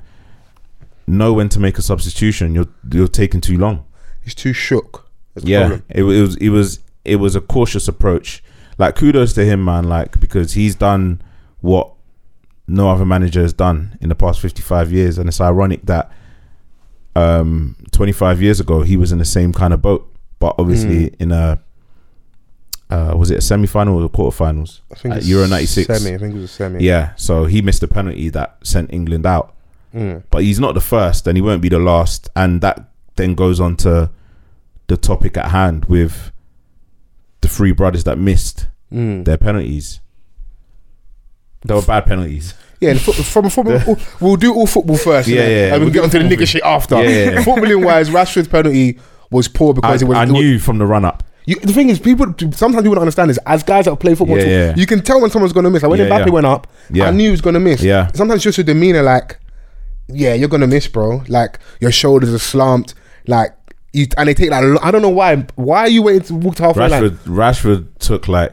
Know 1.06 1.32
when 1.34 1.48
to 1.50 1.60
make 1.60 1.76
a 1.78 1.82
substitution. 1.82 2.54
You're 2.54 2.68
you're 2.90 3.08
taking 3.08 3.40
too 3.40 3.58
long. 3.58 3.84
He's 4.22 4.34
too 4.34 4.52
shook. 4.54 5.08
That's 5.34 5.44
the 5.44 5.50
Yeah, 5.50 5.60
problem. 5.68 5.82
it, 5.90 6.02
wa- 6.02 6.10
it 6.10 6.20
was 6.20 6.36
it 6.36 6.48
was 6.48 6.80
it 7.04 7.16
was 7.16 7.36
a 7.36 7.40
cautious 7.40 7.88
approach. 7.88 8.42
Like 8.78 8.96
kudos 8.96 9.34
to 9.34 9.44
him, 9.44 9.64
man. 9.64 9.84
Like 9.84 10.18
because 10.18 10.54
he's 10.54 10.74
done 10.74 11.20
what 11.60 11.92
no 12.66 12.88
other 12.90 13.04
manager 13.04 13.42
has 13.42 13.52
done 13.52 13.98
in 14.00 14.08
the 14.08 14.14
past 14.14 14.40
fifty 14.40 14.62
five 14.62 14.90
years, 14.92 15.18
and 15.18 15.28
it's 15.28 15.40
ironic 15.40 15.82
that 15.86 16.10
um 17.16 17.76
twenty 17.92 18.12
five 18.12 18.42
years 18.42 18.60
ago 18.60 18.82
he 18.82 18.96
was 18.96 19.12
in 19.12 19.18
the 19.18 19.24
same 19.24 19.52
kind 19.52 19.72
of 19.72 19.80
boat, 19.82 20.10
but 20.38 20.54
obviously 20.58 21.08
Hmm. 21.08 21.14
in 21.22 21.32
a 21.32 21.60
uh, 22.90 23.14
was 23.16 23.30
it 23.30 23.38
a 23.38 23.40
semi 23.40 23.66
final 23.66 23.96
or 23.96 24.02
the 24.02 24.08
quarterfinals? 24.08 24.80
I 24.92 24.94
think 24.96 25.14
At 25.14 25.24
Euro 25.24 25.46
96. 25.46 25.86
Semi. 25.86 26.14
I 26.14 26.18
think 26.18 26.34
it 26.34 26.36
was 26.40 26.44
a 26.44 26.48
semi. 26.54 26.84
Yeah, 26.84 27.14
so 27.16 27.46
he 27.46 27.62
missed 27.62 27.82
a 27.82 27.88
penalty 27.88 28.28
that 28.30 28.58
sent 28.62 28.92
England 28.92 29.26
out 29.26 29.50
Mm. 29.94 30.24
but 30.30 30.42
he's 30.42 30.58
not 30.58 30.74
the 30.74 30.80
first 30.80 31.24
and 31.28 31.36
he 31.36 31.40
won't 31.40 31.62
be 31.62 31.68
the 31.68 31.78
last 31.78 32.28
and 32.34 32.60
that 32.62 32.90
then 33.14 33.36
goes 33.36 33.60
on 33.60 33.76
to 33.76 34.10
the 34.88 34.96
topic 34.96 35.36
at 35.36 35.52
hand 35.52 35.84
with 35.84 36.32
the 37.42 37.48
three 37.48 37.70
brothers 37.70 38.02
that 38.02 38.18
missed 38.18 38.66
Mm. 38.92 39.24
their 39.24 39.36
penalties 39.38 40.00
they 41.64 41.74
were 41.74 41.82
bad 41.82 42.06
penalties 42.06 42.54
Yeah, 42.84 42.90
and 42.92 43.00
fo- 43.00 43.12
from 43.12 43.50
football, 43.50 43.96
we'll 44.20 44.36
do 44.36 44.54
all 44.54 44.66
football 44.66 44.96
first. 44.96 45.28
Yeah, 45.28 45.42
innit? 45.42 45.48
yeah, 45.50 45.62
and 45.64 45.72
we'll 45.72 45.80
we'll 45.84 45.92
get 45.92 46.04
onto 46.04 46.18
the 46.28 46.36
nigger 46.36 46.46
shit 46.46 46.62
after. 46.62 46.96
Yeah, 47.02 47.08
yeah, 47.08 47.30
yeah. 47.32 47.42
Footballing 47.44 47.84
wise, 47.84 48.10
Rashford's 48.10 48.48
penalty 48.48 48.98
was 49.30 49.48
poor 49.48 49.70
I, 49.70 49.74
because 49.74 50.02
it 50.02 50.06
was. 50.06 50.16
I 50.16 50.22
it 50.24 50.26
was- 50.26 50.32
knew 50.32 50.58
from 50.58 50.78
the 50.78 50.86
run 50.86 51.04
up 51.04 51.22
You, 51.46 51.56
the 51.56 51.72
thing 51.72 51.88
is, 51.90 51.98
people 51.98 52.26
sometimes 52.52 52.82
people 52.82 52.94
don't 52.94 52.98
understand 53.02 53.28
this. 53.30 53.38
As 53.46 53.62
guys 53.62 53.84
that 53.86 53.96
play 53.96 54.14
football, 54.14 54.38
Yeah, 54.38 54.44
too, 54.44 54.50
yeah. 54.50 54.74
you 54.76 54.86
can 54.86 55.00
tell 55.02 55.20
when 55.20 55.30
someone's 55.30 55.52
going 55.52 55.64
to 55.64 55.70
miss. 55.70 55.82
Like 55.82 55.90
when 55.90 56.00
Yeah, 56.00 56.08
Mbappe 56.08 56.26
yeah. 56.26 56.32
went 56.32 56.46
up, 56.46 56.66
Yeah. 56.90 57.08
I 57.08 57.10
knew 57.10 57.24
he 57.24 57.30
was 57.30 57.40
going 57.42 57.54
to 57.54 57.60
miss. 57.60 57.82
Yeah. 57.82 58.10
Sometimes 58.14 58.42
just 58.42 58.56
your 58.58 58.64
demeanor, 58.64 59.02
like, 59.02 59.38
yeah, 60.08 60.34
you're 60.34 60.48
going 60.48 60.60
to 60.62 60.66
miss, 60.66 60.86
bro. 60.88 61.22
Like 61.28 61.58
your 61.80 61.92
shoulders 61.92 62.32
are 62.32 62.38
slumped, 62.38 62.94
like 63.26 63.52
you, 63.92 64.06
and 64.18 64.28
they 64.28 64.34
take 64.34 64.50
like 64.50 64.64
I 64.82 64.90
don't 64.90 65.02
know 65.02 65.08
why. 65.10 65.36
Why 65.56 65.80
are 65.80 65.88
you 65.88 66.02
waiting 66.02 66.22
to 66.28 66.34
walk 66.34 66.56
to 66.56 66.62
halfway 66.64 66.88
line? 66.88 67.02
Rashford 67.02 67.16
Rashford 67.26 67.98
took 67.98 68.26
like 68.28 68.52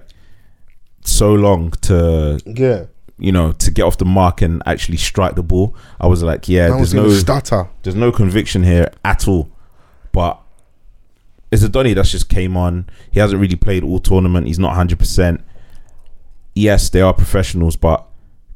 so 1.04 1.34
long 1.34 1.72
to 1.82 2.39
Yeah, 2.46 2.86
you 3.17 3.32
know 3.32 3.52
to 3.54 3.71
get 3.71 3.84
off 3.84 3.97
the 3.97 4.06
mark 4.06 4.41
and 4.41 4.63
actually 4.65 4.97
strike 4.97 5.36
the 5.36 5.43
ball 5.43 5.76
I 6.00 6.08
was 6.08 6.24
like 6.24 6.50
yeah 6.50 6.69
that 6.69 6.78
there's 6.78 6.93
no 6.93 7.10
stutter. 7.10 7.69
there's 7.84 7.95
no 7.95 8.12
conviction 8.12 8.63
here 8.63 8.91
at 9.06 9.28
all. 9.28 9.52
But 10.12 10.41
it's 11.52 11.63
a 11.63 11.69
Donny 11.69 11.93
that's 11.93 12.12
just 12.12 12.30
came 12.30 12.56
on. 12.58 12.89
He 13.12 13.19
hasn't 13.19 13.41
really 13.41 13.56
played 13.56 13.84
all 13.84 14.00
tournament. 14.00 14.47
He's 14.47 14.60
not 14.60 14.69
100. 14.69 15.00
percent 15.00 15.41
Yes, 16.54 16.89
they 16.89 17.02
are 17.02 17.13
professionals, 17.13 17.78
but 17.78 18.06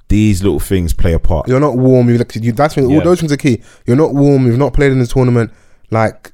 these 0.09 0.43
little 0.43 0.59
things 0.59 0.93
play 0.93 1.13
a 1.13 1.19
part. 1.19 1.47
You're 1.47 1.59
not 1.59 1.77
warm. 1.77 2.09
You, 2.09 2.17
like, 2.17 2.35
you 2.35 2.51
that's 2.51 2.75
when, 2.75 2.85
all 2.85 3.01
those 3.01 3.19
things 3.19 3.31
are 3.31 3.37
key. 3.37 3.61
You're 3.85 3.95
not 3.95 4.13
warm. 4.13 4.45
You've 4.45 4.57
not 4.57 4.73
played 4.73 4.91
in 4.91 4.99
the 4.99 5.07
tournament. 5.07 5.51
Like, 5.91 6.33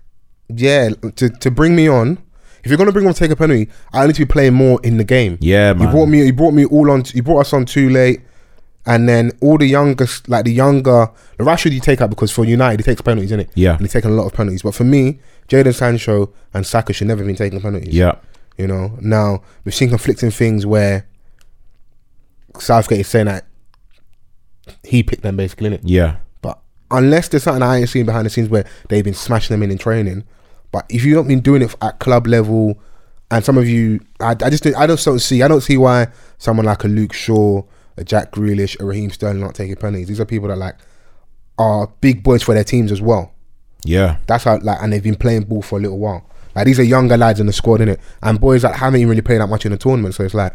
yeah, 0.49 0.89
to 1.15 1.29
to 1.29 1.51
bring 1.51 1.75
me 1.75 1.87
on. 1.87 2.17
If 2.63 2.69
you're 2.69 2.77
gonna 2.77 2.91
bring 2.91 3.07
on 3.07 3.13
take 3.13 3.31
a 3.31 3.35
penalty, 3.35 3.69
I 3.93 4.05
need 4.07 4.15
to 4.15 4.21
be 4.25 4.31
playing 4.31 4.53
more 4.53 4.79
in 4.83 4.97
the 4.97 5.03
game. 5.03 5.37
Yeah, 5.41 5.73
man. 5.73 5.87
You 5.87 5.93
brought 5.93 6.05
me. 6.07 6.25
You 6.25 6.33
brought 6.33 6.51
me 6.53 6.65
all 6.65 6.91
on. 6.91 7.03
You 7.13 7.23
brought 7.23 7.39
us 7.41 7.53
on 7.53 7.65
too 7.65 7.89
late, 7.89 8.21
and 8.85 9.07
then 9.09 9.31
all 9.41 9.57
the 9.57 9.65
youngest, 9.65 10.29
like 10.29 10.45
the 10.45 10.53
younger, 10.53 11.09
the 11.37 11.43
Rashford 11.43 11.71
you 11.71 11.79
take 11.79 12.01
out 12.01 12.09
because 12.09 12.31
for 12.31 12.45
United 12.45 12.79
he 12.79 12.83
takes 12.83 13.01
penalties, 13.01 13.31
innit? 13.31 13.49
Yeah. 13.55 13.71
and 13.73 13.81
he's 13.81 13.93
taking 13.93 14.11
a 14.11 14.13
lot 14.13 14.25
of 14.27 14.33
penalties. 14.33 14.61
But 14.61 14.75
for 14.75 14.83
me, 14.83 15.19
Jadon 15.47 15.73
Sancho 15.73 16.31
and 16.53 16.65
Saka 16.65 16.93
should 16.93 17.07
never 17.07 17.19
have 17.19 17.27
been 17.27 17.35
taking 17.35 17.61
penalties. 17.61 17.93
Yeah, 17.93 18.15
you 18.57 18.67
know. 18.67 18.97
Now 19.01 19.41
we've 19.65 19.73
seen 19.75 19.89
conflicting 19.89 20.29
things 20.31 20.65
where 20.65 21.07
Southgate 22.59 22.99
is 22.99 23.07
saying 23.07 23.25
that 23.27 23.45
he 24.83 25.03
picked 25.03 25.23
them 25.23 25.37
basically, 25.37 25.69
innit? 25.69 25.81
yeah, 25.83 26.17
But 26.41 26.59
unless 26.91 27.27
there's 27.29 27.43
something 27.43 27.63
I 27.63 27.77
ain't 27.79 27.89
seen 27.89 28.05
behind 28.05 28.25
the 28.25 28.29
scenes 28.29 28.49
where 28.49 28.65
they've 28.89 29.03
been 29.03 29.13
smashing 29.13 29.53
them 29.53 29.63
in 29.63 29.71
in 29.71 29.77
training, 29.77 30.25
but 30.71 30.85
if 30.89 31.03
you've 31.03 31.17
not 31.17 31.27
been 31.27 31.41
doing 31.41 31.61
it 31.61 31.75
at 31.81 31.99
club 31.99 32.27
level, 32.27 32.79
and 33.29 33.43
some 33.45 33.57
of 33.57 33.67
you, 33.67 33.99
I, 34.19 34.31
I 34.31 34.49
just 34.49 34.63
don't- 34.63 34.75
I 34.75 34.87
just 34.87 35.05
don't 35.05 35.19
see 35.19 35.41
I 35.41 35.47
don't 35.47 35.61
see 35.61 35.77
why 35.77 36.07
someone 36.37 36.65
like 36.65 36.83
a 36.83 36.87
Luke 36.87 37.13
Shaw, 37.13 37.61
a 37.97 38.03
Jack 38.03 38.31
Grealish, 38.31 38.79
a 38.79 38.85
Raheem 38.85 39.09
Sterling 39.11 39.39
not 39.41 39.55
taking 39.55 39.75
penalties. 39.75 40.07
These 40.07 40.19
are 40.19 40.25
people 40.25 40.47
that 40.49 40.57
like 40.57 40.75
are 41.57 41.87
big 42.01 42.23
boys 42.23 42.41
for 42.43 42.53
their 42.53 42.63
teams 42.63 42.91
as 42.91 43.01
well. 43.01 43.33
yeah, 43.83 44.17
That's 44.27 44.43
how 44.45 44.57
like, 44.59 44.77
and 44.81 44.91
they've 44.91 45.03
been 45.03 45.15
playing 45.15 45.43
ball 45.43 45.61
for 45.61 45.77
a 45.77 45.81
little 45.81 45.99
while. 45.99 46.25
Like 46.55 46.65
these 46.65 46.79
are 46.79 46.83
younger 46.83 47.15
lads 47.17 47.39
in 47.39 47.45
the 47.47 47.53
squad, 47.53 47.79
innit? 47.79 47.99
And 48.21 48.39
boys 48.39 48.61
that 48.63 48.75
haven't 48.75 48.99
even 48.99 49.09
really 49.09 49.21
played 49.21 49.39
that 49.41 49.47
much 49.47 49.65
in 49.65 49.71
the 49.71 49.77
tournament. 49.77 50.15
So 50.15 50.23
it's 50.23 50.33
like, 50.33 50.53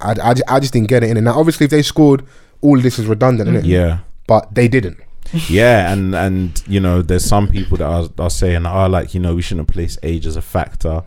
I, 0.00 0.12
I, 0.22 0.34
I 0.48 0.60
just 0.60 0.72
didn't 0.72 0.88
get 0.88 1.02
it 1.04 1.10
in. 1.10 1.16
And 1.16 1.24
now 1.26 1.38
obviously 1.38 1.64
if 1.64 1.70
they 1.70 1.82
scored, 1.82 2.24
all 2.60 2.76
of 2.76 2.82
this 2.82 2.98
is 2.98 3.06
redundant, 3.06 3.50
innit? 3.50 3.64
yeah, 3.66 3.98
But 4.26 4.54
they 4.54 4.68
didn't. 4.68 4.98
yeah. 5.48 5.92
And 5.92 6.14
and 6.14 6.62
you 6.66 6.80
know, 6.80 7.02
there's 7.02 7.24
some 7.24 7.48
people 7.48 7.78
that 7.78 7.86
are, 7.86 8.08
are 8.18 8.30
saying, 8.30 8.66
"Oh, 8.66 8.86
like 8.88 9.14
you 9.14 9.20
know, 9.20 9.34
we 9.34 9.42
shouldn't 9.42 9.68
place 9.68 9.98
age 10.02 10.26
as 10.26 10.36
a 10.36 10.42
factor." 10.42 11.04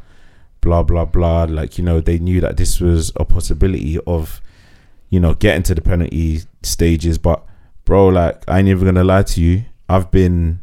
Blah 0.61 0.83
blah 0.83 1.05
blah. 1.05 1.43
Like 1.43 1.77
you 1.77 1.83
know, 1.83 2.01
they 2.01 2.19
knew 2.19 2.41
that 2.41 2.57
this 2.57 2.79
was 2.79 3.11
a 3.17 3.25
possibility 3.25 3.99
of, 4.07 4.41
you 5.09 5.19
know, 5.19 5.35
getting 5.35 5.63
to 5.63 5.75
the 5.75 5.81
penalty 5.81 6.41
stages. 6.63 7.17
But 7.17 7.43
bro, 7.85 8.07
like 8.07 8.43
I 8.47 8.59
ain't 8.59 8.67
even 8.67 8.85
gonna 8.85 9.03
lie 9.03 9.23
to 9.23 9.41
you. 9.41 9.65
I've 9.87 10.09
been 10.09 10.59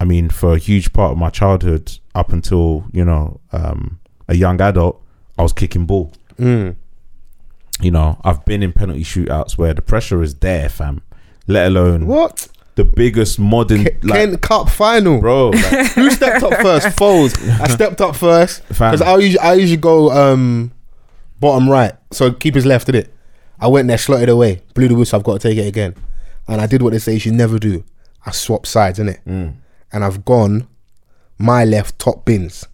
I 0.00 0.04
mean, 0.04 0.30
for 0.30 0.54
a 0.54 0.58
huge 0.58 0.92
part 0.92 1.12
of 1.12 1.18
my 1.18 1.30
childhood, 1.30 1.98
up 2.14 2.32
until 2.32 2.84
you 2.92 3.04
know 3.04 3.40
um, 3.52 3.98
a 4.28 4.34
young 4.34 4.60
adult, 4.60 5.02
I 5.38 5.42
was 5.42 5.52
kicking 5.52 5.86
ball. 5.86 6.12
Mm. 6.38 6.76
You 7.80 7.90
know, 7.90 8.20
I've 8.24 8.44
been 8.44 8.62
in 8.62 8.72
penalty 8.72 9.04
shootouts 9.04 9.56
where 9.56 9.74
the 9.74 9.82
pressure 9.82 10.22
is 10.22 10.36
there, 10.36 10.68
fam. 10.68 11.02
Let 11.48 11.66
alone 11.66 12.06
What? 12.06 12.46
the 12.76 12.84
biggest 12.84 13.40
modern, 13.40 13.84
Ke- 13.86 14.04
like, 14.04 14.20
Kent 14.20 14.40
Cup 14.42 14.68
final. 14.70 15.18
bro. 15.20 15.48
Like, 15.50 15.86
Who 15.94 16.10
stepped 16.10 16.44
up 16.44 16.54
first? 16.60 16.86
Foles. 16.96 17.36
I 17.60 17.66
stepped 17.68 18.00
up 18.00 18.14
first 18.14 18.62
because 18.68 19.02
I 19.02 19.16
usually 19.16 19.38
I 19.40 19.54
usually 19.54 19.78
go 19.78 20.10
um, 20.12 20.70
bottom 21.40 21.68
right, 21.68 21.94
so 22.12 22.30
keeper's 22.32 22.64
left, 22.66 22.86
did 22.86 22.94
it? 22.94 23.12
I 23.58 23.66
went 23.66 23.88
there, 23.88 23.98
slotted 23.98 24.28
away, 24.28 24.62
blew 24.74 24.86
the 24.86 24.94
whistle. 24.94 25.16
I've 25.18 25.24
got 25.24 25.40
to 25.40 25.48
take 25.48 25.58
it 25.58 25.66
again, 25.66 25.96
and 26.46 26.60
I 26.60 26.66
did 26.68 26.80
what 26.82 26.92
they 26.92 27.00
say 27.00 27.14
you 27.14 27.18
should 27.20 27.32
never 27.34 27.58
do. 27.58 27.82
I 28.24 28.30
swapped 28.30 28.68
sides, 28.68 29.00
innit? 29.00 29.18
mm, 29.26 29.54
and 29.92 30.04
I've 30.04 30.24
gone 30.24 30.68
my 31.38 31.64
left 31.64 31.98
top 31.98 32.24
bins. 32.24 32.64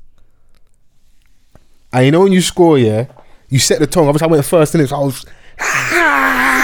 And 1.92 2.04
you 2.04 2.10
know 2.12 2.20
when 2.22 2.32
you 2.32 2.40
score, 2.42 2.76
yeah, 2.76 3.06
you 3.48 3.58
set 3.58 3.78
the 3.78 3.86
tone. 3.86 4.08
Obviously, 4.08 4.26
I 4.28 4.30
went 4.32 4.44
first 4.44 4.74
in 4.74 4.80
it, 4.82 4.88
so 4.88 4.96
I 4.96 5.04
was 5.04 5.24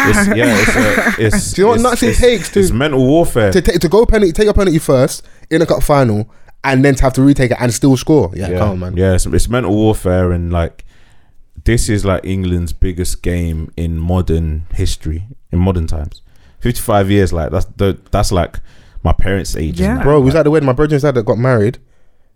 it's, 0.09 0.37
yeah, 0.37 0.57
it's, 0.59 0.77
uh, 0.77 1.15
a, 1.19 1.25
it's 1.27 1.53
Do 1.53 1.61
you 1.61 1.65
know 1.65 1.69
what 1.71 1.75
it's, 1.77 1.83
nuts 1.83 2.03
it 2.03 2.07
it's- 2.07 2.21
takes 2.21 2.49
to- 2.53 2.61
It's 2.61 2.71
mental 2.71 3.07
warfare. 3.07 3.53
to, 3.53 3.61
take 3.63 3.81
to 3.81 3.89
go 3.89 4.07
penalty, 4.07 4.33
take 4.33 4.49
a 4.49 4.55
penalty 4.55 4.79
first 4.79 5.27
in 5.51 5.63
a 5.63 5.67
cup 5.67 5.83
final, 5.83 6.31
and 6.65 6.85
then 6.85 6.95
to 6.95 7.03
have 7.03 7.13
to 7.15 7.23
retake 7.23 7.51
it 7.51 7.57
and 7.61 7.73
still 7.73 7.97
score. 7.97 8.31
Yeah, 8.35 8.51
yeah, 8.51 8.59
come 8.59 8.71
on, 8.71 8.79
man. 8.81 8.97
Yeah, 8.97 9.15
it's, 9.15 9.27
it's 9.27 9.49
mental 9.49 9.75
warfare, 9.75 10.31
and 10.33 10.53
like 10.53 10.85
this 11.65 11.89
is 11.89 12.05
like 12.05 12.25
England's 12.25 12.73
biggest 12.73 13.23
game 13.23 13.73
in 13.77 13.99
modern 13.99 14.67
history, 14.75 15.27
in 15.53 15.59
modern 15.59 15.87
times. 15.87 16.23
Fifty-five 16.61 17.11
years, 17.11 17.33
like 17.33 17.51
that's 17.51 17.65
the 17.77 17.99
that's 18.11 18.31
like 18.33 18.61
my 19.03 19.13
parents' 19.15 19.57
age. 19.57 19.81
Yeah. 19.81 20.03
Bro, 20.03 20.21
we 20.21 20.27
was 20.27 20.35
at 20.35 20.43
the 20.43 20.51
wedding. 20.51 20.67
My 20.67 20.73
brother's 20.75 21.03
dad 21.03 21.15
that 21.15 21.25
got 21.25 21.39
married. 21.39 21.79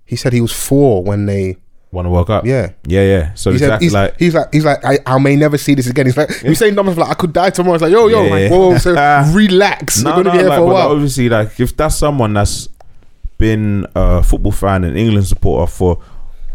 He 0.06 0.16
said 0.16 0.32
he 0.32 0.40
was 0.40 0.52
four 0.52 1.02
when 1.04 1.26
they. 1.26 1.56
Want 1.94 2.06
to 2.06 2.10
World 2.10 2.26
Cup. 2.26 2.44
Yeah. 2.44 2.72
yeah, 2.86 3.02
yeah. 3.02 3.34
So 3.34 3.52
He 3.52 3.58
said 3.58 3.66
exactly 3.82 3.86
he's 3.86 3.94
like 3.94 4.18
he's 4.18 4.34
like 4.34 4.52
he's 4.52 4.64
like 4.64 4.84
I, 4.84 4.98
I 5.06 5.18
may 5.18 5.36
never 5.36 5.56
see 5.56 5.74
this 5.74 5.86
again. 5.88 6.06
He's 6.06 6.16
like 6.16 6.30
he's 6.40 6.58
saying 6.58 6.74
numbers 6.74 6.98
like 6.98 7.08
I 7.10 7.14
could 7.14 7.32
die 7.32 7.50
tomorrow. 7.50 7.74
It's 7.76 7.82
like 7.82 7.92
yo 7.92 8.08
yo, 8.08 8.24
Yeah, 8.24 8.36
yeah. 8.36 8.50
whoa, 8.50 8.76
so 8.78 8.92
relax. 9.32 10.02
no, 10.02 10.10
We're 10.10 10.16
gonna 10.24 10.24
no, 10.24 10.32
be 10.32 10.38
here 10.38 10.48
like, 10.48 10.58
for 10.58 10.62
a 10.64 10.66
but 10.66 10.74
while. 10.74 10.88
obviously, 10.92 11.28
like 11.28 11.58
if 11.60 11.76
that's 11.76 11.96
someone 11.96 12.34
that's 12.34 12.68
been 13.38 13.86
a 13.94 14.22
football 14.22 14.52
fan 14.52 14.84
and 14.84 14.96
England 14.98 15.26
supporter 15.26 15.70
for 15.70 16.02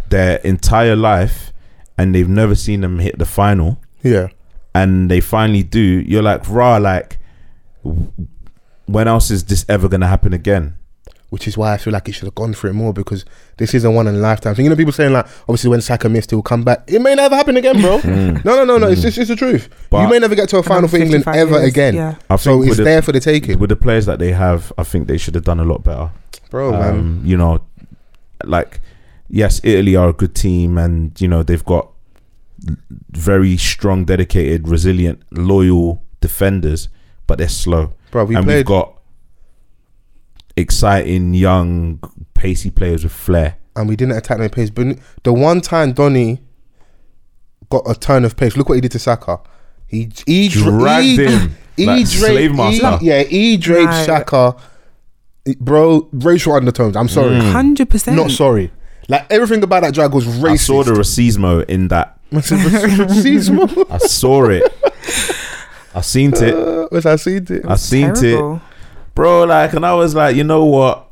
their 0.10 0.38
entire 0.38 0.96
life, 0.96 1.52
and 1.98 2.14
they've 2.16 2.30
never 2.30 2.56
seen 2.56 2.82
them 2.82 3.00
hit 3.00 3.18
the 3.20 3.26
final, 3.26 3.80
yeah. 4.02 4.28
and 4.74 5.12
they 5.12 5.20
finally 5.22 5.62
do, 5.62 5.80
you're 5.80 6.24
like, 6.24 6.48
rah, 6.50 6.78
like, 6.78 7.18
when 8.86 9.08
else 9.08 9.30
is 9.30 9.44
this 9.46 9.66
ever 9.70 9.88
gonna 9.88 10.08
happen 10.08 10.34
again? 10.34 10.78
Which 11.30 11.48
is 11.48 11.58
why 11.58 11.74
I 11.74 11.78
feel 11.78 11.94
like 11.94 12.08
it 12.10 12.14
should 12.14 12.26
have 12.26 12.36
gone 12.36 12.54
for 12.54 12.68
it 12.68 12.74
more 12.74 12.92
because 12.94 13.24
this 13.58 13.74
is 13.74 13.84
a 13.84 13.92
one 13.92 14.08
in 14.08 14.16
a 14.16 14.18
lifetime 14.20 14.56
thing. 14.56 14.66
You 14.66 14.70
know, 14.72 14.76
people 14.76 14.92
saying 14.94 15.14
like, 15.14 15.26
obviously 15.42 15.70
when 15.70 15.82
Saka 15.82 16.10
missed, 16.10 16.32
he'll 16.32 16.42
come 16.42 16.64
back. 16.64 16.84
It 16.88 17.02
may 17.02 17.14
never 17.16 17.36
happen 17.36 17.56
again, 17.58 17.80
bro. 17.82 17.98
no, 18.04 18.42
no, 18.44 18.64
no, 18.66 18.78
no. 18.78 18.88
It's 18.90 19.02
just 19.02 19.18
it's 19.18 19.30
the 19.30 19.36
truth. 19.36 19.70
But- 19.90 20.02
you 20.04 20.10
may 20.10 20.20
never 20.20 20.36
get 20.36 20.50
to 20.50 20.58
a 20.58 20.64
final 20.64 20.88
for 20.90 20.98
England 20.98 21.26
55 21.26 21.36
ever 21.48 21.60
years, 21.60 21.70
again. 21.72 21.94
yeah. 21.96 22.16
I 22.30 22.36
So 22.38 22.64
it's 22.64 22.78
the- 22.78 22.84
there 22.84 23.02
for 23.02 23.12
the 23.12 23.20
taking, 23.20 23.60
With 23.60 23.70
the 23.70 23.76
players 23.76 24.06
that 24.08 24.20
they 24.20 24.32
have, 24.32 24.74
I 24.78 24.84
think 24.84 25.08
they 25.08 25.18
should 25.18 25.36
have 25.36 25.44
done 25.44 25.60
a 25.60 25.66
lot 25.66 25.84
better. 25.84 26.12
bro, 26.50 26.72
man. 26.72 26.90
um, 27.00 27.22
you 27.24 27.38
know, 27.38 27.60
like 28.44 28.82
yes, 29.30 29.62
Italy 29.64 29.96
are 29.96 30.10
a 30.10 30.14
good 30.14 30.34
team, 30.34 30.78
and 30.78 31.20
you 31.22 31.28
know 31.28 31.44
they've 31.44 31.66
got 31.66 31.90
very 33.12 33.58
strong, 33.58 34.06
dedicated, 34.06 34.68
resilient, 34.68 35.22
loyal 35.32 36.02
defenders, 36.22 36.90
but 37.28 37.38
they're 37.38 37.48
slow. 37.50 37.94
Bro, 38.12 38.26
we 38.26 38.36
and 38.36 38.46
played. 38.46 38.58
we've 38.58 38.66
got 38.66 38.99
exciting, 40.60 41.34
young, 41.34 42.00
pacey 42.34 42.70
players 42.72 43.04
with 43.04 43.14
flair. 43.14 43.56
and 43.76 43.88
we 43.90 43.96
didn't 43.96 44.18
attack 44.18 44.40
no 44.40 44.50
pace. 44.50 44.70
But 44.70 44.98
the 45.24 45.34
one 45.34 45.62
time 45.62 45.94
Donny 45.94 46.42
got 47.70 47.84
a 47.90 47.94
turn 47.96 48.26
of 48.26 48.36
pace, 48.36 48.56
look 48.58 48.68
what 48.70 48.76
he 48.76 48.82
did 48.82 48.92
to 48.92 49.00
Saka. 49.00 49.40
He 49.88 50.10
he 50.28 50.48
Dragged 50.50 51.20
he, 51.20 51.26
him 51.26 51.56
He 51.78 51.86
like 51.86 52.06
draped, 52.10 52.12
slave 52.34 52.52
he- 52.52 52.58
master. 52.58 53.00
yeah, 53.06 53.24
he 53.24 53.58
draped 53.58 53.88
Right. 53.90 54.06
Saka. 54.06 54.56
Bro, 55.60 56.10
racial 56.12 56.54
undertones. 56.54 56.96
I'm 56.96 57.08
sorry, 57.10 57.32
Mm. 57.32 57.52
Hundred 57.52 57.90
percent. 57.90 58.16
not 58.18 58.30
sorry. 58.32 58.72
Like 59.08 59.26
everything 59.32 59.64
about 59.64 59.82
that 59.82 59.94
drag 59.96 60.14
was 60.14 60.26
racist. 60.26 60.50
I 60.52 60.56
saw 60.58 60.84
the 60.84 60.92
racismo 60.92 61.66
in 61.68 61.88
that. 61.88 62.18
racism. 62.32 63.86
I 63.92 63.98
saw 63.98 64.46
it. 64.50 64.64
I 65.96 66.02
seen 66.02 66.32
it. 66.36 66.92
Was 66.92 67.06
I 67.08 67.16
seen 67.16 67.46
it? 67.50 67.66
I 67.68 67.76
seen 67.76 68.10
it, 68.10 68.16
Terrible. 68.16 68.62
Bro. 69.20 69.44
Like, 69.44 69.74
and 69.74 69.86
I 69.86 69.94
was 69.96 70.16
like, 70.16 70.36
you 70.36 70.44
know 70.46 70.64
what? 70.66 71.12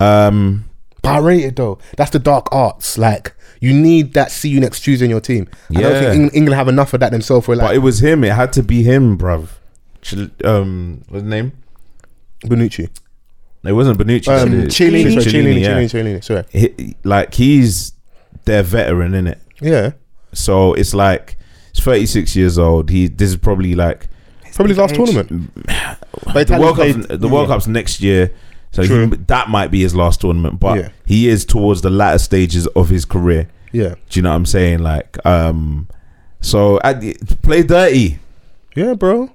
Um, 0.00 0.64
But 1.02 1.10
I 1.10 1.18
rate 1.18 1.44
it 1.44 1.56
though. 1.56 1.78
That's 1.96 2.10
the 2.10 2.18
dark 2.18 2.48
arts. 2.52 2.96
Like 2.98 3.34
you 3.60 3.72
need 3.74 4.14
that. 4.14 4.30
See 4.30 4.48
you 4.48 4.58
next 4.60 4.80
Tuesday 4.80 5.04
in 5.04 5.10
your 5.10 5.20
team. 5.20 5.48
I 5.70 5.80
don't 5.80 5.92
Yeah. 5.92 6.00
think 6.00 6.14
Eng- 6.14 6.30
England 6.38 6.56
have 6.58 6.68
enough 6.68 6.94
of 6.94 7.00
that 7.00 7.12
themselves. 7.12 7.46
For 7.46 7.54
but 7.56 7.64
like 7.64 7.74
it 7.76 7.78
was 7.80 8.02
him. 8.02 8.24
It 8.24 8.32
had 8.32 8.52
to 8.54 8.62
be 8.62 8.82
him, 8.82 9.18
bruv. 9.18 9.48
Chil- 10.00 10.30
Um, 10.44 11.02
what's 11.08 11.22
his 11.22 11.30
name? 11.30 11.52
Bonucci, 12.46 12.88
No, 13.62 13.70
It 13.70 13.74
wasn't 13.74 13.98
Benucci. 13.98 14.26
um, 14.28 14.52
it- 14.62 14.70
Chiellini, 14.70 15.12
sorry, 15.12 15.24
Chiellini, 15.26 15.30
Chiellini, 15.30 15.60
yeah. 15.60 15.68
Chiellini, 15.78 15.90
Chiellini. 15.90 16.24
Sorry, 16.24 16.42
He- 16.50 16.96
like 17.04 17.34
he's 17.34 17.92
their 18.46 18.64
veteran 18.64 19.14
in 19.14 19.26
it. 19.28 19.38
yeah. 19.60 19.90
So 20.32 20.72
it's 20.74 20.92
like 20.94 21.36
he's 21.72 21.84
36 21.84 22.34
years 22.34 22.58
old. 22.58 22.90
He 22.90 23.06
this 23.06 23.28
is 23.30 23.36
probably 23.36 23.74
like 23.76 24.08
Probably 24.54 24.72
his 24.74 24.78
last 24.78 24.94
Age. 24.94 24.96
tournament. 24.98 25.50
But 26.32 26.48
the 26.48 26.58
World 26.58 26.76
played- 26.76 27.08
Cup. 27.08 27.20
The 27.20 27.28
World. 27.28 27.48
Cup's 27.48 27.66
next 27.66 28.00
year, 28.00 28.30
so 28.70 28.82
he, 28.82 29.06
that 29.06 29.48
might 29.48 29.70
be 29.70 29.80
his 29.82 29.94
last 29.94 30.20
tournament. 30.20 30.60
But 30.60 30.78
Yeah. 30.78 30.88
he 31.06 31.28
is 31.28 31.44
towards 31.44 31.82
the 31.82 31.90
latter 31.90 32.18
stages 32.18 32.66
of 32.68 32.88
his 32.88 33.04
career. 33.04 33.48
Yeah, 33.72 33.94
Do 34.10 34.18
you 34.18 34.22
know 34.22 34.28
what 34.30 34.36
I'm 34.36 34.46
saying? 34.46 34.80
Like, 34.80 35.16
um, 35.26 35.88
so 36.42 36.78
at 36.84 37.00
the, 37.00 37.14
play 37.42 37.62
dirty, 37.62 38.18
yeah, 38.76 38.92
bro. 38.94 39.30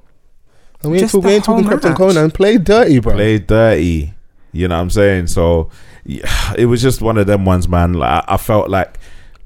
And 0.84 0.92
we 0.92 0.98
ain't, 0.98 1.06
Just 1.06 1.14
talk, 1.14 1.24
we 1.24 1.30
the 1.32 1.36
ain't 1.38 1.44
talking 1.46 1.64
whole 1.64 1.74
Captain. 1.74 1.96
Conan. 1.96 2.30
Play 2.32 2.58
dirty, 2.60 3.00
bro. 3.00 3.14
play 3.14 3.40
dirty. 3.40 4.14
You 4.52 4.68
know 4.68 4.76
what 4.76 4.82
I'm 4.82 4.90
saying? 4.92 5.28
So 5.28 5.72
yeah, 6.06 6.54
it 6.58 6.68
was 6.68 6.82
just 6.84 7.02
one 7.02 7.18
of 7.18 7.26
them 7.26 7.46
ones, 7.46 7.68
man. 7.68 7.94
Like, 7.94 8.24
I 8.28 8.34
I 8.36 8.38
felt 8.38 8.70
like 8.70 9.00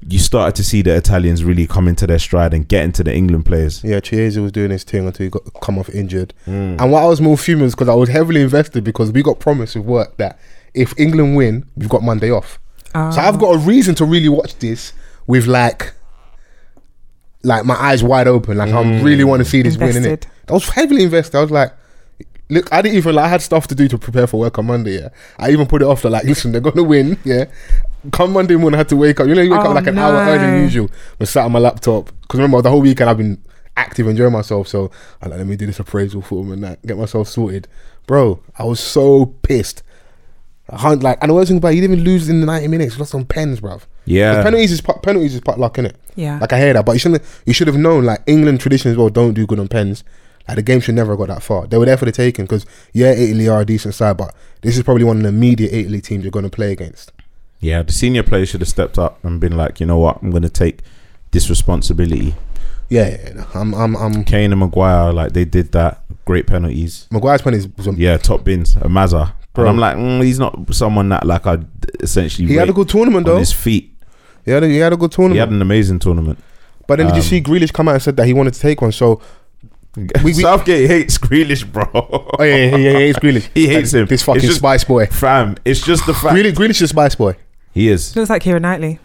you 0.08 0.18
started 0.18 0.54
to 0.56 0.64
see 0.64 0.82
the 0.82 0.94
Italians 0.96 1.44
really 1.44 1.66
come 1.66 1.86
into 1.86 2.06
their 2.06 2.18
stride 2.18 2.52
and 2.52 2.66
get 2.66 2.84
into 2.84 3.04
the 3.04 3.14
England 3.14 3.46
players. 3.46 3.82
Yeah, 3.84 4.00
Chiesa 4.00 4.42
was 4.42 4.52
doing 4.52 4.70
his 4.70 4.84
thing 4.84 5.06
until 5.06 5.24
he 5.24 5.30
got 5.30 5.42
come 5.60 5.78
off 5.78 5.88
injured. 5.90 6.34
Mm. 6.46 6.80
And 6.80 6.92
what 6.92 7.02
I 7.02 7.06
was 7.06 7.20
more 7.20 7.36
fuming 7.36 7.64
was 7.64 7.74
because 7.74 7.88
I 7.88 7.94
was 7.94 8.08
heavily 8.08 8.42
invested 8.42 8.84
because 8.84 9.12
we 9.12 9.22
got 9.22 9.38
promised 9.38 9.76
with 9.76 9.84
work 9.84 10.16
that 10.16 10.38
if 10.74 10.98
England 10.98 11.36
win, 11.36 11.66
we've 11.76 11.88
got 11.88 12.02
Monday 12.02 12.30
off. 12.30 12.58
Ah. 12.94 13.10
So 13.10 13.20
I've 13.20 13.38
got 13.38 13.54
a 13.54 13.58
reason 13.58 13.94
to 13.96 14.04
really 14.04 14.28
watch 14.28 14.58
this 14.58 14.92
with 15.26 15.46
like, 15.46 15.94
like 17.42 17.64
my 17.64 17.74
eyes 17.74 18.02
wide 18.02 18.26
open. 18.26 18.58
Like 18.58 18.72
I 18.72 19.02
really 19.02 19.24
want 19.24 19.42
to 19.42 19.48
see 19.48 19.62
this 19.62 19.76
win 19.76 19.90
in 19.90 20.04
it. 20.04 20.06
Invested. 20.06 20.30
I 20.48 20.52
was 20.52 20.68
heavily 20.68 21.04
invested. 21.04 21.38
I 21.38 21.42
was 21.42 21.50
like, 21.50 21.72
look, 22.48 22.72
I 22.72 22.82
didn't 22.82 22.96
even 22.96 23.14
like. 23.14 23.26
I 23.26 23.28
had 23.28 23.42
stuff 23.42 23.66
to 23.68 23.74
do 23.74 23.88
to 23.88 23.98
prepare 23.98 24.26
for 24.26 24.40
work 24.40 24.58
on 24.58 24.66
Monday. 24.66 25.00
Yeah, 25.00 25.08
I 25.38 25.50
even 25.50 25.66
put 25.66 25.82
it 25.82 25.86
off 25.86 26.02
to 26.02 26.10
like, 26.10 26.24
listen, 26.24 26.52
they're 26.52 26.60
gonna 26.60 26.82
win. 26.82 27.18
Yeah, 27.24 27.44
come 28.10 28.32
Monday 28.32 28.56
morning, 28.56 28.74
I 28.76 28.78
had 28.78 28.88
to 28.90 28.96
wake 28.96 29.20
up. 29.20 29.26
You 29.28 29.34
know, 29.34 29.42
you 29.42 29.50
wake 29.50 29.60
Oh, 29.60 29.68
up 29.70 29.74
like 29.74 29.86
an 29.86 29.98
hour 29.98 30.12
no. 30.12 30.18
earlier 30.20 30.38
than 30.38 30.62
usual. 30.64 30.90
I 31.20 31.24
sat 31.24 31.44
on 31.44 31.52
my 31.52 31.58
laptop 31.58 32.06
because 32.22 32.38
remember 32.38 32.60
the 32.62 32.70
whole 32.70 32.80
weekend 32.80 33.08
I've 33.10 33.18
been 33.18 33.40
active, 33.76 34.06
enjoying 34.08 34.32
myself. 34.32 34.68
So 34.68 34.90
I 35.22 35.28
like, 35.28 35.38
let 35.38 35.46
me 35.46 35.56
do 35.56 35.66
this 35.66 35.78
appraisal 35.80 36.22
form 36.22 36.52
and 36.52 36.64
that, 36.64 36.84
get 36.84 36.96
myself 36.98 37.28
sorted. 37.28 37.68
Bro, 38.06 38.40
I 38.58 38.64
was 38.64 38.80
so 38.80 39.26
pissed. 39.26 39.82
I 40.70 40.78
can't 40.78 41.02
like, 41.02 41.18
and 41.20 41.30
the 41.30 41.34
worst 41.34 41.48
thing 41.48 41.58
about 41.58 41.68
it, 41.72 41.74
you 41.76 41.80
didn't 41.82 41.94
even 41.98 42.04
lose 42.04 42.28
in 42.28 42.40
the 42.40 42.46
ninety 42.46 42.68
minutes. 42.68 42.94
You 42.94 43.00
lost 43.00 43.14
on 43.14 43.24
pens, 43.24 43.60
bro. 43.60 43.80
Yeah, 44.04 44.42
penalties 44.42 44.72
is 44.72 44.80
part, 44.80 45.02
penalties 45.02 45.34
is 45.34 45.40
part 45.40 45.58
luck, 45.58 45.74
innit? 45.76 45.94
Yeah. 46.16 46.38
Like 46.38 46.52
I 46.52 46.58
hear 46.60 46.72
that, 46.72 46.84
but 46.86 46.92
you 46.92 46.98
shouldn't. 46.98 47.22
You 47.46 47.52
should 47.52 47.66
have 47.66 47.76
known. 47.76 48.04
Like 48.04 48.22
England 48.26 48.60
tradition 48.60 48.90
as 48.90 48.96
well, 48.96 49.08
don't 49.08 49.34
do 49.34 49.46
good 49.46 49.58
on 49.58 49.68
pens. 49.68 50.02
Like 50.48 50.56
the 50.56 50.62
game 50.62 50.80
should 50.80 50.94
never 50.94 51.12
have 51.12 51.18
got 51.18 51.28
that 51.28 51.42
far. 51.42 51.66
They 51.66 51.78
were 51.78 51.84
there 51.86 51.96
for 51.96 52.04
the 52.04 52.12
taking 52.12 52.44
because 52.46 52.64
yeah, 52.92 53.12
Italy 53.12 53.48
are 53.48 53.60
a 53.60 53.64
decent 53.66 53.94
side, 53.94 54.16
but 54.16 54.34
this 54.62 54.76
is 54.76 54.82
probably 54.82 55.04
one 55.04 55.18
of 55.18 55.22
the 55.24 55.28
immediate 55.28 55.72
Italy 55.72 56.00
teams 56.00 56.24
you're 56.24 56.30
going 56.32 56.44
to 56.44 56.50
play 56.50 56.72
against. 56.72 57.12
Yeah. 57.62 57.82
The 57.82 57.92
senior 57.92 58.22
players 58.22 58.50
should 58.50 58.60
have 58.60 58.68
stepped 58.68 58.98
up 58.98 59.24
and 59.24 59.40
been 59.40 59.56
like, 59.56 59.80
you 59.80 59.86
know 59.86 59.96
what, 59.98 60.20
I'm 60.22 60.30
going 60.30 60.42
to 60.42 60.50
take 60.50 60.80
this 61.30 61.48
responsibility. 61.48 62.34
Yeah, 62.90 63.08
yeah, 63.08 63.32
yeah. 63.36 63.44
I'm, 63.54 63.72
I'm, 63.74 63.96
I'm. 63.96 64.22
Kane 64.24 64.52
and 64.52 64.60
Maguire, 64.60 65.12
like 65.14 65.32
they 65.32 65.46
did 65.46 65.72
that. 65.72 66.02
Great 66.26 66.46
penalties. 66.46 67.06
Maguire's 67.10 67.40
penalties 67.40 67.68
was 67.78 67.86
a, 67.86 67.92
Yeah, 67.94 68.18
top 68.18 68.44
bins. 68.44 68.76
A 68.76 68.80
Mazza. 68.88 69.32
Bro. 69.54 69.64
And 69.64 69.70
I'm 69.70 69.78
like, 69.78 69.96
mm, 69.96 70.22
he's 70.22 70.38
not 70.38 70.74
someone 70.74 71.08
that 71.10 71.26
like 71.26 71.46
I 71.46 71.58
essentially. 72.00 72.48
He 72.48 72.54
had 72.54 72.68
a 72.68 72.72
rate 72.72 72.76
good 72.76 72.88
tournament 72.90 73.26
on 73.26 73.34
though. 73.34 73.38
his 73.38 73.52
feet. 73.52 73.94
He 74.44 74.50
had 74.50 74.62
a, 74.62 74.68
he 74.68 74.76
had 74.78 74.92
a 74.92 74.96
good 74.96 75.12
tournament. 75.12 75.34
He 75.36 75.40
had 75.40 75.50
an 75.50 75.62
amazing 75.62 75.98
tournament. 76.00 76.38
but 76.86 76.96
then 76.96 77.06
did 77.06 77.16
you 77.16 77.22
um, 77.22 77.26
see 77.28 77.40
Grealish 77.40 77.72
come 77.72 77.88
out 77.88 77.94
and 77.94 78.02
said 78.02 78.16
that 78.16 78.26
he 78.26 78.34
wanted 78.34 78.54
to 78.54 78.60
take 78.60 78.80
one? 78.82 78.92
So 78.92 79.20
we- 80.24 80.32
Southgate 80.32 80.88
hates 80.88 81.18
Grealish, 81.18 81.70
bro. 81.70 81.84
oh 81.94 82.42
yeah, 82.42 82.54
yeah, 82.54 82.76
yeah, 82.76 82.76
he 82.76 83.04
hates 83.06 83.18
Grealish. 83.24 83.48
He 83.54 83.66
hates 83.68 83.92
him. 83.94 84.06
This 84.06 84.22
fucking 84.22 84.38
It's 84.38 84.46
just- 84.46 84.58
spice 84.58 84.84
boy. 84.84 85.06
Fam, 85.06 85.56
it's 85.64 85.80
just 85.80 86.06
the 86.06 86.14
fact 86.22 86.34
Grealish, 86.34 86.52
Grealish 86.54 86.70
is 86.70 86.82
a 86.82 86.88
spice 86.88 87.14
boy. 87.14 87.36
He 87.72 87.88
is. 87.88 88.14
Looks 88.16 88.30
like 88.30 88.42
Keira 88.42 88.60
Knightley. 88.60 88.98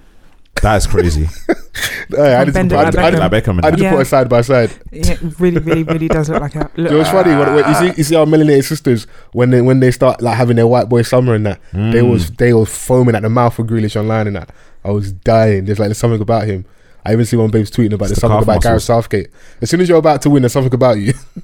That's 0.62 0.88
crazy. 0.88 1.28
Hey, 2.10 2.34
I 2.34 2.40
had 2.40 2.46
to 2.48 2.54
Bend 2.54 2.70
put- 2.72 2.78
it 2.78 2.80
I 2.80 2.84
like 2.86 2.96
I 2.98 3.02
had 3.02 3.14
like 3.20 3.44
to- 3.44 3.52
Beckham. 3.52 3.62
I 3.62 3.66
had 3.68 3.74
And 3.74 3.78
to 3.78 3.84
that. 3.84 3.90
put 3.90 3.96
Yeah. 3.98 4.02
it 4.02 4.06
side 4.06 4.30
by 4.30 4.42
side. 4.42 4.72
Yeah, 4.94 5.12
it 5.12 5.40
really, 5.40 5.60
really, 5.60 5.84
really 5.84 6.08
does 6.08 6.30
look 6.30 6.40
like 6.42 6.56
a. 6.56 6.60
Look, 6.76 6.78
You 6.78 6.84
know, 6.86 7.00
it's 7.02 7.10
funny. 7.12 7.36
When, 7.36 7.54
when 7.54 7.68
you 7.68 7.74
see 7.76 7.98
you 7.98 8.04
see 8.06 8.16
our 8.16 8.26
melanated 8.26 8.64
sisters 8.64 9.06
when 9.34 9.50
they 9.52 9.62
when 9.62 9.82
they 9.82 9.92
start 9.92 10.22
like 10.22 10.38
having 10.38 10.56
their 10.56 10.66
white 10.68 10.88
boy 10.88 11.02
summer 11.02 11.36
and 11.36 11.46
that 11.46 11.60
they 11.74 12.00
Mm. 12.02 12.10
was 12.10 12.32
they 12.32 12.54
was 12.54 12.70
foaming 12.76 13.14
at 13.14 13.24
the 13.24 13.30
mouth 13.30 13.54
for 13.56 13.66
Grealish 13.66 13.98
online 13.98 14.26
and 14.28 14.38
that. 14.38 14.52
I 14.86 14.92
was 14.92 15.12
dying. 15.12 15.66
There's 15.66 15.80
like 15.80 15.90
there's 15.90 15.98
something 15.98 16.22
about 16.22 16.46
him. 16.48 16.66
I 17.06 17.12
even 17.12 17.26
see 17.26 17.36
one 17.36 17.52
babes 17.52 17.70
tweeting 17.70 17.94
about 17.94 18.10
It's 18.10 18.22
there's 18.22 18.22
the 18.22 18.22
something 18.22 18.38
calf 18.38 18.44
about 18.44 18.62
Gareth. 18.64 18.84
Southgate. 18.84 19.28
As 19.62 19.70
soon 19.70 19.82
as 19.82 19.90
you're 19.90 19.98
about 20.00 20.22
to 20.24 20.30
win, 20.30 20.42
there's 20.44 20.54
something 20.54 20.74
about 20.74 20.98
you. 20.98 21.14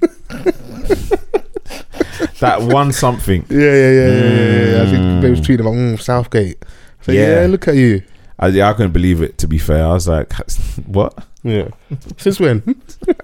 that 2.40 2.62
one 2.62 2.92
something. 2.92 3.44
yeah, 3.50 3.58
yeah, 3.58 3.90
yeah, 3.90 3.90
yeah, 3.90 4.30
yeah, 4.30 4.76
yeah. 4.76 4.82
I 4.82 4.86
think 4.86 5.02
Mm. 5.04 5.20
babes 5.20 5.40
tweeting 5.40 5.60
about 5.60 5.74
mm, 5.74 6.00
Southgate. 6.00 6.64
So, 7.04 7.12
Yeah. 7.12 7.42
yeah. 7.42 7.46
look 7.46 7.68
at 7.68 7.76
you. 7.76 8.02
I, 8.38 8.48
yeah, 8.48 8.68
I 8.68 8.72
couldn't 8.72 8.92
believe 8.92 9.22
it. 9.22 9.38
To 9.38 9.46
be 9.46 9.58
fair, 9.58 9.84
I 9.86 9.92
was 9.92 10.08
like, 10.08 10.32
"What?" 10.86 11.24
Yeah. 11.44 11.68
Since 12.16 12.40
when? 12.40 12.62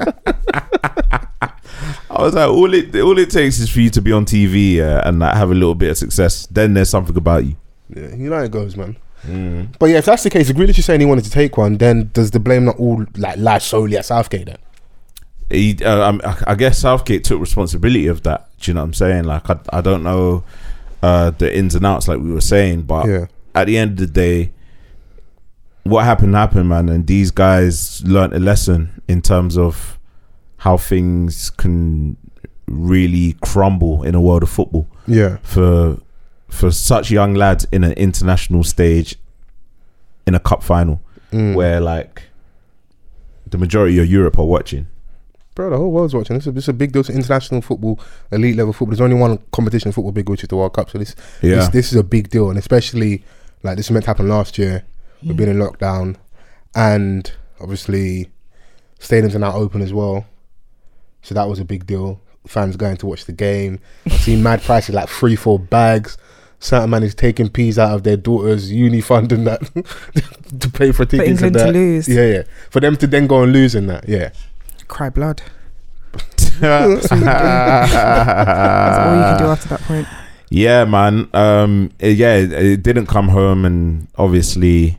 I 2.10 2.22
was 2.22 2.34
like, 2.34 2.48
"All 2.48 2.72
it 2.74 2.94
all 2.96 3.18
it 3.18 3.30
takes 3.30 3.58
is 3.58 3.70
for 3.70 3.80
you 3.80 3.90
to 3.90 4.02
be 4.02 4.12
on 4.12 4.24
TV 4.26 4.78
uh, 4.80 5.02
and 5.04 5.18
like, 5.20 5.34
have 5.34 5.50
a 5.50 5.54
little 5.54 5.74
bit 5.74 5.90
of 5.90 5.98
success. 5.98 6.46
Then 6.46 6.74
there's 6.74 6.90
something 6.90 7.16
about 7.16 7.44
you." 7.44 7.56
yeah, 7.94 8.14
you 8.14 8.28
know 8.30 8.36
how 8.36 8.42
it 8.42 8.50
goes, 8.50 8.76
man. 8.76 8.96
But 9.78 9.86
yeah, 9.90 9.98
if 9.98 10.04
that's 10.06 10.22
the 10.22 10.30
case, 10.30 10.48
if 10.48 10.56
Grealish 10.56 10.78
is 10.78 10.84
saying 10.84 11.00
he 11.00 11.06
wanted 11.06 11.24
to 11.24 11.30
take 11.30 11.56
one, 11.56 11.76
then 11.76 12.10
does 12.14 12.30
the 12.30 12.40
blame 12.40 12.64
not 12.64 12.78
all 12.78 13.04
like 13.16 13.36
lie 13.38 13.58
solely 13.58 13.96
at 13.96 14.04
Southgate 14.06 14.46
then? 14.46 14.58
He, 15.50 15.76
uh, 15.84 16.12
I 16.24 16.52
I 16.52 16.54
guess 16.54 16.78
Southgate 16.78 17.24
took 17.24 17.40
responsibility 17.40 18.06
of 18.06 18.22
that. 18.22 18.48
Do 18.60 18.70
you 18.70 18.74
know 18.74 18.80
what 18.80 18.86
I'm 18.86 18.94
saying? 18.94 19.24
Like, 19.24 19.48
I, 19.50 19.58
I 19.72 19.80
don't 19.80 20.02
know 20.02 20.44
uh, 21.02 21.30
the 21.30 21.54
ins 21.56 21.74
and 21.74 21.84
outs, 21.86 22.06
like 22.08 22.18
we 22.20 22.32
were 22.32 22.40
saying, 22.40 22.82
but 22.82 23.06
Yeah. 23.08 23.26
At 23.54 23.66
the 23.66 23.76
end 23.78 23.92
of 23.92 23.98
the 23.98 24.06
day, 24.06 24.52
what 25.84 26.04
happened 26.04 26.34
happened, 26.34 26.68
man. 26.68 26.88
And 26.88 27.06
these 27.06 27.30
guys 27.30 28.02
learnt 28.06 28.32
a 28.34 28.38
lesson 28.38 29.02
in 29.08 29.22
terms 29.22 29.56
of 29.58 29.98
how 30.58 30.76
things 30.76 31.50
can 31.50 32.16
really 32.66 33.34
crumble 33.40 34.02
in 34.04 34.14
a 34.14 34.20
world 34.20 34.42
of 34.42 34.50
football 34.50 34.86
Yeah. 35.06 35.38
for 35.42 35.98
for 36.48 36.70
such 36.72 37.10
young 37.10 37.34
lads 37.34 37.66
in 37.72 37.84
an 37.84 37.92
international 37.92 38.64
stage 38.64 39.16
in 40.26 40.34
a 40.34 40.40
cup 40.40 40.62
final 40.64 41.00
Mm. 41.32 41.54
where 41.54 41.80
like 41.80 42.24
the 43.48 43.56
majority 43.58 43.98
of 44.00 44.06
Europe 44.06 44.36
are 44.38 44.44
watching. 44.44 44.86
Bro, 45.54 45.70
the 45.70 45.76
whole 45.76 45.90
world's 45.92 46.12
watching. 46.14 46.36
This 46.36 46.46
is, 46.48 46.52
this 46.54 46.64
is 46.64 46.68
a 46.68 46.72
big 46.72 46.92
deal 46.92 47.02
to 47.04 47.12
international 47.12 47.60
football, 47.62 47.98
elite 48.32 48.56
level 48.56 48.72
football. 48.72 48.90
There's 48.96 49.00
only 49.00 49.16
one 49.16 49.38
competition 49.52 49.88
in 49.88 49.92
football 49.92 50.12
big, 50.12 50.28
which 50.28 50.42
is 50.42 50.48
the 50.48 50.56
World 50.56 50.72
Cup. 50.74 50.90
So 50.90 50.98
this, 50.98 51.14
Yeah. 51.42 51.56
this, 51.56 51.68
this 51.68 51.92
is 51.92 51.98
a 51.98 52.04
big 52.04 52.30
deal, 52.30 52.50
and 52.50 52.58
especially 52.58 53.24
like 53.62 53.76
this 53.76 53.88
was 53.88 53.94
meant 53.94 54.04
to 54.04 54.10
happen 54.10 54.28
last 54.28 54.58
year. 54.58 54.84
We've 55.22 55.36
been 55.36 55.48
in 55.48 55.56
hmm. 55.56 55.62
lockdown, 55.62 56.16
and 56.74 57.30
obviously 57.60 58.30
stadiums 58.98 59.34
are 59.34 59.40
now 59.40 59.54
open 59.54 59.82
as 59.82 59.92
well. 59.92 60.26
So 61.22 61.34
that 61.34 61.48
was 61.48 61.58
a 61.58 61.64
big 61.64 61.86
deal. 61.86 62.20
Fans 62.46 62.76
going 62.76 62.96
to 62.98 63.06
watch 63.06 63.26
the 63.26 63.32
game. 63.32 63.80
I've 64.06 64.14
seen 64.14 64.42
mad 64.42 64.62
prices 64.62 64.94
like 64.94 65.08
three, 65.08 65.36
four 65.36 65.58
bags. 65.58 66.16
Certain 66.58 66.90
man 66.90 67.02
is 67.02 67.14
taking 67.14 67.48
peas 67.48 67.78
out 67.78 67.94
of 67.94 68.02
their 68.02 68.16
daughter's 68.16 68.70
uni 68.70 69.00
fund 69.00 69.32
and 69.32 69.46
that 69.46 69.62
to 70.60 70.70
pay 70.70 70.92
for 70.92 71.06
tickets 71.06 71.42
England 71.42 71.56
and 71.56 71.66
to 71.66 71.72
lose. 71.72 72.08
Yeah, 72.08 72.26
yeah. 72.26 72.42
For 72.70 72.80
them 72.80 72.96
to 72.96 73.06
then 73.06 73.26
go 73.26 73.42
and 73.42 73.52
lose 73.52 73.74
in 73.74 73.86
that. 73.86 74.08
Yeah. 74.08 74.32
Cry 74.88 75.08
blood. 75.08 75.42
That's 76.60 77.12
all 77.12 77.18
you 77.18 77.24
can 77.24 77.38
do 79.38 79.46
after 79.46 79.68
that 79.68 79.80
point. 79.82 80.08
Man. 80.50 81.28
Um, 81.34 81.90
it- 81.98 82.16
yeah, 82.16 82.34
it, 82.36 82.52
it 82.52 82.82
didn't 82.82 83.06
come 83.06 83.28
home, 83.28 83.64
and 83.64 84.08
obviously, 84.16 84.98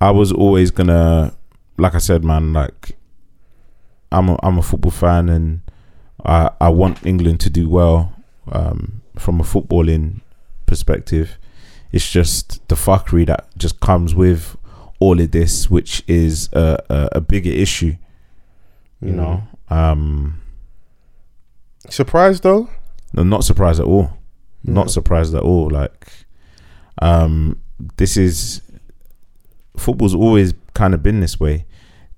I 0.00 0.10
was 0.10 0.32
always 0.32 0.70
gonna 0.70 1.34
like 1.78 1.94
I 1.94 1.98
said, 1.98 2.24
man, 2.24 2.52
like 2.52 2.96
I'm 4.12 4.28
a, 4.28 4.36
I'm 4.42 4.58
a 4.58 4.62
football 4.62 4.90
fan 4.90 5.28
and 5.30 5.60
I 6.24 6.50
I 6.60 6.68
want 6.68 7.06
England 7.06 7.40
to 7.40 7.50
do 7.50 7.68
well 7.70 8.12
um, 8.52 9.00
from 9.18 9.40
a 9.40 9.44
footballing 9.44 10.20
perspective. 10.66 11.38
It's 11.92 12.10
just 12.10 12.66
the 12.68 12.74
fuckery 12.76 13.26
that 13.26 13.46
just 13.56 13.80
comes 13.80 14.14
with 14.14 14.56
all 15.00 15.18
of 15.20 15.30
this, 15.30 15.70
which 15.70 16.02
is 16.06 16.48
a, 16.52 16.78
a, 16.90 17.08
a 17.12 17.20
bigger 17.20 17.50
issue. 17.50 17.96
You 19.00 19.12
Mm. 19.12 19.16
know, 19.16 19.42
um, 19.70 20.40
Surprised 21.88 22.42
though? 22.42 22.68
I'm 23.16 23.28
not 23.30 23.44
surprised 23.44 23.80
at 23.80 23.86
all. 23.86 24.12
Not 24.62 24.90
surprised 24.90 25.34
at 25.34 25.42
all. 25.42 25.70
Like, 25.70 26.08
um, 27.00 27.60
this 27.96 28.16
is 28.16 28.60
football's 29.76 30.14
always 30.14 30.52
kind 30.74 30.94
of 30.94 31.02
been 31.02 31.20
this 31.20 31.40
way, 31.40 31.66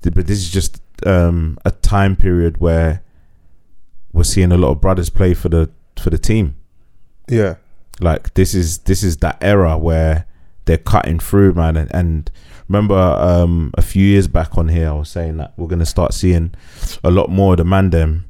but 0.02 0.26
this 0.26 0.38
is 0.38 0.50
just 0.50 0.80
um 1.06 1.58
a 1.64 1.70
time 1.70 2.14
period 2.14 2.58
where 2.58 3.02
we're 4.12 4.22
seeing 4.24 4.52
a 4.52 4.56
lot 4.56 4.70
of 4.70 4.80
brothers 4.80 5.10
play 5.10 5.34
for 5.34 5.48
the 5.48 5.70
for 5.98 6.10
the 6.10 6.18
team. 6.18 6.56
Yeah. 7.28 7.56
Like 8.00 8.34
this 8.34 8.54
is 8.54 8.78
this 8.78 9.02
is 9.02 9.18
that 9.18 9.38
era 9.40 9.78
where 9.78 10.26
they're 10.64 10.78
cutting 10.78 11.18
through, 11.18 11.54
man. 11.54 11.76
And, 11.76 11.94
and 11.94 12.30
remember, 12.68 12.94
um, 12.94 13.72
a 13.74 13.82
few 13.82 14.04
years 14.04 14.28
back 14.28 14.56
on 14.56 14.68
here, 14.68 14.88
I 14.88 14.92
was 14.92 15.08
saying 15.08 15.38
that 15.38 15.52
we're 15.56 15.68
gonna 15.68 15.86
start 15.86 16.14
seeing 16.14 16.54
a 17.02 17.10
lot 17.10 17.30
more 17.30 17.54
of 17.54 17.58
the 17.58 17.64
man 17.64 17.90
them, 17.90 18.28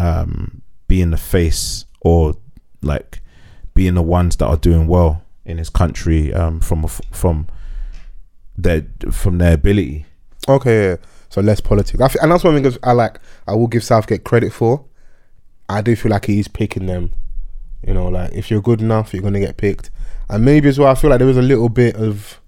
um, 0.00 0.62
being 0.88 1.10
the 1.10 1.16
face 1.16 1.86
or 2.00 2.34
like 2.84 3.20
being 3.74 3.94
the 3.94 4.02
ones 4.02 4.36
that 4.36 4.46
are 4.46 4.56
doing 4.56 4.86
well 4.86 5.22
in 5.44 5.58
his 5.58 5.68
country, 5.70 6.32
um, 6.32 6.60
from 6.60 6.86
from 6.86 7.46
their 8.56 8.86
from 9.10 9.38
their 9.38 9.54
ability. 9.54 10.06
Okay, 10.48 10.90
yeah. 10.90 10.96
So 11.28 11.40
less 11.40 11.60
politics. 11.60 12.00
I 12.00 12.04
f- 12.04 12.16
and 12.22 12.30
that's 12.30 12.44
one 12.44 12.62
thing 12.62 12.78
I 12.82 12.92
like. 12.92 13.18
I 13.48 13.54
will 13.54 13.66
give 13.66 13.82
Southgate 13.82 14.24
credit 14.24 14.52
for. 14.52 14.84
I 15.68 15.80
do 15.80 15.96
feel 15.96 16.10
like 16.10 16.26
he's 16.26 16.46
picking 16.48 16.86
them. 16.86 17.10
You 17.86 17.92
know, 17.94 18.08
like 18.08 18.32
if 18.32 18.50
you're 18.50 18.62
good 18.62 18.80
enough, 18.80 19.12
you're 19.12 19.22
gonna 19.22 19.40
get 19.40 19.56
picked. 19.56 19.90
And 20.28 20.44
maybe 20.44 20.68
as 20.68 20.78
well, 20.78 20.88
I 20.88 20.94
feel 20.94 21.10
like 21.10 21.18
there 21.18 21.26
was 21.28 21.36
a 21.36 21.42
little 21.42 21.68
bit 21.68 21.96
of 21.96 22.40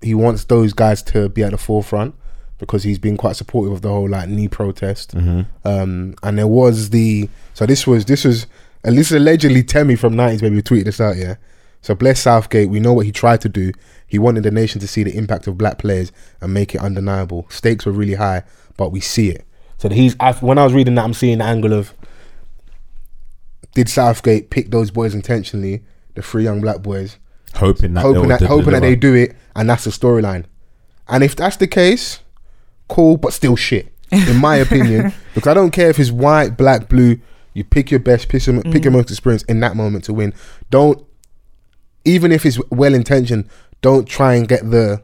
he 0.00 0.14
wants 0.14 0.44
those 0.44 0.72
guys 0.72 1.02
to 1.02 1.28
be 1.28 1.42
at 1.44 1.50
the 1.50 1.58
forefront 1.58 2.14
because 2.58 2.82
he's 2.82 2.98
been 2.98 3.16
quite 3.16 3.36
supportive 3.36 3.72
of 3.72 3.82
the 3.82 3.88
whole 3.88 4.08
like 4.08 4.28
knee 4.28 4.48
protest. 4.48 5.14
Um, 5.64 6.14
and 6.22 6.38
there 6.38 6.46
was 6.48 6.90
the 6.90 7.28
so 7.54 7.66
this 7.66 7.86
was 7.86 8.06
this 8.06 8.24
was 8.24 8.46
and 8.84 8.96
this 8.96 9.10
is 9.10 9.16
allegedly 9.16 9.62
Temi 9.62 9.96
from 9.96 10.16
nineties 10.16 10.42
maybe 10.42 10.62
tweeted 10.62 10.84
this 10.84 11.00
out, 11.00 11.16
yeah. 11.16 11.36
So 11.82 11.94
bless 11.94 12.20
Southgate, 12.20 12.68
we 12.68 12.80
know 12.80 12.92
what 12.92 13.06
he 13.06 13.12
tried 13.12 13.40
to 13.40 13.48
do. 13.48 13.72
He 14.06 14.18
wanted 14.18 14.42
the 14.42 14.50
nation 14.50 14.80
to 14.80 14.86
see 14.86 15.02
the 15.02 15.16
impact 15.16 15.46
of 15.46 15.56
black 15.56 15.78
players 15.78 16.12
and 16.40 16.52
make 16.52 16.74
it 16.74 16.80
undeniable. 16.80 17.46
Stakes 17.48 17.86
were 17.86 17.92
really 17.92 18.14
high, 18.14 18.42
but 18.76 18.90
we 18.90 19.00
see 19.00 19.30
it. 19.30 19.46
So 19.78 19.88
he's 19.88 20.14
I, 20.20 20.32
when 20.34 20.58
I 20.58 20.64
was 20.64 20.74
reading 20.74 20.94
that, 20.96 21.04
I'm 21.04 21.14
seeing 21.14 21.38
the 21.38 21.44
angle 21.44 21.72
of 21.72 21.94
did 23.74 23.88
Southgate 23.88 24.50
pick 24.50 24.70
those 24.70 24.90
boys 24.90 25.14
intentionally, 25.14 25.82
the 26.14 26.22
three 26.22 26.44
young 26.44 26.60
black 26.60 26.82
boys, 26.82 27.18
Hoping 27.54 27.94
that 27.94 28.02
hoping 28.02 28.28
that 28.28 28.42
hoping 28.42 28.72
that 28.72 28.80
they 28.80 28.94
do 28.94 29.14
it, 29.14 29.36
and 29.56 29.68
that's 29.68 29.84
the 29.84 29.90
storyline. 29.90 30.44
And 31.08 31.24
if 31.24 31.34
that's 31.34 31.56
the 31.56 31.66
case, 31.66 32.20
cool, 32.88 33.16
but 33.16 33.32
still 33.32 33.56
shit, 33.56 33.92
in 34.12 34.36
my 34.36 34.56
opinion. 34.56 35.12
Because 35.34 35.48
I 35.48 35.54
don't 35.54 35.70
care 35.70 35.88
if 35.88 35.98
it's 36.00 36.10
white, 36.10 36.56
black, 36.56 36.88
blue. 36.88 37.20
You 37.54 37.64
pick 37.64 37.90
your 37.90 38.00
best, 38.00 38.28
pick 38.28 38.46
your, 38.46 38.62
pick 38.62 38.84
your 38.84 38.92
mm. 38.92 38.96
most 38.96 39.10
experience 39.10 39.42
in 39.44 39.60
that 39.60 39.76
moment 39.76 40.04
to 40.04 40.12
win. 40.12 40.32
Don't, 40.70 41.04
even 42.04 42.32
if 42.32 42.46
it's 42.46 42.58
well 42.70 42.94
intentioned, 42.94 43.48
don't 43.82 44.08
try 44.08 44.34
and 44.34 44.48
get 44.48 44.70
the 44.70 45.02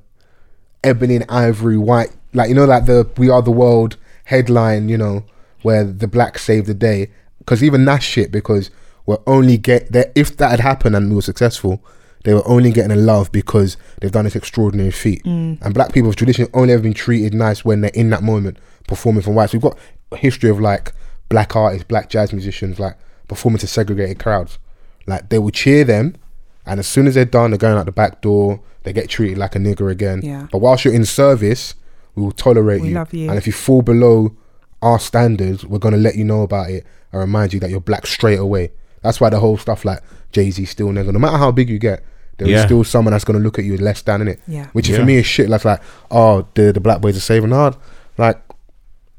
ebony 0.84 1.16
and 1.16 1.24
ivory 1.28 1.76
white, 1.76 2.14
like 2.32 2.48
you 2.48 2.54
know, 2.54 2.64
like 2.64 2.86
the 2.86 3.08
"We 3.16 3.28
Are 3.28 3.42
the 3.42 3.50
World" 3.50 3.96
headline, 4.24 4.88
you 4.88 4.98
know, 4.98 5.24
where 5.62 5.84
the 5.84 6.06
blacks 6.06 6.44
save 6.44 6.66
the 6.66 6.74
day. 6.74 7.10
Because 7.38 7.62
even 7.62 7.84
that 7.86 8.02
shit. 8.02 8.30
Because 8.30 8.70
we're 9.06 9.18
only 9.26 9.56
get 9.56 9.92
that 9.92 10.12
if 10.14 10.36
that 10.36 10.50
had 10.50 10.60
happened 10.60 10.96
and 10.96 11.08
we 11.08 11.16
were 11.16 11.22
successful, 11.22 11.82
they 12.24 12.34
were 12.34 12.46
only 12.46 12.72
getting 12.72 12.90
a 12.90 12.96
love 12.96 13.30
because 13.30 13.76
they've 14.00 14.10
done 14.10 14.24
this 14.24 14.36
extraordinary 14.36 14.90
feat. 14.90 15.22
Mm. 15.24 15.62
And 15.62 15.74
black 15.74 15.92
people 15.92 16.08
have 16.08 16.16
traditionally 16.16 16.50
only 16.54 16.72
ever 16.72 16.82
been 16.82 16.94
treated 16.94 17.34
nice 17.34 17.64
when 17.64 17.80
they're 17.80 17.90
in 17.94 18.10
that 18.10 18.22
moment 18.22 18.58
performing 18.88 19.22
for 19.22 19.30
whites. 19.32 19.52
We've 19.52 19.62
got 19.62 19.78
a 20.12 20.16
history 20.16 20.50
of 20.50 20.60
like 20.60 20.92
black 21.28 21.54
artists, 21.56 21.86
black 21.86 22.08
jazz 22.10 22.32
musicians, 22.32 22.78
like 22.78 22.96
performing 23.28 23.58
to 23.58 23.66
segregated 23.66 24.18
crowds. 24.18 24.58
Like 25.06 25.28
they 25.28 25.38
will 25.38 25.50
cheer 25.50 25.84
them, 25.84 26.16
and 26.64 26.80
as 26.80 26.86
soon 26.86 27.06
as 27.06 27.14
they're 27.14 27.24
done, 27.24 27.50
they're 27.50 27.58
going 27.58 27.76
out 27.78 27.86
the 27.86 27.92
back 27.92 28.20
door. 28.22 28.60
They 28.82 28.92
get 28.92 29.08
treated 29.08 29.38
like 29.38 29.54
a 29.56 29.58
nigger 29.58 29.90
again. 29.90 30.20
Yeah. 30.22 30.46
But 30.52 30.58
whilst 30.58 30.84
you're 30.84 30.94
in 30.94 31.04
service, 31.04 31.74
we 32.14 32.22
will 32.22 32.32
tolerate 32.32 32.82
We 32.82 32.88
you. 32.88 32.94
love 32.94 33.12
you. 33.12 33.28
And 33.28 33.36
if 33.38 33.46
you 33.46 33.52
fall 33.52 33.82
below 33.82 34.36
our 34.82 34.98
standards, 35.00 35.64
we're 35.64 35.78
gonna 35.78 35.96
let 35.96 36.14
you 36.16 36.24
know 36.24 36.42
about 36.42 36.70
it 36.70 36.84
and 37.12 37.20
remind 37.20 37.52
you 37.52 37.60
that 37.60 37.70
you're 37.70 37.80
black 37.80 38.06
straight 38.06 38.38
away. 38.38 38.70
That's 39.02 39.20
why 39.20 39.30
the 39.30 39.40
whole 39.40 39.56
stuff 39.58 39.84
like 39.84 40.00
Jay 40.32 40.50
Z 40.50 40.64
still 40.66 40.88
nigger. 40.88 41.12
No 41.12 41.18
matter 41.18 41.36
how 41.36 41.50
big 41.50 41.68
you 41.68 41.78
get, 41.78 42.02
there 42.38 42.46
is 42.48 42.52
Yeah. 42.54 42.66
still 42.66 42.84
someone 42.84 43.12
that's 43.12 43.24
gonna 43.24 43.38
look 43.38 43.58
at 43.58 43.64
you 43.64 43.76
less 43.78 44.02
than 44.02 44.20
in 44.22 44.28
it. 44.28 44.40
Yeah. 44.46 44.66
Which 44.72 44.88
Yeah. 44.88 44.98
for 44.98 45.04
me 45.04 45.16
is 45.16 45.26
shit. 45.26 45.48
That's 45.48 45.64
like, 45.64 45.80
oh, 46.10 46.46
the 46.54 46.72
the 46.72 46.80
black 46.80 47.00
boys 47.00 47.16
are 47.16 47.20
saving 47.20 47.50
hard. 47.50 47.74
Like, 48.18 48.40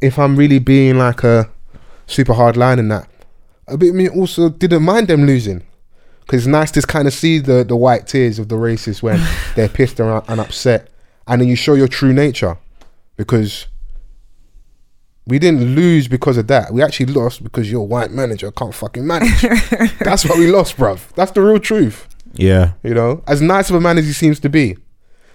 if 0.01 0.19
I'm 0.19 0.35
really 0.35 0.59
being 0.59 0.97
like 0.97 1.23
a 1.23 1.49
super 2.07 2.33
hard 2.33 2.57
line 2.57 2.79
in 2.79 2.87
that, 2.87 3.07
a 3.67 3.77
bit 3.77 3.89
of 3.89 3.95
me 3.95 4.09
also 4.09 4.49
didn't 4.49 4.83
mind 4.83 5.07
them 5.07 5.25
losing. 5.25 5.63
Because 6.21 6.41
it's 6.41 6.47
nice 6.47 6.71
to 6.71 6.81
kind 6.81 7.07
of 7.07 7.13
see 7.13 7.39
the, 7.39 7.63
the 7.63 7.75
white 7.75 8.07
tears 8.07 8.37
of 8.37 8.49
the 8.49 8.55
racists 8.55 9.01
when 9.01 9.25
they're 9.55 9.69
pissed 9.69 9.99
and, 9.99 10.23
and 10.27 10.41
upset. 10.41 10.89
And 11.25 11.41
then 11.41 11.47
you 11.47 11.55
show 11.55 11.73
your 11.73 11.87
true 11.87 12.11
nature. 12.11 12.57
Because 13.15 13.67
we 15.25 15.39
didn't 15.39 15.75
lose 15.75 16.07
because 16.07 16.37
of 16.37 16.47
that. 16.47 16.73
We 16.73 16.81
actually 16.81 17.07
lost 17.07 17.43
because 17.43 17.71
your 17.71 17.85
white 17.87 18.11
manager 18.11 18.51
can't 18.51 18.73
fucking 18.73 19.05
manage. 19.05 19.41
That's 19.99 20.25
what 20.25 20.37
we 20.37 20.47
lost, 20.47 20.77
bruv. 20.77 21.13
That's 21.15 21.31
the 21.31 21.41
real 21.41 21.59
truth. 21.59 22.07
Yeah, 22.33 22.73
You 22.83 22.93
know, 22.93 23.23
as 23.25 23.41
nice 23.41 23.69
of 23.69 23.75
a 23.75 23.81
man 23.81 23.97
as 23.97 24.05
he 24.05 24.13
seems 24.13 24.39
to 24.41 24.49
be. 24.49 24.77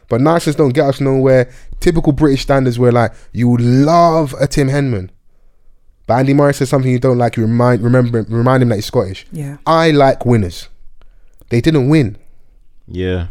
But 0.09 0.21
niceness 0.21 0.57
don't 0.57 0.75
get 0.75 0.87
us 0.87 1.01
nowhere. 1.01 1.51
Typical 1.81 2.13
British 2.13 2.43
standards 2.43 2.79
where 2.79 2.93
like 2.93 3.13
you 3.33 3.57
love 3.57 4.35
a 4.41 4.47
Tim 4.47 4.69
Henman. 4.69 5.11
But 6.13 6.19
Andy 6.19 6.35
Murray 6.35 6.53
says 6.53 6.69
something 6.69 6.91
you 6.91 6.99
don't 6.99 7.17
like, 7.17 7.39
you 7.39 7.45
remind 7.45 7.81
remember 7.83 8.23
remind 8.29 8.63
him 8.63 8.69
that 8.69 8.75
he's 8.77 8.85
Scottish. 8.87 9.27
Yeah. 9.33 9.57
I 9.67 9.93
like 9.93 10.27
winners. 10.27 10.69
They 11.49 11.63
didn't 11.63 11.89
win. 11.89 12.19
yeah. 12.87 13.29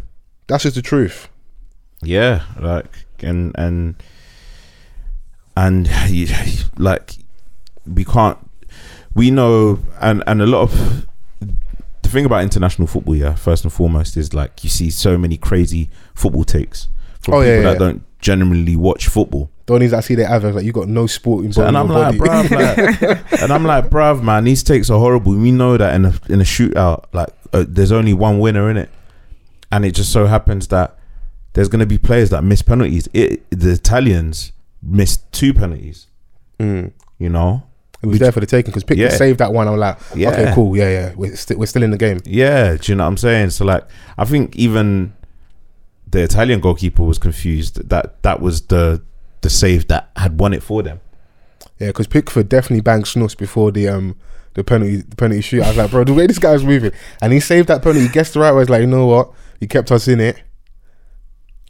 That's 0.47 0.63
just 0.63 0.75
the 0.75 0.81
truth. 0.81 1.29
yeah 2.03 2.43
like 2.59 2.87
and 3.19 3.53
and 3.57 3.95
and 5.55 5.87
like 6.77 7.13
we 7.85 8.03
can't 8.03 8.37
we 9.13 9.29
know 9.31 9.79
and 9.99 10.23
and 10.27 10.41
a 10.41 10.45
lot 10.47 10.61
of 10.63 11.05
the 12.01 12.09
thing 12.09 12.25
about 12.25 12.41
international 12.43 12.87
football 12.87 13.15
yeah 13.15 13.35
first 13.35 13.63
and 13.63 13.71
foremost 13.71 14.17
is 14.17 14.33
like 14.33 14.63
you 14.63 14.69
see 14.69 14.89
so 14.89 15.17
many 15.17 15.37
crazy 15.37 15.89
football 16.15 16.43
takes 16.43 16.87
from 17.19 17.35
Oh, 17.35 17.37
people 17.41 17.47
yeah, 17.47 17.55
yeah, 17.57 17.61
that 17.61 17.73
yeah. 17.73 17.77
don't 17.79 18.03
generally 18.21 18.75
watch 18.75 19.07
football 19.07 19.49
The 19.65 19.73
only 19.73 19.87
that 19.87 20.03
see 20.03 20.15
their 20.15 20.27
adverts 20.29 20.55
like 20.55 20.65
you 20.65 20.71
got 20.71 20.87
no 20.87 21.07
sporting 21.07 21.51
so, 21.51 21.65
and 21.65 21.75
I'm 21.77 21.87
like, 21.89 22.17
body. 22.17 22.47
bruv, 22.47 22.51
like, 22.51 23.31
and 23.41 23.51
I'm 23.51 23.63
like, 23.65 23.89
bruv, 23.89 24.21
man, 24.23 24.43
these 24.43 24.63
takes 24.63 24.89
are 24.89 24.99
horrible. 24.99 25.33
We 25.35 25.51
know 25.51 25.75
that 25.77 25.93
in 25.95 26.05
a 26.05 26.13
in 26.29 26.39
a 26.41 26.43
shootout, 26.45 27.05
like, 27.13 27.29
uh, 27.53 27.65
there's 27.67 27.91
only 27.91 28.13
one 28.13 28.39
winner 28.39 28.69
in 28.69 28.77
it, 28.77 28.89
and 29.71 29.83
it 29.85 29.91
just 29.95 30.11
so 30.11 30.25
happens 30.27 30.67
that 30.67 30.97
there's 31.53 31.67
going 31.67 31.79
to 31.79 31.85
be 31.85 31.97
players 31.97 32.29
that 32.29 32.43
miss 32.43 32.61
penalties. 32.61 33.09
It, 33.13 33.49
the 33.49 33.71
Italians 33.71 34.51
missed 34.83 35.29
two 35.31 35.53
penalties. 35.53 36.07
Mm. 36.59 36.91
You 37.19 37.29
know, 37.29 37.63
It 38.01 38.07
was 38.07 38.19
there 38.19 38.31
for 38.31 38.39
the 38.39 38.45
taking 38.45 38.71
because 38.71 38.83
Pickford 38.83 39.11
Yeah. 39.11 39.17
saved 39.17 39.39
that 39.39 39.51
one. 39.53 39.67
I'm 39.67 39.77
like, 39.77 39.97
okay, 40.15 40.51
cool, 40.55 40.75
yeah, 40.77 40.89
yeah, 40.89 41.13
we're, 41.15 41.35
st- 41.35 41.59
we're 41.59 41.65
still 41.65 41.83
in 41.83 41.91
the 41.91 41.97
game. 41.97 42.19
yeah. 42.25 42.75
Do 42.77 42.91
you 42.91 42.95
know 42.95 43.03
what 43.03 43.09
I'm 43.09 43.17
saying? 43.17 43.49
So, 43.51 43.65
like, 43.65 43.83
I 44.17 44.25
think 44.25 44.55
even 44.55 45.13
the 46.11 46.21
Italian 46.23 46.59
goalkeeper 46.59 47.03
was 47.03 47.17
confused 47.17 47.89
that 47.89 48.21
that 48.23 48.41
was 48.41 48.63
the 48.63 49.01
the 49.41 49.49
save 49.49 49.87
that 49.87 50.09
had 50.15 50.39
won 50.39 50.53
it 50.53 50.61
for 50.63 50.83
them. 50.83 50.99
Yeah, 51.79 51.87
because 51.87 52.07
Pickford 52.07 52.47
definitely 52.49 52.81
banged 52.81 53.05
Snus 53.05 53.35
before 53.37 53.71
the 53.71 53.87
um 53.87 54.15
the 54.53 54.63
penalty 54.63 54.97
the 54.97 55.15
penalty 55.15 55.41
shoot. 55.41 55.63
I 55.63 55.69
was 55.69 55.77
like, 55.77 55.91
bro, 55.91 56.03
the 56.03 56.13
way 56.13 56.27
this 56.27 56.39
guy's 56.39 56.63
moving, 56.63 56.91
and 57.21 57.33
he 57.33 57.39
saved 57.39 57.67
that 57.69 57.81
penalty. 57.81 58.01
He 58.01 58.09
guessed 58.09 58.33
the 58.33 58.39
right 58.41 58.53
way. 58.53 58.61
It's 58.61 58.69
like, 58.69 58.81
you 58.81 58.87
know 58.87 59.07
what? 59.07 59.31
He 59.59 59.67
kept 59.67 59.91
us 59.91 60.07
in 60.07 60.19
it, 60.19 60.41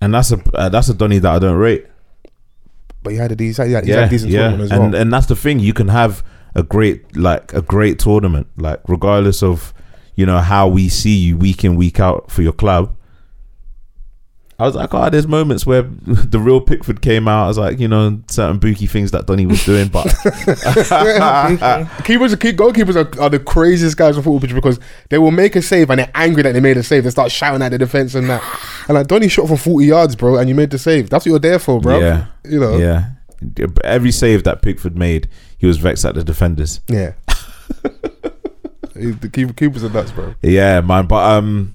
And 0.02 0.14
that's 0.14 0.32
a 0.32 0.42
uh, 0.56 0.70
that's 0.70 0.90
a 0.90 0.94
Donny 0.94 1.20
that 1.20 1.32
I 1.32 1.40
don't 1.40 1.58
rate. 1.58 1.86
but 3.04 3.12
he 3.14 3.18
had 3.18 3.32
a 3.32 3.36
decent, 3.36 3.68
he 3.68 3.74
had, 3.74 3.84
he 3.86 3.92
had 3.92 4.00
yeah, 4.00 4.06
a 4.06 4.10
decent 4.10 4.32
yeah. 4.32 4.40
tournament 4.40 4.64
as 4.64 4.72
and 4.72 4.92
well. 4.94 5.02
and 5.02 5.14
that's 5.14 5.28
the 5.28 5.36
thing. 5.36 5.60
You 5.60 5.74
can 5.74 5.90
have 5.90 6.24
a 6.56 6.64
great 6.64 7.16
like 7.16 7.54
a 7.54 7.62
great 7.62 8.00
tournament, 8.00 8.48
like 8.58 8.82
regardless 8.88 9.44
of 9.44 9.74
you 10.16 10.26
know 10.26 10.40
how 10.40 10.68
we 10.68 10.90
see 10.90 11.16
you 11.16 11.38
week 11.38 11.64
in 11.64 11.76
week 11.76 12.00
out 12.00 12.30
for 12.32 12.42
your 12.42 12.54
club. 12.54 12.96
I 14.62 14.66
was 14.66 14.76
like, 14.76 14.94
oh, 14.94 15.10
there's 15.10 15.28
moments 15.28 15.66
where 15.66 15.82
the 15.82 16.40
real 16.40 16.62
Pickford 16.62 17.02
came 17.02 17.28
out. 17.28 17.46
I 17.46 17.48
was 17.48 17.58
like, 17.58 17.80
you 17.80 17.88
know, 17.88 18.22
certain 18.28 18.60
booky 18.60 18.86
things 18.86 19.10
that 19.10 19.26
Donny 19.26 19.48
was 19.48 19.66
doing, 19.66 19.88
but 19.88 20.04
Keepers, 22.04 22.36
keep, 22.36 22.58
goalkeepers 22.58 22.96
are, 22.96 23.22
are 23.22 23.30
the 23.30 23.40
craziest 23.40 23.98
guys 23.98 24.18
on 24.18 24.24
football 24.24 24.40
pitch 24.40 24.54
because 24.54 24.80
they 25.10 25.18
will 25.18 25.32
make 25.32 25.56
a 25.56 25.64
save 25.64 25.90
and 25.90 26.00
they're 26.00 26.12
angry 26.14 26.44
that 26.44 26.52
they 26.54 26.60
made 26.60 26.78
a 26.78 26.84
save. 26.84 27.06
They 27.06 27.10
start 27.10 27.32
shouting 27.32 27.64
at 27.64 27.70
the 27.70 27.80
defense 27.80 28.14
and 28.14 28.30
that. 28.30 28.44
And 28.88 28.96
like 28.96 29.08
Donny 29.08 29.30
shot 29.30 29.48
from 29.48 29.58
forty 29.58 29.88
yards, 29.88 30.16
bro, 30.16 30.38
and 30.38 30.48
you 30.48 30.54
made 30.54 30.70
the 30.70 30.78
save. 30.78 31.10
That's 31.10 31.26
what 31.26 31.32
you're 31.32 31.40
there 31.40 31.60
for, 31.60 31.82
bro. 31.82 32.00
yeah, 32.00 32.26
You 32.46 32.60
know. 32.60 32.78
yeah. 32.78 33.06
Every 33.84 34.12
save 34.12 34.44
that 34.44 34.62
Pickford 34.62 34.96
made, 34.96 35.28
he 35.58 35.66
was 35.66 35.78
vexed 35.78 36.06
at 36.06 36.14
the 36.14 36.24
defenders. 36.24 36.82
Yeah. 36.88 37.14
the 38.94 39.54
keepers 39.56 39.84
are 39.84 39.90
nuts, 39.90 40.12
bro. 40.12 40.36
Yeah, 40.44 40.82
man. 40.82 41.08
But 41.08 41.38
um, 41.38 41.74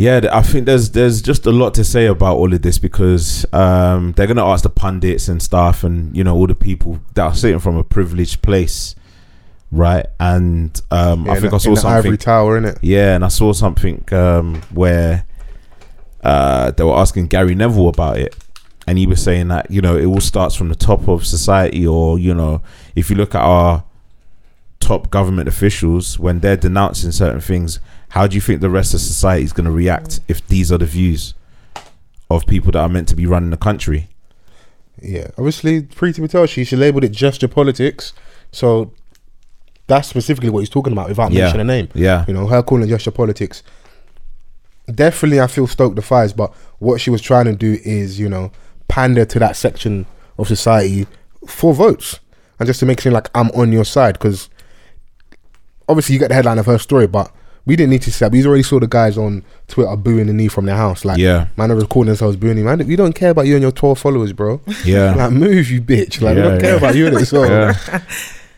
yeah, 0.00 0.20
I 0.32 0.40
think 0.40 0.64
there's 0.64 0.92
there's 0.92 1.20
just 1.20 1.44
a 1.44 1.50
lot 1.50 1.74
to 1.74 1.84
say 1.84 2.06
about 2.06 2.38
all 2.38 2.54
of 2.54 2.62
this 2.62 2.78
because 2.78 3.44
um, 3.52 4.12
they're 4.12 4.26
gonna 4.26 4.46
ask 4.46 4.62
the 4.62 4.70
pundits 4.70 5.28
and 5.28 5.42
stuff, 5.42 5.84
and 5.84 6.16
you 6.16 6.24
know 6.24 6.34
all 6.34 6.46
the 6.46 6.54
people 6.54 7.00
that 7.12 7.22
are 7.22 7.34
sitting 7.34 7.58
from 7.58 7.76
a 7.76 7.84
privileged 7.84 8.40
place, 8.40 8.94
right? 9.70 10.06
And 10.18 10.80
um, 10.90 11.26
Yeah, 11.26 11.32
I 11.32 11.40
think 11.40 11.52
I 11.52 11.58
saw 11.58 11.70
in 11.70 11.76
something. 11.76 11.98
ivory 11.98 12.16
tower, 12.16 12.58
innit? 12.58 12.78
Yeah, 12.80 13.14
and 13.14 13.22
I 13.22 13.28
saw 13.28 13.52
something 13.52 14.02
um, 14.12 14.62
where 14.72 15.26
uh, 16.24 16.70
they 16.70 16.82
were 16.82 16.96
asking 16.96 17.26
Gary 17.26 17.54
Neville 17.54 17.88
about 17.90 18.16
it, 18.16 18.34
and 18.86 18.96
he 18.96 19.06
was 19.06 19.22
saying 19.22 19.48
that 19.48 19.70
you 19.70 19.82
know 19.82 19.98
it 19.98 20.06
all 20.06 20.20
starts 20.22 20.54
from 20.54 20.70
the 20.70 20.74
top 20.76 21.08
of 21.08 21.26
society, 21.26 21.86
or 21.86 22.18
you 22.18 22.32
know 22.32 22.62
if 22.96 23.10
you 23.10 23.16
look 23.16 23.34
at 23.34 23.42
our 23.42 23.84
top 24.78 25.10
government 25.10 25.46
officials 25.46 26.18
when 26.18 26.40
they're 26.40 26.56
denouncing 26.56 27.12
certain 27.12 27.42
things, 27.42 27.80
how 28.10 28.26
do 28.26 28.34
you 28.34 28.40
think 28.40 28.60
the 28.60 28.70
rest 28.70 28.94
of 28.94 29.00
society 29.00 29.44
is 29.44 29.52
going 29.52 29.64
to 29.66 29.70
react 29.70 30.20
if 30.28 30.46
these 30.48 30.70
are 30.70 30.78
the 30.78 30.86
views 30.86 31.34
of 32.30 32.46
people 32.46 32.70
that 32.72 32.78
are 32.80 32.88
meant 32.88 33.08
to 33.08 33.16
be 33.16 33.26
running 33.26 33.50
the 33.50 33.56
country? 33.56 34.08
Yeah, 35.02 35.28
obviously, 35.38 35.82
Priti 35.82 36.20
Patel, 36.20 36.46
she, 36.46 36.64
she 36.64 36.76
labeled 36.76 37.04
it 37.04 37.10
gesture 37.12 37.48
politics. 37.48 38.12
So 38.52 38.92
that's 39.86 40.08
specifically 40.08 40.50
what 40.50 40.60
he's 40.60 40.68
talking 40.68 40.92
about 40.92 41.08
without 41.08 41.32
Yeah. 41.32 41.44
mentioning 41.44 41.60
a 41.70 41.72
name. 41.72 41.88
Yeah, 41.94 42.24
You 42.28 42.34
know, 42.34 42.46
her 42.46 42.62
calling 42.62 42.84
it 42.84 42.88
gesture 42.88 43.10
politics. 43.10 43.62
Definitely, 44.92 45.40
I 45.40 45.46
feel 45.46 45.66
stoked 45.66 45.96
the 45.96 46.02
fires, 46.02 46.32
but 46.32 46.52
what 46.80 47.00
she 47.00 47.10
was 47.10 47.22
trying 47.22 47.44
to 47.46 47.54
do 47.54 47.78
is, 47.84 48.18
you 48.18 48.28
know, 48.28 48.50
pander 48.88 49.24
to 49.24 49.38
that 49.38 49.56
section 49.56 50.04
of 50.36 50.48
society 50.48 51.06
for 51.46 51.72
votes 51.72 52.18
and 52.58 52.66
just 52.66 52.80
to 52.80 52.86
make 52.86 52.98
it 52.98 53.02
seem 53.02 53.12
like 53.12 53.30
I'm 53.36 53.50
on 53.52 53.70
your 53.72 53.84
side. 53.84 54.14
Because 54.14 54.50
obviously, 55.88 56.14
you 56.14 56.18
get 56.18 56.28
the 56.28 56.34
headline 56.34 56.58
of 56.58 56.66
her 56.66 56.78
story, 56.78 57.06
but 57.06 57.30
we 57.70 57.76
didn't 57.76 57.90
need 57.90 58.02
to 58.02 58.10
see 58.10 58.24
that. 58.24 58.32
We 58.32 58.44
already 58.44 58.64
saw 58.64 58.80
the 58.80 58.88
guys 58.88 59.16
on 59.16 59.44
Twitter 59.68 59.94
booing 59.94 60.26
the 60.26 60.32
knee 60.32 60.48
from 60.48 60.66
their 60.66 60.74
house. 60.74 61.04
Like, 61.04 61.18
yeah, 61.18 61.46
man, 61.56 61.70
are 61.70 61.76
recording 61.76 62.08
themselves 62.08 62.36
booing 62.36 62.58
him. 62.58 62.64
Man, 62.64 62.84
we 62.84 62.96
don't 62.96 63.12
care 63.12 63.30
about 63.30 63.46
you 63.46 63.54
and 63.54 63.62
your 63.62 63.70
12 63.70 63.96
followers, 63.96 64.32
bro. 64.32 64.60
yeah, 64.84 65.14
Like, 65.16 65.30
move, 65.30 65.70
you 65.70 65.80
bitch. 65.80 66.20
Like, 66.20 66.34
we 66.34 66.42
don't 66.42 66.60
care 66.60 66.76
about 66.76 66.96
you 66.96 67.06
in 67.06 67.14
it. 67.16 67.26
So, 67.26 67.44
yeah. 67.44 67.78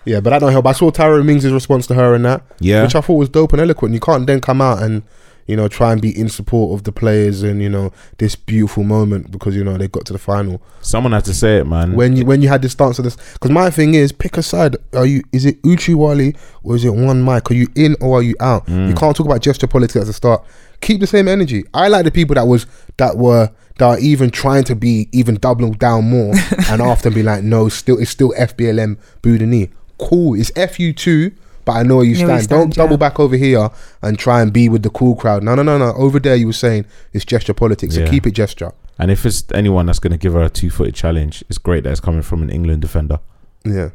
yeah, 0.06 0.20
but 0.20 0.30
that 0.30 0.38
don't 0.38 0.50
help. 0.50 0.64
I 0.66 0.72
saw 0.72 0.90
Tyra 0.90 1.22
Mings' 1.22 1.52
response 1.52 1.86
to 1.88 1.94
her 1.94 2.14
and 2.14 2.24
that, 2.24 2.42
yeah. 2.58 2.82
which 2.82 2.94
I 2.94 3.02
thought 3.02 3.16
was 3.16 3.28
dope 3.28 3.52
and 3.52 3.60
eloquent. 3.60 3.92
You 3.92 4.00
can't 4.00 4.26
then 4.26 4.40
come 4.40 4.62
out 4.62 4.82
and, 4.82 5.02
you 5.46 5.56
know, 5.56 5.68
try 5.68 5.92
and 5.92 6.00
be 6.00 6.18
in 6.18 6.28
support 6.28 6.78
of 6.78 6.84
the 6.84 6.92
players 6.92 7.42
and, 7.42 7.60
you 7.62 7.68
know, 7.68 7.92
this 8.18 8.36
beautiful 8.36 8.84
moment 8.84 9.30
because, 9.30 9.56
you 9.56 9.64
know, 9.64 9.76
they 9.76 9.88
got 9.88 10.04
to 10.06 10.12
the 10.12 10.18
final. 10.18 10.62
Someone 10.80 11.12
had 11.12 11.24
to 11.26 11.34
say 11.34 11.58
it, 11.58 11.66
man. 11.66 11.94
When 11.94 12.16
you 12.16 12.24
when 12.24 12.42
you 12.42 12.48
had 12.48 12.62
this 12.62 12.72
stance 12.72 12.98
of 12.98 13.04
this, 13.04 13.16
because 13.34 13.50
my 13.50 13.70
thing 13.70 13.94
is, 13.94 14.12
pick 14.12 14.36
a 14.36 14.42
side. 14.42 14.76
Are 14.94 15.06
you, 15.06 15.22
is 15.32 15.44
it 15.44 15.58
Uchi 15.64 15.94
Wally 15.94 16.34
or 16.62 16.76
is 16.76 16.84
it 16.84 16.94
one 16.94 17.24
mic? 17.24 17.50
Are 17.50 17.54
you 17.54 17.68
in 17.74 17.96
or 18.00 18.18
are 18.18 18.22
you 18.22 18.34
out? 18.40 18.66
Mm. 18.66 18.88
You 18.88 18.94
can't 18.94 19.16
talk 19.16 19.26
about 19.26 19.42
gesture 19.42 19.66
politics 19.66 19.96
at 19.96 20.06
the 20.06 20.12
start. 20.12 20.44
Keep 20.80 21.00
the 21.00 21.06
same 21.06 21.28
energy. 21.28 21.64
I 21.72 21.88
like 21.88 22.04
the 22.04 22.10
people 22.10 22.34
that 22.34 22.46
was, 22.46 22.66
that 22.96 23.16
were, 23.16 23.50
that 23.78 23.84
are 23.84 23.98
even 23.98 24.30
trying 24.30 24.64
to 24.64 24.74
be 24.74 25.08
even 25.12 25.36
doubling 25.36 25.72
down 25.72 26.08
more 26.08 26.34
and 26.68 26.82
after 26.82 27.10
be 27.10 27.22
like, 27.22 27.42
no, 27.42 27.68
still 27.68 27.98
it's 27.98 28.10
still 28.10 28.32
FBLM 28.38 28.98
boo 29.22 29.38
the 29.38 29.46
knee. 29.46 29.70
Cool, 29.98 30.34
it's 30.38 30.50
FU 30.50 30.92
two, 30.92 31.32
but 31.64 31.72
I 31.72 31.82
know 31.82 31.96
where 31.96 32.04
you 32.04 32.16
Know 32.18 32.26
where 32.28 32.36
you 32.36 32.42
stand. 32.42 32.60
Don't 32.60 32.76
yeah. 32.76 32.82
double 32.82 32.96
back 32.96 33.18
over 33.20 33.36
here 33.36 33.70
and 34.02 34.18
try 34.18 34.40
and 34.42 34.52
be 34.52 34.68
with 34.68 34.82
the 34.82 34.90
cool 34.90 35.14
crowd. 35.16 35.42
No, 35.42 35.54
no, 35.54 35.62
no, 35.62 35.78
no. 35.78 35.92
Over 35.94 36.18
there, 36.18 36.36
you 36.36 36.46
were 36.46 36.52
saying 36.52 36.86
it's 37.12 37.24
gesture 37.24 37.54
politics. 37.54 37.94
So 37.94 38.00
Yeah. 38.02 38.10
keep 38.10 38.26
it 38.26 38.32
gesture. 38.32 38.72
And 38.98 39.10
if 39.10 39.24
it's 39.26 39.44
anyone 39.54 39.86
that's 39.86 39.98
going 39.98 40.12
to 40.12 40.18
give 40.18 40.34
her 40.34 40.42
a 40.42 40.50
two 40.50 40.70
footed 40.70 40.94
challenge, 40.94 41.42
it's 41.48 41.58
great 41.58 41.84
that 41.84 41.90
it's 41.90 42.00
coming 42.00 42.22
from 42.22 42.42
an 42.42 42.50
England 42.50 42.82
defender. 42.82 43.18
Yeah, 43.64 43.90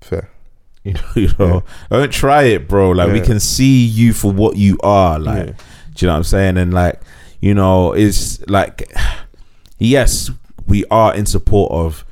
fair. 0.00 0.28
You 0.82 0.94
know, 0.94 1.00
you 1.14 1.28
know, 1.38 1.62
don't 1.90 2.10
try 2.10 2.44
it, 2.44 2.66
bro. 2.66 2.92
Like 2.92 3.12
we 3.12 3.20
can 3.20 3.38
see 3.38 3.84
you 3.84 4.14
for 4.14 4.32
what 4.32 4.56
you 4.56 4.78
are. 4.82 5.18
Like, 5.18 5.48
Yeah. 5.48 5.52
do 5.52 5.56
you 5.98 6.06
know 6.06 6.12
what 6.14 6.16
I'm 6.18 6.24
saying? 6.24 6.56
And 6.56 6.72
like, 6.72 7.02
you 7.40 7.52
know, 7.52 7.92
it's 7.92 8.40
like, 8.48 8.90
yes, 9.78 10.30
we 10.66 10.86
are 10.90 11.14
in 11.14 11.26
support 11.26 11.70
of 11.72 12.04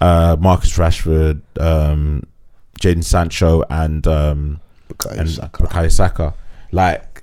uh 0.00 0.36
Marcus 0.38 0.76
Rashford, 0.78 1.40
um, 1.60 2.22
Jadon 2.82 3.04
Sancho, 3.04 3.62
and 3.70 4.06
um 4.06 4.60
Bukayo 4.88 5.18
and 5.20 5.30
Saka. 5.30 5.62
Bukayo 5.62 5.90
Saka. 5.90 6.34
Like, 6.72 7.22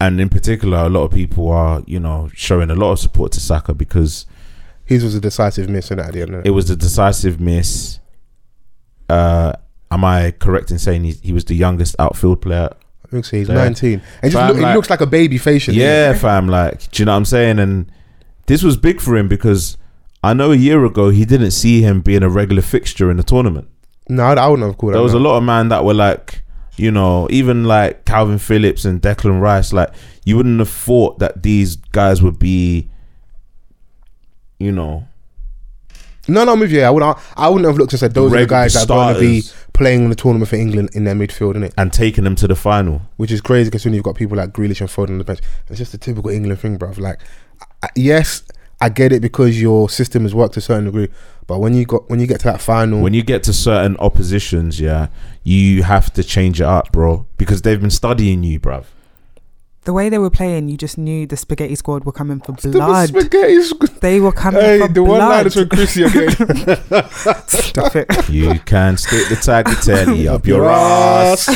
and 0.00 0.20
in 0.20 0.28
particular, 0.28 0.78
a 0.78 0.88
lot 0.88 1.04
of 1.04 1.12
people 1.12 1.48
are, 1.50 1.82
you 1.86 2.00
know, 2.00 2.30
showing 2.34 2.70
a 2.70 2.74
lot 2.74 2.92
of 2.92 2.98
support 2.98 3.32
to 3.32 3.40
Saka 3.40 3.74
because 3.74 4.26
His 4.84 5.04
was 5.04 5.14
a 5.14 5.20
decisive 5.20 5.68
miss 5.68 5.90
in 5.90 6.00
at 6.00 6.12
the 6.12 6.22
end. 6.22 6.42
it 6.46 6.50
was 6.50 6.68
a 6.70 6.76
decisive 6.76 7.38
miss. 7.40 8.00
Uh, 9.08 9.52
am 9.90 10.04
I 10.04 10.32
correct 10.32 10.70
in 10.70 10.78
saying 10.78 11.04
he, 11.04 11.12
he 11.22 11.32
was 11.32 11.44
the 11.44 11.54
youngest 11.54 11.96
outfield 11.98 12.40
player? 12.42 12.70
I 13.04 13.08
think 13.08 13.24
so. 13.24 13.36
He's. 13.36 13.48
19. 13.48 14.02
And 14.22 14.32
just 14.32 14.34
Fam, 14.34 14.56
look, 14.56 14.68
he 14.68 14.74
looks 14.74 14.90
like 14.90 15.00
a 15.00 15.06
baby 15.06 15.38
facial. 15.38 15.74
Yeah, 15.74 16.12
fam. 16.14 16.48
Like, 16.48 16.90
do 16.90 17.02
you 17.02 17.06
know 17.06 17.12
what 17.12 17.18
I'm 17.18 17.24
saying? 17.24 17.58
And 17.58 17.90
this 18.46 18.62
was 18.62 18.76
big 18.76 19.00
for 19.00 19.16
him 19.16 19.28
because 19.28 19.76
I 20.22 20.32
know 20.34 20.52
a 20.52 20.56
year 20.56 20.84
ago 20.84 21.10
he 21.10 21.24
didn't 21.24 21.50
see 21.52 21.82
him 21.82 22.00
being 22.00 22.22
a 22.22 22.28
regular 22.28 22.62
fixture 22.62 23.10
in 23.10 23.16
the 23.16 23.22
tournament. 23.22 23.68
No, 24.08 24.22
I, 24.24 24.34
I 24.34 24.48
wouldn't 24.48 24.66
have 24.68 24.78
called 24.78 24.92
There 24.94 24.98
that. 24.98 25.04
was 25.04 25.14
a 25.14 25.18
lot 25.18 25.36
of 25.36 25.44
man 25.44 25.68
that 25.68 25.84
were 25.84 25.94
like, 25.94 26.42
you 26.76 26.90
know, 26.90 27.28
even 27.30 27.64
like 27.64 28.04
Kalvin 28.04 28.40
Phillips 28.40 28.84
and 28.84 29.00
Declan 29.00 29.40
Rice. 29.40 29.72
Like, 29.72 29.90
you 30.24 30.36
wouldn't 30.36 30.58
have 30.58 30.70
thought 30.70 31.18
that 31.20 31.42
these 31.42 31.76
guys 31.76 32.22
would 32.22 32.38
be, 32.38 32.88
you 34.58 34.72
know, 34.72 35.06
No, 36.28 36.44
no, 36.44 36.52
I'm 36.52 36.60
with 36.60 36.72
you. 36.72 36.82
I 36.82 36.90
wouldn't. 36.90 37.18
I 37.36 37.48
wouldn't 37.48 37.66
have 37.66 37.78
looked 37.78 37.92
and 37.92 38.00
said 38.00 38.14
those 38.14 38.32
are 38.32 38.40
the 38.40 38.46
guys 38.46 38.74
that 38.74 38.82
are 38.82 38.86
going 38.86 39.14
to 39.14 39.20
be 39.20 39.42
playing 39.72 40.04
in 40.04 40.10
the 40.10 40.16
tournament 40.16 40.48
for 40.48 40.56
England 40.56 40.90
in 40.92 41.04
their 41.04 41.14
midfield, 41.14 41.54
innit? 41.56 41.72
and 41.78 41.92
taking 41.92 42.24
them 42.24 42.34
to 42.36 42.46
the 42.48 42.54
final. 42.56 43.02
Which 43.16 43.32
is 43.32 43.40
crazy 43.40 43.70
considering 43.70 43.94
you've 43.94 44.04
got 44.04 44.16
people 44.16 44.36
like 44.36 44.50
Grealish 44.52 44.80
and 44.80 44.90
Foden 44.90 45.10
on 45.10 45.18
the 45.18 45.24
bench. 45.24 45.40
It's 45.68 45.78
just 45.78 45.94
a 45.94 45.98
typical 45.98 46.30
England 46.30 46.60
thing, 46.60 46.78
bruv. 46.78 46.98
Like, 46.98 47.20
yes, 47.96 48.42
I 48.80 48.88
get 48.88 49.12
it 49.12 49.20
because 49.20 49.60
your 49.60 49.90
system 49.90 50.22
has 50.22 50.34
worked 50.34 50.54
to 50.54 50.58
a 50.60 50.62
certain 50.62 50.86
degree, 50.86 51.08
but 51.46 51.58
when 51.58 51.74
you 51.74 51.84
got 51.84 52.08
when 52.08 52.18
you 52.20 52.26
get 52.26 52.40
to 52.40 52.46
that 52.46 52.60
final, 52.62 53.00
when 53.02 53.12
you 53.14 53.22
get 53.22 53.42
to 53.44 53.52
certain 53.52 53.96
oppositions, 53.98 54.80
yeah, 54.80 55.08
you 55.44 55.82
have 55.82 56.12
to 56.14 56.24
change 56.24 56.60
it 56.60 56.66
up, 56.66 56.90
bro, 56.92 57.26
because 57.36 57.62
they've 57.62 57.80
been 57.80 57.90
studying 57.90 58.42
you, 58.42 58.58
bruv. 58.58 58.84
The 59.84 59.94
way 59.94 60.10
they 60.10 60.18
were 60.18 60.30
playing, 60.30 60.68
you 60.68 60.76
just 60.76 60.98
knew 60.98 61.26
the 61.26 61.38
spaghetti 61.38 61.74
squad 61.74 62.04
were 62.04 62.12
coming 62.12 62.40
for 62.40 62.52
The 62.52 62.68
blood. 62.68 63.08
spaghetti 63.08 63.56
squ- 63.58 64.00
They 64.00 64.20
were 64.20 64.30
coming 64.30 64.60
Hey, 64.60 64.78
for 64.78 64.88
the 64.88 65.02
one 65.02 65.18
line 65.20 65.28
blood. 65.28 65.46
is 65.46 65.54
from 65.54 65.68
Chrissy 65.70 66.02
again. 66.04 66.30
Stop 67.48 67.96
it. 67.96 68.28
You 68.28 68.58
can 68.60 68.98
stick 68.98 69.28
the 69.30 69.36
tagliatelle 69.36 70.26
up 70.28 70.46
your 70.46 70.68
ass, 70.68 71.48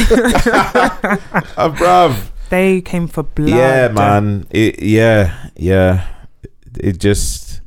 uh, 1.57 1.69
bruv. 1.71 2.31
They 2.51 2.81
came 2.81 3.09
for 3.09 3.23
blood. 3.25 3.49
Yeah, 3.51 3.89
man. 3.89 4.47
It, 4.51 4.83
yeah, 4.83 5.49
yeah. 5.57 6.07
It 6.81 6.99
just 6.99 7.61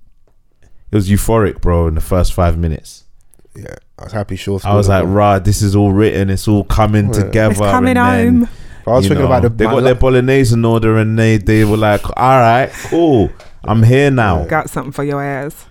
it 0.92 0.96
was 0.96 1.10
euphoric, 1.10 1.62
bro. 1.62 1.88
In 1.88 1.96
the 1.96 2.02
first 2.02 2.34
five 2.34 2.58
minutes, 2.58 3.04
yeah, 3.56 3.76
I 4.00 4.04
was 4.06 4.14
happy. 4.14 4.36
Sure, 4.36 4.60
I 4.64 4.76
was 4.76 4.88
like, 4.90 5.06
"Rah, 5.08 5.40
this 5.40 5.62
is 5.62 5.76
all 5.76 5.92
written. 5.94 6.30
It's 6.30 6.48
all 6.48 6.64
coming 6.64 7.08
Yeah. 7.08 7.24
together." 7.24 7.52
It's 7.52 7.60
coming 7.60 7.98
and 7.98 7.98
then, 7.98 8.36
home. 8.46 8.50
I 8.88 8.92
was 8.92 9.08
thinking 9.08 9.20
know, 9.20 9.26
about 9.28 9.42
the 9.44 9.50
they 9.50 9.66
got 9.66 9.76
la- 9.76 9.82
their 9.82 9.96
bolognese 9.96 10.54
in 10.54 10.64
order, 10.66 10.98
and 10.98 11.18
they 11.20 11.38
they 11.38 11.66
were 11.66 11.78
like, 11.78 12.04
"All 12.18 12.40
right, 12.40 12.70
cool, 12.90 13.30
I'm 13.66 13.84
here 13.84 14.10
now." 14.12 14.46
Got 14.46 14.70
something 14.70 14.92
for 14.94 15.04
your 15.04 15.22
ears. 15.24 15.66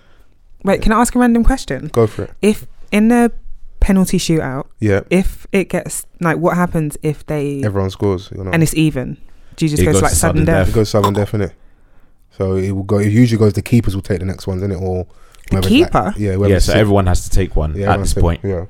Wait, 0.63 0.81
can 0.81 0.91
I 0.91 0.99
ask 1.01 1.15
a 1.15 1.19
random 1.19 1.43
question? 1.43 1.89
Go 1.93 2.07
for 2.07 2.23
it. 2.23 2.31
If 2.41 2.67
in 2.91 3.07
the 3.07 3.31
penalty 3.79 4.17
shootout, 4.17 4.65
Yeah, 4.79 5.01
if 5.09 5.47
it 5.51 5.69
gets 5.69 6.05
like, 6.19 6.37
what 6.37 6.55
happens 6.57 6.97
if 7.03 7.25
they 7.25 7.61
everyone 7.63 7.89
scores. 7.89 8.29
You 8.35 8.43
know, 8.43 8.51
and 8.51 8.61
it's 8.63 8.73
even? 8.75 9.17
Do 9.55 9.65
you 9.65 9.69
just 9.69 9.81
It 9.81 9.85
go 9.85 9.91
goes 9.93 10.01
to 10.01 10.05
like 10.05 10.13
to 10.13 10.17
sudden 10.19 10.41
sudden 10.41 10.45
death? 10.45 10.69
it 10.69 10.73
goes 10.75 10.89
sudden 10.89 11.13
definite. 11.13 11.53
So 12.37 12.55
it 12.55 12.71
will 12.71 12.83
go. 12.83 12.99
It 12.99 13.11
usually 13.11 13.39
goes. 13.39 13.53
The 13.53 13.61
keepers 13.61 13.95
will 13.95 14.01
take 14.03 14.19
the 14.19 14.25
next 14.25 14.45
ones, 14.47 14.61
in 14.61 14.71
it 14.71 14.75
or 14.75 15.07
The 15.51 15.61
keeper? 15.61 16.03
Like, 16.07 16.17
yeah, 16.17 16.31
Yeah, 16.37 16.59
so 16.59 16.71
six- 16.71 16.75
everyone 16.75 17.07
has 17.07 17.23
to 17.23 17.29
take 17.29 17.55
one 17.55 17.75
yeah, 17.75 17.93
at 17.93 17.99
this 17.99 18.13
take- 18.13 18.21
point. 18.21 18.41
Yeah, 18.43 18.65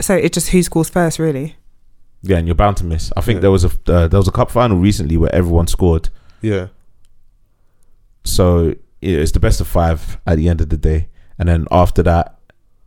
So 0.00 0.14
it's 0.14 0.34
just 0.34 0.48
who 0.50 0.62
scores 0.62 0.88
first, 0.88 1.18
really. 1.18 1.56
Yeah, 2.22 2.38
and 2.38 2.46
you're 2.48 2.54
bound 2.54 2.76
to 2.78 2.84
miss. 2.84 3.12
I 3.16 3.20
think 3.20 3.36
Yeah. 3.36 3.40
there 3.42 3.50
was 3.50 3.64
a 3.64 3.70
uh, 3.88 4.08
there 4.08 4.18
was 4.18 4.28
a 4.28 4.32
cup 4.32 4.50
final 4.50 4.78
recently 4.78 5.16
where 5.16 5.34
everyone 5.34 5.66
scored. 5.66 6.08
yeah. 6.40 6.68
So 8.24 8.74
yeah, 9.00 9.18
it's 9.18 9.32
the 9.32 9.40
best 9.40 9.60
of 9.60 9.66
five 9.66 10.18
at 10.26 10.36
the 10.36 10.48
end 10.48 10.60
of 10.60 10.68
the 10.68 10.76
day, 10.76 11.08
and 11.38 11.48
then 11.48 11.66
after 11.70 12.02
that, 12.02 12.38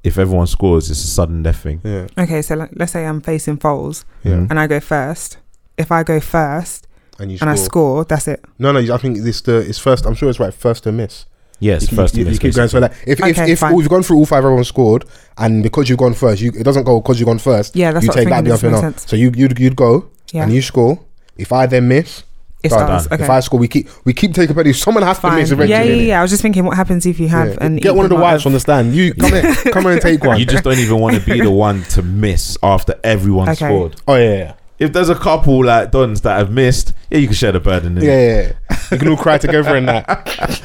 if 0.03 0.17
everyone 0.17 0.47
scores, 0.47 0.89
it's 0.91 1.03
a 1.03 1.07
sudden 1.07 1.43
death 1.43 1.57
thing. 1.63 1.79
Yeah, 1.83 2.07
Okay, 2.17 2.41
so 2.41 2.55
like, 2.55 2.71
let's 2.75 2.91
say 2.91 3.05
I'm 3.05 3.21
facing 3.21 3.57
Foles 3.57 4.03
yeah. 4.23 4.45
And 4.49 4.59
I 4.59 4.67
go 4.67 4.79
first. 4.79 5.37
If 5.77 5.91
I 5.91 6.03
go 6.03 6.19
first, 6.19 6.87
and 7.19 7.31
you 7.31 7.37
and 7.41 7.49
I 7.49 7.55
score. 7.55 7.65
score, 7.65 8.05
that's 8.05 8.27
it. 8.27 8.43
No, 8.59 8.71
no, 8.71 8.79
I 8.93 8.97
think 8.97 9.19
this 9.19 9.41
the 9.41 9.57
it's 9.57 9.79
first. 9.79 10.05
I'm 10.05 10.15
sure 10.15 10.29
it's 10.29 10.39
right. 10.39 10.53
First 10.53 10.83
to 10.83 10.91
miss. 10.91 11.25
Yes, 11.59 11.91
You 11.91 11.95
first 11.95 12.15
you, 12.15 12.23
to 12.23 12.29
you 12.29 12.31
miss, 12.31 12.39
keep 12.39 12.55
going. 12.55 12.69
So 12.69 12.79
like, 12.79 12.91
if 13.05 13.19
if, 13.19 13.37
Okay, 13.37 13.51
if 13.51 13.59
fine. 13.59 13.73
oh, 13.75 13.79
you've 13.79 13.89
gone 13.89 14.01
through 14.01 14.17
all 14.17 14.25
five, 14.25 14.39
everyone 14.43 14.63
scored, 14.63 15.05
and 15.37 15.61
because 15.61 15.89
you've 15.89 15.99
gone 15.99 16.15
first, 16.15 16.41
you 16.41 16.51
it 16.57 16.63
doesn't 16.63 16.85
go 16.85 16.99
because 16.99 17.19
you've 17.19 17.27
gone 17.27 17.37
first. 17.37 17.75
Yeah, 17.75 17.91
that's 17.91 18.03
you 18.03 18.07
what 18.09 18.17
I'm 18.17 18.23
take 18.23 18.29
that 18.29 18.35
thinking. 18.43 18.61
the 18.61 18.69
other 18.77 18.81
thing 18.81 18.93
off. 18.95 18.99
So 19.07 19.15
you 19.15 19.31
you'd, 19.35 19.59
you'd 19.59 19.75
go 19.75 20.09
Yeah, 20.31 20.43
and 20.43 20.53
you 20.53 20.61
score. 20.63 20.99
If 21.37 21.51
I 21.53 21.67
then 21.67 21.87
miss, 21.87 22.23
it 22.63 22.69
done. 22.69 22.79
starts. 22.79 23.05
Done. 23.05 23.13
Okay, 23.13 23.23
if 23.25 23.29
I 23.29 23.39
score, 23.41 23.59
we 23.59 23.67
keep 23.67 23.87
we 24.05 24.13
keep 24.13 24.33
taking 24.33 24.55
penalties. 24.55 24.81
Someone 24.81 25.03
has 25.03 25.17
to 25.17 25.21
fine. 25.21 25.37
miss 25.37 25.51
eventually. 25.51 25.69
Yeah, 25.69 25.83
yeah, 25.83 26.01
yeah. 26.01 26.19
I 26.19 26.21
was 26.23 26.31
just 26.31 26.41
thinking, 26.41 26.65
what 26.65 26.75
happens 26.77 27.05
if 27.05 27.19
you 27.19 27.27
have 27.27 27.49
Yeah. 27.49 27.57
an 27.61 27.75
Get 27.75 27.93
one 27.95 28.05
of 28.05 28.09
the 28.09 28.15
equal 28.15 28.25
amount 28.25 28.33
whites 28.37 28.45
on 28.47 28.53
the 28.53 28.59
stand. 28.59 28.95
You 28.95 29.13
come 29.19 29.33
in, 29.35 29.53
come 29.71 29.85
in 29.85 29.91
and 29.93 30.01
take 30.01 30.23
one. 30.23 30.39
you 30.39 30.47
just 30.47 30.63
don't 30.63 30.79
even 30.79 30.99
want 30.99 31.15
to 31.15 31.21
be 31.23 31.41
the 31.41 31.51
one 31.51 31.83
to 31.91 32.01
miss 32.01 32.57
after 32.63 32.99
everyone 33.03 33.49
Okay. 33.49 33.65
scored. 33.67 34.01
oh 34.07 34.15
yeah, 34.15 34.33
yeah, 34.35 34.53
If 34.81 34.93
there's 34.93 35.09
a 35.09 35.15
couple 35.15 35.63
like 35.63 35.91
Dons 35.91 36.21
that 36.21 36.37
have 36.37 36.51
missed, 36.51 36.93
yeah, 37.09 37.19
you 37.19 37.27
can 37.27 37.35
share 37.35 37.51
the 37.51 37.59
burden. 37.59 37.97
yeah, 37.97 38.01
yeah. 38.03 38.41
yeah. 38.69 38.77
You 38.91 38.97
can 38.97 39.07
all 39.09 39.17
cry 39.17 39.37
together 39.37 39.75
in 39.77 39.85
that. 39.85 40.07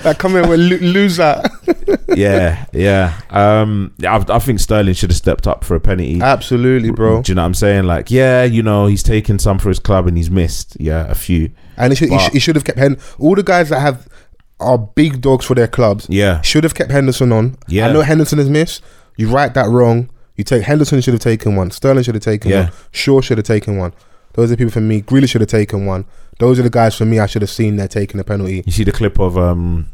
Like 0.04 0.18
come 0.18 0.34
in, 0.36 0.48
we 0.48 0.56
lo- 0.56 0.78
lose 0.78 1.16
that. 1.18 1.50
yeah, 2.16 2.64
yeah. 2.72 3.20
Um, 3.30 3.92
I, 4.02 4.24
I 4.28 4.38
think 4.38 4.58
Sterling 4.60 4.94
should 4.94 5.10
have 5.10 5.16
stepped 5.16 5.46
up 5.46 5.64
for 5.64 5.74
a 5.76 5.80
penalty. 5.80 6.20
Absolutely, 6.20 6.90
bro. 6.90 7.22
Do 7.22 7.30
you 7.30 7.36
know 7.36 7.42
what 7.42 7.46
I'm 7.46 7.54
saying? 7.54 7.84
Like, 7.84 8.10
yeah, 8.10 8.42
you 8.44 8.62
know, 8.62 8.86
he's 8.86 9.02
taken 9.02 9.38
some 9.38 9.58
for 9.58 9.68
his 9.68 9.78
club 9.78 10.06
and 10.06 10.16
he's 10.16 10.30
missed, 10.30 10.76
yeah, 10.80 11.06
a 11.08 11.14
few. 11.14 11.50
And 11.76 11.92
he 11.92 11.96
should, 11.96 12.08
he, 12.10 12.18
sh- 12.18 12.30
he 12.32 12.38
should 12.38 12.56
have 12.56 12.64
kept 12.64 12.78
Hen- 12.78 12.98
all 13.18 13.34
the 13.34 13.42
guys 13.42 13.68
that 13.68 13.80
have 13.80 14.08
are 14.58 14.78
big 14.78 15.20
dogs 15.20 15.44
for 15.44 15.54
their 15.54 15.68
clubs. 15.68 16.06
Yeah, 16.08 16.40
Should 16.40 16.64
have 16.64 16.74
kept 16.74 16.90
Henderson 16.90 17.30
on. 17.32 17.58
Yeah. 17.68 17.88
I 17.88 17.92
know 17.92 18.00
Henderson 18.00 18.38
has 18.38 18.48
missed. 18.48 18.82
You 19.16 19.28
write 19.28 19.52
that 19.54 19.68
wrong. 19.68 20.08
You 20.36 20.44
take 20.44 20.62
Henderson 20.64 21.00
should 21.00 21.14
have 21.14 21.22
taken 21.22 21.56
one. 21.56 21.70
Sterling 21.70 22.02
should 22.04 22.14
have 22.14 22.24
taken 22.24 22.50
Yeah. 22.50 22.64
one. 22.64 22.72
Shaw 22.92 23.20
should 23.20 23.38
have 23.38 23.46
taken 23.46 23.76
one. 23.78 23.92
Those 24.36 24.50
are 24.52 24.54
the 24.54 24.58
people 24.58 24.70
for 24.72 24.80
me. 24.80 25.02
Grealish 25.02 25.30
should 25.30 25.40
have 25.40 25.50
taken 25.50 25.84
one. 25.86 26.04
Those 26.38 26.58
are 26.60 26.62
the 26.62 26.70
guys 26.70 26.94
for 26.94 27.04
me. 27.04 27.18
I 27.18 27.26
should 27.26 27.42
have 27.42 27.50
seen 27.50 27.76
there 27.76 27.88
taking 27.88 28.20
a 28.20 28.24
penalty. 28.24 28.62
you 28.64 28.72
see 28.72 28.84
the 28.84 28.92
clip 28.92 29.18
of 29.18 29.36
um, 29.36 29.88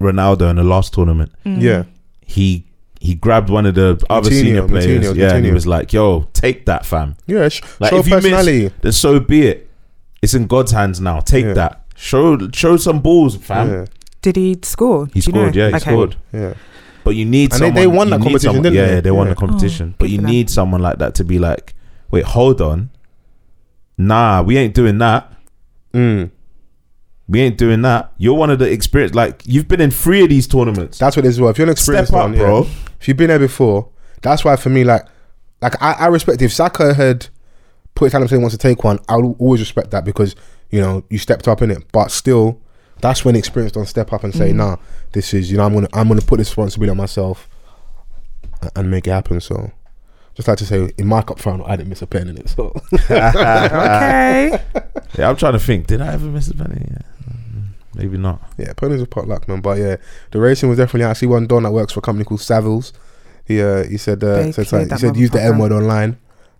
Ronaldo 0.00 0.50
in 0.50 0.56
the 0.56 0.64
last 0.64 0.92
tournament. 0.92 1.32
Mm. 1.46 1.60
Yeah, 1.62 1.84
He 2.20 2.66
he 3.00 3.14
grabbed 3.14 3.50
one 3.50 3.66
of 3.66 3.74
the 3.74 4.02
other 4.10 4.30
Coutinho, 4.30 4.40
senior 4.40 4.66
players, 4.68 5.04
Coutinho, 5.06 5.16
yeah, 5.16 5.34
and 5.34 5.44
he 5.44 5.52
was 5.52 5.66
like, 5.66 5.92
"Yo, 5.92 6.26
take 6.32 6.64
that, 6.66 6.84
fam. 6.86 7.16
yeah. 7.26 7.48
Sh- 7.48 7.62
Like, 7.78 7.90
show 7.90 7.98
if 7.98 8.08
you 8.08 8.14
miss- 8.16 8.24
personality. 8.24 8.70
Then 8.80 8.92
so 8.92 9.20
be 9.20 9.46
it. 9.46 9.70
It's 10.22 10.32
in 10.34 10.46
God's 10.46 10.72
hands 10.72 11.00
now. 11.00 11.20
Take 11.20 11.44
Yeah. 11.44 11.52
that. 11.54 11.84
Show 11.96 12.50
show 12.52 12.76
some 12.76 13.00
balls, 13.00 13.36
fam. 13.36 13.70
yeah, 13.70 13.84
Did 14.22 14.36
he 14.36 14.58
score? 14.62 15.06
He 15.14 15.20
Do 15.20 15.30
know? 15.32 15.38
scored, 15.42 15.56
yeah, 15.56 15.68
he 15.68 15.74
Okay. 15.74 15.78
scored. 15.90 16.16
yeah. 16.32 16.54
But 17.04 17.14
you 17.14 17.26
need 17.26 17.52
And 17.52 17.60
they- 17.60 17.66
someone. 17.66 17.74
they 17.74 17.86
won 17.86 18.06
you 18.08 18.10
that 18.12 18.20
competition, 18.20 18.40
someone- 18.48 18.62
didn't 18.62 18.74
yeah, 18.76 18.86
they? 18.86 18.94
Yeah, 18.94 19.00
they 19.02 19.10
won 19.10 19.28
the 19.28 19.34
competition. 19.34 19.90
Oh, 19.92 19.96
but 19.98 20.08
you 20.10 20.18
need 20.22 20.48
someone 20.50 20.80
like 20.80 20.98
that 20.98 21.14
to 21.16 21.24
be 21.24 21.38
like, 21.38 21.74
wait, 22.10 22.24
hold 22.24 22.60
on. 22.62 22.88
Nah, 23.96 24.42
we 24.42 24.56
ain't 24.56 24.74
doing 24.74 24.98
that. 24.98 25.32
Mm. 25.92 26.30
We 27.28 27.40
ain't 27.40 27.56
doing 27.56 27.82
that. 27.82 28.12
You're 28.18 28.34
one 28.34 28.50
of 28.50 28.58
the 28.58 28.70
experienced. 28.70 29.14
Like 29.14 29.42
you've 29.46 29.68
been 29.68 29.80
in 29.80 29.90
three 29.90 30.22
of 30.22 30.28
these 30.28 30.46
tournaments. 30.46 30.98
That's 30.98 31.16
what 31.16 31.24
it 31.24 31.28
is. 31.28 31.40
Well, 31.40 31.50
if 31.50 31.58
you're 31.58 31.66
an 31.66 31.72
experienced 31.72 32.10
Step 32.10 32.20
up, 32.20 32.30
one, 32.30 32.38
yeah. 32.38 32.44
bro. 32.44 32.66
If 33.00 33.08
you've 33.08 33.16
been 33.16 33.28
there 33.28 33.38
before, 33.38 33.88
that's 34.22 34.44
why 34.44 34.56
for 34.56 34.70
me, 34.70 34.84
like, 34.84 35.06
like 35.62 35.80
I, 35.82 35.92
I 35.92 36.06
respect 36.08 36.42
if 36.42 36.52
Saka 36.52 36.94
had 36.94 37.28
put 37.94 38.06
his 38.06 38.12
hand 38.12 38.24
up 38.24 38.30
saying 38.30 38.40
he 38.40 38.42
wants 38.42 38.54
to 38.54 38.58
take 38.58 38.84
one, 38.84 38.98
I'll 39.08 39.36
always 39.38 39.60
respect 39.60 39.90
that 39.92 40.04
because 40.04 40.34
you 40.70 40.80
know 40.80 41.04
you 41.08 41.18
stepped 41.18 41.48
up 41.48 41.62
in 41.62 41.70
it. 41.70 41.84
But 41.92 42.10
still, 42.10 42.60
that's 43.00 43.24
when 43.24 43.36
experienced 43.36 43.74
don't 43.74 43.86
step 43.86 44.12
up 44.12 44.24
and 44.24 44.34
say, 44.34 44.52
"Nah, 44.52 44.76
this 45.12 45.32
is 45.32 45.50
you 45.50 45.56
know 45.56 45.64
I'm 45.64 45.74
gonna 45.74 45.88
I'm 45.92 46.08
gonna 46.08 46.20
put 46.20 46.38
this 46.38 46.48
responsibility 46.48 46.90
on 46.90 46.96
myself 46.96 47.48
and 48.74 48.90
make 48.90 49.06
it 49.06 49.10
happen." 49.10 49.40
So, 49.40 49.70
just 50.34 50.48
like 50.48 50.58
to 50.58 50.66
say, 50.66 50.90
in 50.98 51.06
my 51.06 51.22
cup 51.22 51.38
final, 51.38 51.64
I 51.66 51.76
didn't 51.76 51.88
miss 51.90 52.02
a 52.02 52.06
pen 52.06 52.28
in 52.28 52.36
it. 52.38 52.48
So, 52.48 52.72
Okay. 53.10 54.62
Yeah, 55.16 55.28
I'm 55.28 55.36
trying 55.36 55.52
to 55.52 55.60
think. 55.60 55.86
Did 55.86 56.00
I 56.00 56.12
ever 56.14 56.26
miss 56.26 56.48
a 56.48 56.54
penny? 56.54 56.88
Yeah. 56.90 56.98
Maybe 57.94 58.18
not. 58.18 58.42
yeah, 58.58 58.72
pennies 58.72 59.00
are 59.00 59.06
pot 59.06 59.28
luck, 59.28 59.46
man. 59.46 59.60
But 59.60 59.78
yeah, 59.78 59.96
the 60.32 60.40
racing 60.40 60.68
was 60.68 60.78
definitely. 60.78 61.04
I 61.04 61.12
see 61.12 61.26
one 61.26 61.46
don 61.46 61.62
that 61.62 61.70
works 61.70 61.92
for 61.92 62.00
a 62.00 62.02
company 62.02 62.24
called 62.24 62.40
Savills. 62.40 62.90
He 63.44 63.62
uh, 63.62 63.84
he 63.84 63.96
said 63.96 64.24
uh, 64.24 64.50
said, 64.50 64.66
cleared 64.66 64.90
he 64.90 64.98
said 64.98 65.16
use 65.16 65.30
the 65.30 65.40
M 65.40 65.54
motherfucker. 65.54 65.60
word 65.60 65.72
online, 65.72 66.18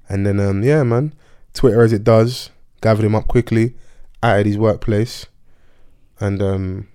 and 0.09 0.25
then 0.25 0.39
um 0.39 0.63
yeah, 0.63 0.85
man, 0.85 1.13
Twitter 1.53 1.83
as 1.83 1.93
it 1.93 2.05
does 2.05 2.51
gathered 2.81 3.05
him 3.05 3.17
up 3.17 3.27
quickly 3.27 3.75
at 4.23 4.47
his 4.47 4.57
workplace, 4.57 5.27
and 6.21 6.41
um 6.41 6.87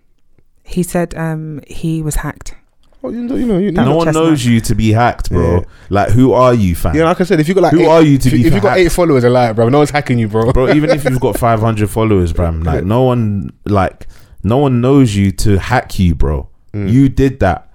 He 0.63 0.83
said 0.83 1.13
um, 1.15 1.59
he 1.67 2.01
was 2.01 2.15
hacked. 2.15 2.55
Well, 3.01 3.13
you 3.13 3.21
know 3.21 3.35
you 3.35 3.45
know 3.45 3.57
you 3.57 3.71
know, 3.71 3.85
no 3.85 3.95
one 3.95 4.07
chestnut. 4.07 4.25
knows 4.25 4.45
you 4.45 4.59
to 4.61 4.75
be 4.75 4.91
hacked, 4.91 5.29
bro. 5.29 5.59
Yeah. 5.59 5.65
Like, 5.89 6.09
who 6.09 6.33
are 6.33 6.53
you, 6.53 6.75
fam? 6.75 6.95
yeah, 6.95 7.05
like 7.05 7.21
I 7.21 7.23
said, 7.23 7.39
if 7.39 7.47
you 7.47 7.53
got 7.53 7.63
like 7.63 7.73
Who 7.73 7.81
eight, 7.81 7.87
are 7.87 8.01
you 8.01 8.17
to 8.17 8.27
if, 8.27 8.33
be 8.33 8.45
if 8.45 8.53
you 8.53 8.59
got 8.59 8.77
eight 8.77 8.91
followers, 8.91 9.23
a 9.23 9.29
lie, 9.29 9.53
bro. 9.53 9.69
No 9.69 9.77
one's 9.77 9.89
hacking 9.91 10.19
you, 10.19 10.27
bro. 10.27 10.51
bro. 10.51 10.69
Even 10.73 10.89
if 10.89 11.05
you've 11.05 11.19
got 11.19 11.37
500 11.37 11.89
followers, 11.89 12.33
bro, 12.33 12.49
like 12.49 12.83
no 12.83 13.03
one, 13.03 13.53
like 13.65 14.07
no 14.43 14.57
one 14.57 14.81
knows 14.81 15.15
you 15.15 15.31
to 15.31 15.57
hack 15.59 15.97
you, 15.97 16.13
bro. 16.13 16.49
Mm. 16.73 16.91
You 16.91 17.09
did 17.09 17.39
that. 17.39 17.71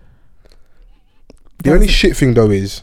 The 1.63 1.73
only 1.73 1.89
shit 1.89 2.17
thing 2.17 2.35
though 2.35 2.51
is 2.51 2.83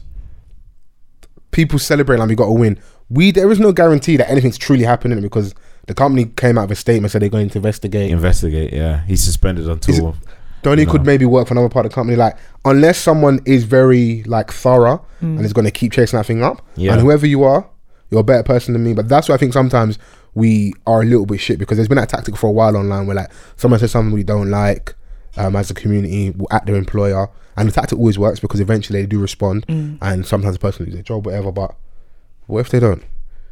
people 1.52 1.78
celebrate 1.78 2.18
like 2.18 2.30
we 2.30 2.36
got 2.36 2.46
a 2.46 2.54
win. 2.54 2.80
We 3.10 3.32
there 3.32 3.52
is 3.52 3.60
no 3.60 3.72
guarantee 3.72 4.18
that 4.18 4.30
anything's 4.30 4.58
truly 4.58 4.84
happening 4.84 5.22
because 5.22 5.54
the 5.86 5.94
company 5.94 6.26
came 6.26 6.58
out 6.58 6.70
with 6.70 6.78
a 6.78 6.82
statement 6.82 7.12
said 7.12 7.22
they're 7.22 7.30
going 7.30 7.50
to 7.50 7.58
investigate. 7.60 8.10
Investigate. 8.10 8.74
Yeah, 8.74 9.06
he's 9.06 9.24
suspended 9.24 9.68
until. 9.68 10.16
Donny 10.64 10.86
No. 10.86 10.92
could 10.92 11.06
maybe 11.06 11.26
work 11.26 11.48
for 11.48 11.54
another 11.54 11.70
part 11.70 11.86
of 11.86 11.92
the 11.92 11.96
company. 11.96 12.16
Like 12.16 12.38
unless 12.66 12.98
someone 12.98 13.40
is 13.46 13.64
very 13.64 14.24
like 14.24 14.52
thorough 14.52 15.04
and 15.22 15.42
is 15.42 15.54
going 15.54 15.66
to 15.66 15.72
keep 15.72 15.92
chasing 15.92 16.18
that 16.18 16.26
thing 16.26 16.44
up. 16.44 16.62
Yeah. 16.76 16.94
And 16.94 17.02
whoever 17.02 17.26
you 17.28 17.44
are, 17.44 17.68
you're 18.10 18.22
a 18.22 18.24
better 18.24 18.44
person 18.44 18.74
than 18.74 18.84
me. 18.84 18.94
But 18.94 19.08
that's 19.10 19.30
why 19.30 19.36
I 19.36 19.38
think 19.38 19.54
sometimes 19.54 19.98
we 20.34 20.74
are 20.88 21.02
a 21.02 21.06
little 21.06 21.26
bit 21.26 21.40
shit 21.40 21.60
because 21.60 21.78
there's 21.78 21.88
been 21.88 21.98
that 21.98 22.10
tactic 22.10 22.36
for 22.38 22.48
a 22.48 22.52
while 22.52 22.76
online 22.78 23.06
where 23.08 23.16
like 23.16 23.32
someone 23.58 23.80
says 23.80 23.92
something 23.92 24.14
we 24.14 24.24
don't 24.24 24.50
like 24.50 24.96
um, 25.38 25.56
as 25.56 25.70
a 25.72 25.74
community 25.74 26.34
at 26.52 26.66
their 26.66 26.76
employer, 26.76 27.30
and 27.56 27.68
the 27.70 27.74
tactic 27.74 27.98
always 27.98 28.18
works 28.20 28.40
because 28.40 28.60
eventually 28.60 29.02
they 29.02 29.06
do 29.08 29.20
respond, 29.20 29.66
and 29.70 30.26
sometimes 30.26 30.56
the 30.56 30.60
person 30.60 30.86
loses 30.86 30.96
their 30.96 31.04
job, 31.04 31.26
whatever. 31.26 31.52
But 31.52 31.76
what 32.48 32.60
if 32.60 32.70
they 32.70 32.80
don't? 32.80 33.04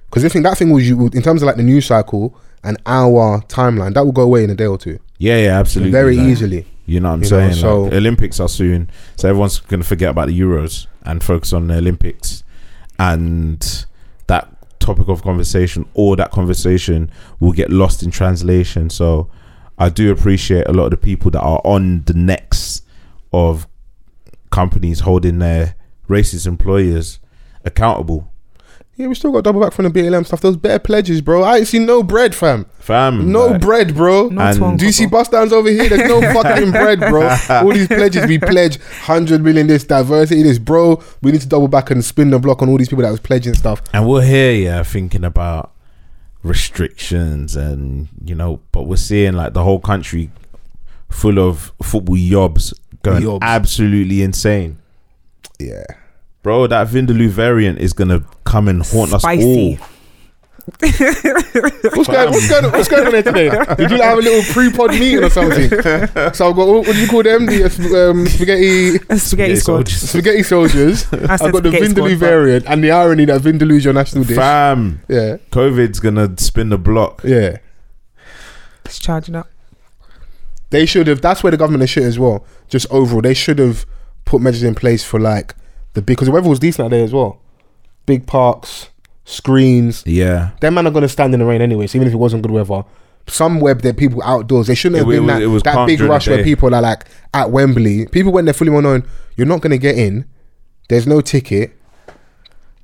Because 0.10 0.26
I 0.26 0.30
think 0.30 0.43
that 0.43 0.57
thing 0.57 0.72
was 0.72 0.88
you 0.89 1.05
in 1.14 1.22
terms 1.22 1.41
of 1.41 1.47
like 1.47 1.55
the 1.57 1.64
news 1.64 1.86
cycle 1.86 2.36
and 2.64 2.78
our 2.86 3.41
timeline 3.43 3.93
that 3.93 4.03
will 4.03 4.12
go 4.12 4.24
away 4.24 4.43
in 4.43 4.49
a 4.49 4.55
day 4.55 4.66
or 4.66 4.78
two 4.78 4.99
Yeah, 5.20 5.38
yeah, 5.38 5.60
absolutely. 5.60 5.91
very 5.91 6.18
like, 6.18 6.28
easily. 6.28 6.66
You 6.89 6.99
know 6.99 7.09
what 7.09 7.13
I'm 7.15 7.23
You 7.23 7.29
know, 7.29 7.37
saying? 7.49 7.53
so- 7.53 7.83
like, 7.83 7.93
Olympics 7.93 8.39
are 8.39 8.49
soon, 8.49 8.89
so 9.15 9.29
everyone's 9.29 9.59
gonna 9.59 9.83
forget 9.83 10.09
about 10.09 10.27
the 10.27 10.39
Euros 10.39 10.87
and 11.03 11.23
focus 11.23 11.53
on 11.53 11.67
the 11.67 11.77
Olympics, 11.77 12.43
and 12.97 13.85
that 14.27 14.47
topic 14.79 15.07
of 15.07 15.21
conversation 15.21 15.85
or 15.93 16.15
that 16.15 16.31
conversation 16.31 17.09
will 17.39 17.51
get 17.51 17.69
lost 17.69 18.01
in 18.03 18.11
translation. 18.11 18.89
So, 18.89 19.29
I 19.77 19.89
do 19.89 20.11
appreciate 20.11 20.67
a 20.67 20.73
lot 20.73 20.85
of 20.85 20.91
the 20.91 20.97
people 20.97 21.31
that 21.31 21.41
are 21.41 21.61
on 21.63 22.03
the 22.05 22.13
necks 22.13 22.81
of 23.31 23.67
companies 24.51 25.01
holding 25.01 25.39
their 25.39 25.75
racist 26.09 26.47
employers 26.47 27.19
accountable. 27.63 28.31
Yeah, 29.00 29.08
we 29.08 29.16
still 29.16 29.32
got 29.32 29.45
double 29.45 29.62
back 29.62 29.72
from 29.72 29.86
the 29.86 29.91
BLM 29.91 30.26
stuff. 30.26 30.41
Those 30.41 30.58
better 30.58 30.78
pledges, 30.78 31.22
bro. 31.22 31.41
I 31.41 31.60
ain't 31.60 31.68
seen 31.68 31.86
no 31.86 32.04
bread, 32.04 32.36
fam. 32.36 32.66
Fam, 32.80 33.32
No 33.32 33.47
like, 33.47 33.62
bread, 33.62 33.95
bro. 33.95 34.28
And- 34.30 34.78
Do 34.78 34.86
you 34.86 34.91
see 34.91 35.06
couple. 35.06 35.20
bus 35.20 35.30
downs 35.30 35.54
over 35.54 35.70
here? 35.70 35.88
There's 35.88 36.10
no 36.10 36.20
fucking 36.34 36.72
bread, 36.72 37.00
bro. 37.00 37.30
All 37.50 37.72
these 37.72 37.88
pledges, 37.88 38.28
we 38.28 38.39
pledge 38.39 38.78
100 38.78 39.41
million 39.41 39.68
this, 39.68 39.86
diversity 39.86 40.43
this, 40.43 40.60
bro. 40.60 41.02
We 41.22 41.32
need 41.32 41.39
to 41.39 41.47
double 41.47 41.70
back 41.70 41.91
and 41.91 42.04
spin 42.04 42.30
the 42.32 42.39
block 42.39 42.62
on 42.62 42.68
all 42.68 42.78
these 42.78 42.89
people 42.89 43.04
that 43.04 43.12
was 43.12 43.22
pledging 43.22 43.54
stuff. 43.54 43.82
And 43.93 44.06
we're 44.06 44.26
here, 44.26 44.52
yeah, 44.52 44.84
thinking 44.84 45.24
about 45.24 45.72
restrictions 46.43 47.56
and 47.56 48.10
you 48.26 48.36
know, 48.36 48.60
but 48.74 48.84
we're 48.84 48.95
seeing 48.97 49.34
like 49.34 49.54
the 49.54 49.64
whole 49.64 49.80
country 49.80 50.30
full 51.10 51.39
of 51.39 51.72
football 51.82 52.16
yobs 52.18 52.74
going 53.04 53.24
Yobs. 53.24 53.39
absolutely 53.43 54.22
insane. 54.24 54.78
Yeah. 55.58 55.84
Bro, 56.41 56.67
that 56.67 56.87
Vindaloo 56.87 57.27
variant 57.29 57.79
is 57.79 57.93
gonna 57.93 58.23
come 58.45 58.67
and 58.67 58.81
haunt 58.85 59.11
Spicy. 59.19 59.75
us 59.75 59.81
all. 59.81 59.87
What's 60.79 62.07
going, 62.07 62.29
what's, 62.29 62.47
going 62.47 62.65
on, 62.65 62.71
what's 62.71 62.87
going 62.87 63.05
on 63.07 63.11
there 63.11 63.23
today? 63.23 63.49
Did 63.75 63.89
you 63.89 63.97
like, 63.97 64.07
have 64.07 64.19
a 64.19 64.21
little 64.21 64.53
pre-pod 64.53 64.91
meeting 64.91 65.23
or 65.23 65.29
something? 65.29 65.67
So 66.33 66.49
I've 66.49 66.55
got, 66.55 66.67
what, 66.67 66.85
what 66.85 66.93
do 66.93 67.01
you 67.01 67.07
call 67.07 67.23
them? 67.23 67.47
The 67.47 67.63
uh, 67.63 68.11
um, 68.11 68.27
spaghetti 68.27 68.99
spaghetti 69.17 69.55
soldiers. 69.55 70.09
spaghetti 70.09 70.43
soldiers. 70.43 71.11
I 71.13 71.33
I've 71.33 71.51
got 71.51 71.63
the 71.63 71.71
spaghetti 71.71 71.87
Vindaloo 71.87 72.15
squad, 72.15 72.19
variant 72.19 72.65
and 72.67 72.83
the 72.83 72.91
irony 72.91 73.25
that 73.25 73.41
Vindaloo 73.41 73.77
is 73.77 73.85
your 73.85 73.95
national 73.95 74.25
dish. 74.25 74.37
Fam, 74.37 75.01
Yeah. 75.07 75.37
COVID's 75.51 75.99
gonna 75.99 76.37
spin 76.37 76.69
the 76.69 76.77
block. 76.77 77.21
Yeah. 77.23 77.57
It's 78.85 78.99
charging 78.99 79.35
up. 79.35 79.49
They 80.69 80.85
should 80.85 81.07
have. 81.07 81.21
That's 81.21 81.41
where 81.41 81.51
the 81.51 81.57
government 81.57 81.83
is 81.83 81.89
shit 81.89 82.03
as 82.03 82.19
well. 82.19 82.45
Just 82.67 82.85
overall, 82.91 83.21
they 83.21 83.33
should 83.33 83.57
have 83.57 83.87
put 84.25 84.39
measures 84.39 84.63
in 84.63 84.75
place 84.75 85.03
for 85.03 85.19
like 85.19 85.55
the 86.00 86.06
because 86.06 86.28
the 86.28 86.32
weather 86.32 86.50
was 86.50 86.60
decent 86.60 86.86
out 86.86 86.91
there 86.91 87.04
as 87.04 87.14
well. 87.14 87.39
Big 88.06 88.26
parks, 88.26 88.89
screens. 89.26 90.04
Yeah. 90.06 90.52
Them 90.62 90.74
man 90.76 90.88
are 90.88 90.91
gonna 90.91 91.10
stand 91.10 91.34
in 91.34 91.39
the 91.39 91.45
rain 91.45 91.62
anyway. 91.62 91.88
So 91.88 91.97
even 91.97 92.08
if 92.08 92.14
it 92.14 92.18
wasn't 92.18 92.41
good 92.43 92.52
weather, 92.52 92.84
somewhere 93.28 93.74
there 93.76 93.93
people 93.93 94.22
outdoors. 94.24 94.68
They 94.68 94.76
shouldn't 94.76 94.97
have 95.00 95.08
wa- 95.08 95.14
been 95.14 95.24
it 95.24 95.26
was- 95.26 95.34
that, 95.36 95.41
it 95.43 95.47
was 95.47 95.64
that 95.64 95.88
big 95.88 96.02
rush 96.02 96.28
where 96.28 96.43
people 96.43 96.74
are 96.74 96.82
like 96.82 97.06
at 97.34 97.52
Wembley. 97.52 98.08
People 98.08 98.32
went 98.32 98.45
there 98.45 98.54
fully 98.54 98.72
well 98.72 98.82
known. 98.82 99.04
You're 99.36 99.47
not 99.47 99.62
gonna 99.62 99.78
get 99.78 99.97
in. 99.97 100.26
There's 100.89 101.06
no 101.06 101.22
ticket. 101.22 101.76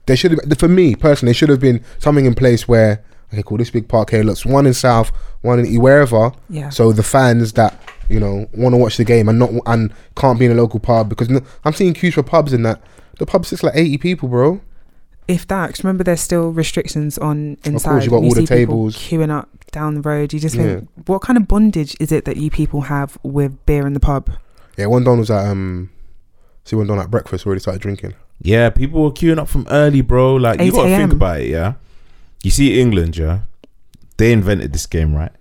There 0.05 0.15
should 0.15 0.31
have 0.31 0.57
for 0.59 0.67
me 0.67 0.95
personally. 0.95 1.31
There 1.31 1.35
should 1.35 1.49
have 1.49 1.59
been 1.59 1.83
something 1.99 2.25
in 2.25 2.35
place 2.35 2.67
where 2.67 3.03
okay, 3.33 3.41
cool, 3.43 3.57
this 3.57 3.71
big 3.71 3.87
park 3.87 4.11
here 4.11 4.23
looks 4.23 4.45
one 4.45 4.67
in 4.67 4.73
South, 4.73 5.11
one 5.41 5.57
in 5.59 5.65
E, 5.65 5.77
wherever. 5.79 6.31
Yeah. 6.49 6.69
So 6.69 6.91
the 6.91 7.01
fans 7.03 7.53
that 7.53 7.81
you 8.09 8.19
know 8.19 8.47
want 8.53 8.73
to 8.73 8.77
watch 8.77 8.97
the 8.97 9.03
game 9.03 9.27
and 9.29 9.39
not 9.39 9.51
and 9.65 9.91
can't 10.15 10.39
be 10.39 10.45
in 10.45 10.51
a 10.51 10.55
local 10.55 10.79
pub 10.79 11.09
because 11.09 11.29
no, 11.29 11.41
I'm 11.63 11.73
seeing 11.73 11.93
queues 11.93 12.13
for 12.13 12.23
pubs 12.23 12.53
in 12.53 12.63
that 12.63 12.81
the 13.19 13.25
pub 13.25 13.45
sits 13.45 13.63
like 13.63 13.73
80 13.75 13.97
people, 13.99 14.27
bro. 14.29 14.61
if 15.27 15.47
that, 15.47 15.69
'cause 15.69 15.83
remember 15.83 16.03
there's 16.03 16.21
still 16.21 16.51
restrictions 16.51 17.17
on 17.17 17.57
inside. 17.63 17.75
Of 17.75 17.83
course, 17.83 18.03
you 18.05 18.09
got 18.11 18.17
and 18.17 18.25
all 18.25 18.31
the 18.35 18.45
see 18.47 18.55
people 18.57 18.91
tables. 18.91 18.97
queuing 18.97 19.31
up 19.31 19.49
down 19.71 19.95
the 19.95 20.01
road. 20.01 20.33
You 20.33 20.39
just 20.39 20.55
think, 20.55 20.87
what 21.07 21.21
kind 21.21 21.37
of 21.37 21.47
bondage 21.47 21.95
is 21.99 22.11
it 22.11 22.25
that 22.25 22.37
you 22.37 22.49
people 22.51 22.81
have 22.81 23.17
with 23.23 23.65
beer 23.65 23.87
in 23.87 23.93
the 23.93 23.99
pub? 23.99 24.29
Yeah, 24.77 24.87
one 24.87 25.03
don 25.03 25.19
was 25.19 25.31
at 25.31 25.47
um, 25.47 25.89
see 26.65 26.75
one 26.75 26.87
don 26.87 26.99
at 26.99 27.09
breakfast 27.09 27.45
already 27.45 27.61
started 27.61 27.81
drinking. 27.81 28.13
Yeah, 28.41 28.69
people 28.69 29.01
were 29.01 29.11
queuing 29.11 29.39
up 29.39 29.47
from 29.47 29.65
early, 29.71 30.01
bro. 30.01 30.35
Like 30.35 30.59
you 30.61 30.71
gotta 30.71 30.89
think 30.95 31.13
about 31.13 31.39
it, 31.39 31.47
yeah. 31.49 31.73
You 32.43 32.51
see 32.51 32.79
England, 32.79 33.15
yeah. 33.17 33.39
They 34.17 34.31
invented 34.33 34.73
this 34.73 34.85
game, 34.85 35.15
right? 35.15 35.31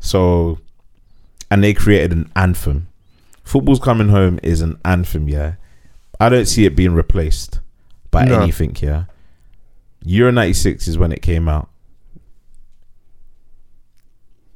So 0.00 0.58
and 1.54 1.62
they 1.62 1.72
created 1.72 2.10
an 2.10 2.28
anthem. 2.34 2.88
Football's 3.44 3.78
coming 3.78 4.08
home 4.08 4.40
is 4.42 4.60
an 4.60 4.76
anthem, 4.84 5.28
yeah. 5.28 5.54
I 6.18 6.28
don't 6.28 6.46
see 6.46 6.64
it 6.64 6.74
being 6.74 6.94
replaced 6.94 7.60
by 8.10 8.24
No. 8.24 8.40
anything, 8.40 8.76
yeah. 8.80 9.04
Euro 10.02 10.32
ninety 10.32 10.52
six 10.54 10.88
is 10.88 10.98
when 10.98 11.12
it 11.12 11.22
came 11.22 11.48
out. 11.48 11.68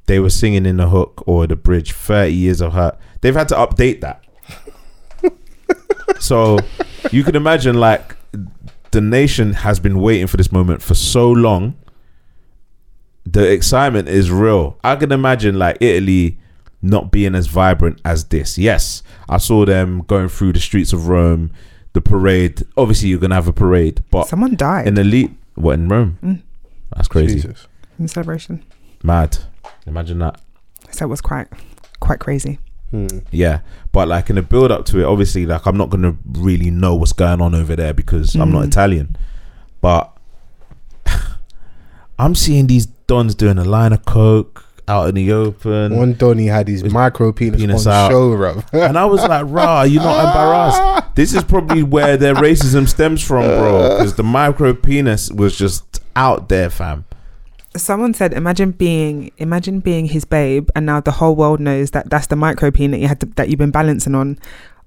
They 0.07 0.19
were 0.19 0.29
singing 0.29 0.65
in 0.65 0.75
the 0.75 0.89
hook 0.89 1.23
or 1.25 1.47
the 1.47 1.55
bridge 1.55 1.93
30 1.93 2.33
years 2.33 2.59
of 2.59 2.73
hurt. 2.73 2.97
They've 3.21 3.33
had 3.33 3.47
to 3.47 3.55
update 3.55 4.01
that. 4.01 4.25
so 6.19 6.59
you 7.11 7.23
can 7.23 7.37
imagine 7.37 7.79
like 7.79 8.17
the 8.91 8.99
nation 8.99 9.53
has 9.53 9.79
been 9.79 10.01
waiting 10.01 10.27
for 10.27 10.35
this 10.35 10.51
moment 10.51 10.81
for 10.81 10.95
so 10.95 11.31
long. 11.31 11.77
The 13.25 13.49
excitement 13.49 14.09
is 14.09 14.29
real. 14.31 14.77
I 14.83 14.97
can 14.97 15.13
imagine 15.13 15.57
like 15.57 15.77
Italy 15.79 16.39
not 16.81 17.11
being 17.11 17.35
as 17.35 17.47
vibrant 17.47 17.99
as 18.05 18.25
this. 18.25 18.57
Yes, 18.57 19.03
I 19.27 19.37
saw 19.37 19.65
them 19.65 20.03
going 20.07 20.29
through 20.29 20.53
the 20.53 20.59
streets 20.59 20.93
of 20.93 21.07
Rome, 21.07 21.51
the 21.93 22.01
parade. 22.01 22.63
Obviously, 22.77 23.09
you're 23.09 23.19
gonna 23.19 23.35
have 23.35 23.47
a 23.47 23.53
parade, 23.53 24.01
but 24.11 24.27
Someone 24.27 24.55
died 24.55 24.87
in 24.87 24.97
elite, 24.97 25.31
what 25.55 25.73
in 25.73 25.89
Rome? 25.89 26.17
Mm. 26.23 26.41
That's 26.95 27.07
crazy, 27.07 27.35
Jesus. 27.35 27.67
in 27.97 28.05
the 28.05 28.09
celebration. 28.09 28.63
mad. 29.03 29.37
Imagine 29.85 30.19
that. 30.19 30.39
So 30.91 31.05
it 31.05 31.09
was 31.09 31.21
quite, 31.21 31.47
quite 31.99 32.19
crazy. 32.19 32.59
Hmm. 32.91 33.07
Yeah, 33.31 33.59
but 33.91 34.07
like 34.07 34.29
in 34.31 34.35
the 34.37 34.41
build 34.41 34.71
up 34.71 34.85
to 34.85 34.99
it, 34.99 35.03
obviously, 35.05 35.45
like 35.45 35.65
I'm 35.67 35.77
not 35.77 35.89
gonna 35.91 36.15
really 36.31 36.71
know 36.71 36.95
what's 36.95 37.13
going 37.13 37.39
on 37.41 37.53
over 37.53 37.75
there 37.75 37.93
because 37.93 38.33
I'm 38.35 38.51
not 38.51 38.63
Mm. 38.63 38.67
Italian. 38.67 39.17
But 39.81 40.11
I'm 42.19 42.35
seeing 42.35 42.67
these 42.67 42.85
dons 42.85 43.35
doing 43.35 43.57
a 43.57 43.63
line 43.63 43.93
of 43.93 44.05
coke 44.05 44.65
out 44.89 45.07
in 45.09 45.15
the 45.15 45.31
open, 45.31 45.95
One 45.95 46.13
Donny 46.13 46.47
had 46.47 46.67
his 46.67 46.83
micro 46.83 47.31
penis, 47.31 47.61
penis 47.61 47.85
on 47.85 47.93
out. 47.93 48.11
show, 48.11 48.35
bro. 48.35 48.63
and 48.73 48.97
I 48.97 49.05
was 49.05 49.21
like, 49.21 49.45
"Rah, 49.47 49.83
you're 49.83 50.03
not 50.03 50.25
embarrassed." 50.25 51.05
This 51.15 51.33
is 51.33 51.43
probably 51.43 51.83
where 51.83 52.15
their 52.15 52.33
racism 52.33 52.87
stems 52.87 53.21
from, 53.21 53.43
bro. 53.43 53.89
Because 53.97 54.15
the 54.15 54.23
micro 54.23 54.73
penis 54.73 55.29
was 55.31 55.57
just 55.57 56.01
out 56.15 56.47
there, 56.47 56.69
fam. 56.69 57.05
Someone 57.75 58.13
said, 58.13 58.33
"Imagine 58.33 58.71
being, 58.71 59.31
imagine 59.37 59.79
being 59.79 60.05
his 60.05 60.25
babe, 60.25 60.69
and 60.75 60.85
now 60.85 61.01
the 61.01 61.11
whole 61.11 61.35
world 61.35 61.59
knows 61.59 61.91
that 61.91 62.09
that's 62.09 62.27
the 62.27 62.35
micro 62.35 62.71
penis 62.71 62.97
that 62.97 63.01
you 63.01 63.07
had 63.07 63.19
to, 63.19 63.25
that 63.35 63.49
you've 63.49 63.59
been 63.59 63.71
balancing 63.71 64.15
on." 64.15 64.39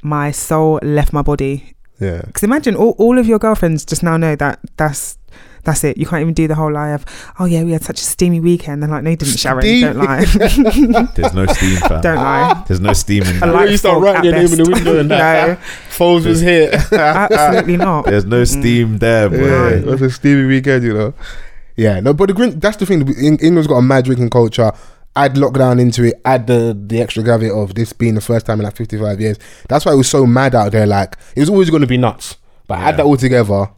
My 0.03 0.31
soul 0.33 0.81
left 0.83 1.13
my 1.13 1.23
body. 1.23 1.75
yeah. 2.01 2.23
Because 2.27 2.43
imagine 2.43 2.75
all, 2.75 2.97
all 2.99 3.19
of 3.19 3.27
your 3.27 3.39
girlfriends 3.39 3.85
just 3.85 4.03
now 4.03 4.17
know 4.17 4.35
that 4.35 4.59
that's 4.77 5.17
that's 5.65 5.85
it. 5.85 5.97
You 5.97 6.07
can't 6.07 6.23
even 6.23 6.35
do 6.35 6.49
the 6.49 6.55
whole 6.55 6.73
lie 6.73 6.91
of, 6.91 7.05
"Oh 7.39 7.45
yeah, 7.45 7.63
we 7.63 7.73
had 7.73 7.83
such 7.83 8.01
a 8.01 8.05
steamy 8.05 8.41
weekend." 8.41 8.83
And 8.83 8.91
like, 8.91 9.05
no, 9.05 9.11
you 9.11 9.17
didn't, 9.17 9.39
Sharon. 9.39 9.81
Don't 9.81 9.97
lie. 9.97 10.25
There's 11.15 11.35
no 11.35 11.47
steam, 11.47 11.77
fam. 11.77 12.01
Don't 12.01 12.17
lie. 12.17 12.65
There's 12.67 12.81
no 12.81 12.93
steam 12.93 13.23
in 13.23 13.37
A 13.37 13.41
that. 13.41 13.55
light 13.55 13.71
you 13.71 13.77
start 13.77 14.03
writing 14.03 14.19
at 14.19 14.25
your 14.25 14.35
name 14.35 14.53
in 14.53 14.59
the 14.59 14.71
best. 14.71 14.85
window 14.85 15.01
and 15.01 15.11
that. 15.11 15.59
Phones 15.91 16.27
was 16.27 16.41
here. 16.41 16.71
no, 16.91 16.99
absolutely 16.99 17.77
not. 17.77 18.07
There's 18.07 18.25
no 18.25 18.43
mm. 18.43 18.61
steam 18.61 18.99
there, 18.99 19.29
boy. 19.29 19.37
Yeah, 19.37 19.69
it 19.69 19.85
was 19.85 20.03
a 20.03 20.11
steamy 20.11 20.47
weekend, 20.47 20.85
you 20.85 20.95
know. 20.95 21.15
Yeah, 21.77 22.01
no, 22.01 22.13
but 22.13 22.27
the 22.27 22.35
green, 22.35 22.59
that's 22.59 22.77
the 22.77 22.87
thing. 22.87 23.01
England's 23.19 23.67
got 23.67 23.77
a 23.77 23.83
mad 23.83 24.05
drinking 24.05 24.31
culture. 24.31 24.73
Add 25.15 25.35
lockdown 25.35 25.81
into 25.81 26.05
it. 26.05 26.21
Add 26.25 26.47
the 26.47 26.77
the 26.87 27.01
extra 27.01 27.23
gravity 27.23 27.51
of 27.51 27.75
this 27.75 27.93
being 27.93 28.15
the 28.15 28.21
first 28.21 28.47
time 28.47 28.59
in 28.61 28.65
like 28.65 28.77
fifty 28.77 28.99
five 28.99 29.21
years. 29.21 29.39
That's 29.69 29.85
why 29.85 29.93
it 29.93 29.97
was 29.97 30.09
so 30.09 30.27
mad 30.27 30.55
out 30.55 30.73
there. 30.73 30.87
Like 30.87 31.17
it 31.37 31.41
was 31.41 31.51
always 31.51 31.71
going 31.71 31.83
to 31.83 31.87
be 31.87 31.99
nuts. 31.99 32.37
But 32.67 32.79
add 32.79 32.97
that 32.97 33.05
all 33.05 33.17
together. 33.17 33.71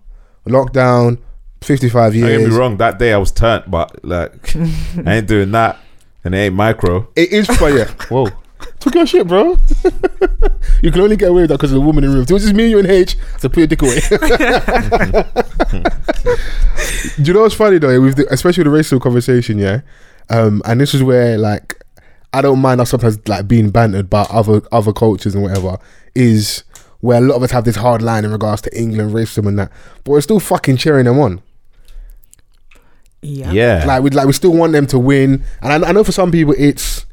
Lockdown, 0.47 1.18
fifty 1.65 1.89
five 1.89 2.15
years. 2.15 2.31
Don't 2.31 2.41
get 2.41 2.51
me 2.51 2.57
wrong. 2.57 2.77
That 2.77 2.99
day 2.99 3.12
I 3.12 3.19
was 3.19 3.33
turned, 3.33 3.65
but 3.71 4.05
like 4.05 4.55
I 5.07 5.17
ain't 5.17 5.27
doing 5.27 5.51
that, 5.53 5.79
and 6.23 6.35
it 6.35 6.39
ain't 6.39 6.55
micro. 6.55 7.09
It 7.17 7.33
is 7.33 7.47
funny. 7.47 7.77
yeah. 7.79 7.91
Whoa. 8.09 8.29
Took 8.81 8.95
your 8.95 9.07
shit, 9.07 9.27
bro. 9.27 9.57
you 10.83 10.91
can 10.91 11.01
only 11.01 11.17
get 11.17 11.31
away 11.31 11.43
with 11.43 11.51
that 11.51 11.59
because 11.59 11.73
of 11.73 11.77
the 11.77 11.81
woman 11.81 12.05
in 12.05 12.11
the 12.11 12.17
room. 12.17 12.27
It 12.29 12.33
was 12.33 12.43
just 12.43 12.55
me, 12.55 12.65
and 12.65 12.71
you, 12.71 12.79
and 12.79 12.89
H. 12.89 13.17
So 13.39 13.49
put 13.49 13.59
your 13.59 13.67
dick 13.67 13.83
away. 13.83 14.01
Do 17.17 17.23
you 17.23 17.33
know 17.33 17.43
what's 17.43 17.55
funny 17.55 17.79
though? 17.79 18.01
With 18.01 18.17
the, 18.17 18.27
especially 18.33 18.62
with 18.62 18.73
the 18.73 18.77
racial 18.77 19.01
conversation, 19.01 19.59
yeah. 19.59 19.81
Um, 20.31 20.62
and 20.65 20.81
this 20.81 20.95
is 20.95 21.03
where 21.03 21.37
like 21.39 21.83
I 22.33 22.41
don't 22.41 22.61
mind 22.61 22.81
us 22.81 22.91
sometimes 22.91 23.27
like 23.29 23.47
being 23.47 23.71
bantered 23.71 24.11
by 24.11 24.23
other 24.31 24.62
other 24.73 24.93
cultures 24.93 25.35
and 25.35 25.43
whatever. 25.45 25.79
Is 26.15 26.65
where 27.01 27.19
a 27.19 27.21
lot 27.21 27.37
of 27.37 27.43
us 27.43 27.51
have 27.51 27.65
this 27.65 27.77
hard 27.77 28.01
line 28.01 28.25
in 28.25 28.33
regards 28.33 28.62
to 28.62 28.79
England 28.79 29.12
racism 29.12 29.47
and 29.47 29.59
that, 29.59 29.71
but 30.05 30.12
we're 30.12 30.21
still 30.21 30.41
fucking 30.41 30.77
cheering 30.79 31.05
them 31.05 31.19
on. 31.19 31.43
Yeah. 33.25 33.51
Yeah, 33.53 33.85
Like 33.87 34.03
we 34.03 34.11
like 34.11 34.27
we 34.27 34.33
still 34.33 34.53
want 34.53 34.72
them 34.72 34.87
to 34.89 34.99
win, 34.99 35.43
and 35.62 35.85
I, 35.85 35.89
I 35.89 35.93
know 35.93 36.05
for 36.05 36.12
some 36.12 36.31
people 36.31 36.55
it's 36.59 37.07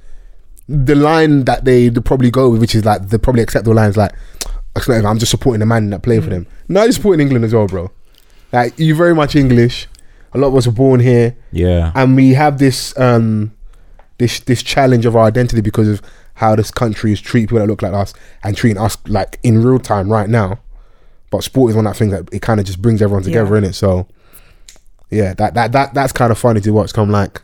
the 0.67 0.95
line 0.95 1.45
that 1.45 1.65
they 1.65 1.89
probably 1.89 2.29
go 2.31 2.49
with, 2.49 2.61
which 2.61 2.75
is 2.75 2.85
like 2.85 3.09
the 3.09 3.17
probably 3.19 3.41
acceptable 3.41 3.75
lines 3.75 3.97
like, 3.97 4.11
"It's 4.75 4.87
not 4.87 4.95
even, 4.95 5.05
I'm 5.05 5.19
just 5.19 5.31
supporting 5.31 5.59
the 5.61 5.65
man 5.65 5.89
that 5.91 6.01
play 6.03 6.19
for 6.19 6.29
them." 6.29 6.47
No, 6.67 6.83
you're 6.83 6.91
supporting 6.91 7.21
England 7.21 7.45
as 7.45 7.53
well, 7.53 7.67
bro. 7.67 7.91
Like 8.51 8.73
you're 8.77 8.95
very 8.95 9.15
much 9.15 9.35
English. 9.35 9.87
A 10.33 10.37
lot 10.37 10.47
of 10.47 10.55
us 10.55 10.67
are 10.67 10.71
born 10.71 10.99
here, 10.99 11.35
yeah, 11.51 11.91
and 11.95 12.15
we 12.15 12.33
have 12.33 12.57
this 12.57 12.97
um 12.99 13.51
this 14.17 14.39
this 14.41 14.61
challenge 14.63 15.05
of 15.05 15.15
our 15.15 15.25
identity 15.25 15.61
because 15.61 15.87
of 15.87 16.01
how 16.35 16.55
this 16.55 16.71
country 16.71 17.11
is 17.11 17.19
treating 17.21 17.47
people 17.47 17.59
that 17.59 17.67
look 17.67 17.81
like 17.81 17.93
us 17.93 18.13
and 18.43 18.55
treating 18.57 18.81
us 18.81 18.97
like 19.07 19.39
in 19.43 19.61
real 19.63 19.79
time 19.79 20.09
right 20.11 20.29
now. 20.29 20.59
But 21.29 21.43
sport 21.43 21.69
is 21.71 21.75
one 21.75 21.85
of 21.87 21.93
that 21.93 21.97
thing 21.99 22.09
that 22.09 22.29
it 22.33 22.41
kind 22.41 22.59
of 22.59 22.65
just 22.65 22.81
brings 22.81 23.01
everyone 23.01 23.23
together 23.23 23.51
Yeah. 23.51 23.57
in 23.59 23.63
it. 23.65 23.73
So 23.73 24.07
yeah, 25.11 25.33
that 25.35 25.53
that 25.53 25.71
that 25.73 25.93
that's 25.93 26.13
kind 26.13 26.31
of 26.31 26.37
funny 26.37 26.61
to 26.61 26.71
watch. 26.71 26.93
Come 26.93 27.09
like, 27.11 27.41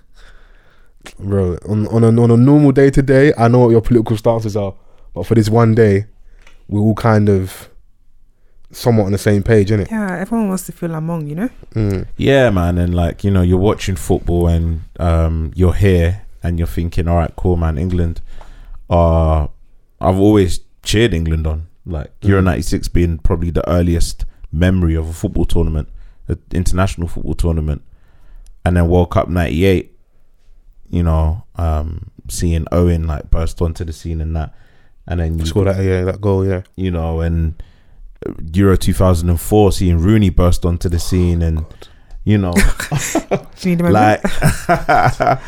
bro, 1.20 1.58
on 1.68 1.88
on 1.90 2.04
a, 2.04 2.22
on 2.22 2.32
a 2.32 2.38
normal 2.38 2.72
day 2.72 2.90
to 2.90 3.02
day, 3.02 3.34
I 3.38 3.48
know 3.48 3.60
what 3.60 3.70
your 3.70 3.82
political 3.82 4.18
stances 4.18 4.56
are, 4.56 4.74
but 5.14 5.26
for 5.26 5.36
this 5.36 5.50
one 5.50 5.76
day, 5.76 6.06
we're 6.68 6.82
all 6.82 6.96
kind 6.96 7.30
of 7.30 7.70
somewhat 8.72 9.06
on 9.06 9.12
the 9.14 9.18
same 9.18 9.44
page, 9.44 9.70
innit? 9.70 9.90
Yeah, 9.90 10.18
everyone 10.18 10.50
wants 10.50 10.66
to 10.66 10.72
feel 10.74 10.94
among, 10.94 11.28
you 11.28 11.36
know? 11.36 11.50
Mm. 11.74 12.06
yeah, 12.18 12.50
man. 12.50 12.78
And 12.78 12.94
like 12.94 13.24
you 13.24 13.32
know, 13.32 13.42
you're 13.42 13.58
watching 13.58 13.96
football, 13.96 14.48
and 14.48 14.82
um, 15.00 15.52
you're 15.56 15.74
here, 15.74 16.24
and 16.44 16.58
you're 16.58 16.68
thinking, 16.68 17.08
all 17.08 17.18
right, 17.18 17.34
cool, 17.36 17.56
man. 17.58 17.78
England 17.78 18.22
are. 18.90 19.50
I've 20.00 20.20
always 20.20 20.60
cheered 20.84 21.14
England 21.14 21.48
on. 21.48 21.68
Like 21.86 22.12
Euro 22.22 22.42
Mhm. 22.42 22.46
'96 22.46 22.88
being 22.90 23.18
probably 23.18 23.50
the 23.50 23.68
earliest 23.70 24.26
memory 24.52 24.94
of 24.96 25.08
a 25.10 25.14
football 25.14 25.46
tournament, 25.46 25.88
an 26.28 26.40
international 26.52 27.08
football 27.08 27.34
tournament, 27.36 27.82
and 28.66 28.76
then 28.78 28.88
World 28.88 29.12
Cup 29.12 29.28
'98. 29.30 29.94
You 30.90 31.04
know, 31.04 31.44
um, 31.58 32.12
seeing 32.30 32.66
Owen 32.72 33.08
like 33.08 33.30
burst 33.30 33.62
onto 33.62 33.84
the 33.84 33.92
scene 33.94 34.22
and 34.22 34.36
that, 34.36 34.54
and 35.06 35.20
then 35.20 35.38
you 35.38 35.46
Score 35.46 35.66
that 35.66 35.84
yeah 35.84 36.04
that 36.06 36.22
goal 36.22 36.46
yeah. 36.46 36.62
you 36.76 36.92
know, 36.92 37.20
and 37.22 37.62
Euro 38.54 38.76
2004, 38.78 39.72
seeing 39.72 40.00
Rooney 40.00 40.30
burst 40.30 40.66
onto 40.66 40.90
the 40.90 41.00
scene, 41.00 41.42
and 41.42 41.66
you 42.24 42.38
know, 42.38 42.54
Do 43.30 43.70
you 43.70 43.76
need 43.76 43.82
a 43.82 43.92
moment? 43.92 44.24
like, 44.24 45.40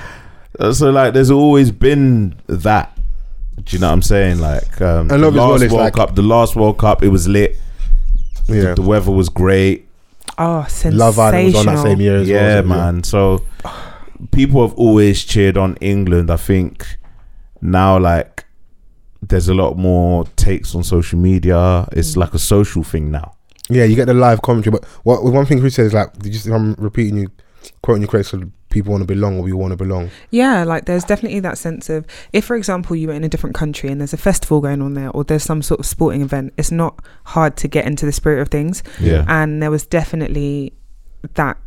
so 0.73 0.89
like, 0.91 1.13
there's 1.13 1.31
always 1.31 1.71
been 1.71 2.35
that. 2.47 2.97
Do 3.63 3.75
you 3.75 3.81
know 3.81 3.87
what 3.87 3.93
I'm 3.93 4.01
saying? 4.01 4.39
Like, 4.39 4.79
um, 4.81 5.11
I 5.11 5.17
the 5.17 5.29
love 5.29 5.33
as 5.33 5.37
well, 5.37 5.49
last 5.49 5.71
World 5.71 5.83
like- 5.83 5.93
Cup, 5.93 6.15
the 6.15 6.21
last 6.21 6.55
World 6.55 6.77
Cup, 6.77 7.03
it 7.03 7.09
was 7.09 7.27
lit. 7.27 7.57
Yeah, 8.47 8.73
The 8.73 8.81
weather 8.81 9.11
was 9.11 9.29
great. 9.29 9.88
Oh, 10.37 10.63
sensational. 10.63 10.97
Love 10.99 11.19
Island 11.19 11.45
was 11.45 11.55
on 11.55 11.65
that 11.65 11.83
same 11.83 12.01
year 12.01 12.17
as 12.17 12.27
yeah, 12.27 12.61
well. 12.61 12.63
so, 12.63 12.67
man. 12.67 13.03
So 13.03 13.45
people 14.31 14.67
have 14.67 14.77
always 14.77 15.23
cheered 15.23 15.57
on 15.57 15.75
England. 15.77 16.29
I 16.29 16.37
think 16.37 16.97
now, 17.61 17.99
like, 17.99 18.45
there's 19.21 19.49
a 19.49 19.53
lot 19.53 19.77
more 19.77 20.25
takes 20.35 20.75
on 20.75 20.83
social 20.83 21.19
media. 21.19 21.87
It's 21.91 22.13
mm. 22.13 22.17
like 22.17 22.33
a 22.33 22.39
social 22.39 22.83
thing 22.83 23.11
now. 23.11 23.35
Yeah, 23.69 23.83
you 23.83 23.95
get 23.95 24.05
the 24.05 24.13
live 24.13 24.41
commentary, 24.41 24.71
but 24.71 24.85
what 25.03 25.23
one 25.23 25.45
thing 25.45 25.59
Chris 25.59 25.75
said 25.75 25.85
is 25.85 25.93
like, 25.93 26.17
did 26.17 26.33
you, 26.33 26.39
if 26.39 26.55
I'm 26.55 26.73
repeating 26.73 27.17
you, 27.17 27.27
quoting 27.83 28.01
you 28.01 28.07
correct, 28.07 28.29
so 28.29 28.41
people 28.69 28.91
want 28.91 29.01
to 29.01 29.07
belong 29.07 29.37
or 29.37 29.43
we 29.43 29.53
want 29.53 29.71
to 29.71 29.77
belong. 29.77 30.09
Yeah, 30.29 30.63
like 30.63 30.85
there's 30.85 31.03
definitely 31.03 31.39
that 31.41 31.57
sense 31.57 31.89
of 31.89 32.05
if, 32.33 32.45
for 32.45 32.55
example, 32.55 32.95
you 32.95 33.07
were 33.07 33.13
in 33.13 33.23
a 33.23 33.29
different 33.29 33.55
country 33.55 33.89
and 33.89 33.99
there's 33.99 34.13
a 34.13 34.17
festival 34.17 34.61
going 34.61 34.81
on 34.81 34.93
there 34.93 35.09
or 35.09 35.23
there's 35.23 35.43
some 35.43 35.61
sort 35.61 35.79
of 35.79 35.85
sporting 35.85 36.21
event, 36.21 36.53
it's 36.57 36.71
not 36.71 37.03
hard 37.25 37.57
to 37.57 37.67
get 37.67 37.85
into 37.85 38.05
the 38.05 38.11
spirit 38.11 38.41
of 38.41 38.49
things. 38.49 38.83
Yeah. 38.99 39.25
And 39.27 39.61
there 39.61 39.71
was 39.71 39.85
definitely 39.85 40.73
that 41.33 41.57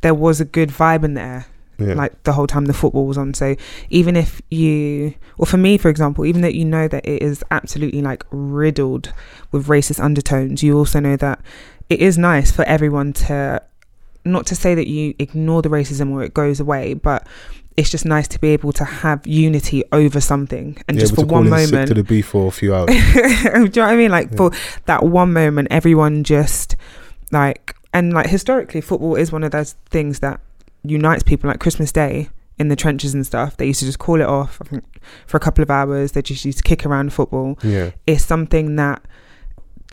there 0.00 0.14
was 0.14 0.40
a 0.40 0.44
good 0.44 0.70
vibe 0.70 1.04
in 1.04 1.14
there. 1.14 1.46
Yeah. 1.80 1.94
like 1.94 2.24
the 2.24 2.32
whole 2.32 2.48
time 2.48 2.64
the 2.64 2.74
football 2.74 3.06
was 3.06 3.16
on. 3.16 3.34
So 3.34 3.54
even 3.88 4.16
if 4.16 4.42
you, 4.50 5.14
or 5.36 5.46
for 5.46 5.58
me, 5.58 5.78
for 5.78 5.88
example, 5.88 6.26
even 6.26 6.40
that 6.40 6.56
you 6.56 6.64
know 6.64 6.88
that 6.88 7.06
it 7.06 7.22
is 7.22 7.44
absolutely 7.52 8.02
like 8.02 8.24
riddled 8.32 9.12
with 9.52 9.68
racist 9.68 10.02
undertones, 10.02 10.60
you 10.60 10.76
also 10.76 10.98
know 10.98 11.14
that 11.18 11.40
it 11.88 12.00
is 12.00 12.18
nice 12.18 12.50
for 12.50 12.64
everyone 12.64 13.12
to, 13.12 13.62
not 14.32 14.46
to 14.46 14.54
say 14.54 14.74
that 14.74 14.86
you 14.86 15.14
ignore 15.18 15.62
the 15.62 15.68
racism 15.68 16.10
or 16.12 16.22
it 16.22 16.34
goes 16.34 16.60
away, 16.60 16.94
but 16.94 17.26
it's 17.76 17.90
just 17.90 18.04
nice 18.04 18.26
to 18.28 18.40
be 18.40 18.48
able 18.48 18.72
to 18.72 18.84
have 18.84 19.24
unity 19.26 19.84
over 19.92 20.20
something 20.20 20.76
and 20.88 20.96
Yeah, 20.96 21.00
just 21.02 21.14
for 21.14 21.24
one 21.24 21.48
moment 21.48 21.88
to 21.88 21.94
the 21.94 22.02
beef 22.02 22.26
for 22.26 22.48
a 22.48 22.50
few 22.50 22.74
hours. 22.74 22.88
do 22.92 22.94
you 22.94 23.52
know 23.52 23.68
what 23.68 23.78
I 23.78 23.96
mean? 23.96 24.10
Like 24.10 24.30
Yeah. 24.32 24.36
for 24.36 24.50
that 24.86 25.04
one 25.04 25.32
moment, 25.32 25.68
everyone 25.70 26.24
just 26.24 26.74
like 27.30 27.74
and 27.94 28.12
like 28.12 28.26
historically, 28.26 28.80
football 28.80 29.14
is 29.16 29.30
one 29.32 29.44
of 29.44 29.52
those 29.52 29.74
things 29.90 30.18
that 30.20 30.40
unites 30.82 31.22
people. 31.22 31.48
Like 31.48 31.60
Christmas 31.60 31.92
Day 31.92 32.28
in 32.58 32.66
the 32.68 32.76
trenches 32.76 33.14
and 33.14 33.24
stuff, 33.24 33.56
they 33.56 33.66
used 33.66 33.78
to 33.80 33.86
just 33.86 33.98
call 34.00 34.20
it 34.20 34.26
off 34.26 34.60
for 35.26 35.36
a 35.36 35.40
couple 35.40 35.62
of 35.62 35.70
hours. 35.70 36.12
They 36.12 36.22
just 36.22 36.44
used 36.44 36.58
to 36.58 36.64
kick 36.64 36.84
around 36.84 37.12
football. 37.12 37.56
yeah, 37.62 37.92
It's 38.06 38.24
something 38.24 38.74
that, 38.76 39.00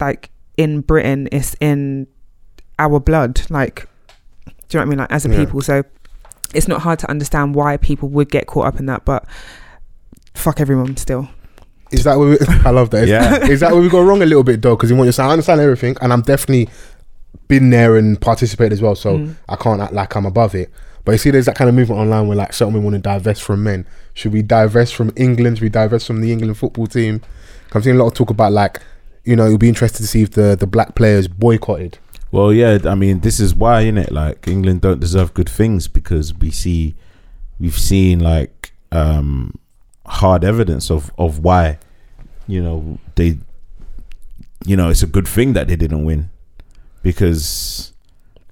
like 0.01 0.31
in 0.57 0.81
Britain, 0.81 1.29
it's 1.31 1.55
in 1.61 2.07
our 2.79 2.99
blood. 2.99 3.41
Like, 3.51 3.87
do 4.69 4.77
you 4.77 4.79
know 4.79 4.81
what 4.81 4.85
I 4.87 4.89
mean? 4.89 4.99
Like 4.99 5.11
as 5.11 5.25
a 5.25 5.29
Yeah. 5.29 5.37
people, 5.45 5.61
so 5.61 5.83
it's 6.53 6.67
not 6.67 6.81
hard 6.81 6.99
to 6.99 7.09
understand 7.09 7.55
why 7.55 7.77
people 7.77 8.09
would 8.09 8.29
get 8.29 8.47
caught 8.47 8.67
up 8.67 8.79
in 8.79 8.85
that, 8.87 9.05
but. 9.05 9.25
Fuck 10.33 10.59
everyone 10.59 10.97
still. 10.97 11.29
is 11.91 12.03
that 12.03 12.17
where 12.19 12.31
we, 12.31 12.37
I 12.65 12.71
love 12.71 12.89
that? 12.89 13.07
Yeah. 13.07 13.45
is 13.47 13.61
that 13.61 13.71
where 13.71 13.81
we 13.81 13.87
go 13.89 14.03
wrong 14.03 14.21
a 14.21 14.25
little 14.25 14.43
bit 14.43 14.61
though? 14.61 14.75
Because 14.75 14.89
you 14.89 14.95
want 14.97 15.07
to 15.07 15.13
say 15.13 15.23
I 15.23 15.29
understand 15.31 15.61
everything, 15.61 15.95
and 16.01 16.11
I'm 16.11 16.21
definitely 16.21 16.69
been 17.47 17.69
there 17.69 17.95
and 17.95 18.19
participated 18.19 18.73
as 18.73 18.81
well. 18.81 18.95
So 18.95 19.17
Mm. 19.17 19.35
I 19.47 19.55
can't 19.55 19.79
act 19.81 19.93
like 19.93 20.13
I'm 20.15 20.25
above 20.25 20.53
it. 20.55 20.69
But 21.05 21.13
you 21.13 21.17
see, 21.19 21.29
there's 21.31 21.45
that 21.45 21.55
kind 21.55 21.69
of 21.69 21.75
movement 21.75 22.01
online 22.01 22.27
where 22.27 22.35
like 22.35 22.51
certain 22.51 22.73
women 22.73 22.91
want 22.91 22.95
to 22.95 23.01
divest 23.01 23.43
from 23.43 23.63
men. 23.63 23.85
Should 24.13 24.33
we 24.33 24.41
divest 24.41 24.95
from 24.95 25.13
England? 25.15 25.57
Should 25.57 25.63
we 25.63 25.69
divest 25.69 26.07
from 26.07 26.19
the 26.21 26.31
England 26.33 26.57
football 26.57 26.87
team? 26.87 27.21
I'm 27.73 27.81
seeing 27.81 27.95
a 27.95 27.99
lot 27.99 28.07
of 28.07 28.13
talk 28.13 28.29
about 28.29 28.51
like, 28.51 28.81
you 29.23 29.35
know, 29.35 29.45
it'll 29.45 29.57
be 29.57 29.69
interested 29.69 30.01
to 30.01 30.07
see 30.07 30.23
if 30.23 30.31
the 30.31 30.55
the 30.59 30.67
black 30.67 30.95
players 30.95 31.27
boycotted. 31.27 31.97
Well, 32.31 32.51
yeah, 32.51 32.79
I 32.85 32.95
mean, 32.95 33.21
this 33.21 33.39
is 33.39 33.55
why, 33.55 33.83
innit? 33.85 34.11
Like, 34.11 34.47
England 34.47 34.81
don't 34.81 34.99
deserve 34.99 35.33
good 35.33 35.49
things 35.49 35.87
because 35.87 36.33
we 36.33 36.51
see, 36.51 36.95
we've 37.59 37.77
seen 37.77 38.19
like 38.19 38.73
um, 38.91 39.57
hard 40.05 40.43
evidence 40.43 40.91
of 40.91 41.11
of 41.17 41.39
why, 41.39 41.79
you 42.47 42.61
know, 42.61 42.99
they, 43.15 43.37
you 44.65 44.75
know, 44.75 44.89
it's 44.89 45.03
a 45.03 45.07
good 45.07 45.27
thing 45.27 45.53
that 45.53 45.67
they 45.67 45.75
didn't 45.75 46.03
win 46.03 46.29
because 47.03 47.93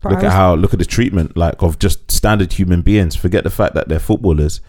But 0.01 0.13
look 0.13 0.23
at 0.23 0.31
how 0.31 0.55
look 0.55 0.73
at 0.73 0.79
the 0.79 0.85
treatment 0.85 1.35
like 1.35 1.61
of 1.61 1.79
just 1.79 2.11
standard 2.11 2.53
human 2.53 2.81
beings. 2.81 3.15
Forget 3.15 3.43
the 3.43 3.49
fact 3.49 3.73
that 3.73 3.89
they're 3.89 3.99
footballers, 3.99 4.61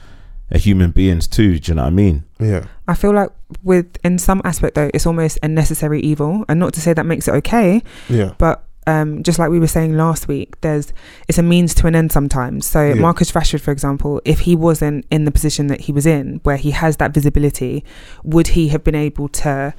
they're 0.48 0.58
human 0.58 0.90
beings 0.90 1.28
too. 1.28 1.58
Do 1.58 1.70
you 1.70 1.76
know 1.76 1.82
what 1.82 1.88
I 1.88 1.90
mean? 1.90 2.24
Yeah, 2.40 2.66
I 2.88 2.94
feel 2.94 3.12
like 3.12 3.30
with 3.62 3.98
in 4.02 4.18
some 4.18 4.40
aspect 4.44 4.74
though, 4.74 4.90
it's 4.92 5.06
almost 5.06 5.38
a 5.42 5.48
necessary 5.48 6.00
evil, 6.00 6.44
and 6.48 6.58
not 6.58 6.72
to 6.74 6.80
say 6.80 6.92
that 6.94 7.06
makes 7.06 7.28
it 7.28 7.34
okay, 7.34 7.82
yeah, 8.08 8.34
but 8.38 8.64
um, 8.86 9.22
just 9.22 9.38
like 9.38 9.50
we 9.50 9.58
were 9.58 9.66
saying 9.66 9.96
last 9.96 10.28
week, 10.28 10.60
there's 10.60 10.92
it's 11.28 11.38
a 11.38 11.42
means 11.42 11.74
to 11.76 11.86
an 11.86 11.94
end 11.96 12.12
sometimes. 12.12 12.66
So 12.66 12.88
Yeah. 12.88 12.94
Marcus 12.94 13.32
Rashford, 13.32 13.60
for 13.62 13.70
example, 13.70 14.20
if 14.24 14.40
he 14.40 14.54
wasn't 14.54 15.06
in 15.10 15.24
the 15.24 15.30
position 15.30 15.68
that 15.68 15.82
he 15.82 15.92
was 15.92 16.04
in, 16.06 16.40
where 16.42 16.56
he 16.58 16.72
has 16.72 16.98
that 16.98 17.14
visibility, 17.14 17.82
would 18.24 18.48
he 18.48 18.68
have 18.68 18.84
been 18.84 18.94
able 18.94 19.28
to 19.28 19.72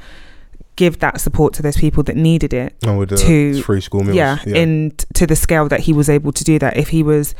give 0.76 0.99
that 0.99 1.22
support 1.22 1.53
to 1.53 1.62
those 1.62 1.78
people 1.78 2.03
that 2.03 2.16
needed 2.18 2.53
it? 2.53 2.76
and 2.84 2.97
with 2.97 3.10
the 3.10 3.18
To- 3.18 3.62
free 3.62 3.80
school 3.82 4.03
meals. 4.03 4.16
yeah, 4.18 4.39
in 4.45 4.91
to 5.14 5.28
the 5.28 5.36
scale 5.36 5.68
that 5.70 5.82
he 5.82 5.93
was 5.93 6.10
able 6.10 6.32
to 6.32 6.43
do 6.43 6.58
that. 6.60 6.76
If 6.76 6.89
he 6.89 7.03
was 7.03 7.36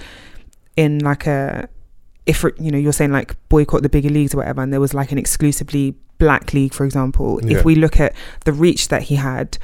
in 0.78 1.00
like 1.00 1.26
a, 1.28 1.68
if 2.26 2.44
you 2.60 2.72
know, 2.72 2.78
you're 2.78 2.94
saying 2.94 3.12
like 3.12 3.36
boycott 3.50 3.82
the 3.82 3.90
bigger 3.90 4.10
leagues 4.10 4.34
or 4.34 4.38
whatever, 4.38 4.62
and 4.62 4.72
there 4.72 4.80
was 4.80 4.94
like 4.94 5.12
an 5.12 5.18
exclusively 5.18 5.96
black 6.18 6.54
league, 6.54 6.74
for 6.74 6.86
example. 6.86 7.40
Yeah. 7.44 7.58
If 7.58 7.66
we 7.66 7.76
look 7.76 8.00
at 8.00 8.14
the 8.46 8.54
reach 8.54 8.88
that 8.90 9.04
he 9.04 9.16
had, 9.16 9.58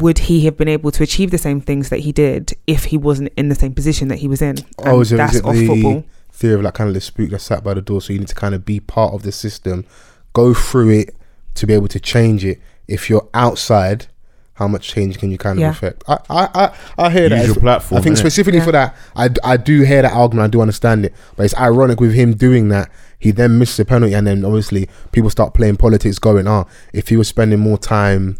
would 0.00 0.18
he 0.18 0.44
have 0.44 0.56
been 0.56 0.68
able 0.68 0.90
to 0.92 1.02
achieve 1.02 1.30
the 1.30 1.38
same 1.38 1.60
things 1.60 1.88
that 1.90 2.00
he 2.00 2.12
did 2.12 2.52
if 2.66 2.84
he 2.84 2.96
wasn't 2.96 3.32
in 3.36 3.48
the 3.48 3.54
same 3.54 3.74
position 3.74 4.08
that 4.08 4.18
he 4.18 4.28
was 4.28 4.40
in? 4.42 4.56
Oh, 4.78 4.92
And 4.94 5.02
is 5.02 5.12
it- 5.12 5.14
is 5.14 5.18
that's 5.18 5.36
it 5.36 5.44
off 5.44 5.54
the- 5.54 5.66
football. 5.66 6.04
theory 6.32 6.54
of 6.54 6.62
like 6.62 6.74
kind 6.74 6.88
of 6.88 6.94
the 6.94 7.00
spook 7.00 7.30
that 7.30 7.40
sat 7.40 7.62
by 7.62 7.74
the 7.74 7.82
door. 7.82 8.00
So 8.00 8.12
you 8.12 8.18
need 8.18 8.28
to 8.28 8.34
kind 8.34 8.54
of 8.54 8.64
be 8.64 8.80
part 8.80 9.12
of 9.14 9.22
the 9.22 9.32
system, 9.32 9.84
go 10.32 10.54
through 10.54 10.90
it 10.90 11.14
to 11.54 11.66
be 11.66 11.74
able 11.74 11.88
to 11.88 12.00
change 12.00 12.44
it. 12.44 12.58
If 12.88 13.08
you're 13.10 13.28
outside, 13.34 14.06
how 14.54 14.66
much 14.68 14.88
change 14.88 15.18
can 15.18 15.30
you 15.30 15.38
kind 15.38 15.58
of 15.58 15.60
Yeah. 15.62 15.70
affect? 15.70 16.02
I 16.08 16.18
I 16.30 16.48
I, 16.54 16.70
I 17.06 17.10
hear 17.10 17.28
that. 17.28 17.46
Your 17.46 17.54
platform. 17.56 17.98
I 17.98 18.02
think 18.02 18.16
specifically 18.16 18.58
Yeah. 18.58 18.64
for 18.64 18.72
that, 18.72 18.96
I, 19.14 19.28
I 19.44 19.56
do 19.56 19.82
hear 19.82 20.02
that 20.02 20.12
argument. 20.12 20.46
I 20.46 20.48
do 20.48 20.60
understand 20.60 21.04
it, 21.04 21.14
but 21.36 21.44
it's 21.44 21.56
ironic 21.56 22.00
with 22.00 22.12
him 22.14 22.34
doing 22.34 22.68
that. 22.68 22.90
He 23.18 23.30
then 23.30 23.58
misses 23.58 23.78
a 23.80 23.84
penalty, 23.84 24.14
and 24.14 24.26
then 24.26 24.44
obviously 24.44 24.88
people 25.12 25.30
start 25.30 25.54
playing 25.54 25.76
politics, 25.76 26.18
going, 26.18 26.46
"Ah, 26.48 26.64
if 26.92 27.08
he 27.08 27.16
was 27.16 27.28
spending 27.28 27.60
more 27.60 27.78
time." 27.78 28.36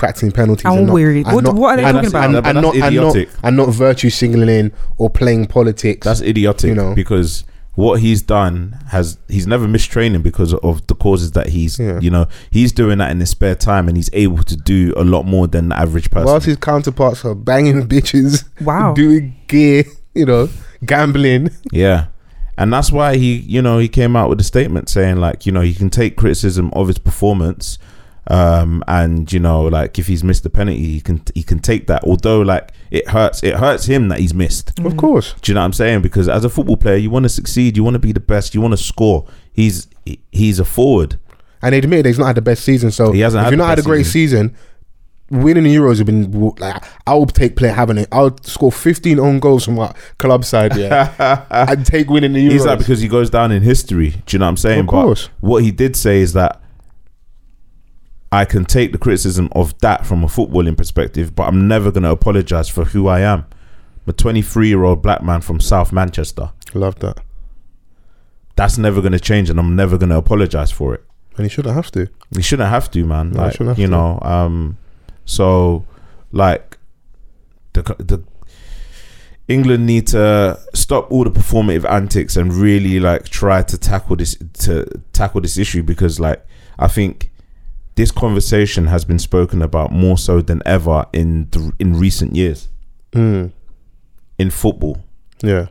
Practicing 0.00 0.32
penalties, 0.32 0.64
I'm 0.64 0.78
and 0.78 0.86
not- 0.86 0.94
weary. 0.94 1.18
and 1.24 1.34
What- 1.34 1.44
not- 1.44 1.54
what 1.56 1.72
are 1.74 1.76
they 1.76 1.84
and- 1.84 1.94
talking 1.96 2.08
about? 2.08 2.24
And, 2.24 2.32
But 2.32 2.38
and 2.38 2.56
that's 2.56 2.64
not, 2.64 2.74
and, 2.74 2.82
not, 2.82 2.86
idiotic. 3.12 3.28
and 3.44 3.56
not 3.56 3.68
virtue 3.74 4.08
signaling 4.08 4.72
or 4.96 5.10
playing 5.10 5.46
politics. 5.46 6.06
That's 6.06 6.22
idiotic, 6.22 6.68
You 6.70 6.74
know. 6.74 6.94
because 6.94 7.44
what 7.74 8.00
he's 8.00 8.22
done 8.22 8.76
has 8.88 9.18
he's 9.28 9.46
never 9.46 9.68
missed 9.68 9.90
training 9.90 10.22
because 10.22 10.54
of 10.54 10.86
the 10.86 10.94
causes 10.94 11.32
that 11.32 11.48
he's 11.50 11.78
Yeah. 11.78 11.98
you 12.00 12.10
know 12.10 12.26
he's 12.50 12.72
doing 12.72 12.98
that 12.98 13.10
in 13.10 13.20
his 13.20 13.28
spare 13.30 13.54
time 13.54 13.88
and 13.88 13.96
he's 13.96 14.10
able 14.12 14.42
to 14.42 14.56
do 14.56 14.92
a 14.96 15.04
lot 15.04 15.24
more 15.26 15.46
than 15.46 15.68
the 15.68 15.78
average 15.78 16.10
person. 16.10 16.26
Whilst 16.26 16.46
his 16.46 16.56
counterparts 16.56 17.22
are 17.26 17.34
banging 17.34 17.86
bitches, 17.94 18.44
Wow. 18.62 18.94
doing 18.94 19.34
gear, 19.48 19.84
you 20.14 20.24
know, 20.26 20.48
gambling. 20.84 21.50
Yeah. 21.72 22.06
And 22.58 22.72
that's 22.72 22.90
why 22.90 23.16
he, 23.16 23.36
you 23.36 23.62
know, 23.62 23.78
he 23.78 23.88
came 23.88 24.16
out 24.16 24.28
with 24.30 24.40
a 24.40 24.44
statement 24.44 24.88
saying 24.88 25.16
like, 25.16 25.44
you 25.46 25.52
know, 25.52 25.60
he 25.62 25.72
can 25.74 25.90
take 25.90 26.16
criticism 26.16 26.70
of 26.74 26.88
his 26.88 26.98
performance 26.98 27.78
um 28.28 28.84
and 28.86 29.32
you 29.32 29.40
know 29.40 29.62
like 29.62 29.98
if 29.98 30.06
he's 30.06 30.22
missed 30.22 30.42
the 30.42 30.50
penalty 30.50 30.78
he 30.84 31.00
can 31.00 31.22
he 31.34 31.42
can 31.42 31.58
take 31.58 31.86
that 31.86 32.04
although 32.04 32.40
like 32.42 32.70
it 32.90 33.08
hurts 33.08 33.42
it 33.42 33.54
hurts 33.56 33.86
him 33.86 34.08
that 34.08 34.18
he's 34.20 34.34
missed 34.34 34.78
Of 34.80 34.96
course. 34.96 35.34
do 35.40 35.50
you 35.50 35.54
know 35.54 35.60
what 35.62 35.64
i'm 35.66 35.72
saying 35.72 36.02
because 36.02 36.28
as 36.28 36.44
a 36.44 36.50
football 36.50 36.76
player 36.76 36.96
you 36.96 37.08
want 37.10 37.24
to 37.24 37.28
succeed 37.30 37.76
you 37.76 37.82
want 37.84 37.94
to 37.94 37.98
be 37.98 38.12
the 38.12 38.20
best 38.20 38.54
you 38.54 38.60
want 38.60 38.72
to 38.72 38.76
score 38.76 39.26
he's 39.52 39.88
he's 40.32 40.58
a 40.60 40.64
forward 40.64 41.18
And 41.62 41.72
they 41.72 41.78
admit 41.78 42.04
he's 42.06 42.18
not 42.18 42.26
had 42.26 42.36
the 42.36 42.42
best 42.42 42.62
season. 42.64 42.90
So 42.90 43.12
He 43.12 43.20
hasn't 43.20 43.40
if 43.40 43.44
had 43.44 43.50
you're 43.52 43.58
not 43.58 43.68
had 43.70 43.78
a 43.78 43.82
great 43.82 44.06
season, 44.06 44.54
winning 45.30 45.64
the 45.64 45.74
Euros 45.74 45.98
have 45.98 46.06
been 46.06 46.30
like 46.58 46.82
I'll 47.06 47.26
take 47.26 47.54
play 47.56 47.68
having 47.68 47.98
it. 47.98 48.08
I'll 48.10 48.36
score 48.42 48.72
15 48.72 49.18
own 49.20 49.40
goals 49.40 49.64
from 49.66 49.74
my 49.74 49.92
club 50.18 50.44
side. 50.44 50.74
Yeah, 50.76 51.44
I'd 51.50 51.84
take 51.84 52.08
winning 52.08 52.32
the 52.32 52.46
Euros. 52.46 52.52
He's 52.52 52.64
that 52.64 52.78
because 52.78 53.00
he 53.00 53.08
goes 53.08 53.28
down 53.30 53.52
in 53.52 53.62
history. 53.62 54.10
Do 54.26 54.34
you 54.34 54.38
know 54.38 54.46
what 54.46 54.50
I'm 54.50 54.56
saying? 54.56 54.80
Of 54.80 54.86
course. 54.88 55.28
But 55.40 55.48
what 55.48 55.62
he 55.62 55.70
did 55.70 55.96
say 55.96 56.20
is 56.20 56.32
that 56.32 56.60
I 58.32 58.44
can 58.44 58.64
take 58.64 58.92
the 58.92 58.98
criticism 58.98 59.48
of 59.52 59.76
that 59.80 60.06
from 60.06 60.22
a 60.22 60.28
footballing 60.28 60.76
perspective, 60.76 61.34
but 61.34 61.44
I'm 61.48 61.66
never 61.66 61.90
going 61.90 62.04
to 62.04 62.10
apologize 62.10 62.68
for 62.68 62.84
who 62.84 63.08
I 63.08 63.20
am. 63.20 63.40
I'm 64.06 64.10
a 64.10 64.12
23 64.12 64.68
year 64.68 64.84
old 64.84 65.02
black 65.02 65.22
man 65.22 65.40
from 65.40 65.58
South 65.60 65.92
Manchester. 65.92 66.52
Love 66.74 66.98
that, 67.00 67.18
That's 68.56 68.78
never 68.78 69.00
going 69.00 69.12
to 69.12 69.20
change, 69.20 69.50
and 69.50 69.58
I'm 69.58 69.74
never 69.74 69.98
going 69.98 70.10
to 70.10 70.16
apologize 70.16 70.70
for 70.70 70.94
it. 70.94 71.04
and 71.36 71.44
he 71.44 71.48
shouldn't 71.50 71.74
have 71.74 71.90
to. 71.92 72.08
You 72.30 72.42
shouldn't 72.42 72.70
have 72.70 72.90
to, 72.92 73.04
man. 73.04 73.30
No, 73.32 73.40
you 73.40 73.44
like 73.46 73.56
have 73.58 73.78
you 73.78 73.86
to. 73.86 73.90
know, 73.90 74.18
um, 74.22 74.76
so 75.24 75.84
like 76.30 76.78
the 77.72 77.82
the 77.98 78.22
England 79.48 79.86
need 79.86 80.06
to 80.08 80.58
stop 80.74 81.10
all 81.10 81.24
the 81.24 81.30
performative 81.30 81.84
antics 81.90 82.36
and 82.36 82.52
really 82.52 83.00
like 83.00 83.24
try 83.28 83.62
to 83.62 83.76
tackle 83.76 84.14
this 84.16 84.36
to 84.54 84.86
tackle 85.12 85.40
this 85.40 85.58
issue 85.58 85.82
because 85.82 86.20
like 86.20 86.46
I 86.78 86.86
think 86.86 87.29
this 88.00 88.10
conversation 88.10 88.86
has 88.86 89.04
been 89.04 89.18
spoken 89.18 89.60
about 89.60 89.92
more 89.92 90.16
so 90.16 90.40
than 90.40 90.62
ever 90.64 91.04
in 91.12 91.46
the, 91.50 91.70
in 91.78 91.98
recent 91.98 92.34
years 92.34 92.68
Mm, 93.12 93.52
in 94.38 94.50
football. 94.50 94.96
yeah. 95.42 95.66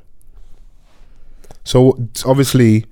So 1.63 1.97
obviously, 2.25 2.85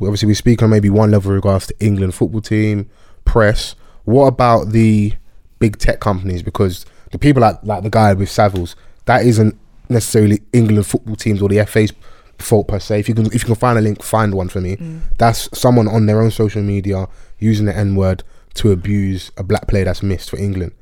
obviously 0.00 0.26
we 0.28 0.34
speak 0.34 0.62
on 0.62 0.70
maybe 0.70 0.90
one 0.90 1.10
level 1.10 1.30
in 1.32 1.36
regards 1.36 1.66
to 1.68 1.74
England 1.80 2.14
football 2.14 2.40
team, 2.40 2.88
press. 3.24 3.74
What 4.04 4.26
about 4.26 4.70
the 4.70 5.12
big 5.58 5.78
tech 5.78 5.98
companies? 6.00 6.42
Because 6.42 6.86
the 7.10 7.18
people 7.18 7.40
like 7.42 7.56
like 7.62 7.82
the 7.82 7.90
guy 7.90 8.12
with 8.14 8.28
Savills, 8.28 8.74
that 9.06 9.24
isn't 9.24 9.58
necessarily 9.88 10.40
England 10.52 10.86
football 10.86 11.16
teams 11.16 11.40
or 11.42 11.48
the 11.48 11.64
FA's 11.66 11.92
fault 12.38 12.68
per 12.68 12.78
se. 12.78 13.00
If 13.00 13.08
you 13.08 13.14
can 13.14 13.26
if 13.26 13.34
you 13.42 13.46
can 13.46 13.54
find 13.54 13.78
a 13.78 13.82
link, 13.82 14.02
find 14.02 14.34
one 14.34 14.48
for 14.48 14.60
me. 14.60 14.76
That's 15.18 15.48
someone 15.58 15.88
on 15.88 16.06
their 16.06 16.20
own 16.22 16.30
social 16.30 16.62
media 16.62 17.08
using 17.38 17.66
the 17.66 17.76
N 17.76 17.96
word 17.96 18.22
to 18.54 18.72
abuse 18.72 19.30
a 19.36 19.42
black 19.42 19.68
player 19.68 19.84
that's 19.84 20.02
missed 20.02 20.30
for 20.30 20.38
England. 20.38 20.72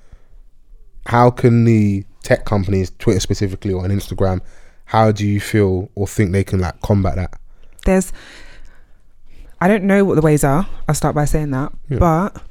How 1.06 1.30
can 1.30 1.64
the 1.64 2.04
tech 2.22 2.44
companies, 2.44 2.90
Twitter 2.98 3.20
specifically 3.20 3.72
or 3.72 3.84
on 3.84 3.90
Instagram, 3.90 4.40
how 4.86 5.12
do 5.12 5.26
you 5.26 5.40
feel 5.40 5.90
or 5.94 6.06
think 6.06 6.32
they 6.32 6.44
can 6.44 6.60
like 6.60 6.80
combat 6.80 7.16
that? 7.16 7.38
there's 7.86 8.12
I 9.58 9.68
don't 9.68 9.84
know 9.84 10.04
what 10.04 10.16
the 10.16 10.20
ways 10.20 10.44
are. 10.44 10.68
I'll 10.86 10.94
start 10.94 11.14
by 11.14 11.24
saying 11.24 11.50
that. 11.52 11.72
Yeah. 11.88 11.98
But 11.98 12.42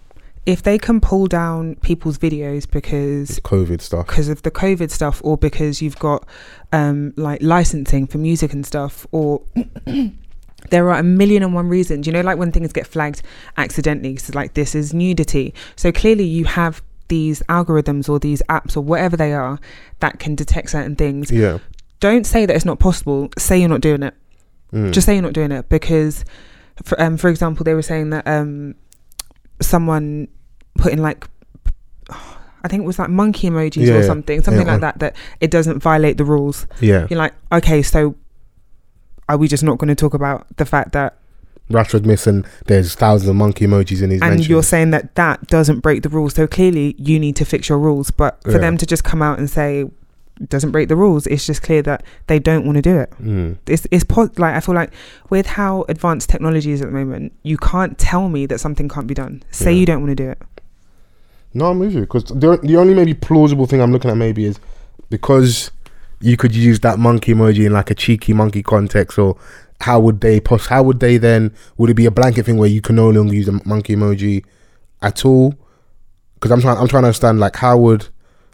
if 0.47 0.63
they 0.63 0.79
can 0.79 0.99
pull 0.99 1.27
down 1.27 1.75
people's 1.75 2.17
videos 2.17 2.69
because 2.69 3.39
COVID 3.41 3.79
stuff. 3.79 4.07
because 4.07 4.27
of 4.27 4.41
the 4.41 4.49
COVID 4.49 4.89
stuff, 4.89 5.21
or 5.23 5.37
because 5.37 5.83
you've 5.83 5.99
got 5.99 6.27
um, 6.71 7.13
like 7.15 7.43
licensing 7.43 8.07
for 8.07 8.17
music 8.17 8.53
and 8.53 8.65
stuff, 8.65 9.05
or 9.11 9.43
there 10.69 10.89
are 10.91 10.99
a 10.99 11.03
million 11.03 11.43
and 11.43 11.53
one 11.53 11.67
reasons. 11.67 12.07
You 12.07 12.13
know, 12.13 12.21
like 12.21 12.37
when 12.37 12.51
things 12.51 12.71
get 12.73 12.87
flagged 12.87 13.21
accidentally, 13.57 14.17
so 14.17 14.31
like 14.35 14.53
this 14.53 14.75
is 14.75 14.93
nudity. 14.93 15.53
So 15.75 15.91
clearly, 15.91 16.23
you 16.25 16.45
have 16.45 16.81
these 17.07 17.41
algorithms 17.49 18.09
or 18.09 18.17
these 18.19 18.41
apps 18.49 18.75
or 18.75 18.81
whatever 18.81 19.15
they 19.15 19.31
are 19.33 19.59
that 19.99 20.19
can 20.19 20.33
detect 20.35 20.71
certain 20.71 20.95
things. 20.95 21.31
Yeah. 21.31 21.59
Don't 21.99 22.25
say 22.25 22.45
that 22.45 22.55
it's 22.55 22.65
not 22.65 22.79
possible. 22.79 23.29
Say 23.37 23.59
you're 23.59 23.69
not 23.69 23.81
doing 23.81 24.03
it. 24.03 24.13
Mm. 24.73 24.91
Just 24.91 25.05
say 25.05 25.13
you're 25.13 25.21
not 25.23 25.33
doing 25.33 25.51
it 25.51 25.69
because, 25.69 26.25
for, 26.83 26.99
um, 26.99 27.15
for 27.17 27.29
example, 27.29 27.63
they 27.63 27.73
were 27.73 27.81
saying 27.83 28.09
that 28.09 28.27
um, 28.27 28.75
someone 29.61 30.27
put 30.77 30.91
in 30.93 31.01
like, 31.01 31.27
I 32.09 32.67
think 32.67 32.81
it 32.81 32.85
was 32.85 32.97
like 32.99 33.09
monkey 33.09 33.49
emojis 33.49 33.85
Yeah, 33.87 33.93
or 33.95 34.03
something, 34.03 34.41
something 34.41 34.65
Yeah, 34.65 34.73
like 34.73 34.81
that, 34.81 34.99
that 34.99 35.15
it 35.39 35.51
doesn't 35.51 35.79
violate 35.79 36.17
the 36.17 36.25
rules. 36.25 36.65
yeah. 36.81 37.05
You're 37.09 37.19
like, 37.19 37.33
okay, 37.51 37.81
so 37.83 38.15
are 39.29 39.37
we 39.37 39.47
just 39.47 39.63
not 39.63 39.77
going 39.77 39.87
to 39.89 39.95
talk 39.95 40.13
about 40.13 40.45
the 40.57 40.65
fact 40.65 40.91
that, 40.93 41.17
Rashford 41.71 42.05
missing. 42.05 42.45
There's 42.67 42.93
thousands 42.93 43.27
of 43.27 43.35
monkey 43.35 43.65
emojis 43.65 44.03
in 44.03 44.11
his 44.11 44.21
and 44.21 44.29
mentions. 44.29 44.47
you're 44.49 44.61
saying 44.61 44.91
that 44.91 45.15
that 45.15 45.47
doesn't 45.47 45.79
break 45.79 46.03
the 46.03 46.09
rules. 46.09 46.35
So 46.35 46.45
clearly 46.45 46.93
you 46.99 47.19
need 47.19 47.35
to 47.37 47.45
fix 47.45 47.69
your 47.69 47.79
rules. 47.79 48.11
But 48.11 48.39
for 48.43 48.51
Yeah. 48.51 48.57
them 48.59 48.77
to 48.77 48.85
just 48.85 49.03
come 49.03 49.23
out 49.23 49.39
and 49.39 49.49
say, 49.49 49.89
doesn't 50.47 50.69
break 50.69 50.89
the 50.89 50.95
rules, 50.95 51.25
it's 51.25 51.43
just 51.43 51.63
clear 51.63 51.81
that 51.81 52.03
they 52.27 52.37
don't 52.37 52.65
want 52.65 52.75
to 52.75 52.83
do 52.83 52.99
it. 52.99 53.09
Mm. 53.19 53.57
it's 53.65 53.87
it's 53.89 54.03
po- 54.03 54.29
like 54.37 54.53
I 54.53 54.59
feel 54.59 54.75
like 54.75 54.91
with 55.31 55.47
how 55.47 55.85
advanced 55.89 56.29
technology 56.29 56.71
is 56.71 56.81
at 56.81 56.87
the 56.89 56.93
moment, 56.93 57.33
you 57.41 57.57
can't 57.57 57.97
tell 57.97 58.29
me 58.29 58.45
that 58.45 58.59
something 58.59 58.87
can't 58.87 59.07
be 59.07 59.15
done. 59.15 59.41
Say 59.49 59.71
Yeah. 59.73 59.79
you 59.79 59.85
don't 59.87 60.01
want 60.03 60.15
to 60.15 60.23
do 60.23 60.29
it. 60.29 60.37
No, 61.55 61.71
I'm 61.71 61.79
with 61.79 61.93
you 61.93 62.01
because 62.01 62.25
the 62.25 62.59
the 62.61 62.75
only 62.77 62.93
maybe 62.93 63.15
plausible 63.15 63.65
thing 63.65 63.81
I'm 63.81 63.91
looking 63.91 64.11
at 64.11 64.17
maybe 64.17 64.45
is 64.45 64.59
because 65.09 65.71
you 66.21 66.37
could 66.37 66.55
use 66.55 66.79
that 66.81 66.97
monkey 66.99 67.33
emoji 67.33 67.65
in 67.65 67.73
like 67.73 67.91
a 67.91 67.95
cheeky 67.95 68.33
monkey 68.33 68.63
context, 68.63 69.17
or 69.19 69.37
how 69.81 69.99
would 69.99 70.21
they 70.21 70.39
pos- 70.39 70.67
How 70.67 70.81
would 70.83 70.99
they 70.99 71.17
then? 71.17 71.53
Would 71.77 71.89
it 71.89 71.95
be 71.95 72.05
a 72.05 72.11
blanket 72.11 72.45
thing 72.45 72.57
where 72.57 72.69
you 72.69 72.81
can 72.81 72.95
no 72.95 73.09
longer 73.09 73.33
use 73.33 73.47
a 73.47 73.59
monkey 73.67 73.95
emoji 73.95 74.43
at 75.01 75.25
all? 75.25 75.53
Because 76.35 76.51
I'm 76.51 76.61
trying 76.61 76.77
I'm 76.77 76.87
trying 76.87 77.03
to 77.03 77.07
understand 77.07 77.39
like 77.39 77.55
how 77.57 77.77
would 77.77 78.07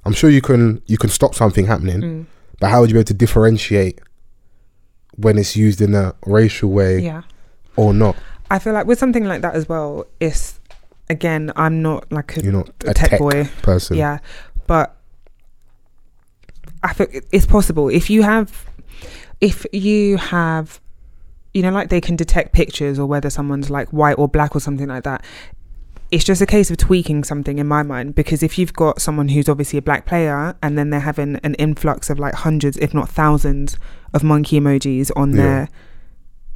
I'm 0.06 0.14
sure 0.14 0.30
you 0.30 0.42
can 0.42 0.82
you 0.88 0.98
can 0.98 1.10
stop 1.10 1.36
something 1.36 1.66
happening, 1.68 2.02
Mm. 2.02 2.26
but 2.60 2.70
how 2.70 2.82
would 2.82 2.90
you 2.90 2.96
be 2.96 3.00
able 3.00 3.08
to 3.08 3.14
differentiate 3.14 4.00
when 5.16 5.38
it's 5.38 5.56
used 5.56 5.82
in 5.82 5.94
a 5.94 6.14
racial 6.26 6.70
way 6.72 7.00
Yeah, 7.00 7.22
or 7.76 7.94
not? 7.94 8.16
I 8.50 8.60
feel 8.60 8.74
like 8.74 8.88
with 8.88 9.00
something 9.00 9.26
like 9.26 9.42
that 9.44 9.54
as 9.56 9.70
well. 9.70 10.06
It's 10.20 10.60
again, 11.10 11.52
I'm 11.56 11.82
not 11.82 12.12
like 12.12 12.38
a, 12.38 12.44
You're 12.44 12.54
not 12.54 12.70
a 12.86 12.94
tech, 12.94 13.20
boy. 13.20 13.46
person. 13.62 13.98
Yeah, 13.98 14.20
but 14.68 14.96
I 16.84 16.94
it- 17.00 17.26
it's 17.32 17.46
possible 17.46 17.90
if 17.90 18.10
you 18.10 18.24
have, 18.24 18.66
if 19.40 19.66
you 19.72 20.18
have, 20.18 20.80
you 21.54 21.62
know, 21.62 21.72
like 21.72 21.90
they 21.90 22.02
can 22.02 22.16
detect 22.16 22.54
pictures 22.54 22.98
or 23.00 23.06
whether 23.06 23.30
someone's 23.30 23.70
like 23.70 23.90
white 23.90 24.18
or 24.18 24.28
black 24.28 24.56
or 24.56 24.60
something 24.60 24.88
like 24.88 25.04
that. 25.04 25.24
It's 26.12 26.26
just 26.26 26.42
a 26.42 26.46
case 26.46 26.70
of 26.70 26.76
tweaking 26.78 27.24
something 27.24 27.58
in 27.58 27.68
my 27.68 27.84
mind 27.84 28.16
because 28.16 28.44
if 28.44 28.58
you've 28.60 28.74
got 28.74 29.02
someone 29.02 29.30
who's 29.30 29.48
obviously 29.48 29.80
a 29.80 29.82
black 29.82 30.06
player 30.06 30.56
and 30.62 30.78
then 30.78 30.90
they're 30.90 31.00
having 31.00 31.38
an 31.38 31.54
influx 31.56 32.10
of 32.10 32.20
like 32.20 32.34
hundreds, 32.34 32.76
if 32.78 32.94
not 32.94 33.08
thousands, 33.10 33.78
of 34.14 34.22
monkey 34.22 34.60
emojis 34.60 35.10
on 35.16 35.32
Yeah. 35.32 35.36
their 35.38 35.70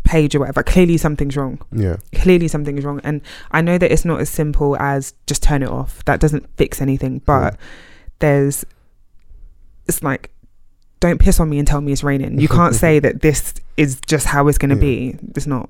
page 0.04 0.36
or 0.36 0.40
whatever, 0.40 0.62
clearly 0.62 0.98
something's 0.98 1.36
wrong 1.38 1.58
Yeah. 1.72 1.96
clearly 2.14 2.48
something 2.48 2.78
is 2.78 2.86
wrong 2.86 3.02
and 3.04 3.22
i 3.50 3.60
know 3.62 3.80
that 3.80 3.92
it's 3.92 4.06
not 4.06 4.20
as 4.20 4.30
simple 4.30 4.78
as 4.78 5.16
just 5.26 5.42
turn 5.42 5.64
it 5.64 5.70
off 5.70 6.06
that 6.06 6.20
doesn't 6.20 6.48
fix 6.58 6.80
anything 6.80 7.22
but 7.26 7.58
there's 8.20 8.64
it's 9.88 10.02
like 10.04 10.32
don't 11.00 11.20
piss 11.20 11.40
on 11.40 11.50
me 11.50 11.60
and 11.60 11.68
tell 11.68 11.82
me 11.82 11.92
it's 11.92 12.04
raining 12.04 12.40
you 12.40 12.48
can't 12.48 12.74
say 12.84 13.00
that 13.00 13.22
this 13.22 13.54
is 13.78 14.00
just 14.02 14.26
how 14.28 14.48
it's 14.48 14.58
going 14.58 14.70
to 14.70 14.76
Yeah. 14.76 15.12
be 15.12 15.18
it's 15.36 15.48
not 15.48 15.70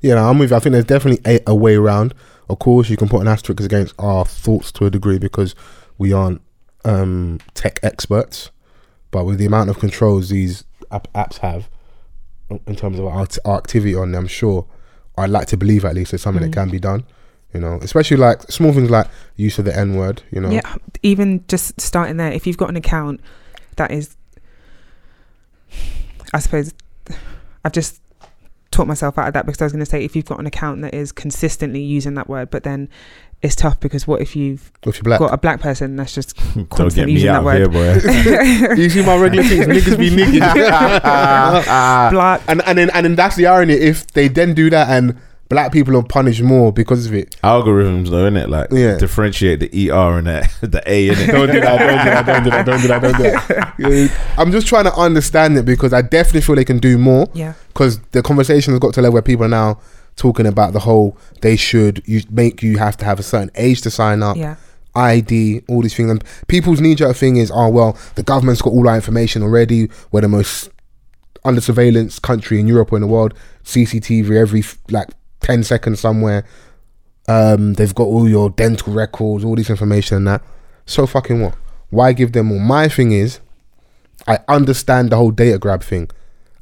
Yeah, 0.00 0.14
no, 0.14 0.28
I'm 0.30 0.38
with 0.38 0.50
you. 0.50 0.56
I 0.56 0.60
think 0.60 0.72
there's 0.72 0.84
definitely 0.84 1.20
a, 1.30 1.40
a 1.46 1.54
way 1.54 1.74
around. 1.76 2.14
Of 2.48 2.58
course, 2.58 2.90
you 2.90 2.96
can 2.96 3.08
put 3.08 3.20
an 3.20 3.28
asterisk 3.28 3.60
against 3.62 3.94
our 3.98 4.24
thoughts 4.24 4.72
to 4.72 4.86
a 4.86 4.90
degree 4.90 5.18
because 5.18 5.54
we 5.98 6.12
aren't 6.12 6.40
um, 6.84 7.38
tech 7.54 7.78
experts. 7.82 8.50
But 9.12 9.24
with 9.26 9.38
the 9.38 9.46
amount 9.46 9.70
of 9.70 9.78
controls 9.78 10.28
these 10.30 10.64
app- 10.90 11.12
apps 11.12 11.38
have 11.38 11.68
in 12.66 12.74
terms 12.76 12.98
of 12.98 13.06
our, 13.06 13.26
our 13.44 13.56
activity 13.58 13.94
on 13.94 14.12
them, 14.12 14.22
I'm 14.24 14.28
sure 14.28 14.66
I'd 15.16 15.30
like 15.30 15.46
to 15.48 15.56
believe 15.56 15.84
at 15.84 15.94
least 15.94 16.10
there's 16.12 16.22
something 16.22 16.42
Mm. 16.42 16.46
that 16.52 16.60
can 16.60 16.68
be 16.70 16.80
done. 16.80 17.04
You 17.54 17.60
know, 17.60 17.78
especially 17.82 18.16
like 18.16 18.42
small 18.50 18.72
things 18.72 18.90
like 18.90 19.06
use 19.36 19.58
of 19.58 19.66
the 19.66 19.76
N 19.76 19.94
word. 19.96 20.22
You 20.32 20.40
know, 20.40 20.50
yeah 20.50 20.76
even 21.02 21.44
just 21.48 21.80
starting 21.80 22.16
there 22.16 22.32
if 22.32 22.46
you've 22.46 22.56
got 22.56 22.70
an 22.70 22.76
account 22.76 23.20
that 23.76 23.90
is 23.90 24.16
i 26.32 26.38
suppose 26.38 26.72
i've 27.64 27.72
just 27.72 28.00
taught 28.70 28.86
myself 28.86 29.18
out 29.18 29.28
of 29.28 29.34
that 29.34 29.44
because 29.44 29.60
i 29.60 29.64
was 29.64 29.72
going 29.72 29.84
to 29.84 29.90
say 29.90 30.02
if 30.04 30.16
you've 30.16 30.24
got 30.24 30.40
an 30.40 30.46
account 30.46 30.80
that 30.82 30.94
is 30.94 31.12
consistently 31.12 31.80
using 31.80 32.14
that 32.14 32.28
word 32.28 32.50
but 32.50 32.62
then 32.62 32.88
it's 33.42 33.56
tough 33.56 33.80
because 33.80 34.06
what 34.06 34.20
if 34.20 34.36
you've 34.36 34.70
if 34.86 34.96
you're 34.96 35.02
black. 35.02 35.18
got 35.18 35.34
a 35.34 35.36
black 35.36 35.60
person 35.60 35.96
that's 35.96 36.14
just 36.14 36.36
Don't 36.54 36.54
get 36.54 36.70
constantly 36.70 37.06
me 37.06 37.20
using 37.20 37.28
out 37.30 37.44
that 37.44 37.62
of 37.62 37.72
here, 37.72 38.72
boy. 38.72 38.74
you 38.80 38.88
see 38.88 39.04
my 39.04 39.16
regular 39.16 39.46
things, 39.46 39.66
niggas 39.66 39.98
be 39.98 40.10
niggas. 40.10 40.54
black 42.12 42.40
and 42.46 42.62
and 42.62 42.78
then 42.78 42.90
and 42.90 43.04
then 43.04 43.16
that's 43.16 43.34
the 43.34 43.46
irony. 43.46 43.74
If 43.74 44.06
they 44.12 44.28
then 44.28 44.54
do 44.54 44.70
that 44.70 44.88
and 44.90 45.18
black 45.52 45.70
people 45.70 45.96
are 45.96 46.02
punished 46.02 46.42
more 46.42 46.72
because 46.72 47.06
of 47.06 47.14
it, 47.14 47.36
Algorithms, 47.44 48.08
though, 48.08 48.24
isn't 48.26 48.36
it? 48.36 48.48
Like, 48.48 48.68
Yeah. 48.72 48.96
differentiate 48.98 49.60
the 49.60 49.90
ER 49.90 50.18
and 50.18 50.26
the, 50.26 50.48
the 50.66 50.82
A 50.86 51.08
in 51.08 51.14
it. 51.18 51.26
don't 51.28 51.52
do 51.52 51.60
that, 51.60 51.78
don't 51.78 51.98
do 52.04 52.10
that, 52.10 52.26
don't 52.26 52.44
do 52.44 52.50
that, 52.50 52.66
don't 52.66 52.80
do 52.82 52.88
that, 52.88 53.02
don't 53.02 53.16
do 53.16 53.22
that. 53.22 53.74
Yeah, 53.78 54.34
I'm 54.38 54.50
just 54.50 54.66
trying 54.66 54.84
to 54.84 54.94
understand 54.94 55.56
it 55.58 55.64
because 55.64 55.92
I 55.92 56.02
definitely 56.02 56.40
feel 56.40 56.56
they 56.56 56.64
can 56.64 56.78
do 56.78 56.98
more. 56.98 57.28
yeah 57.34 57.52
Because 57.68 57.98
the 58.12 58.22
conversation 58.22 58.72
has 58.72 58.80
got 58.80 58.94
to 58.94 59.00
a 59.00 59.02
level 59.02 59.14
where 59.14 59.22
people 59.22 59.44
are 59.44 59.48
now 59.48 59.78
talking 60.16 60.46
about 60.46 60.72
the 60.72 60.78
whole 60.80 61.16
they 61.40 61.56
should 61.56 62.02
you 62.06 62.20
make 62.30 62.62
you 62.62 62.76
have 62.78 62.96
to 62.98 63.04
have 63.04 63.18
a 63.18 63.22
certain 63.22 63.50
age 63.54 63.80
to 63.82 63.90
sign 63.90 64.22
up, 64.22 64.36
yeah 64.36 64.56
ID, 64.94 65.62
all 65.68 65.80
these 65.80 65.94
things. 65.94 66.10
And 66.10 66.22
people's 66.48 66.80
knee 66.80 66.94
jerk 66.94 67.16
thing 67.16 67.36
is, 67.36 67.50
oh 67.54 67.68
well, 67.70 67.96
the 68.14 68.22
government's 68.22 68.60
got 68.60 68.70
all 68.74 68.86
our 68.88 68.94
information 68.96 69.42
already. 69.42 69.88
We're 70.10 70.20
the 70.20 70.28
most 70.28 70.68
under 71.44 71.60
surveillance 71.62 72.18
country 72.18 72.60
in 72.60 72.68
Europe 72.68 72.92
or 72.92 72.96
in 72.96 73.00
the 73.02 73.08
world. 73.08 73.32
CCTV 73.64 74.36
every 74.38 74.60
f- 74.60 74.78
like 74.90 75.08
ten 75.42 75.62
seconds 75.62 76.00
somewhere. 76.00 76.44
Um, 77.28 77.74
they've 77.74 77.94
got 77.94 78.04
all 78.04 78.28
your 78.28 78.50
dental 78.50 78.92
records, 78.92 79.44
all 79.44 79.54
this 79.54 79.70
information 79.70 80.16
and 80.18 80.26
that. 80.26 80.42
So 80.86 81.06
fucking 81.06 81.40
what? 81.40 81.54
Why 81.90 82.12
give 82.12 82.32
them 82.32 82.46
more? 82.46 82.60
My 82.60 82.88
thing 82.88 83.12
is, 83.12 83.40
I 84.26 84.38
understand 84.48 85.10
the 85.10 85.16
whole 85.16 85.30
data 85.30 85.58
grab 85.58 85.82
thing, 85.82 86.10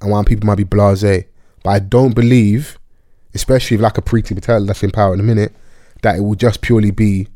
and 0.00 0.10
why 0.10 0.22
people 0.24 0.46
might 0.46 0.56
be 0.56 0.64
blasé, 0.64 1.26
but 1.62 1.70
I 1.70 1.78
don't 1.78 2.14
believe, 2.14 2.78
especially 3.34 3.76
if 3.76 3.80
like 3.80 3.98
a 3.98 4.02
Priti 4.02 4.34
Patel 4.34 4.64
that's 4.66 4.82
in 4.82 4.90
power 4.90 5.14
in 5.14 5.20
a 5.20 5.22
minute, 5.24 5.54
that 6.02 6.16
it 6.16 6.20
will 6.20 6.34
just 6.34 6.62
purely 6.62 6.90
be 6.90 7.28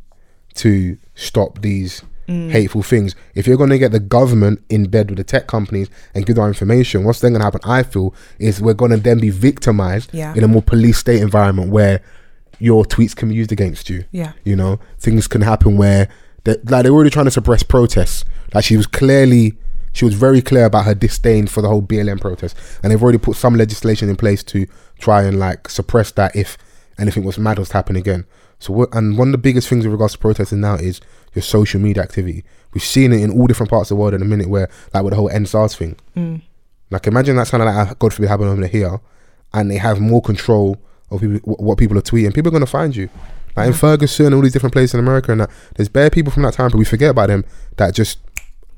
to 0.55 0.99
stop 1.15 1.61
these 1.63 2.03
Mm. 2.29 2.51
hateful 2.51 2.83
things. 2.83 3.15
If 3.35 3.47
you're 3.47 3.59
going 3.59 3.69
to 3.71 3.79
get 3.79 3.93
the 3.93 4.01
government 4.01 4.63
in 4.71 4.87
bed 4.89 5.11
with 5.11 5.19
the 5.19 5.25
tech 5.25 5.47
companies 5.47 5.91
and 6.15 6.25
give 6.25 6.37
them 6.37 6.47
information, 6.49 7.05
what's 7.05 7.21
then 7.21 7.33
going 7.33 7.41
to 7.41 7.45
happen? 7.45 7.61
I 7.65 7.83
feel 7.83 8.15
is 8.39 8.61
we're 8.63 8.73
going 8.75 8.93
to 8.93 8.97
then 8.97 9.19
be 9.21 9.31
victimized 9.31 10.09
Yeah. 10.15 10.35
in 10.35 10.43
a 10.43 10.49
more 10.49 10.63
police 10.63 10.97
state 10.99 11.21
environment 11.21 11.71
where 11.71 12.01
your 12.59 12.85
tweets 12.85 13.15
can 13.15 13.29
be 13.29 13.35
used 13.35 13.53
against 13.53 13.91
you. 13.91 14.05
yeah 14.13 14.33
You 14.45 14.57
know, 14.57 14.79
things 14.99 15.27
can 15.29 15.43
happen 15.43 15.77
where 15.77 16.09
they, 16.45 16.53
like 16.65 16.85
they're 16.85 16.93
already 16.93 17.11
trying 17.11 17.25
to 17.27 17.31
suppress 17.31 17.63
protests. 17.63 18.25
Like 18.55 18.65
she 18.65 18.77
was 18.77 18.87
clearly, 18.87 19.55
she 19.93 20.05
was 20.05 20.15
very 20.15 20.41
clear 20.41 20.65
about 20.67 20.85
her 20.87 20.95
disdain 20.95 21.47
for 21.47 21.61
the 21.63 21.69
whole 21.69 21.83
BLM 21.83 22.21
protest, 22.21 22.57
and 22.83 22.91
they've 22.91 23.03
already 23.03 23.19
put 23.19 23.37
some 23.37 23.55
legislation 23.55 24.09
in 24.09 24.17
place 24.17 24.43
to 24.45 24.67
try 24.99 25.25
and 25.25 25.39
like 25.39 25.69
suppress 25.69 26.11
that 26.13 26.35
if 26.37 26.57
anything 26.99 27.25
was 27.25 27.39
mad 27.39 27.59
was 27.59 27.69
to 27.71 27.75
happen 27.75 27.97
again. 27.97 28.25
So 28.61 28.73
what? 28.73 28.95
And 28.95 29.19
one 29.19 29.29
of 29.29 29.33
the 29.33 29.39
biggest 29.39 29.69
things 29.69 29.85
with 29.85 29.93
regards 29.93 30.13
to 30.15 30.19
protesting 30.19 30.61
now 30.61 30.75
is 30.77 31.01
your 31.35 31.43
social 31.43 31.81
media 31.81 32.03
activity. 32.03 32.45
We've 32.73 32.83
seen 32.83 33.13
it 33.13 33.21
in 33.21 33.31
all 33.39 33.47
different 33.47 33.71
parts 33.71 33.91
of 33.91 33.97
the 33.97 34.01
world 34.01 34.15
in 34.15 34.23
a 34.23 34.25
minute. 34.25 34.49
Where 34.49 34.69
like 34.93 35.05
with 35.05 35.13
the 35.13 35.17
whole 35.17 35.31
EndSARS 35.31 35.77
thing, 35.77 35.97
Mm. 36.17 36.43
like 36.91 37.07
imagine 37.07 37.37
that's 37.37 37.53
of 37.53 37.61
like 37.61 37.99
God 37.99 38.13
forbid 38.13 38.29
happen 38.29 38.49
over 38.49 38.67
here, 38.67 39.01
and 39.53 39.71
they 39.71 39.77
have 39.77 40.01
more 40.01 40.23
control 40.23 40.77
of 41.11 41.21
people, 41.21 41.55
what 41.57 41.79
people 41.79 41.97
are 41.99 42.03
tweeting. 42.03 42.35
People 42.35 42.49
are 42.51 42.53
gonna 42.53 42.67
find 42.67 42.95
you. 42.97 43.09
Like 43.57 43.69
in 43.69 43.73
Ferguson 43.73 44.27
and 44.27 44.35
all 44.35 44.43
these 44.43 44.53
different 44.53 44.73
places 44.73 44.95
in 44.95 45.01
America, 45.01 45.31
and 45.31 45.43
that 45.43 45.51
there's 45.77 45.89
bare 45.89 46.11
people 46.11 46.33
from 46.33 46.43
that 46.43 46.55
time, 46.55 46.71
but 46.71 46.79
we 46.79 46.85
forget 46.85 47.11
about 47.11 47.29
them 47.29 47.45
that 47.77 47.95
just 47.95 48.19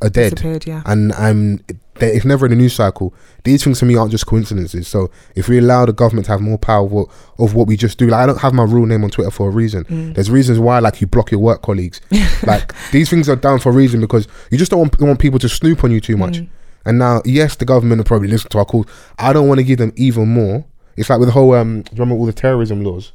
are 0.03 0.11
dead. 0.11 0.41
yeah 0.67 0.83
And 0.87 1.13
um, 1.13 1.61
they, 1.99 2.13
it's 2.15 2.25
never 2.25 2.47
in 2.47 2.51
the 2.51 2.57
news 2.57 2.75
cycle. 2.75 3.15
These 3.45 3.65
things 3.65 3.79
to 3.81 3.87
me 3.87 3.97
aren't 3.97 4.11
just 4.11 4.27
coincidences. 4.27 4.89
So 4.89 5.11
if 5.35 5.49
we 5.49 5.59
allow 5.59 5.87
the 5.87 5.93
government 5.93 6.27
to 6.27 6.33
have 6.33 6.41
more 6.41 6.59
power 6.59 6.85
of 6.85 6.93
what, 6.93 7.09
of 7.39 7.55
what 7.55 7.67
we 7.67 7.77
just 7.77 7.99
do, 7.99 8.09
like 8.09 8.21
I 8.21 8.27
don't 8.27 8.41
have 8.41 8.53
my 8.53 8.65
real 8.65 8.87
name 8.87 9.05
on 9.05 9.11
Twitter 9.11 9.31
for 9.31 9.49
a 9.49 9.51
reason. 9.51 9.85
Mm. 9.85 10.15
There's 10.15 10.31
reasons 10.31 10.59
why, 10.59 10.79
like 10.79 11.01
you 11.01 11.07
block 11.07 11.31
your 11.31 11.41
work 11.41 11.63
colleagues. 11.63 12.01
like 12.47 12.75
these 12.91 13.09
things 13.09 13.29
are 13.29 13.37
done 13.37 13.59
for 13.59 13.71
a 13.71 13.73
reason 13.73 14.01
because 14.01 14.29
you 14.51 14.59
just 14.59 14.71
don't 14.71 14.81
want, 14.81 15.01
want 15.01 15.21
people 15.21 15.39
to 15.39 15.49
snoop 15.49 15.85
on 15.85 15.91
you 15.91 16.01
too 16.01 16.17
much. 16.17 16.39
Mm. 16.39 16.49
And 16.85 16.99
now, 16.99 17.23
yes, 17.25 17.57
the 17.57 17.65
government 17.65 17.99
will 17.99 18.05
probably 18.05 18.29
listen 18.29 18.51
to 18.51 18.59
our 18.59 18.65
calls. 18.65 18.87
I 19.19 19.33
don't 19.33 19.49
want 19.49 19.59
to 19.59 19.65
give 19.65 19.79
them 19.79 19.93
even 19.97 20.29
more. 20.29 20.65
It's 20.97 21.11
like 21.11 21.19
with 21.19 21.29
the 21.29 21.33
whole, 21.33 21.53
um, 21.55 21.85
remember 21.93 22.15
all 22.15 22.27
the 22.27 22.33
terrorism 22.33 22.85
laws? 22.85 23.13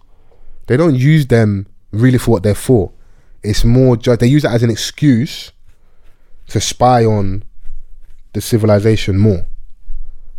They 0.68 0.78
don't 0.78 0.96
use 0.96 1.28
them 1.28 1.68
really 1.92 2.18
for 2.18 2.32
what 2.32 2.44
they're 2.44 2.56
for. 2.56 2.92
it's 3.44 3.64
more 3.64 3.98
just 3.98 4.20
they 4.20 4.28
use 4.28 4.46
it 4.46 4.52
as 4.52 4.64
an 4.64 4.70
excuse 4.70 5.52
to 6.50 6.60
spy 6.62 7.06
on 7.06 7.44
the 8.34 8.42
civilization 8.42 9.18
more 9.18 9.46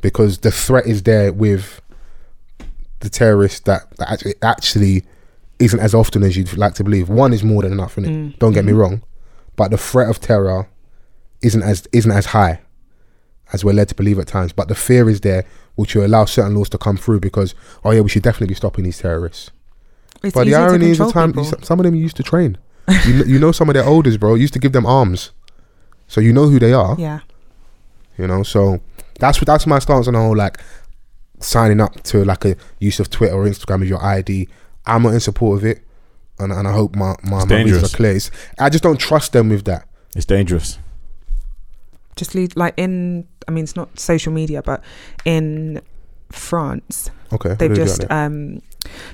because 0.00 0.38
the 0.38 0.50
threat 0.50 0.86
is 0.86 1.02
there 1.04 1.32
with 1.32 1.80
the 3.00 3.08
terrorists 3.10 3.60
that, 3.60 3.82
that 3.98 4.10
actually, 4.10 4.34
actually 4.42 5.04
isn't 5.58 5.80
as 5.80 5.94
often 5.94 6.22
as 6.22 6.36
you'd 6.36 6.56
like 6.56 6.74
to 6.74 6.84
believe. 6.84 7.08
One 7.08 7.32
is 7.32 7.42
more 7.44 7.62
than 7.62 7.72
enough, 7.72 7.96
innit? 7.96 8.08
Mm. 8.34 8.38
Don't 8.38 8.52
get 8.52 8.64
me 8.64 8.72
Mhm. 8.72 8.78
wrong, 8.78 9.02
but 9.56 9.70
the 9.70 9.78
threat 9.78 10.08
of 10.08 10.20
terror 10.20 10.68
isn't 11.42 11.62
as 11.62 11.86
isn't 11.92 12.10
as 12.12 12.26
high 12.26 12.60
as 13.52 13.64
we're 13.64 13.72
led 13.72 13.88
to 13.88 13.94
believe 13.94 14.18
at 14.18 14.26
times. 14.28 14.52
But 14.52 14.68
the 14.68 14.74
fear 14.74 15.08
is 15.10 15.20
there, 15.20 15.44
which 15.74 15.94
will 15.94 16.06
allow 16.06 16.24
certain 16.24 16.54
laws 16.54 16.68
to 16.70 16.78
come 16.78 16.96
through 16.96 17.20
because 17.20 17.54
oh 17.84 17.90
yeah, 17.90 18.00
we 18.00 18.08
should 18.08 18.22
definitely 18.22 18.48
be 18.48 18.54
stopping 18.54 18.84
these 18.84 18.98
terrorists. 18.98 19.50
It's 20.22 20.34
but 20.34 20.44
the 20.46 20.54
irony 20.54 20.90
is, 20.90 20.98
the 20.98 21.10
time 21.10 21.32
people. 21.32 21.44
some- 21.62 21.80
of 21.80 21.84
them 21.84 21.94
used 21.96 22.16
to 22.16 22.22
train. 22.22 22.56
you, 23.06 23.12
kn- 23.18 23.28
you 23.28 23.38
know, 23.38 23.50
some 23.52 23.68
of 23.68 23.74
their 23.74 23.84
elders, 23.84 24.16
bro, 24.16 24.34
used 24.34 24.52
to 24.54 24.58
give 24.60 24.72
them 24.72 24.86
arms, 24.86 25.30
so 26.12 26.20
you 26.20 26.30
know 26.30 26.46
who 26.46 26.58
they 26.58 26.74
are. 26.74 26.94
Yeah. 26.98 27.20
You 28.18 28.26
know, 28.26 28.42
so 28.42 28.82
that's 29.18 29.38
what 29.38 29.46
that's 29.46 29.66
my 29.66 29.78
stance 29.78 30.06
on 30.08 30.12
the 30.12 30.20
whole 30.20 30.36
like 30.36 30.60
signing 31.40 31.80
up 31.80 32.02
to 32.02 32.22
like 32.22 32.44
a 32.44 32.54
use 32.80 33.00
of 33.00 33.08
Twitter 33.08 33.34
or 33.34 33.46
Instagram 33.46 33.82
as 33.82 33.88
your 33.88 34.04
ID. 34.04 34.46
I'm 34.84 35.04
not 35.04 35.14
in 35.14 35.20
support 35.20 35.60
of 35.60 35.64
it, 35.64 35.82
and, 36.38 36.52
and 36.52 36.68
I 36.68 36.72
hope 36.72 36.94
my 36.94 37.14
my, 37.22 37.38
It's 37.38 37.48
my 37.48 37.62
reasons 37.62 37.94
are 37.94 37.96
clear. 37.96 38.12
It's, 38.16 38.30
I 38.58 38.68
just 38.68 38.84
don't 38.84 39.00
trust 39.00 39.32
them 39.32 39.48
with 39.48 39.64
that. 39.64 39.88
It's 40.14 40.26
dangerous. 40.26 40.78
Just 42.14 42.34
leave 42.34 42.54
like 42.56 42.74
in. 42.76 43.26
I 43.48 43.50
mean, 43.50 43.64
it's 43.64 43.74
not 43.74 43.98
social 43.98 44.34
media, 44.34 44.62
but 44.62 44.84
in 45.24 45.80
France, 46.30 47.10
Okay, 47.32 47.54
they've 47.54 47.58
do 47.58 47.68
they 47.68 47.74
do 47.74 47.84
just 47.86 48.04
um. 48.10 48.60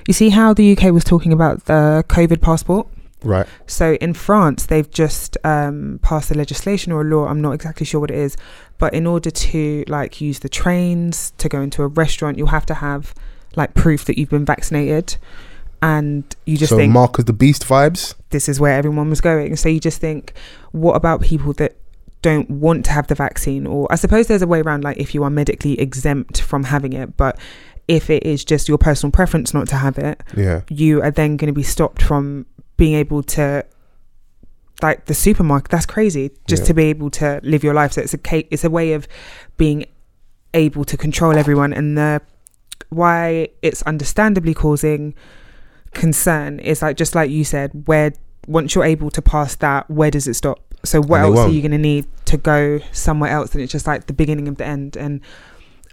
You 0.05 0.13
see 0.13 0.31
how 0.31 0.53
the 0.53 0.75
UK 0.75 0.91
was 0.91 1.05
talking 1.05 1.31
about 1.31 1.63
the 1.63 2.03
COVID 2.09 2.41
passport. 2.41 2.89
Right. 3.23 3.47
So 3.67 3.93
in 3.95 4.13
France, 4.13 4.65
they've 4.65 4.89
just 4.89 5.37
um, 5.43 5.99
passed 6.01 6.31
a 6.31 6.33
legislation 6.33 6.91
or 6.91 7.01
a 7.01 7.03
law. 7.03 7.27
I'm 7.27 7.41
not 7.41 7.51
exactly 7.51 7.85
sure 7.85 8.01
what 8.01 8.11
it 8.11 8.17
is, 8.17 8.37
but 8.77 8.93
in 8.93 9.05
order 9.05 9.31
to 9.31 9.83
like 9.87 10.21
use 10.21 10.39
the 10.39 10.49
trains 10.49 11.31
to 11.37 11.49
go 11.49 11.61
into 11.61 11.83
a 11.83 11.87
restaurant, 11.87 12.37
you'll 12.37 12.47
have 12.47 12.65
to 12.67 12.75
have 12.75 13.13
like 13.55 13.73
proof 13.73 14.05
that 14.05 14.17
you've 14.17 14.29
been 14.29 14.45
vaccinated, 14.45 15.17
and 15.81 16.23
you 16.45 16.57
just 16.57 16.69
so 16.71 16.77
think 16.77 16.91
Mark 16.93 17.19
of 17.19 17.25
the 17.25 17.33
Beast 17.33 17.65
vibes. 17.65 18.15
this 18.29 18.47
is 18.49 18.59
where 18.59 18.73
everyone 18.77 19.09
was 19.09 19.21
going. 19.21 19.55
So 19.55 19.69
you 19.69 19.79
just 19.79 19.99
think, 19.99 20.33
what 20.71 20.93
about 20.95 21.21
people 21.21 21.53
that 21.53 21.75
don't 22.21 22.49
want 22.49 22.85
to 22.85 22.91
have 22.91 23.07
the 23.07 23.15
vaccine? 23.15 23.65
Or 23.65 23.87
I 23.89 23.95
suppose 23.95 24.27
there's 24.27 24.41
a 24.41 24.47
way 24.47 24.61
around, 24.61 24.83
like 24.83 24.97
if 24.97 25.15
you 25.15 25.23
are 25.23 25.29
medically 25.29 25.79
exempt 25.79 26.41
from 26.41 26.65
having 26.65 26.93
it, 26.93 27.15
but 27.17 27.39
if 27.87 28.09
it 28.09 28.23
is 28.23 28.45
just 28.45 28.67
your 28.67 28.77
personal 28.77 29.11
preference 29.11 29.53
not 29.53 29.67
to 29.69 29.75
have 29.77 29.97
it, 29.97 30.21
Yeah, 30.35 30.61
you 30.69 31.01
are 31.01 31.11
then 31.11 31.37
going 31.37 31.47
to 31.47 31.53
be 31.53 31.63
stopped 31.63 32.03
from 32.03 32.45
being 32.79 32.95
able 32.95 33.21
to 33.21 33.63
like 34.81 35.05
the 35.05 35.13
supermarket 35.13 35.69
that's 35.69 35.85
crazy 35.85 36.31
just 36.47 36.63
Yeah. 36.63 36.67
to 36.67 36.73
be 36.73 36.85
able 36.85 37.09
to 37.11 37.39
live 37.43 37.63
your 37.63 37.73
life. 37.73 37.91
So 37.93 38.01
it's 38.01 38.13
a 38.15 38.53
it's 38.53 38.63
a 38.63 38.69
way 38.69 38.93
of 38.93 39.07
being 39.57 39.85
able 40.53 40.85
to 40.85 40.95
control 40.97 41.37
everyone. 41.37 41.73
And 41.73 41.97
the 41.97 42.21
why 42.89 43.49
it's 43.61 43.81
understandably 43.83 44.53
causing 44.53 45.13
concern 45.93 46.59
is 46.59 46.81
like 46.81 46.95
just 46.97 47.13
like 47.15 47.29
you 47.29 47.43
said 47.43 47.71
where 47.87 48.13
once 48.47 48.73
you're 48.73 48.85
able 48.85 49.11
to 49.11 49.21
pass 49.21 49.55
that 49.55 49.89
where 49.91 50.09
does 50.11 50.27
it 50.27 50.33
stop? 50.35 50.59
So 50.85 51.01
what 51.01 51.21
else 51.21 51.37
are 51.37 51.41
won't. 51.43 51.53
you 51.53 51.61
going 51.61 51.71
to 51.71 51.77
need 51.77 52.05
to 52.25 52.37
go 52.37 52.79
somewhere 52.93 53.31
else? 53.31 53.53
And 53.53 53.61
it's 53.61 53.71
just 53.71 53.85
like 53.85 54.07
the 54.07 54.13
beginning 54.13 54.47
of 54.47 54.55
the 54.57 54.65
end. 54.65 54.95
And 54.95 55.19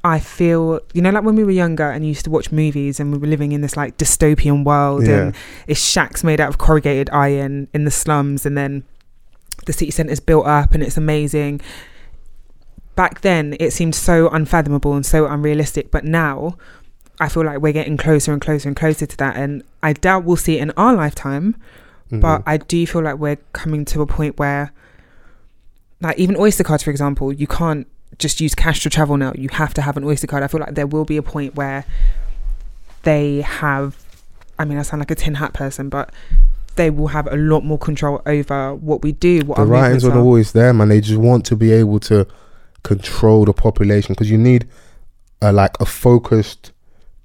I 0.07 0.20
feel, 0.20 0.80
you 0.94 1.02
know, 1.02 1.11
like 1.11 1.24
when 1.24 1.34
we 1.34 1.42
were 1.42 1.50
younger 1.50 1.90
and 1.90 2.07
used 2.07 2.24
to 2.26 2.30
watch 2.30 2.52
movies 2.52 3.00
and 3.00 3.11
we 3.12 3.18
were 3.18 3.26
living 3.26 3.50
in 3.52 3.61
this 3.61 3.76
like 3.76 3.96
dystopian 3.98 4.62
world 4.64 5.04
Yeah. 5.07 5.18
and 5.26 5.34
it's 5.66 5.80
shacks 5.80 6.22
made 6.22 6.40
out 6.40 6.48
of 6.48 6.59
corrugated 6.59 7.11
iron 7.11 7.66
in 7.74 7.84
the 7.84 7.90
slums 7.90 8.46
and 8.46 8.57
then 8.57 8.84
the 9.66 9.72
city 9.72 9.90
centre's 9.90 10.20
built 10.20 10.46
up 10.46 10.74
and 10.74 10.82
it's 10.82 10.96
amazing. 10.96 11.61
Back 12.94 13.20
then, 13.22 13.57
it 13.59 13.72
seemed 13.72 13.94
so 13.94 14.28
unfathomable 14.28 14.94
and 14.94 15.04
so 15.04 15.26
unrealistic, 15.26 15.90
but 15.90 16.04
now 16.04 16.57
I 17.20 17.28
feel 17.28 17.44
like 17.44 17.59
we're 17.61 17.72
getting 17.72 17.96
closer 17.96 18.32
and 18.32 18.40
closer 18.40 18.68
and 18.68 18.76
closer 18.76 19.07
to 19.07 19.16
that. 19.16 19.36
And 19.36 19.64
I 19.82 19.92
doubt 19.92 20.24
we'll 20.24 20.36
see 20.36 20.59
it 20.59 20.62
in 20.62 20.70
our 20.76 20.94
lifetime, 20.94 21.57
but 22.11 22.38
Mhm. 22.38 22.42
I 22.46 22.57
do 22.59 22.86
feel 22.86 23.02
like 23.02 23.18
we're 23.18 23.38
coming 23.52 23.84
to 23.86 24.02
a 24.02 24.07
point 24.07 24.38
where, 24.38 24.70
like, 26.00 26.16
even 26.18 26.36
Oyster 26.36 26.62
cards, 26.64 26.84
for 26.84 26.90
example, 26.90 27.32
you 27.32 27.46
can't 27.46 27.86
just 28.18 28.40
use 28.40 28.54
cash 28.54 28.82
to 28.82 28.90
travel 28.90 29.16
now. 29.16 29.32
You 29.34 29.48
have 29.52 29.74
to 29.74 29.82
have 29.82 29.96
an 29.96 30.04
Oyster 30.04 30.26
card. 30.26 30.42
I 30.42 30.48
feel 30.48 30.60
like 30.60 30.74
there 30.74 30.86
will 30.86 31.04
be 31.04 31.16
a 31.16 31.22
point 31.22 31.54
where 31.54 31.84
they 33.02 33.42
have. 33.42 33.96
I 34.58 34.64
mean, 34.64 34.78
I 34.78 34.82
sound 34.82 35.00
like 35.00 35.10
a 35.10 35.14
tin 35.14 35.34
hat 35.34 35.52
person, 35.52 35.88
but 35.88 36.10
they 36.76 36.90
will 36.90 37.08
have 37.08 37.26
a 37.30 37.36
lot 37.36 37.64
more 37.64 37.78
control 37.78 38.22
over 38.26 38.74
what 38.74 39.02
we 39.02 39.12
do. 39.12 39.40
What 39.40 39.56
the 39.56 39.62
our 39.62 39.66
writings 39.66 40.02
movements 40.02 40.04
on 40.04 40.10
the 40.12 40.18
are. 40.20 40.24
wall 40.24 40.36
is 40.36 40.52
there, 40.52 40.72
man. 40.72 40.88
They 40.88 41.00
just 41.00 41.18
want 41.18 41.44
to 41.46 41.56
be 41.56 41.72
able 41.72 42.00
to 42.00 42.26
control 42.82 43.44
the 43.44 43.52
population 43.52 44.14
because 44.14 44.30
you 44.30 44.38
need 44.38 44.66
a 45.42 45.52
like 45.52 45.78
a 45.80 45.84
focused, 45.86 46.72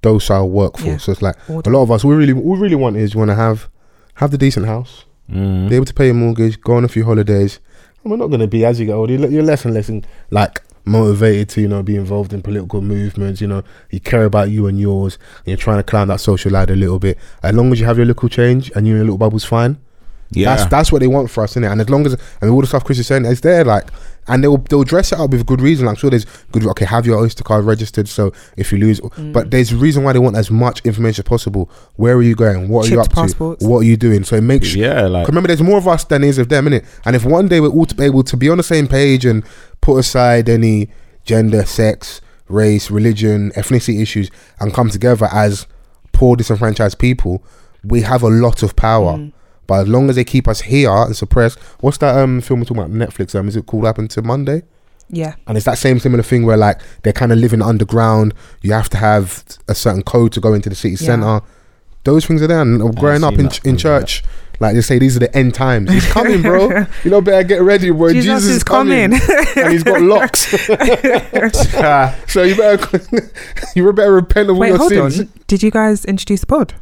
docile 0.02 0.48
workforce. 0.50 0.86
Yeah. 0.86 0.96
So 0.98 1.12
it's 1.12 1.22
like 1.22 1.36
Order. 1.48 1.70
a 1.70 1.72
lot 1.72 1.82
of 1.82 1.90
us. 1.90 2.04
We 2.04 2.14
really, 2.14 2.32
we 2.34 2.58
really 2.58 2.76
want 2.76 2.96
is 2.96 3.14
you 3.14 3.18
want 3.18 3.30
to 3.30 3.34
have 3.34 3.68
have 4.14 4.30
the 4.30 4.38
decent 4.38 4.66
house, 4.66 5.04
Mm. 5.30 5.70
be 5.70 5.76
able 5.76 5.86
to 5.86 5.94
pay 5.94 6.06
your 6.06 6.14
mortgage, 6.14 6.60
go 6.60 6.74
on 6.74 6.84
a 6.84 6.88
few 6.88 7.04
holidays. 7.04 7.60
And 8.02 8.10
we're 8.10 8.18
not 8.18 8.26
going 8.26 8.40
to 8.40 8.48
be 8.48 8.64
as 8.64 8.78
you 8.80 8.86
get 8.86 8.92
older. 8.92 9.14
You're 9.14 9.30
you're 9.30 9.42
less 9.42 9.64
and 9.64 9.72
less 9.72 9.88
in, 9.88 10.04
like 10.30 10.60
motivated 10.84 11.48
to 11.50 11.60
you 11.60 11.68
know 11.68 11.82
be 11.82 11.96
involved 11.96 12.32
in 12.32 12.42
political 12.42 12.80
movements. 12.80 13.40
You 13.40 13.48
know 13.48 13.62
you 13.90 14.00
care 14.00 14.24
about 14.24 14.50
you 14.50 14.66
and 14.66 14.80
yours. 14.80 15.18
And 15.38 15.48
you're 15.48 15.56
trying 15.56 15.78
to 15.78 15.82
climb 15.82 16.08
that 16.08 16.20
social 16.20 16.52
ladder 16.52 16.74
a 16.74 16.76
little 16.76 16.98
bit. 16.98 17.18
As 17.42 17.54
long 17.54 17.72
as 17.72 17.80
you 17.80 17.86
have 17.86 17.96
your 17.96 18.06
little 18.06 18.28
change 18.28 18.70
and 18.74 18.86
you 18.86 18.94
and 18.94 18.98
your 18.98 19.04
little 19.04 19.18
bubble's 19.18 19.44
fine. 19.44 19.78
Yeah. 20.32 20.56
That's 20.56 20.70
that's 20.70 20.92
what 20.92 21.00
they 21.00 21.06
want 21.08 21.30
for 21.30 21.44
us, 21.44 21.52
isn't 21.52 21.64
it? 21.64 21.68
And 21.68 21.80
as 21.80 21.88
long 21.90 22.04
as 22.06 22.16
and 22.40 22.50
all 22.50 22.60
the 22.60 22.66
stuff 22.66 22.84
Chris 22.84 22.98
is 22.98 23.06
saying, 23.06 23.24
is 23.26 23.40
there, 23.42 23.64
like, 23.64 23.88
and 24.28 24.42
they'll 24.42 24.56
they'll 24.58 24.84
dress 24.84 25.12
it 25.12 25.18
up 25.18 25.30
with 25.30 25.44
good 25.46 25.60
reason. 25.60 25.86
I'm 25.88 25.94
sure 25.96 26.10
there's 26.10 26.24
good. 26.52 26.64
Okay, 26.66 26.84
have 26.84 27.06
your 27.06 27.18
Oyster 27.18 27.44
card 27.44 27.64
registered, 27.64 28.08
so 28.08 28.32
if 28.56 28.72
you 28.72 28.78
lose, 28.78 29.00
Mm. 29.00 29.32
but 29.32 29.50
there's 29.50 29.72
a 29.72 29.76
reason 29.76 30.04
why 30.04 30.12
they 30.12 30.18
want 30.18 30.36
as 30.36 30.50
much 30.50 30.80
information 30.84 31.22
as 31.24 31.28
possible. 31.28 31.70
Where 31.96 32.14
are 32.16 32.22
you 32.22 32.34
going? 32.34 32.68
What 32.68 32.86
are 32.86 32.90
you 32.94 33.00
up 33.00 33.12
passports. 33.12 33.62
to? 33.62 33.68
What 33.68 33.78
are 33.78 33.84
you 33.84 33.96
doing? 33.96 34.24
So 34.24 34.36
it 34.36 34.42
makes. 34.42 34.74
yeah, 34.74 35.02
like 35.06 35.26
Remember, 35.28 35.48
there's 35.48 35.62
more 35.62 35.78
of 35.78 35.86
us 35.88 36.04
than 36.04 36.24
is 36.24 36.38
of 36.38 36.48
them, 36.48 36.66
innit? 36.66 36.84
And 37.04 37.14
if 37.16 37.24
one 37.24 37.48
day 37.48 37.60
we're 37.60 37.68
all 37.68 37.86
to 37.86 37.94
be 37.94 38.04
able 38.04 38.22
to 38.24 38.36
be 38.36 38.48
on 38.48 38.56
the 38.58 38.62
same 38.62 38.86
page 38.88 39.24
and 39.24 39.42
put 39.80 39.96
aside 39.98 40.48
any 40.48 40.88
gender, 41.24 41.64
sex, 41.66 42.20
race, 42.48 42.90
religion, 42.90 43.50
ethnicity 43.56 44.00
issues, 44.00 44.30
and 44.60 44.72
come 44.72 44.88
together 44.90 45.28
as 45.32 45.66
poor, 46.12 46.36
disenfranchised 46.36 46.98
people, 46.98 47.42
we 47.84 48.02
have 48.02 48.22
a 48.22 48.28
lot 48.28 48.62
of 48.62 48.76
power. 48.76 49.14
Mm. 49.18 49.32
But 49.72 49.80
as 49.84 49.88
long 49.88 50.10
as 50.10 50.16
they 50.16 50.24
keep 50.24 50.46
us 50.48 50.60
here 50.60 50.90
and 50.90 51.16
suppressed, 51.16 51.58
what's 51.80 51.96
that 51.96 52.14
um 52.14 52.42
film 52.42 52.60
we're 52.60 52.66
talking 52.66 52.82
about 52.82 52.90
Netflix? 52.92 53.34
Um, 53.34 53.48
is 53.48 53.56
it 53.56 53.64
called 53.64 53.86
Happen 53.86 54.06
to 54.08 54.20
Monday? 54.20 54.64
Yeah. 55.08 55.34
And 55.46 55.56
it's 55.56 55.64
that 55.64 55.78
same 55.78 55.98
similar 55.98 56.22
thing 56.22 56.44
where 56.44 56.58
like 56.58 56.78
they're 57.04 57.14
kind 57.14 57.32
of 57.32 57.38
living 57.38 57.62
underground. 57.62 58.34
You 58.60 58.74
have 58.74 58.90
to 58.90 58.98
have 58.98 59.42
a 59.68 59.74
certain 59.74 60.02
code 60.02 60.32
to 60.32 60.40
go 60.40 60.52
into 60.52 60.68
the 60.68 60.74
city 60.74 60.96
Yeah. 61.02 61.06
center. 61.06 61.40
Those 62.04 62.26
things 62.26 62.42
are 62.42 62.46
there. 62.48 62.60
And 62.60 62.94
growing 62.98 63.24
up 63.24 63.32
in 63.38 63.44
that 63.44 63.56
in 63.60 63.62
film, 63.62 63.76
church, 63.78 64.22
like 64.60 64.74
they 64.74 64.82
say, 64.82 64.98
these 64.98 65.16
are 65.16 65.20
the 65.20 65.34
end 65.34 65.54
times. 65.54 65.90
He's 65.90 66.04
coming, 66.12 66.42
bro. 66.42 66.84
you 67.02 67.10
know, 67.10 67.22
better 67.22 67.42
get 67.42 67.62
ready, 67.62 67.90
bro. 67.92 68.12
Jesus, 68.12 68.42
Jesus, 68.42 68.56
is 68.56 68.62
coming. 68.64 69.14
and 69.56 69.72
he's 69.72 69.84
got 69.84 70.02
locks. 70.02 70.50
so 72.30 72.42
you 72.42 72.56
better 72.56 73.00
you 73.74 73.90
better 73.94 74.12
repent 74.12 74.50
of 74.50 74.56
all 74.56 74.60
Wait, 74.60 74.68
your 74.68 74.76
hold 74.78 74.90
sins. 74.92 75.20
on. 75.20 75.28
Did 75.46 75.62
you 75.62 75.70
guys 75.70 76.04
introduce 76.04 76.40
the 76.40 76.46
pod? 76.46 76.74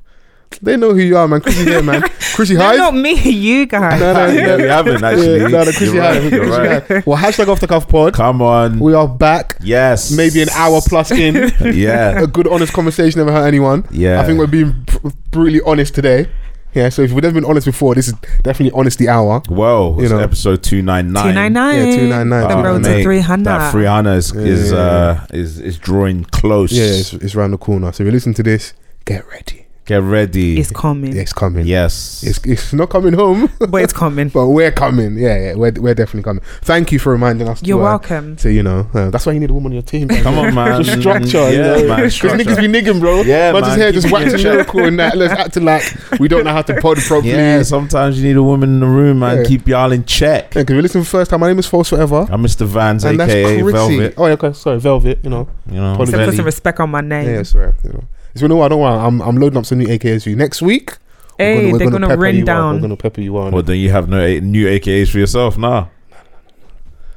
They 0.63 0.77
know 0.77 0.93
who 0.93 0.99
you 1.01 1.17
are, 1.17 1.27
man. 1.29 1.41
Chrissy 1.41 1.65
here, 1.65 1.83
man. 1.83 2.03
Chrissy 2.35 2.55
No, 2.55 2.61
Hyde. 2.65 2.79
not 2.79 2.95
me, 2.95 3.13
you 3.31 3.67
guys. 3.67 4.01
No, 4.01 4.13
no, 4.13 4.27
yeah, 4.33 4.47
no. 4.47 4.57
we 4.57 4.63
haven't 4.65 5.03
actually. 5.05 5.37
Yeah, 5.39 5.47
no, 5.47 5.59
no, 5.59 5.65
Chrissy 5.65 5.85
You're 5.87 5.95
right, 6.03 6.23
Hyde. 6.23 6.33
you're 6.33 6.45
Chrissy 6.45 6.59
right. 6.61 6.87
Hyde. 6.87 7.07
Well, 7.07 7.19
hashtag 7.19 7.49
off 7.49 7.61
the 7.61 7.67
cuff 7.69 7.89
pod. 7.89 8.15
Come 8.15 8.43
on. 8.43 8.79
We 8.81 8.93
are 8.95 9.09
back. 9.09 9.57
yes. 9.63 10.11
Maybe 10.11 10.43
an 10.43 10.49
hour 10.51 10.81
plus 10.87 11.11
in. 11.13 11.51
Yeah. 11.75 12.23
a 12.23 12.27
good, 12.27 12.47
honest 12.49 12.73
conversation 12.73 13.19
never 13.21 13.33
hurt 13.33 13.47
anyone. 13.47 13.87
Yeah. 13.91 14.21
I 14.21 14.25
think 14.27 14.39
we're 14.39 14.47
being 14.49 14.85
pr- 14.87 15.09
brutally 15.31 15.61
honest 15.65 15.95
today. 15.95 16.27
Yeah, 16.75 16.89
so 16.89 17.03
if 17.03 17.11
we've 17.13 17.23
never 17.25 17.35
been 17.35 17.45
honest 17.45 17.67
before, 17.67 17.97
this 17.97 18.07
is 18.07 18.15
definitely 18.45 18.79
honesty 18.79 19.09
hour. 19.09 19.43
Well, 19.51 19.97
You 19.99 20.09
know. 20.09 20.19
episode 20.19 20.63
two 20.63 20.83
nine 20.83 21.13
nine. 21.13 21.35
299. 21.35 21.75
Yeah, 21.77 21.97
299. 21.97 22.49
The 22.49 22.69
road 22.69 22.85
to 22.85 23.03
300. 23.03 23.45
That 23.45 23.71
three 23.73 23.85
hundred 23.87 24.15
is 24.17 24.33
Yeah, 24.33 24.41
is, 24.43 24.71
yeah, 24.73 24.79
uh, 24.79 25.27
is 25.33 25.59
is 25.59 25.79
drawing 25.79 26.25
close. 26.27 26.71
Yeah, 26.71 26.85
it's, 26.85 27.13
it's 27.15 27.35
around 27.35 27.51
the 27.53 27.59
corner. 27.59 27.91
So 27.93 28.03
if 28.05 28.07
you 28.07 28.13
listen 28.13 28.35
to 28.35 28.43
this, 28.45 28.75
get 29.05 29.27
ready. 29.29 29.67
Get 29.91 30.05
ready. 30.05 30.57
It's 30.61 30.71
coming. 30.71 31.17
It's 31.17 31.33
coming. 31.33 31.67
yes. 31.67 32.23
It's, 32.23 32.39
it's 32.45 32.73
not 32.73 32.91
coming 32.91 33.13
home, 33.13 33.51
But 33.59 33.83
it's 33.83 33.93
coming. 33.93 34.29
but 34.33 34.47
we're 34.47 34.71
coming. 34.71 35.19
Yeah, 35.19 35.37
yeah, 35.37 35.55
we're, 35.57 35.73
we're 35.73 35.95
definitely 35.97 36.23
coming. 36.23 36.45
Thank 36.61 36.93
you 36.93 37.01
for 37.01 37.11
reminding 37.11 37.49
us. 37.49 37.61
You're 37.65 37.79
to, 37.79 37.83
uh, 37.83 37.89
welcome. 37.89 38.37
To, 38.37 38.53
you 38.53 38.63
know, 38.63 38.89
uh, 38.95 39.11
that's 39.11 39.27
why 39.27 39.33
you 39.33 39.41
need 39.41 39.51
a 39.51 39.53
woman 39.53 39.73
on 39.73 39.75
your 39.75 39.83
team. 39.83 40.07
Come 40.07 40.39
on, 40.39 40.55
man. 40.55 40.85
Just 40.85 41.01
structure, 41.01 41.51
you 41.51 41.59
Yeah, 41.59 41.75
know. 41.75 41.89
man, 41.89 42.09
Because 42.09 42.21
niggas 42.21 42.57
be 42.61 42.69
nigging, 42.69 43.01
bro. 43.01 43.23
Yeah, 43.23 43.51
Man's 43.51 43.67
just 43.67 43.71
man, 43.71 43.79
here, 43.81 43.89
keep 43.89 43.95
just 43.95 44.07
it 44.07 44.07
in 44.07 44.13
waxing 44.13 44.39
check. 44.39 44.53
lyrical 44.53 44.85
and 44.85 44.99
that. 45.01 45.17
Let's 45.17 45.33
acting 45.33 45.65
like 45.65 45.83
we 46.21 46.29
don't 46.29 46.45
know 46.45 46.53
how 46.53 46.63
to 46.63 46.81
pod 46.81 46.99
properly. 47.09 47.31
Yeah, 47.31 47.65
sometimes 47.65 48.23
you 48.23 48.29
need 48.29 48.37
a 48.37 48.45
woman 48.45 48.69
in 48.75 48.79
the 48.79 48.87
room, 48.87 49.19
man. 49.19 49.39
Yeah. 49.39 49.45
Keep 49.45 49.67
y'all 49.67 49.91
in 49.91 50.05
check. 50.05 50.55
Yeah, 50.55 50.63
because 50.63 50.77
we 50.77 50.83
listen 50.83 51.01
for 51.03 51.07
the 51.07 51.11
first 51.11 51.33
time. 51.33 51.41
My 51.41 51.49
name 51.49 51.59
is 51.59 51.67
False 51.67 51.89
Forever. 51.89 52.29
I'm 52.31 52.45
Mr. 52.45 52.65
Vans, 52.65 53.03
and 53.03 53.21
aka 53.21 53.61
Chrissy. 53.61 53.73
Velvet. 53.73 54.15
Oh, 54.17 54.27
yeah, 54.27 54.35
okay. 54.35 54.53
Sorry, 54.53 54.79
Velvet, 54.79 55.19
you 55.25 55.31
know. 55.31 55.49
You 55.69 55.81
know, 55.81 56.01
Except 56.01 56.27
put 56.27 56.37
some 56.37 56.45
respect 56.45 56.79
on 56.79 56.91
my 56.91 57.01
name. 57.01 57.27
Yeah, 57.27 57.37
yeah 57.39 57.43
sorry. 57.43 57.73
You 57.83 57.91
know. 57.95 58.05
It's 58.33 58.41
been 58.43 58.51
a 58.51 58.57
while. 58.57 58.69
Don't 58.69 58.81
worry. 58.81 58.97
I'm, 58.99 59.21
I'm 59.23 59.37
loading 59.37 59.59
up 59.59 59.67
some 59.67 59.79
new 59.79 59.87
AKs 59.87 60.23
for 60.25 60.31
you. 60.31 60.37
Next 60.37 60.63
week, 60.63 60.97
Hey, 61.39 61.73
they're 61.73 61.91
gonna, 61.91 62.07
pepper 62.09 62.21
rin 62.21 62.35
you 62.37 62.41
on. 62.43 62.47
down. 62.47 62.75
We're 62.77 62.81
gonna 62.83 62.97
pepper 62.97 63.21
you 63.23 63.37
on. 63.39 63.53
Well, 63.53 63.63
then 63.63 63.79
you 63.79 63.91
have 63.91 64.09
no 64.09 64.21
a- 64.21 64.41
new 64.41 64.67
AKAs 64.67 65.11
for 65.11 65.19
yourself 65.19 65.57
nah. 65.59 65.87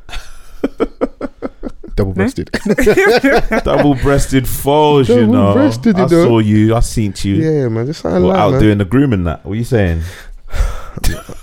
Double 1.96 2.14
breasted. 2.14 2.50
Double 3.64 3.94
breasted 3.96 4.48
foes, 4.48 5.10
you 5.10 5.28
know. 5.28 5.54
Double-breasted, 5.54 5.96
you 5.98 6.04
I 6.04 6.08
know. 6.08 6.24
saw 6.26 6.40
you. 6.40 6.74
I 6.76 6.80
seen 6.80 7.14
you. 7.22 7.36
yeah, 7.36 7.68
man. 7.68 7.86
Just 7.86 8.02
something 8.02 8.22
Well, 8.24 8.32
like 8.32 8.40
out 8.40 8.52
man. 8.54 8.62
doing 8.62 8.78
the 8.80 8.86
grooming 8.86 9.26
that. 9.26 9.46
What 9.46 9.52
are 9.54 9.56
you 9.56 9.64
saying? 9.64 10.02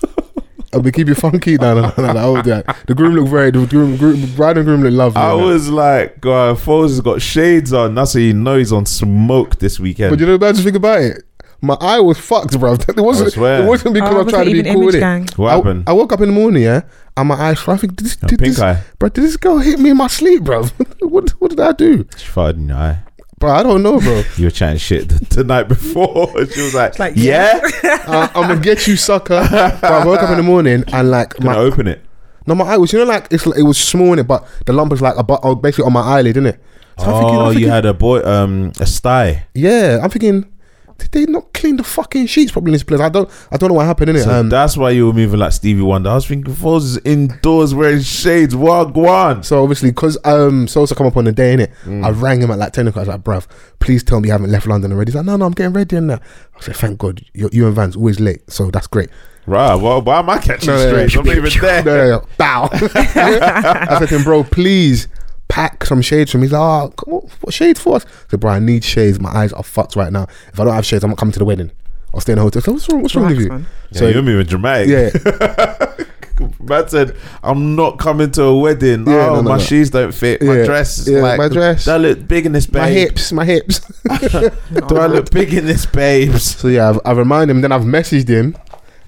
I'll 0.73 0.81
be 0.81 0.93
keep 0.93 1.09
you 1.09 1.15
funky 1.17 1.57
down 1.57 1.79
and 1.79 1.87
like, 1.99 2.17
oh, 2.17 2.41
that. 2.43 2.77
The 2.87 2.95
groom 2.95 3.15
look 3.17 3.29
very. 3.29 3.51
The 3.51 3.67
groom, 3.67 3.97
groom, 3.97 4.35
bride 4.37 4.57
and 4.57 4.65
groom 4.67 4.83
look 4.83 4.93
lovely. 4.93 5.21
I 5.21 5.35
man. 5.35 5.45
was 5.45 5.69
like, 5.69 6.21
God, 6.21 6.59
Foles 6.59 6.91
has 6.91 7.01
got 7.01 7.21
shades 7.21 7.73
on. 7.73 7.95
That's 7.97 8.13
how 8.15 8.21
you 8.21 8.35
know 8.35 8.57
he's 8.57 8.73
on 8.73 8.87
smoke 8.87 9.59
this 9.59 9.81
weekend. 9.81 10.11
But 10.13 10.21
you 10.21 10.27
know 10.27 10.33
the 10.33 10.39
bad 10.39 10.57
thing 10.57 10.77
about 10.77 11.01
it? 11.01 11.25
My 11.63 11.77
eye 11.81 12.01
was 12.01 12.19
fucked, 12.19 12.59
bro. 12.59 12.75
It 12.89 12.97
wasn't. 13.01 13.33
swear. 13.33 13.65
It 13.65 13.67
wasn't 13.67 13.95
because 13.95 14.15
Oh, 14.15 14.19
I'm 14.21 14.25
was 14.25 14.33
trying 14.33 14.47
to 14.47 14.53
be 14.53 14.59
even 14.61 14.75
cool 14.75 14.87
with 14.87 14.95
it. 14.95 15.01
Gang? 15.01 15.29
what 15.37 15.53
I, 15.53 15.57
happened? 15.57 15.85
I 15.89 15.93
woke 15.93 16.13
up 16.13 16.21
in 16.21 16.29
the 16.29 16.35
morning, 16.35 16.63
yeah, 16.63 16.83
and 17.17 17.29
my 17.29 17.35
eyes. 17.35 17.67
I 17.69 17.77
think 17.77 17.97
did 17.97 18.07
this, 18.07 18.17
did 18.17 18.39
pink 18.39 18.55
this, 18.55 18.61
eye. 18.61 18.83
bro. 18.99 19.09
Did 19.11 19.25
this 19.25 19.37
girl 19.37 19.59
hit 19.59 19.79
me 19.79 19.91
in 19.91 19.97
my 19.99 20.07
sleep, 20.07 20.45
bro? 20.45 20.65
what 21.01 21.31
What 21.41 21.51
did 21.51 21.61
I 21.61 21.73
do, 21.73 22.07
She 22.17 22.29
farted 22.29 22.55
in 22.55 22.69
your 22.69 22.79
eye. 22.79 22.99
Bro? 23.41 23.51
I 23.51 23.63
don't 23.65 23.83
know, 23.83 23.99
bro. 23.99 24.23
You 24.37 24.45
were 24.47 24.51
chatting 24.53 24.79
shit 24.79 25.09
the, 25.09 25.37
the 25.37 25.45
night 25.45 25.65
before. 25.67 26.29
she 26.55 26.63
was 26.63 26.75
like, 26.75 26.99
like, 27.01 27.15
yeah? 27.17 27.61
uh, 28.07 28.29
I'm 28.35 28.49
gonna 28.49 28.61
get 28.61 28.87
you, 28.87 28.95
sucker. 28.97 29.45
But 29.51 29.85
I 29.85 30.05
woke 30.07 30.23
up 30.23 30.31
in 30.31 30.37
the 30.37 30.43
morning 30.45 30.85
and 30.93 31.11
like 31.11 31.31
Can 31.35 31.49
I 31.49 31.55
my 31.55 31.59
open 31.59 31.89
it? 31.89 32.03
no, 32.47 32.55
my 32.55 32.65
eye 32.67 32.77
was 32.77 32.93
you 32.93 32.99
know 33.01 33.05
like 33.05 33.27
it's 33.31 33.47
it 33.47 33.63
was 33.63 33.79
small 33.79 34.13
in 34.13 34.19
it, 34.21 34.27
but 34.29 34.47
the 34.67 34.73
lump 34.73 34.91
was 34.91 35.03
like 35.03 35.17
about 35.17 35.41
oh, 35.43 35.55
basically 35.57 35.85
on 35.87 35.93
my 35.93 36.03
eyelid, 36.03 36.37
isn't 36.37 36.47
it? 36.47 36.61
So 36.99 37.07
I'm 37.07 37.13
thinking, 37.23 37.37
oh, 37.37 37.51
I'm 37.51 37.59
you 37.59 37.69
had 37.69 37.87
a 37.87 37.95
boy, 37.95 38.23
um, 38.25 38.73
a 38.79 38.87
sty. 38.87 39.47
yeah. 39.55 40.01
I'm 40.03 40.11
thinking, 40.11 40.53
did 41.01 41.11
they 41.13 41.27
not 41.27 41.53
clean 41.53 41.77
the 41.77 41.83
fucking 41.85 42.27
sheets 42.27 42.53
properly 42.53 42.71
in 42.71 42.75
this 42.75 42.83
place? 42.85 43.01
I 43.01 43.09
don't, 43.09 43.29
I 43.51 43.57
don't 43.57 43.69
know 43.71 43.75
what 43.75 43.87
happened 43.87 44.11
in 44.11 44.17
it. 44.17 44.23
So 44.25 44.31
Um, 44.41 44.49
that's 44.49 44.77
why 44.77 44.91
you 44.91 45.07
were 45.07 45.13
moving 45.13 45.41
like 45.41 45.53
Stevie 45.53 45.83
Wonder. 45.83 46.11
I 46.11 46.15
was 46.15 46.27
thinking, 46.27 46.55
Foles 46.55 46.85
is 46.85 46.99
indoors 47.05 47.75
wearing 47.75 48.01
shades. 48.03 48.55
Wagwan. 48.55 49.45
So 49.45 49.63
obviously, 49.63 49.91
because 49.91 50.17
um, 50.25 50.69
Sosa 50.69 50.95
come 50.95 51.07
up 51.07 51.17
on 51.17 51.25
the 51.25 51.33
day 51.33 51.53
in 51.53 51.61
it, 51.61 51.71
Mm. 51.85 52.05
I 52.05 52.11
rang 52.11 52.41
him 52.43 52.51
at 52.51 52.59
like 52.59 52.73
ten 52.73 52.87
o'clock. 52.89 53.09
I 53.09 53.17
was 53.17 53.17
like, 53.17 53.25
"Bruv, 53.25 53.47
please 53.81 54.05
tell 54.05 54.21
me 54.21 54.29
you 54.29 54.33
haven't 54.33 54.51
left 54.53 54.67
London 54.67 54.93
already." 54.93 55.11
He's 55.11 55.17
like, 55.17 55.25
"No, 55.25 55.37
no, 55.37 55.47
I'm 55.47 55.53
getting 55.53 55.73
ready 55.73 55.97
and 55.97 56.11
that." 56.11 56.23
I 56.57 56.61
said, 56.61 56.77
"Thank 56.77 56.99
God, 56.99 57.25
you, 57.33 57.49
you 57.53 57.67
and 57.67 57.75
Van's 57.75 57.97
always 57.97 58.21
late, 58.21 58.43
so 58.51 58.71
that's 58.71 58.87
great." 58.87 59.09
Right, 59.47 59.75
well, 59.75 60.03
why 60.03 60.19
am 60.19 60.29
I 60.31 60.39
catching 60.39 60.67
No, 60.69 60.77
no, 60.77 60.83
no, 60.83 61.07
straight? 61.09 61.17
I'm 61.21 61.25
not 61.27 61.37
even 61.37 61.61
there. 61.61 61.83
No, 61.85 61.97
no, 61.97 62.11
no, 62.19 62.27
bow. 62.37 62.69
I 62.73 63.97
said 63.99 64.09
to 64.11 64.17
him, 64.19 64.23
"Bro, 64.25 64.45
please 64.45 65.09
pack 65.51 65.85
some 65.85 66.01
shades 66.01 66.31
for 66.33 66.39
me." 66.39 66.45
He's 66.45 66.53
like, 66.53 66.61
"Oh, 66.63 66.89
come 66.97 67.15
on, 67.15 67.29
what 67.43 67.53
shades 67.53 67.81
for 67.81 67.97
us?" 67.97 68.07
I 68.07 68.31
said, 68.31 68.41
"Bro, 68.41 68.53
I 68.53 68.59
need 68.61 68.83
shades. 68.85 69.21
My 69.21 69.31
eyes 69.31 69.53
are 69.53 69.63
fucked 69.63 69.97
right 69.97 70.13
now. 70.13 70.27
If 70.53 70.59
I 70.59 70.65
don't 70.65 70.75
have 70.75 70.87
shades, 70.87 71.05
I'm 71.05 71.11
not 71.11 71.19
coming 71.19 71.33
to 71.33 71.39
the 71.39 71.45
wedding. 71.45 71.71
I'll 72.15 72.21
stay 72.21 72.33
in 72.33 72.39
a 72.39 72.43
hotel." 72.43 72.63
So 72.63 72.73
what's 72.73 72.89
wrong? 72.89 73.03
What's 73.03 73.15
wrong 73.15 73.27
with 73.27 73.37
Relax, 73.39 73.45
you? 73.45 73.59
man. 73.59 73.67
So 73.93 74.09
you're 74.09 74.23
moving 74.23 74.47
dramatic. 74.47 74.89
Yeah, 74.89 76.05
Man 76.61 76.89
said, 76.89 77.17
I'm 77.43 77.77
not 77.77 77.99
coming 77.99 78.31
to 78.33 78.45
a 78.45 78.59
wedding. 78.59 79.07
Yeah, 79.07 79.29
oh, 79.29 79.35
no, 79.35 79.35
no, 79.37 79.43
my 79.43 79.57
no. 79.59 79.63
shoes 79.63 79.91
don't 79.91 80.13
fit. 80.13 80.41
My 80.41 80.59
Yeah, 80.59 80.65
dress 80.65 80.99
is 80.99 81.09
yeah, 81.11 81.21
like 81.21 81.37
my 81.39 81.49
dress. 81.49 81.85
Do 81.85 81.91
I 81.91 81.97
look 81.99 82.27
big 82.27 82.47
in 82.47 82.53
this 82.53 82.65
babe? 82.67 82.81
my 82.83 82.89
hips, 82.89 83.33
my 83.33 83.45
hips. 83.45 83.81
Do 84.89 84.97
I 84.97 85.07
look 85.07 85.31
big 85.31 85.53
in 85.53 85.67
this 85.67 85.85
babes? 85.85 86.57
So 86.57 86.69
yeah, 86.69 86.89
I've, 86.89 87.01
I've 87.05 87.17
reminded 87.19 87.55
him. 87.57 87.61
Then 87.61 87.73
I've 87.73 87.83
messaged 87.83 88.29
him, 88.29 88.57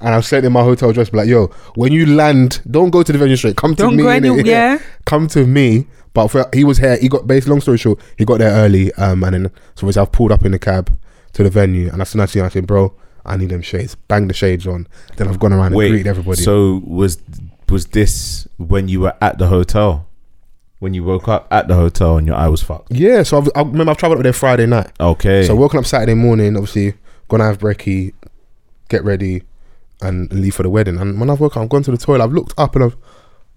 and 0.02 0.14
I've 0.14 0.26
sent 0.26 0.44
him 0.44 0.52
my 0.52 0.62
hotel 0.62 0.90
address. 0.90 1.10
Like, 1.12 1.26
yo, 1.28 1.46
when 1.74 1.92
you 1.92 2.04
land, 2.04 2.60
don't 2.70 2.90
go 2.90 3.02
to 3.02 3.12
the 3.12 3.18
venue 3.18 3.36
straight. 3.36 3.56
Come 3.56 3.74
to 3.76 3.82
Don't 3.82 3.96
me. 3.96 4.02
go 4.02 4.08
any, 4.10 4.42
yeah. 4.42 4.78
Come 5.06 5.26
to 5.28 5.46
me. 5.46 5.86
But 6.14 6.28
for, 6.28 6.48
he 6.52 6.64
was 6.64 6.78
here. 6.78 6.96
He 6.98 7.08
got 7.08 7.26
based. 7.26 7.48
Long 7.48 7.60
story 7.60 7.78
short, 7.78 7.98
he 8.18 8.24
got 8.24 8.38
there 8.38 8.52
early. 8.52 8.92
Um, 8.94 9.24
and 9.24 9.34
then 9.34 9.44
so 9.74 9.86
obviously 9.86 10.02
I've 10.02 10.12
pulled 10.12 10.32
up 10.32 10.44
in 10.44 10.52
the 10.52 10.58
cab 10.58 10.94
to 11.32 11.42
the 11.42 11.50
venue, 11.50 11.90
and 11.90 12.00
I 12.02 12.04
said, 12.04 12.20
I 12.20 12.26
see 12.26 12.40
him, 12.40 12.44
I 12.46 12.50
said, 12.50 12.66
bro, 12.66 12.94
I 13.24 13.36
need 13.36 13.48
them 13.48 13.62
shades. 13.62 13.94
Bang 13.94 14.28
the 14.28 14.34
shades 14.34 14.66
on. 14.66 14.86
Then 15.16 15.28
I've 15.28 15.38
gone 15.38 15.52
around 15.52 15.68
and 15.68 15.76
Wait, 15.76 15.88
greeted 15.88 16.06
everybody. 16.08 16.42
So 16.42 16.82
was 16.84 17.18
was 17.68 17.86
this 17.86 18.46
when 18.58 18.88
you 18.88 19.00
were 19.00 19.14
at 19.20 19.38
the 19.38 19.46
hotel? 19.46 20.06
When 20.80 20.94
you 20.94 21.04
woke 21.04 21.28
up 21.28 21.46
at 21.50 21.68
the 21.68 21.76
hotel 21.76 22.18
and 22.18 22.26
your 22.26 22.34
eye 22.36 22.48
was 22.48 22.60
fucked? 22.62 22.90
yeah. 22.90 23.22
So 23.22 23.38
I've, 23.38 23.48
I 23.54 23.60
remember 23.62 23.92
I've 23.92 23.96
travelled 23.98 24.18
up 24.18 24.24
there 24.24 24.32
Friday 24.32 24.66
night. 24.66 24.90
Okay. 24.98 25.46
So 25.46 25.54
woken 25.54 25.78
up 25.78 25.86
Saturday 25.86 26.14
morning. 26.14 26.56
Obviously, 26.56 26.94
gonna 27.28 27.44
have 27.44 27.58
brekkie, 27.58 28.12
get 28.88 29.04
ready, 29.04 29.44
and 30.00 30.30
leave 30.32 30.56
for 30.56 30.64
the 30.64 30.70
wedding. 30.70 30.98
And 30.98 31.20
when 31.20 31.30
I've 31.30 31.38
woken 31.40 31.60
up, 31.60 31.64
I've 31.66 31.70
gone 31.70 31.84
to 31.84 31.92
the 31.92 31.96
toilet. 31.96 32.24
I've 32.24 32.32
looked 32.32 32.52
up 32.58 32.74
and 32.74 32.84
I've, 32.84 32.96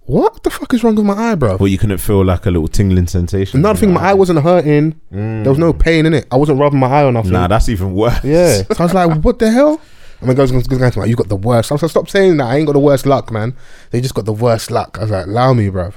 what 0.06 0.44
the 0.44 0.50
fuck 0.50 0.74
is 0.74 0.84
wrong 0.84 0.96
with 0.96 1.06
my 1.06 1.14
eye, 1.32 1.36
bro? 1.36 1.58
well, 1.58 1.68
you 1.68 1.78
couldn't 1.78 1.98
feel 1.98 2.24
like 2.24 2.46
a 2.46 2.52
little 2.52 2.68
tingling 2.68 3.08
sensation. 3.08 3.60
Another 3.60 3.80
thing, 3.80 3.94
my 3.94 4.02
eye 4.02 4.14
wasn't 4.14 4.42
hurting. 4.42 5.00
There 5.12 5.50
was 5.50 5.58
no 5.58 5.74
pain 5.74 6.06
in 6.06 6.14
it. 6.14 6.28
I 6.32 6.36
wasn't 6.38 6.60
rubbing 6.60 6.80
my 6.80 6.88
eye 6.88 7.04
or 7.04 7.12
nothing. 7.12 7.32
Nah, 7.32 7.48
that's 7.48 7.70
even 7.70 7.94
worse. 7.94 8.24
yeah. 8.24 8.62
So 8.74 8.76
I 8.80 8.84
was 8.84 8.94
like, 8.94 9.24
what 9.24 9.40
the 9.40 9.50
hell? 9.52 9.82
And 10.20 10.28
my 10.30 10.34
girls 10.34 10.52
going 10.52 10.64
to 10.64 11.00
me, 11.02 11.10
you 11.10 11.16
got 11.16 11.28
the 11.28 11.36
worst. 11.36 11.72
I 11.72 11.76
was 11.76 11.82
like, 11.82 11.92
stop 11.92 12.10
saying 12.10 12.38
that. 12.38 12.46
I 12.46 12.58
ain't 12.58 12.66
got 12.68 12.74
the 12.74 12.80
worst 12.80 13.06
luck, 13.06 13.32
man. 13.32 13.56
They 13.92 14.00
just 14.00 14.14
got 14.16 14.26
the 14.26 14.34
worst 14.34 14.72
luck. 14.72 14.98
I 14.98 15.02
was 15.02 15.12
like, 15.12 15.26
allow 15.26 15.54
me, 15.54 15.70
bruv. 15.70 15.96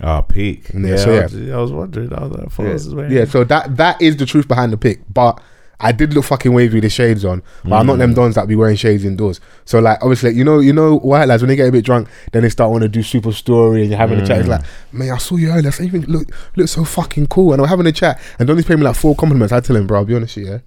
Ah, 0.00 0.20
peak. 0.20 0.70
Yeah, 0.74 0.80
Yeah, 0.90 0.96
so 0.96 1.10
I, 1.10 1.14
yeah. 1.14 1.22
was, 1.22 1.34
I 1.34 1.56
was 1.58 1.72
wondering. 1.72 2.12
I 2.12 2.24
was 2.26 2.32
like, 2.58 2.96
wearing- 2.96 3.12
Yeah, 3.12 3.24
so 3.24 3.44
that 3.44 3.76
that 3.76 4.02
is 4.02 4.16
the 4.16 4.26
truth 4.26 4.48
behind 4.48 4.72
the 4.72 4.76
pick. 4.76 5.00
But 5.12 5.40
I 5.84 5.92
did 5.92 6.14
look 6.14 6.24
fucking 6.24 6.52
wavy 6.52 6.74
with 6.76 6.82
the 6.84 6.90
shades 6.90 7.24
on. 7.24 7.42
But 7.62 7.76
I'm 7.76 7.86
not 7.86 7.96
Mm. 7.96 7.98
them 7.98 8.14
dons 8.14 8.34
that 8.36 8.48
be 8.48 8.56
wearing 8.56 8.76
shades 8.76 9.04
indoors. 9.04 9.40
So 9.64 9.78
like 9.80 9.98
obviously 10.02 10.30
you 10.34 10.42
know 10.44 10.58
you 10.58 10.72
know 10.72 10.98
white 10.98 11.26
lads 11.28 11.42
when 11.42 11.48
they 11.48 11.56
get 11.56 11.68
a 11.68 11.72
bit 11.72 11.84
drunk, 11.84 12.08
then 12.32 12.42
they 12.42 12.48
start 12.48 12.70
wanting 12.70 12.88
to 12.88 12.92
do 12.92 13.02
super 13.02 13.32
story 13.32 13.82
and 13.82 13.90
you're 13.90 13.98
having 13.98 14.18
a 14.20 14.26
chat. 14.26 14.38
Mm. 14.38 14.40
It's 14.40 14.48
like, 14.48 14.64
man, 14.92 15.10
I 15.12 15.18
saw 15.18 15.36
you 15.36 15.50
earlier. 15.50 15.70
So 15.70 15.82
you 15.84 16.00
look 16.02 16.28
look 16.56 16.68
so 16.68 16.84
fucking 16.84 17.26
cool. 17.28 17.52
And 17.52 17.62
I'm 17.62 17.68
having 17.68 17.86
a 17.86 17.92
chat 17.92 18.20
and 18.38 18.48
Donnie's 18.48 18.64
paying 18.64 18.80
me 18.80 18.84
like 18.86 18.96
four 18.96 19.14
compliments. 19.14 19.52
I 19.52 19.60
tell 19.60 19.76
him, 19.76 19.86
bro, 19.86 19.98
I'll 19.98 20.04
be 20.04 20.14
honest 20.16 20.36
with 20.36 20.46
you, 20.46 20.52
yeah. 20.52 20.58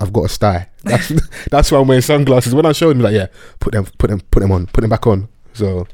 I've 0.00 0.12
got 0.12 0.24
a 0.24 0.28
style. 0.28 0.66
That's 0.84 1.12
that's 1.50 1.70
why 1.70 1.78
I'm 1.78 1.86
wearing 1.86 2.02
sunglasses. 2.02 2.54
When 2.54 2.66
I 2.66 2.72
showed 2.72 2.96
him, 2.96 3.02
like, 3.02 3.14
yeah, 3.14 3.26
put 3.60 3.72
them, 3.72 3.84
put 3.98 4.10
them, 4.10 4.20
put 4.32 4.40
them 4.40 4.50
on, 4.50 4.66
put 4.66 4.80
them 4.80 4.90
back 4.90 5.06
on. 5.06 5.28
So, 5.52 5.86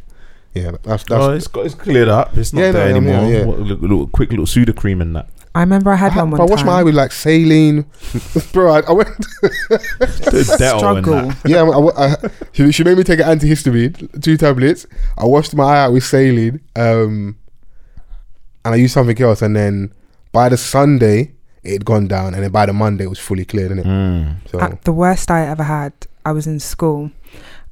yeah, 0.55 0.71
that's 0.83 1.05
that's. 1.05 1.13
oh, 1.25 1.33
it's 1.33 1.47
got 1.49 1.67
it's 1.67 1.75
cleared 1.75 2.09
up. 2.09 2.35
It's 2.39 2.55
not 2.55 2.61
Yeah, 2.63 2.73
there 2.73 2.89
yeah, 2.91 2.97
anymore. 2.97 3.29
yeah. 3.31 3.45
What, 3.45 3.59
a 3.59 3.63
little, 3.63 3.77
little 3.83 4.07
quick 4.07 4.31
little 4.31 4.47
Sudocrem 4.47 5.03
in 5.03 5.13
that. 5.13 5.29
I 5.59 5.63
remember 5.63 5.91
I 5.91 5.97
had 5.97 6.13
I, 6.13 6.23
one 6.23 6.31
bro, 6.31 6.39
one 6.39 6.49
I 6.49 6.51
washed 6.53 6.65
time. 6.65 6.73
my 6.73 6.79
eye 6.79 6.83
with 6.85 6.95
like 6.95 7.11
saline, 7.11 7.85
bro. 8.53 8.71
I, 8.75 8.81
I 8.81 8.93
went. 8.93 9.09
The 9.41 10.57
Dettol 10.59 10.79
Struggle. 10.79 11.33
Yeah, 11.45 11.65
I, 11.65 12.13
I, 12.13 12.17
she, 12.53 12.71
she 12.71 12.85
made 12.85 12.97
me 12.97 13.03
take 13.03 13.19
an 13.19 13.27
antihistamine, 13.27 14.23
two 14.23 14.37
tablets. 14.37 14.87
I 15.17 15.25
washed 15.27 15.57
my 15.57 15.65
eye 15.65 15.81
out 15.85 15.93
with 15.95 16.05
saline, 16.05 16.61
um, 16.77 17.37
and 18.65 18.75
I 18.75 18.77
used 18.77 18.95
something 18.95 19.21
else. 19.21 19.43
And 19.43 19.57
then 19.57 19.93
by 20.31 20.49
the 20.49 20.57
Sunday, 20.57 21.33
it 21.65 21.73
had 21.73 21.85
gone 21.85 22.07
down, 22.07 22.35
and 22.35 22.45
then 22.45 22.53
by 22.53 22.67
the 22.67 22.73
Monday, 22.73 23.05
it 23.05 23.09
was 23.09 23.19
fully 23.19 23.45
cleared, 23.45 23.73
innit? 23.73 23.85
Mm. 23.85 24.37
So 24.51 24.61
Uh, 24.61 24.77
the 24.85 24.93
worst 24.93 25.29
I 25.29 25.45
ever 25.45 25.65
had, 25.65 25.93
I 26.25 26.31
was 26.31 26.47
in 26.47 26.61
school 26.61 27.11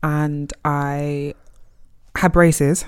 and 0.02 0.52
I 0.64 1.34
had 2.16 2.32
braces. 2.32 2.84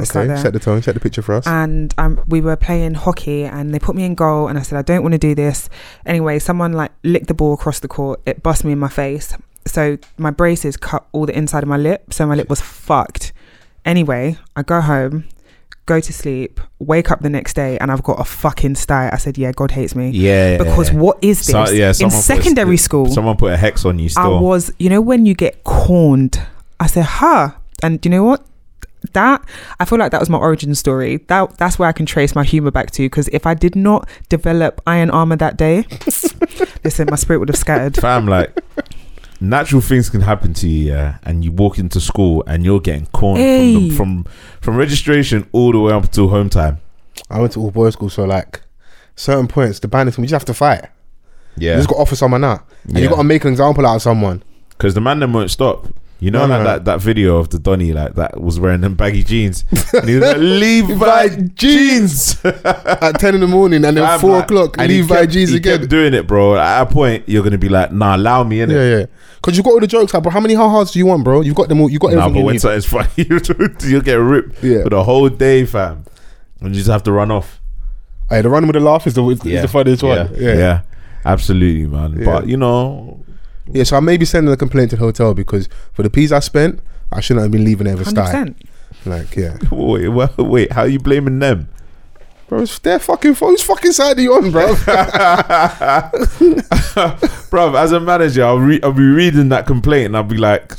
Okay, 0.00 0.26
there. 0.28 0.36
set 0.36 0.52
the 0.52 0.58
tone, 0.60 0.82
set 0.82 0.94
the 0.94 1.00
picture 1.00 1.22
for 1.22 1.34
us. 1.34 1.46
and 1.46 1.94
um, 1.98 2.20
we 2.28 2.40
were 2.40 2.56
playing 2.56 2.94
hockey 2.94 3.44
and 3.44 3.72
they 3.74 3.78
put 3.78 3.94
me 3.96 4.04
in 4.04 4.14
goal 4.14 4.48
and 4.48 4.58
I 4.58 4.62
said 4.62 4.78
I 4.78 4.82
don't 4.82 5.02
want 5.02 5.12
to 5.12 5.18
do 5.18 5.34
this 5.34 5.68
anyway 6.06 6.38
someone 6.38 6.72
like 6.72 6.92
licked 7.04 7.26
the 7.28 7.34
ball 7.34 7.54
across 7.54 7.80
the 7.80 7.88
court 7.88 8.20
it 8.26 8.42
bust 8.42 8.64
me 8.64 8.72
in 8.72 8.78
my 8.78 8.88
face 8.88 9.34
so 9.66 9.98
my 10.16 10.30
braces 10.30 10.76
cut 10.76 11.06
all 11.12 11.26
the 11.26 11.36
inside 11.36 11.62
of 11.62 11.68
my 11.68 11.76
lip 11.76 12.12
so 12.12 12.26
my 12.26 12.34
lip 12.34 12.48
was 12.48 12.60
fucked 12.60 13.32
anyway 13.84 14.36
I 14.56 14.62
go 14.62 14.80
home 14.80 15.24
go 15.86 16.00
to 16.00 16.12
sleep 16.12 16.60
wake 16.78 17.10
up 17.10 17.20
the 17.20 17.30
next 17.30 17.54
day 17.54 17.78
and 17.78 17.90
I've 17.90 18.02
got 18.02 18.20
a 18.20 18.24
fucking 18.24 18.74
sty 18.74 19.08
I 19.12 19.16
said 19.16 19.38
yeah 19.38 19.52
God 19.52 19.70
hates 19.70 19.94
me 19.94 20.10
Yeah, 20.10 20.58
because 20.58 20.92
what 20.92 21.18
is 21.22 21.38
this 21.38 21.50
So- 21.52 21.70
yeah, 21.70 21.88
in 21.98 22.10
put 22.10 22.18
a- 22.18 22.22
secondary 22.22 22.76
school 22.76 23.06
Someone 23.08 23.36
put 23.36 23.52
a 23.52 23.56
hex 23.56 23.84
on 23.86 23.98
you. 23.98 24.10
I 24.16 24.28
was, 24.28 24.70
you 24.78 24.90
know, 24.90 25.00
when 25.00 25.24
you 25.24 25.34
get 25.34 25.64
corned, 25.64 26.40
I 26.78 26.86
said, 26.88 27.04
huh. 27.04 27.52
And 27.82 28.00
do 28.00 28.08
you 28.08 28.14
know 28.16 28.24
what? 28.24 28.44
That 29.14 29.42
I 29.80 29.84
feel 29.84 29.98
like 29.98 30.10
that 30.12 30.20
was 30.20 30.30
my 30.30 30.38
origin 30.38 30.74
story. 30.74 31.18
That 31.28 31.56
that's 31.58 31.78
where 31.78 31.88
I 31.88 31.92
can 31.92 32.06
trace 32.06 32.34
my 32.34 32.44
humor 32.44 32.70
back 32.70 32.90
to. 32.92 33.02
Because 33.02 33.28
if 33.28 33.46
I 33.46 33.54
did 33.54 33.74
not 33.76 34.08
develop 34.28 34.80
iron 34.86 35.10
armor 35.10 35.36
that 35.36 35.56
day, 35.56 35.84
listen, 36.84 37.08
my 37.10 37.16
spirit 37.16 37.38
would 37.40 37.48
have 37.48 37.56
scattered. 37.58 37.96
fam. 37.96 38.26
Like 38.26 38.58
natural 39.40 39.80
things 39.80 40.10
can 40.10 40.20
happen 40.22 40.52
to 40.54 40.68
you, 40.68 40.92
yeah. 40.92 41.18
And 41.22 41.44
you 41.44 41.52
walk 41.52 41.78
into 41.78 42.00
school 42.00 42.42
and 42.46 42.64
you're 42.64 42.80
getting 42.80 43.06
corned 43.06 43.38
from, 43.38 43.44
the, 43.88 43.90
from 43.96 44.24
from 44.60 44.76
registration 44.76 45.48
all 45.52 45.72
the 45.72 45.78
way 45.80 45.92
up 45.92 46.10
to 46.12 46.28
home 46.28 46.48
time. 46.50 46.78
I 47.30 47.40
went 47.40 47.52
to 47.52 47.60
all 47.60 47.70
boys 47.70 47.94
school, 47.94 48.10
so 48.10 48.24
like 48.24 48.62
certain 49.16 49.48
points, 49.48 49.80
the 49.80 49.88
band 49.88 50.08
is 50.08 50.18
we 50.18 50.24
just 50.26 50.32
have 50.32 50.44
to 50.46 50.54
fight. 50.54 50.84
You 51.56 51.68
Yeah, 51.70 51.76
just 51.76 51.88
got 51.88 51.96
to 51.96 52.00
offer 52.02 52.16
someone 52.16 52.44
out, 52.44 52.64
and 52.84 52.98
you 52.98 53.08
got 53.08 53.16
to 53.16 53.24
make 53.24 53.44
an 53.44 53.50
example 53.50 53.84
out 53.86 53.96
of 53.96 54.02
someone. 54.02 54.42
because 54.70 54.94
the 54.94 55.00
man 55.00 55.18
then 55.20 55.32
won't 55.32 55.50
stop. 55.50 55.88
You 56.20 56.32
know, 56.32 56.46
No, 56.46 56.54
like 56.54 56.58
no. 56.60 56.64
that 56.64 56.84
that 56.86 57.00
video 57.00 57.36
of 57.38 57.50
the 57.50 57.60
Donny 57.60 57.92
like 57.92 58.16
that 58.16 58.40
was 58.40 58.58
wearing 58.58 58.80
them 58.80 58.94
baggy 58.94 59.22
jeans. 59.22 59.64
and 59.92 60.08
he 60.08 60.16
was 60.16 60.24
like, 60.24 60.36
Levi 60.40 61.28
jeans. 61.54 62.44
At 62.44 63.20
ten 63.20 63.36
in 63.36 63.40
the 63.40 63.46
morning, 63.46 63.84
and 63.84 63.96
then 63.96 64.18
four 64.18 64.30
like- 64.32 64.44
o'clock, 64.44 64.76
and 64.78 64.88
Levi 64.88 65.14
kept- 65.14 65.34
he 65.34 65.56
again. 65.56 65.86
doing 65.86 66.14
it, 66.14 66.26
bro. 66.26 66.56
At 66.56 66.82
a 66.82 66.86
point, 66.86 67.28
you're 67.28 67.44
gonna 67.44 67.56
be 67.58 67.68
like, 67.68 67.92
"Nah, 67.92 68.16
allow 68.16 68.42
me 68.42 68.60
in 68.62 68.70
it." 68.70 68.74
Yeah, 68.74 68.98
yeah. 68.98 69.06
Because 69.36 69.56
you 69.56 69.62
got 69.62 69.70
all 69.74 69.80
the 69.80 69.86
jokes 69.86 70.12
out, 70.12 70.24
bro. 70.24 70.32
How 70.32 70.40
many 70.40 70.54
how 70.54 70.68
hards 70.68 70.90
do 70.90 70.98
you 70.98 71.06
want, 71.06 71.22
bro? 71.22 71.40
You've 71.42 71.54
got 71.54 71.68
them 71.68 71.80
all. 71.80 71.88
You've 71.88 72.00
got 72.00 72.12
Nah, 72.12 72.24
everything 72.26 72.42
but 72.42 72.46
when 72.46 72.58
something's 72.58 72.86
funny, 73.78 73.88
you'll 73.88 74.00
get 74.00 74.14
ripped 74.14 74.60
Yeah. 74.64 74.82
for 74.82 74.90
the 74.90 75.04
whole 75.04 75.28
day, 75.28 75.64
fam. 75.66 76.04
And 76.60 76.70
you 76.74 76.80
just 76.80 76.90
have 76.90 77.04
to 77.04 77.12
run 77.12 77.30
off. 77.30 77.60
Hey, 78.28 78.42
the 78.42 78.48
run 78.48 78.66
with 78.66 78.74
the 78.74 78.80
laugh 78.80 79.06
is 79.06 79.14
the, 79.14 79.24
is 79.28 79.44
Yeah. 79.44 79.62
the 79.62 79.68
funniest 79.68 80.02
yeah. 80.02 80.08
one. 80.24 80.34
Yeah. 80.34 80.54
yeah, 80.54 80.80
absolutely, 81.24 81.86
man. 81.86 82.24
But 82.24 82.48
you 82.48 82.56
know, 82.56 83.24
Yeah, 83.72 83.84
so 83.84 83.96
I 83.96 84.00
may 84.00 84.16
be 84.16 84.24
sending 84.24 84.52
a 84.52 84.56
complaint 84.56 84.90
to 84.90 84.96
the 84.96 85.02
hotel 85.02 85.34
because 85.34 85.68
for 85.92 86.02
the 86.02 86.10
peas 86.10 86.32
I 86.32 86.40
spent, 86.40 86.80
I 87.12 87.20
shouldn't 87.20 87.44
have 87.44 87.52
been 87.52 87.64
leaving 87.64 87.86
ever 87.86 87.98
with 87.98 88.06
Hundred 88.08 88.26
style. 88.26 88.44
percent. 88.44 88.62
Like, 89.04 89.36
yeah. 89.36 89.56
Wait, 89.70 90.08
well, 90.08 90.32
wait, 90.38 90.72
how 90.72 90.82
are 90.82 90.88
you 90.88 90.98
blaming 90.98 91.38
them? 91.38 91.68
Bro, 92.48 92.62
it's 92.62 92.78
their 92.78 92.98
fucking 92.98 93.34
phone. 93.34 93.50
Whose 93.50 93.62
fucking 93.62 93.92
side 93.92 94.18
are 94.18 94.22
you 94.22 94.32
on, 94.34 94.50
bro? 94.50 94.74
Bro, 97.50 97.76
as 97.76 97.92
a 97.92 98.00
manager, 98.00 98.44
I'll, 98.44 98.58
re- 98.58 98.80
I'll 98.82 98.92
be 98.92 99.06
reading 99.06 99.48
that 99.50 99.66
complaint 99.66 100.06
and 100.06 100.16
I'll 100.16 100.22
be 100.24 100.36
like, 100.38 100.74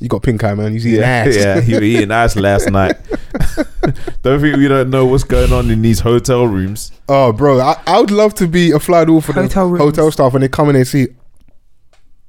you 0.00 0.08
got 0.08 0.22
pink 0.22 0.42
eye, 0.44 0.54
man. 0.54 0.72
You 0.74 0.80
see 0.80 0.96
yeah, 0.96 1.24
ass. 1.26 1.36
yeah, 1.36 1.60
he 1.60 1.74
was 1.74 1.82
eating 1.82 2.10
ass 2.10 2.36
last 2.36 2.70
night. 2.70 2.96
don't 4.22 4.40
think 4.40 4.56
we 4.56 4.68
don't 4.68 4.90
know 4.90 5.04
what's 5.06 5.24
going 5.24 5.52
on 5.52 5.70
in 5.70 5.82
these 5.82 6.00
hotel 6.00 6.46
rooms. 6.46 6.92
Oh, 7.08 7.32
bro, 7.32 7.60
I, 7.60 7.80
I 7.86 8.00
would 8.00 8.10
love 8.10 8.34
to 8.36 8.48
be 8.48 8.70
a 8.72 8.80
fly 8.80 9.04
door 9.04 9.22
for 9.22 9.32
Hotel 9.32 9.66
the 9.66 9.72
rooms. 9.74 9.80
hotel 9.96 10.10
staff 10.10 10.32
when 10.32 10.42
they 10.42 10.48
come 10.48 10.70
in 10.70 10.76
and 10.76 10.86
see. 10.86 11.08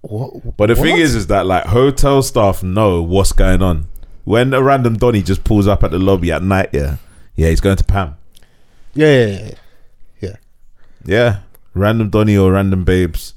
What? 0.04 0.58
But 0.58 0.68
the 0.68 0.76
thing 0.76 0.98
is, 0.98 1.12
is, 1.12 1.16
is 1.16 1.28
that 1.28 1.46
like 1.46 1.66
hotel 1.66 2.22
staff 2.22 2.62
know 2.62 3.02
what's 3.02 3.32
going 3.32 3.62
on. 3.62 3.88
When 4.26 4.54
a 4.54 4.62
random 4.62 4.98
Donny 4.98 5.22
just 5.22 5.44
pulls 5.44 5.66
up 5.66 5.84
at 5.84 5.92
the 5.92 6.00
lobby 6.00 6.32
at 6.32 6.44
night, 6.44 6.70
yeah, 6.74 6.98
yeah, 7.36 7.50
he's 7.50 7.62
going 7.62 7.78
to 7.78 7.84
Pam. 7.86 8.18
Yeah, 8.94 9.16
yeah, 9.16 9.28
yeah, 9.40 9.56
yeah. 10.20 10.36
Yeah, 11.06 11.40
random 11.74 12.10
Donny 12.10 12.38
or 12.38 12.52
random 12.52 12.84
babes 12.84 13.34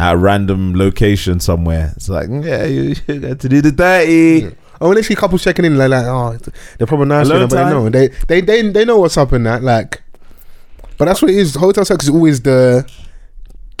at 0.00 0.14
a 0.14 0.16
random 0.16 0.74
location 0.74 1.40
somewhere. 1.40 1.92
It's 1.96 2.08
like, 2.08 2.28
yeah, 2.30 2.64
you, 2.64 2.94
you 3.06 3.20
got 3.20 3.40
to 3.40 3.48
do 3.48 3.60
the 3.60 3.72
dirty. 3.72 4.56
Oh, 4.80 4.88
when 4.88 4.96
they 4.96 5.02
see 5.02 5.14
couples 5.14 5.44
checking 5.44 5.64
in, 5.64 5.76
like, 5.76 5.90
like 5.90 6.06
oh, 6.06 6.38
they're 6.78 6.86
probably 6.86 7.06
nice, 7.06 7.26
Alone 7.26 7.42
with 7.42 7.50
them, 7.50 7.58
but 7.58 7.64
they 7.64 7.70
know 7.70 7.88
they, 7.90 8.08
they 8.28 8.40
they 8.40 8.70
they 8.70 8.84
know 8.86 8.98
what's 8.98 9.16
up 9.18 9.32
in 9.34 9.42
that. 9.44 9.62
Like, 9.62 10.02
but 10.96 11.04
that's 11.04 11.20
what 11.20 11.30
it 11.30 11.36
is. 11.36 11.54
Hotel 11.54 11.84
sex 11.84 12.04
is 12.04 12.10
always 12.10 12.40
the 12.40 12.90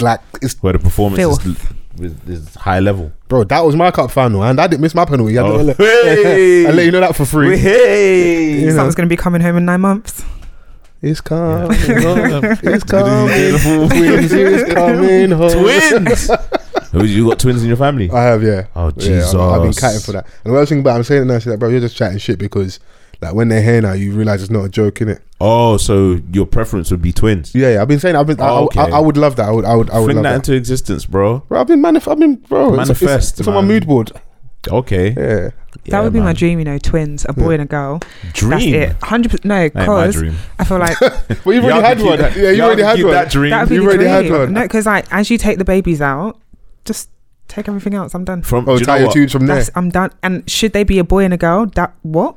like 0.00 0.20
it's 0.42 0.62
Where 0.62 0.74
the 0.74 0.78
performance 0.78 1.18
Filth. 1.18 1.46
is, 1.46 1.56
is, 2.00 2.12
is 2.28 2.54
high 2.54 2.80
level. 2.80 3.12
bro. 3.28 3.44
That 3.44 3.60
was 3.64 3.76
my 3.76 3.90
cup 3.90 4.10
final, 4.10 4.42
and 4.44 4.60
I 4.60 4.66
didn't 4.66 4.82
miss 4.82 4.94
my 4.94 5.04
penalty. 5.04 5.38
I, 5.38 5.42
Oh, 5.42 5.56
let, 5.56 5.76
hey. 5.76 6.66
I 6.68 6.70
let 6.70 6.84
you 6.84 6.90
know 6.90 7.00
that 7.00 7.14
for 7.16 7.24
free. 7.24 7.58
Hey, 7.58 8.60
You 8.60 8.66
know. 8.66 8.72
Someone's 8.76 8.94
going 8.94 9.08
to 9.08 9.12
be 9.12 9.16
coming 9.16 9.40
home 9.40 9.56
in 9.56 9.64
nine 9.64 9.80
months. 9.80 10.24
It's 11.02 11.20
coming 11.20 11.70
home. 12.02 12.44
It's 12.62 12.84
coming. 12.84 13.26
Beautiful. 13.34 13.88
Twins 13.88 14.32
is 14.32 14.72
coming 14.74 15.30
home. 15.32 15.50
twins. 15.50 17.10
You 17.10 17.28
got 17.28 17.38
twins 17.40 17.62
in 17.62 17.68
your 17.68 17.76
family? 17.76 18.10
I 18.10 18.22
have, 18.22 18.42
yeah. 18.42 18.66
Oh, 18.76 18.86
Yeah, 18.88 18.92
Jesus. 18.96 19.34
I've, 19.34 19.40
I've 19.40 19.62
been 19.62 19.72
catting 19.72 20.00
for 20.00 20.12
that. 20.12 20.26
And 20.44 20.52
the 20.52 20.56
worst 20.56 20.68
thing 20.68 20.80
about 20.80 20.92
it, 20.92 20.96
I'm 20.98 21.02
saying 21.04 21.22
it 21.22 21.24
now 21.24 21.34
is 21.34 21.44
that, 21.44 21.58
bro, 21.58 21.70
you're 21.70 21.80
just 21.80 21.96
chatting 21.96 22.18
shit 22.18 22.38
because, 22.38 22.78
like, 23.22 23.34
when 23.34 23.48
they're 23.48 23.62
here 23.62 23.80
now, 23.80 23.92
you 23.92 24.12
realize 24.12 24.42
it's 24.42 24.50
not 24.50 24.64
a 24.64 24.68
joke, 24.68 25.00
in 25.00 25.08
it. 25.08 25.22
Oh, 25.40 25.76
so 25.76 26.20
your 26.32 26.46
preference 26.46 26.90
would 26.90 27.02
be 27.02 27.12
twins? 27.12 27.54
Yeah, 27.54 27.74
yeah. 27.74 27.82
I've 27.82 27.88
been 27.88 27.98
saying, 28.00 28.16
I've 28.16 28.26
been, 28.26 28.40
I, 28.40 28.48
Oh, 28.48 28.64
okay. 28.66 28.80
I, 28.80 28.90
I 28.90 28.98
would 29.00 29.16
love 29.16 29.36
that. 29.36 29.48
I 29.48 29.52
would, 29.52 29.64
I 29.64 29.74
would, 29.74 29.90
I 29.90 29.98
would 29.98 30.06
Bring 30.06 30.16
love 30.18 30.22
that 30.24 30.30
that. 30.30 30.36
into 30.36 30.54
existence, 30.54 31.06
bro. 31.06 31.40
bro, 31.48 31.60
I've 31.60 31.66
been 31.66 31.80
manif- 31.82 32.10
I've 32.10 32.18
been, 32.18 32.36
bro. 32.36 32.74
it's- 32.74 32.90
it's- 32.90 33.00
Manifest, 33.02 33.38
It's, 33.40 33.48
on 33.48 33.54
my 33.54 33.60
mood 33.62 33.86
board. 33.86 34.12
Okay. 34.70 35.08
Yeah. 35.16 35.50
that 35.86 36.04
would 36.04 36.12
be 36.12 36.20
my 36.20 36.32
dream, 36.32 36.60
you 36.60 36.64
know, 36.64 36.78
twins, 36.78 37.26
a 37.28 37.32
boy 37.32 37.48
Yeah. 37.48 37.52
and 37.54 37.62
a 37.62 37.66
girl. 37.66 38.00
dream. 38.32 38.50
That's 38.50 38.64
it. 38.92 39.02
Hundred 39.02 39.30
percent. 39.32 39.44
No, 39.44 39.68
because. 39.68 40.22
I 40.60 40.64
feel 40.64 40.78
like 40.78 41.00
Well, 41.44 41.54
you've 41.56 41.64
Y'all 41.64 41.72
already 41.72 41.82
had 41.82 42.00
one. 42.02 42.18
that- 42.18 42.36
yeah, 42.36 42.50
you 42.50 42.56
y'all 42.58 42.66
already 42.66 42.82
had 42.82 43.02
one. 43.02 43.12
that 43.12 43.30
dream. 43.32 43.50
that 43.50 43.60
would 43.62 43.68
be 43.70 43.74
You've 43.74 43.84
the 43.86 43.90
already 43.90 44.06
had 44.06 44.30
one. 44.30 44.52
No, 44.52 44.62
because 44.62 44.86
like 44.86 45.06
as 45.12 45.30
you 45.30 45.38
take 45.38 45.58
the 45.58 45.64
babies 45.64 46.00
out, 46.00 46.40
just 46.84 47.10
take 47.48 47.66
everything 47.66 47.94
else. 47.94 48.14
I'm 48.14 48.24
done. 48.24 48.42
From 48.42 48.68
Oh, 48.68 48.74
do 48.76 48.80
you 48.80 48.86
tie 48.86 48.98
your 49.00 49.10
tubes 49.10 49.32
from 49.32 49.46
there. 49.48 49.56
That's, 49.56 49.70
I'm 49.74 49.90
done. 49.90 50.10
And 50.22 50.48
should 50.48 50.72
they 50.74 50.84
be 50.84 51.00
a 51.00 51.04
boy 51.04 51.24
and 51.24 51.34
a 51.34 51.36
girl? 51.36 51.66
That 51.74 51.94
what? 52.02 52.36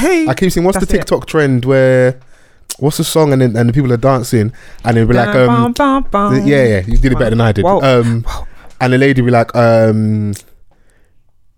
Hey, 0.00 0.26
I 0.28 0.34
keep 0.34 0.50
seeing 0.52 0.64
what's 0.64 0.78
the 0.78 0.86
That's 0.86 0.94
it. 0.94 0.98
TikTok 0.98 1.26
trend 1.26 1.64
where 1.64 2.18
what's 2.78 2.96
the 2.96 3.04
song 3.04 3.32
and 3.32 3.42
then 3.42 3.56
and 3.56 3.68
the 3.68 3.72
people 3.72 3.92
are 3.92 3.96
dancing 3.98 4.52
and 4.84 4.96
they'll 4.96 5.06
be 5.06 5.12
like 5.14 5.34
um 5.34 5.46
Bum, 5.46 5.72
bum, 5.72 6.02
bum. 6.10 6.46
yeah 6.46 6.64
yeah 6.64 6.80
you 6.86 6.96
did 6.96 7.12
it 7.12 7.18
better 7.18 7.30
than 7.30 7.40
I 7.40 7.52
did 7.52 7.64
Whoa. 7.64 7.80
um 7.82 8.24
and 8.80 8.92
the 8.92 8.98
lady 8.98 9.20
be 9.20 9.30
like 9.30 9.54
um 9.54 10.32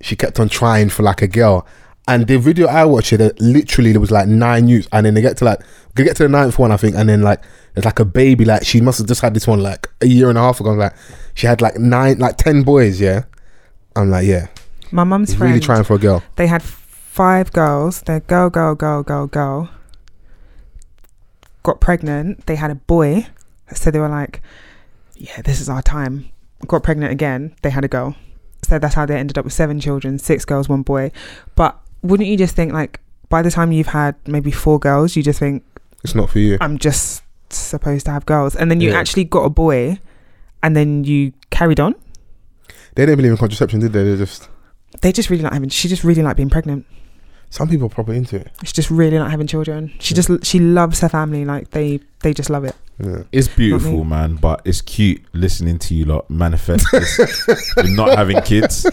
she 0.00 0.16
kept 0.16 0.40
on 0.40 0.48
trying 0.48 0.88
for 0.88 1.02
like 1.04 1.22
a 1.22 1.28
girl 1.28 1.66
and 2.08 2.26
the 2.26 2.38
video 2.38 2.66
I 2.66 2.84
watched 2.84 3.12
it 3.12 3.40
literally 3.40 3.92
there 3.92 4.00
was 4.00 4.10
like 4.10 4.26
nine 4.26 4.66
youths 4.66 4.88
and 4.92 5.06
then 5.06 5.14
they 5.14 5.20
get 5.22 5.36
to 5.36 5.44
like 5.44 5.60
they 5.94 6.02
get 6.02 6.16
to 6.16 6.24
the 6.24 6.28
ninth 6.28 6.58
one 6.58 6.72
I 6.72 6.76
think 6.76 6.96
and 6.96 7.08
then 7.08 7.22
like 7.22 7.40
it's 7.76 7.84
like 7.84 8.00
a 8.00 8.04
baby 8.04 8.44
like 8.44 8.64
she 8.64 8.80
must 8.80 8.98
have 8.98 9.06
just 9.06 9.20
had 9.20 9.34
this 9.34 9.46
one 9.46 9.62
like 9.62 9.88
a 10.00 10.06
year 10.06 10.28
and 10.28 10.36
a 10.36 10.40
half 10.40 10.58
ago 10.58 10.70
I'm 10.72 10.78
like 10.78 10.94
she 11.34 11.46
had 11.46 11.60
like 11.60 11.76
nine 11.78 12.18
like 12.18 12.36
ten 12.36 12.64
boys 12.64 13.00
yeah 13.00 13.24
I'm 13.94 14.10
like 14.10 14.26
yeah 14.26 14.48
My 14.90 15.04
mum's 15.04 15.34
friend. 15.34 15.52
really 15.52 15.60
trying 15.64 15.84
for 15.84 15.94
a 15.94 15.98
girl 15.98 16.22
They 16.34 16.48
had 16.48 16.62
five 17.12 17.52
girls. 17.52 18.00
They're 18.02 18.20
girl, 18.20 18.48
girl, 18.48 18.74
girl, 18.74 19.02
girl, 19.02 19.26
girl. 19.26 19.68
Got 21.62 21.80
pregnant. 21.80 22.46
They 22.46 22.56
had 22.56 22.70
a 22.70 22.74
boy. 22.74 23.26
So 23.74 23.90
they 23.90 23.98
were 23.98 24.08
like, 24.08 24.42
yeah, 25.14 25.42
this 25.42 25.60
is 25.60 25.68
our 25.68 25.82
time. 25.82 26.30
Got 26.66 26.82
pregnant 26.82 27.12
again. 27.12 27.54
They 27.62 27.70
had 27.70 27.84
a 27.84 27.88
girl. 27.88 28.16
So 28.62 28.78
that's 28.78 28.94
how 28.94 29.04
they 29.06 29.16
ended 29.16 29.36
up 29.36 29.44
with 29.44 29.52
seven 29.52 29.78
children, 29.78 30.18
six 30.18 30.44
girls, 30.46 30.68
one 30.70 30.82
boy. 30.82 31.10
But 31.54 31.78
wouldn't 32.02 32.28
you 32.28 32.36
just 32.38 32.56
think, 32.56 32.72
like, 32.72 33.00
by 33.28 33.42
the 33.42 33.50
time 33.50 33.72
you've 33.72 33.88
had 33.88 34.14
maybe 34.26 34.50
four 34.50 34.78
girls, 34.78 35.14
you 35.14 35.22
just 35.22 35.38
think, 35.38 35.64
it's 36.04 36.14
not 36.14 36.30
for 36.30 36.38
you 36.40 36.56
I'm 36.60 36.78
just 36.78 37.22
supposed 37.50 38.06
to 38.06 38.12
have 38.12 38.24
girls. 38.26 38.56
And 38.56 38.70
then 38.70 38.80
you 38.80 38.90
Yeah. 38.90 38.98
actually 38.98 39.24
got 39.24 39.44
a 39.44 39.50
boy 39.50 39.98
and 40.62 40.74
then 40.74 41.04
you 41.04 41.32
carried 41.50 41.78
on. 41.78 41.94
they 42.94 43.04
didn't 43.06 43.16
believe 43.18 43.32
in 43.32 43.38
contraception 43.38 43.80
did 43.80 43.92
they 43.92 44.02
they 44.04 44.16
just 44.16 44.48
They 45.00 45.12
just 45.12 45.30
really 45.30 45.42
like 45.44 45.52
having, 45.52 45.68
she 45.68 45.88
just 45.88 46.02
really 46.04 46.22
like 46.22 46.36
being 46.36 46.50
pregnant. 46.50 46.86
Some 47.52 47.68
people 47.68 47.86
are 47.86 47.90
proper 47.90 48.12
into 48.14 48.36
it 48.36 48.50
She 48.64 48.72
just 48.72 48.90
really 48.90 49.18
not 49.18 49.30
having 49.30 49.46
children. 49.46 49.92
She 50.00 50.14
just 50.14 50.30
she 50.44 50.58
loves 50.58 51.00
her 51.00 51.08
family. 51.08 51.44
Like 51.44 51.70
they 51.70 52.00
they 52.20 52.32
just 52.32 52.48
love 52.50 52.64
it. 52.64 52.74
yeah. 52.98 53.22
It's 53.30 53.46
beautiful, 53.48 54.04
man, 54.04 54.36
but 54.36 54.62
it's 54.64 54.80
cute 54.80 55.20
listening 55.34 55.78
to 55.80 55.94
you 55.94 56.04
lot 56.06 56.28
manifest 56.30 56.86
this 56.92 57.18
with 57.76 57.90
not 57.90 58.16
having 58.16 58.40
kids. 58.42 58.84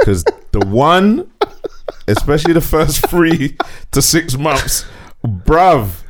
Because 0.00 0.24
the 0.52 0.60
one, 0.66 1.30
especially 2.08 2.52
the 2.52 2.60
first 2.60 3.08
three 3.08 3.56
to 3.92 4.02
six 4.02 4.36
months, 4.36 4.84
bruv, 5.24 6.02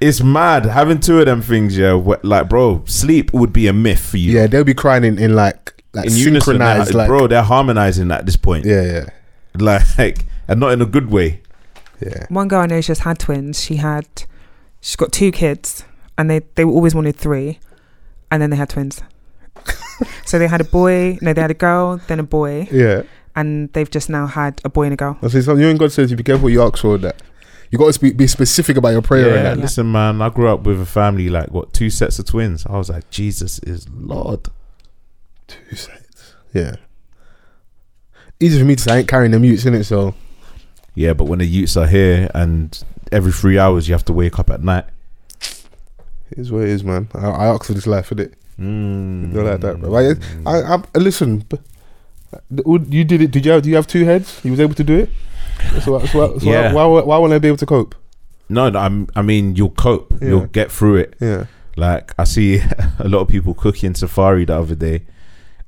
it's 0.00 0.22
mad. 0.22 0.64
Having 0.66 1.00
two 1.00 1.20
of 1.20 1.26
them 1.26 1.42
things, 1.42 1.76
yeah, 1.76 1.98
wh- 2.00 2.24
like, 2.24 2.48
bro, 2.48 2.82
sleep 2.86 3.32
would 3.32 3.52
be 3.52 3.66
a 3.68 3.72
myth 3.72 4.00
for 4.10 4.16
you. 4.16 4.32
Yeah, 4.32 4.46
they'll 4.46 4.64
be 4.64 4.74
crying 4.74 5.04
in, 5.04 5.18
in 5.18 5.34
like 5.36 5.82
like 5.92 6.06
In 6.06 6.12
unison, 6.16 6.40
synchronized, 6.54 6.90
they're- 6.90 6.98
like 6.98 7.08
bro, 7.08 7.26
they're 7.28 7.42
harmonizing 7.42 8.10
at 8.10 8.26
this 8.26 8.36
point. 8.36 8.64
yeah, 8.64 8.82
yeah, 8.82 9.04
Like, 9.58 10.24
and 10.48 10.58
not 10.60 10.72
in 10.72 10.82
a 10.82 10.86
good 10.86 11.10
way. 11.10 11.40
Yeah. 12.04 12.26
One 12.28 12.48
girl 12.48 12.60
I 12.60 12.66
know 12.66 12.80
just 12.80 13.02
had 13.02 13.18
twins. 13.18 13.62
She 13.62 13.76
had 13.76 14.06
she's 14.80 14.96
got 14.96 15.12
two 15.12 15.32
kids, 15.32 15.84
and 16.18 16.30
they 16.30 16.40
they 16.54 16.64
always 16.64 16.94
wanted 16.94 17.16
three, 17.16 17.58
and 18.30 18.40
then 18.42 18.50
they 18.50 18.56
had 18.56 18.70
twins. 18.70 19.02
so 20.26 20.38
they 20.38 20.48
had 20.48 20.60
a 20.60 20.64
boy. 20.64 21.18
No, 21.20 21.32
they 21.32 21.40
had 21.40 21.50
a 21.50 21.54
girl, 21.54 22.00
then 22.06 22.20
a 22.20 22.24
boy, 22.24 22.68
Yeah, 22.70 23.02
and 23.34 23.72
they've 23.72 23.90
just 23.90 24.10
now 24.10 24.26
had 24.26 24.60
a 24.64 24.68
boy 24.68 24.84
and 24.84 24.92
a 24.92 24.96
girl. 24.96 25.18
I 25.22 25.28
say 25.28 25.40
something. 25.40 25.62
You 25.62 25.70
and 25.70 25.78
God 25.78 25.92
says 25.92 26.10
you 26.10 26.16
be 26.16 26.22
careful 26.22 26.44
what 26.44 26.52
you 26.52 26.62
ask 26.62 26.78
for. 26.78 26.98
That 26.98 27.22
you 27.70 27.78
got 27.78 27.92
to 27.92 28.00
be, 28.00 28.12
be 28.12 28.26
specific 28.26 28.76
about 28.76 28.90
your 28.90 29.02
prayer. 29.02 29.28
Yeah, 29.28 29.34
and 29.34 29.46
that. 29.46 29.58
listen, 29.58 29.90
man, 29.90 30.20
I 30.20 30.28
grew 30.28 30.48
up 30.48 30.62
with 30.62 30.80
a 30.80 30.86
family 30.86 31.28
like 31.28 31.50
what 31.50 31.72
two 31.72 31.90
sets 31.90 32.18
of 32.18 32.26
twins. 32.26 32.66
I 32.66 32.76
was 32.76 32.90
like, 32.90 33.08
Jesus 33.10 33.58
is 33.60 33.88
Lord. 33.88 34.48
Two 35.46 35.76
sets. 35.76 36.34
Yeah. 36.52 36.76
Easy 38.40 38.58
for 38.58 38.64
me 38.64 38.76
to 38.76 38.82
say. 38.82 38.92
I 38.92 38.98
ain't 38.98 39.08
carrying 39.08 39.32
the 39.32 39.38
mutes 39.38 39.64
in 39.64 39.74
it, 39.74 39.84
so 39.84 40.14
Yeah, 40.94 41.12
but 41.14 41.24
when 41.24 41.38
the 41.40 41.46
youths 41.46 41.76
are 41.76 41.86
here 41.86 42.30
and 42.34 42.82
every 43.10 43.32
three 43.32 43.58
hours 43.58 43.88
you 43.88 43.94
have 43.94 44.04
to 44.06 44.12
wake 44.12 44.38
up 44.38 44.50
at 44.50 44.62
night. 44.62 44.84
it 46.30 46.38
is 46.38 46.52
what 46.52 46.62
it 46.62 46.68
is, 46.70 46.84
man. 46.84 47.08
I, 47.14 47.26
I 47.26 47.46
asked 47.46 47.66
for 47.66 47.72
this 47.74 47.86
life, 47.86 48.10
innit? 48.10 48.34
Mm. 48.58 49.34
Don't 49.34 49.44
like 49.44 49.60
that, 49.60 49.80
bro. 49.80 49.90
Like, 49.90 50.16
I, 50.46 50.74
I, 50.74 50.82
I 50.94 50.98
listen. 50.98 51.44
You 52.50 53.04
did 53.04 53.20
it. 53.22 53.30
Did 53.30 53.44
you 53.46 53.52
have? 53.52 53.62
Do 53.62 53.68
you 53.70 53.76
have 53.76 53.86
two 53.86 54.04
heads? 54.04 54.40
You 54.44 54.50
was 54.52 54.60
able 54.60 54.74
to 54.74 54.84
do 54.84 54.98
it. 55.00 55.10
So, 55.82 55.98
so, 56.06 56.38
so 56.38 56.50
Yeah. 56.50 56.72
why, 56.72 56.84
why, 56.84 57.02
why 57.02 57.18
won't 57.18 57.32
I 57.32 57.38
be 57.38 57.48
able 57.48 57.58
to 57.58 57.66
cope? 57.66 57.94
No, 58.48 58.68
no, 58.70 58.78
I'm, 58.78 59.08
I 59.16 59.22
mean, 59.22 59.56
you'll 59.56 59.70
cope. 59.70 60.12
Yeah. 60.20 60.28
You'll 60.28 60.46
get 60.46 60.70
through 60.70 60.96
it. 60.96 61.14
Yeah. 61.20 61.46
Like, 61.76 62.12
I 62.18 62.24
see 62.24 62.60
a 62.98 63.08
lot 63.08 63.20
of 63.20 63.28
people 63.28 63.54
cooking 63.54 63.92
Safaree 63.94 64.46
the 64.46 64.56
other 64.56 64.74
day. 64.74 65.02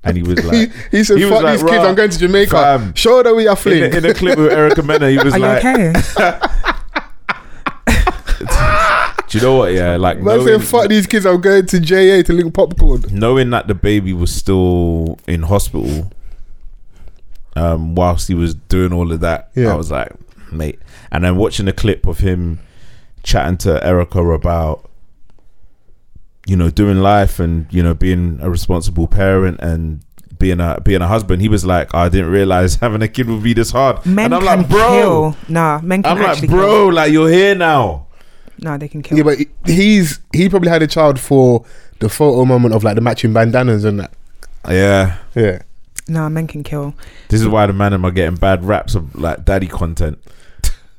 And 0.07 0.17
he 0.17 0.23
was 0.23 0.43
like, 0.45 0.71
he 0.91 1.05
said, 1.05 1.19
he 1.19 1.25
was 1.25 1.35
"Fuck 1.35 1.43
like, 1.43 1.61
these 1.61 1.69
kids! 1.69 1.85
I'm 1.85 1.95
going 1.95 2.11
to 2.11 2.19
Jamaica. 2.19 2.51
fam." 2.51 2.95
Show 2.95 3.23
them 3.23 3.37
we 3.37 3.47
are 3.47 3.51
in 3.51 3.57
fling." 3.57 3.93
in 3.93 4.05
a 4.07 4.15
clip 4.15 4.39
with 4.39 4.53
Erica 4.53 4.83
Mena, 4.83 5.11
he 5.11 5.19
was 5.25 5.35
Are 5.35 5.39
like, 5.39 5.63
you 5.63 5.71
okay? 5.71 5.93
do 9.29 9.39
you 9.39 9.43
know 9.43 9.57
what? 9.57 9.73
Yeah, 9.73 9.97
like, 9.97 10.19
Man 10.19 10.25
knowing, 10.39 10.47
saying, 10.47 10.61
"Fuck 10.61 10.89
these 10.89 11.07
kids! 11.07 11.27
I'm 11.27 11.41
going 11.41 11.67
to 11.67 11.81
JA 11.81 12.23
to 12.23 12.33
link 12.33 12.55
Popcaan." 12.55 13.11
knowing 13.11 13.51
that 13.51 13.67
the 13.67 13.75
baby 13.75 14.13
was 14.13 14.33
still 14.33 15.19
in 15.27 15.43
hospital 15.43 16.13
um, 17.57 17.95
whilst 17.95 18.29
he 18.29 18.35
was 18.35 18.55
doing 18.55 18.93
all 18.93 19.11
of 19.13 19.21
that, 19.21 19.51
Yeah. 19.55 19.73
I 19.73 19.77
was 19.77 19.91
like, 19.91 20.13
mate. 20.53 20.79
And 21.11 21.25
then 21.25 21.37
watching 21.37 21.69
a 21.69 21.73
clip 21.73 22.07
of 22.07 22.19
him 22.19 22.61
chatting 23.23 23.57
to 23.59 23.85
Erica 23.85 24.23
about, 24.23 24.89
you 26.47 26.57
know, 26.57 26.71
doing 26.71 26.99
life 26.99 27.39
and 27.39 27.67
you 27.71 27.83
know 27.83 27.93
being 27.95 28.39
a 28.41 28.49
responsible 28.49 29.07
parent 29.07 29.61
and 29.61 30.01
being 30.39 30.61
a 30.61 30.81
being 30.83 31.03
a 31.03 31.09
husband. 31.09 31.43
He 31.43 31.49
was 31.49 31.65
like, 31.65 31.95
I 31.95 32.09
didn't 32.09 32.31
realize 32.31 32.77
having 32.85 33.03
a 33.03 33.09
kid 33.09 33.29
would 33.29 33.43
be 33.43 33.53
this 33.53 33.71
hard. 33.71 34.05
Men 34.07 34.27
and 34.27 34.35
I'm 34.35 34.41
can 34.43 34.59
like, 34.61 34.69
bro. 34.69 34.89
kill. 34.89 35.37
Nah, 35.49 35.81
men 35.83 36.03
can 36.03 36.17
kill. 36.17 36.17
I'm 36.17 36.19
like, 36.23 36.37
actually 36.37 36.49
bro, 36.49 36.87
like 36.89 37.13
you're 37.13 37.29
here 37.29 37.55
now. 37.55 38.07
kill. 38.59 38.71
No, 38.71 38.79
they 38.79 38.89
can 38.89 39.03
kill. 39.03 39.19
Yeah, 39.19 39.25
but 39.25 39.39
he's 39.67 40.21
he 40.33 40.49
probably 40.49 40.71
had 40.71 40.83
a 40.83 40.87
child 40.87 41.21
for 41.21 41.65
the 41.99 42.09
photo 42.09 42.45
moment 42.45 42.75
of 42.75 42.85
like 42.85 42.95
the 42.95 43.01
matching 43.01 43.33
bandanas 43.33 43.85
and 43.85 44.01
that. 44.01 44.13
Yeah, 44.69 45.19
Yeah, 45.35 45.63
No, 46.09 46.29
men 46.29 46.47
can 46.47 46.65
kill. 46.65 46.95
This 47.29 47.41
is 47.41 47.47
why 47.47 47.67
the 47.67 47.73
man 47.73 47.93
am 47.93 48.05
are 48.05 48.11
getting 48.11 48.35
bad 48.37 48.65
raps 48.65 48.95
of 48.95 49.15
like 49.15 49.45
daddy 49.45 49.69
content. 49.69 50.19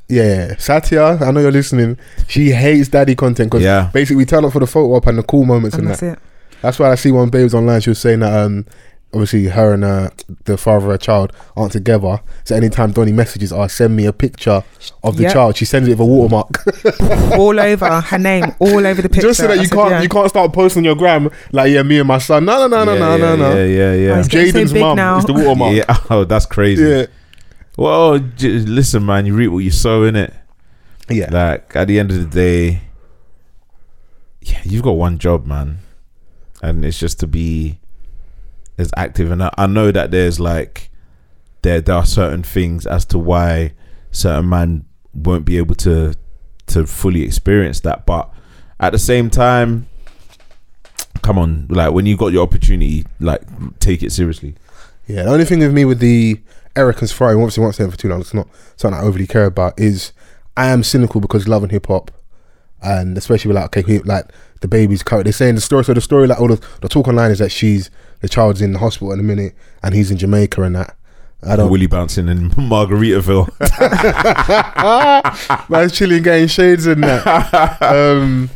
Yeah, 0.09 0.55
Satya, 0.57 1.17
I 1.21 1.31
know 1.31 1.41
you're 1.41 1.51
listening. 1.51 1.97
She 2.27 2.51
hates 2.51 2.87
daddy 2.89 3.13
content 3.15 3.51
because 3.51 3.63
Yeah. 3.63 3.89
basically 3.93 4.15
we 4.17 4.25
turn 4.25 4.45
up 4.45 4.53
for 4.53 4.59
the 4.59 4.67
photo 4.67 4.95
op 4.95 5.07
and 5.07 5.17
the 5.17 5.23
cool 5.23 5.43
moments 5.45 5.75
And 5.75 5.81
and, 5.83 5.89
that's 5.91 5.99
that. 6.01 6.13
it. 6.13 6.19
That's 6.61 6.79
why 6.79 6.91
I 6.91 6.95
see 6.95 7.11
one 7.11 7.29
babes 7.29 7.53
online. 7.53 7.81
She 7.81 7.89
was 7.89 7.99
saying 7.99 8.19
that 8.21 8.33
um, 8.33 8.65
obviously 9.13 9.45
her 9.45 9.73
and 9.73 9.83
uh, 9.83 10.09
the 10.45 10.57
father 10.57 10.85
of 10.85 10.91
her 10.91 10.97
child 10.97 11.33
aren't 11.57 11.73
together. 11.73 12.21
So 12.45 12.55
anytime 12.55 12.91
Donny 12.93 13.11
messages 13.11 13.51
her, 13.51 13.67
send 13.67 13.95
me 13.97 14.05
a 14.05 14.13
picture 14.13 14.63
of 15.03 15.17
the 15.17 15.23
Yep. 15.23 15.33
child. 15.33 15.57
She 15.57 15.65
sends 15.65 15.87
it 15.87 15.91
with 15.91 15.99
a 15.99 16.05
watermark, 16.05 16.63
all 17.37 17.59
over 17.59 18.01
her 18.01 18.17
name, 18.17 18.45
all 18.59 18.87
over 18.87 19.01
the 19.01 19.09
picture. 19.09 19.27
just 19.27 19.41
so 19.41 19.47
that 19.47 19.57
you 19.57 19.65
said, 19.65 19.75
can't 19.75 19.89
yeah. 19.91 20.01
you 20.01 20.09
can't 20.09 20.29
start 20.29 20.51
posting 20.53 20.85
your 20.85 20.95
gram 20.95 21.29
like 21.51 21.71
yeah 21.71 21.83
me 21.83 21.99
and 21.99 22.07
my 22.07 22.17
son. 22.17 22.45
No 22.45 22.65
no 22.65 22.67
no 22.67 22.85
no 22.85 22.93
yeah, 22.93 22.99
no 22.99 23.11
yeah, 23.17 23.17
no 23.17 23.35
no. 23.35 23.55
Yeah, 23.57 23.65
yeah, 23.65 23.83
Oh, 23.83 23.93
yeah. 23.95 24.17
he's 24.17 24.27
getting 24.29 24.51
so 24.53 24.59
Jaden's 24.59 24.73
mum 24.73 24.95
now. 24.95 25.17
is 25.17 25.25
the 25.25 25.33
watermark. 25.33 25.73
Yeah. 25.75 25.97
Oh, 26.09 26.23
that's 26.23 26.45
crazy. 26.45 26.81
Yeah. 26.83 27.05
Well, 27.77 28.17
j- 28.19 28.49
listen, 28.59 29.05
man. 29.05 29.25
You 29.25 29.35
reap 29.35 29.51
what 29.51 29.59
you 29.59 29.71
sow 29.71 30.03
in 30.03 30.15
it. 30.15 30.33
Yeah. 31.09 31.29
Like 31.31 31.75
at 31.75 31.87
the 31.87 31.99
end 31.99 32.11
of 32.11 32.17
the 32.17 32.25
day, 32.25 32.81
yeah, 34.41 34.59
you've 34.63 34.83
got 34.83 34.91
one 34.91 35.19
job, 35.19 35.45
man, 35.45 35.79
and 36.61 36.83
it's 36.83 36.99
just 36.99 37.19
to 37.21 37.27
be 37.27 37.79
as 38.77 38.91
active. 38.97 39.31
And 39.31 39.43
I, 39.43 39.53
I 39.57 39.67
know 39.67 39.91
that 39.91 40.11
there's 40.11 40.39
like 40.39 40.89
there 41.61 41.79
there 41.79 41.95
are 41.95 42.05
certain 42.05 42.43
things 42.43 42.85
as 42.85 43.05
to 43.05 43.19
why 43.19 43.73
certain 44.11 44.49
man 44.49 44.85
won't 45.13 45.45
be 45.45 45.57
able 45.57 45.75
to 45.75 46.13
to 46.67 46.85
fully 46.85 47.21
experience 47.21 47.79
that, 47.81 48.05
but 48.05 48.29
at 48.79 48.91
the 48.91 48.99
same 48.99 49.29
time, 49.29 49.87
come 51.21 51.37
on, 51.37 51.67
like 51.69 51.93
when 51.93 52.05
you 52.05 52.17
got 52.17 52.33
your 52.33 52.43
opportunity, 52.43 53.05
like 53.19 53.41
take 53.79 54.03
it 54.03 54.11
seriously. 54.11 54.55
Yeah, 55.07 55.23
the 55.23 55.29
only 55.29 55.45
thing 55.45 55.59
with 55.59 55.73
me 55.73 55.85
with 55.85 55.99
the 55.99 56.41
Eric 56.77 57.01
and 57.01 57.09
Safaree, 57.09 57.35
obviously 57.35 57.63
won't 57.63 57.75
say 57.75 57.83
it 57.83 57.91
for 57.91 57.97
too 57.97 58.09
long, 58.09 58.21
it's 58.21 58.33
not 58.33 58.47
something 58.75 58.99
I 58.99 59.03
overly 59.03 59.27
care 59.27 59.45
about, 59.45 59.79
is 59.79 60.13
I 60.55 60.67
am 60.67 60.83
cynical 60.83 61.19
because 61.19 61.47
love 61.47 61.63
and 61.63 61.71
hip 61.71 61.87
hop, 61.87 62.11
and 62.81 63.17
especially 63.17 63.49
with 63.49 63.57
like, 63.57 63.75
okay, 63.77 63.99
like 63.99 64.31
the 64.61 64.67
baby's 64.67 65.03
current, 65.03 65.25
they're 65.25 65.33
saying 65.33 65.55
the 65.55 65.61
story, 65.61 65.83
so 65.83 65.93
the 65.93 66.01
story, 66.01 66.27
like 66.27 66.39
all 66.39 66.47
the, 66.47 66.63
the 66.81 66.87
talk 66.87 67.07
online 67.07 67.31
is 67.31 67.39
that 67.39 67.51
she's, 67.51 67.89
the 68.21 68.29
child's 68.29 68.61
in 68.61 68.73
the 68.73 68.79
hospital 68.79 69.11
in 69.11 69.19
a 69.19 69.23
minute, 69.23 69.53
and 69.83 69.95
he's 69.95 70.11
in 70.11 70.17
Jamaica 70.17 70.61
and 70.63 70.75
that. 70.75 70.95
I 71.43 71.55
don't, 71.55 71.69
Willie 71.69 71.87
bouncing 71.87 72.27
in 72.29 72.49
Margaritaville. 72.51 73.47
man's 75.69 75.91
chilling, 75.95 76.23
getting 76.23 76.47
shades 76.47 76.87
in 76.87 77.01
that. 77.01 77.77
Um, 77.81 78.49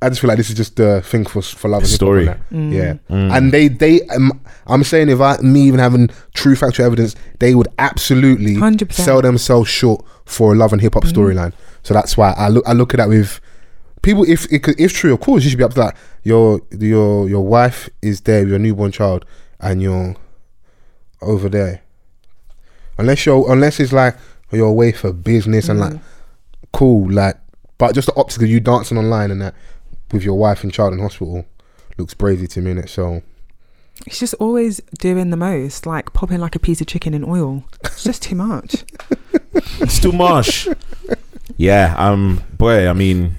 I 0.00 0.08
just 0.10 0.20
feel 0.20 0.28
like 0.28 0.36
this 0.36 0.48
is 0.48 0.54
just 0.56 0.76
the 0.76 1.02
thing 1.02 1.24
for 1.26 1.42
for 1.42 1.68
love 1.68 1.82
and 1.82 1.90
hip 1.90 1.98
hop 2.00 2.04
Story. 2.24 2.26
and 2.28 2.72
that. 2.72 2.76
Yeah, 2.76 2.94
Mm. 3.16 3.36
and 3.36 3.52
they 3.52 3.66
they 3.68 4.02
um, 4.08 4.40
I'm 4.68 4.84
saying 4.84 5.08
if 5.08 5.20
I 5.20 5.38
me 5.38 5.62
even 5.62 5.80
having 5.80 6.08
true 6.34 6.54
factual 6.54 6.86
evidence, 6.86 7.16
they 7.40 7.54
would 7.54 7.68
absolutely 7.78 8.54
100%. 8.56 8.92
sell 8.92 9.20
themselves 9.22 9.68
short 9.68 10.04
for 10.24 10.52
a 10.52 10.56
love 10.56 10.72
and 10.72 10.80
hip 10.80 10.94
hop 10.94 11.04
storyline. 11.04 11.52
So 11.82 11.94
that's 11.94 12.16
why 12.16 12.32
I 12.36 12.48
look 12.48 12.64
I 12.68 12.74
look 12.74 12.94
at 12.94 12.98
that 12.98 13.08
with 13.08 13.40
people. 14.02 14.22
If 14.28 14.46
it 14.52 14.62
if 14.78 14.92
true, 14.92 15.12
of 15.14 15.20
course, 15.20 15.42
you 15.42 15.50
should 15.50 15.58
be 15.58 15.64
up 15.64 15.74
to 15.74 15.80
that. 15.80 15.96
Your 16.22 16.60
your 16.70 17.28
your 17.28 17.44
wife 17.44 17.88
is 18.00 18.20
there 18.20 18.40
with 18.42 18.50
your 18.50 18.58
newborn 18.60 18.92
child, 18.92 19.24
and 19.58 19.82
you're 19.82 20.14
over 21.22 21.48
there. 21.48 21.82
Unless 22.98 23.26
you're 23.26 23.50
unless 23.50 23.80
it's 23.80 23.92
like 23.92 24.16
you're 24.52 24.66
away 24.68 24.92
for 24.92 25.12
business 25.12 25.68
and 25.68 25.80
like 25.80 25.94
cool, 26.72 27.10
like 27.10 27.36
but 27.78 27.94
just 27.94 28.06
the 28.06 28.14
optics 28.16 28.42
of 28.42 28.48
you 28.48 28.60
dancing 28.60 28.98
online 28.98 29.30
and 29.30 29.40
that 29.42 29.54
with 30.12 30.22
your 30.22 30.34
wife 30.38 30.62
and 30.62 30.72
child 30.72 30.92
in 30.94 30.98
hospital 31.00 31.44
looks 31.96 32.14
brazy 32.14 32.48
to 32.50 32.60
me, 32.60 32.72
innit? 32.74 32.88
So 32.88 33.22
He's 34.06 34.20
just 34.20 34.34
always 34.34 34.80
doing 35.00 35.30
the 35.30 35.36
most, 35.36 35.84
like 35.84 36.12
popping 36.12 36.38
like 36.38 36.54
a 36.54 36.60
piece 36.60 36.80
of 36.80 36.86
chicken 36.86 37.14
in 37.14 37.24
oil. 37.24 37.64
It's 37.84 38.04
just 38.04 38.22
too 38.22 38.34
much. 38.36 38.84
It's 39.80 39.98
too 40.00 40.12
much. 40.12 40.68
yeah, 41.56 41.94
um, 41.98 42.42
boy. 42.56 42.88
I 42.88 42.92
mean, 42.92 43.36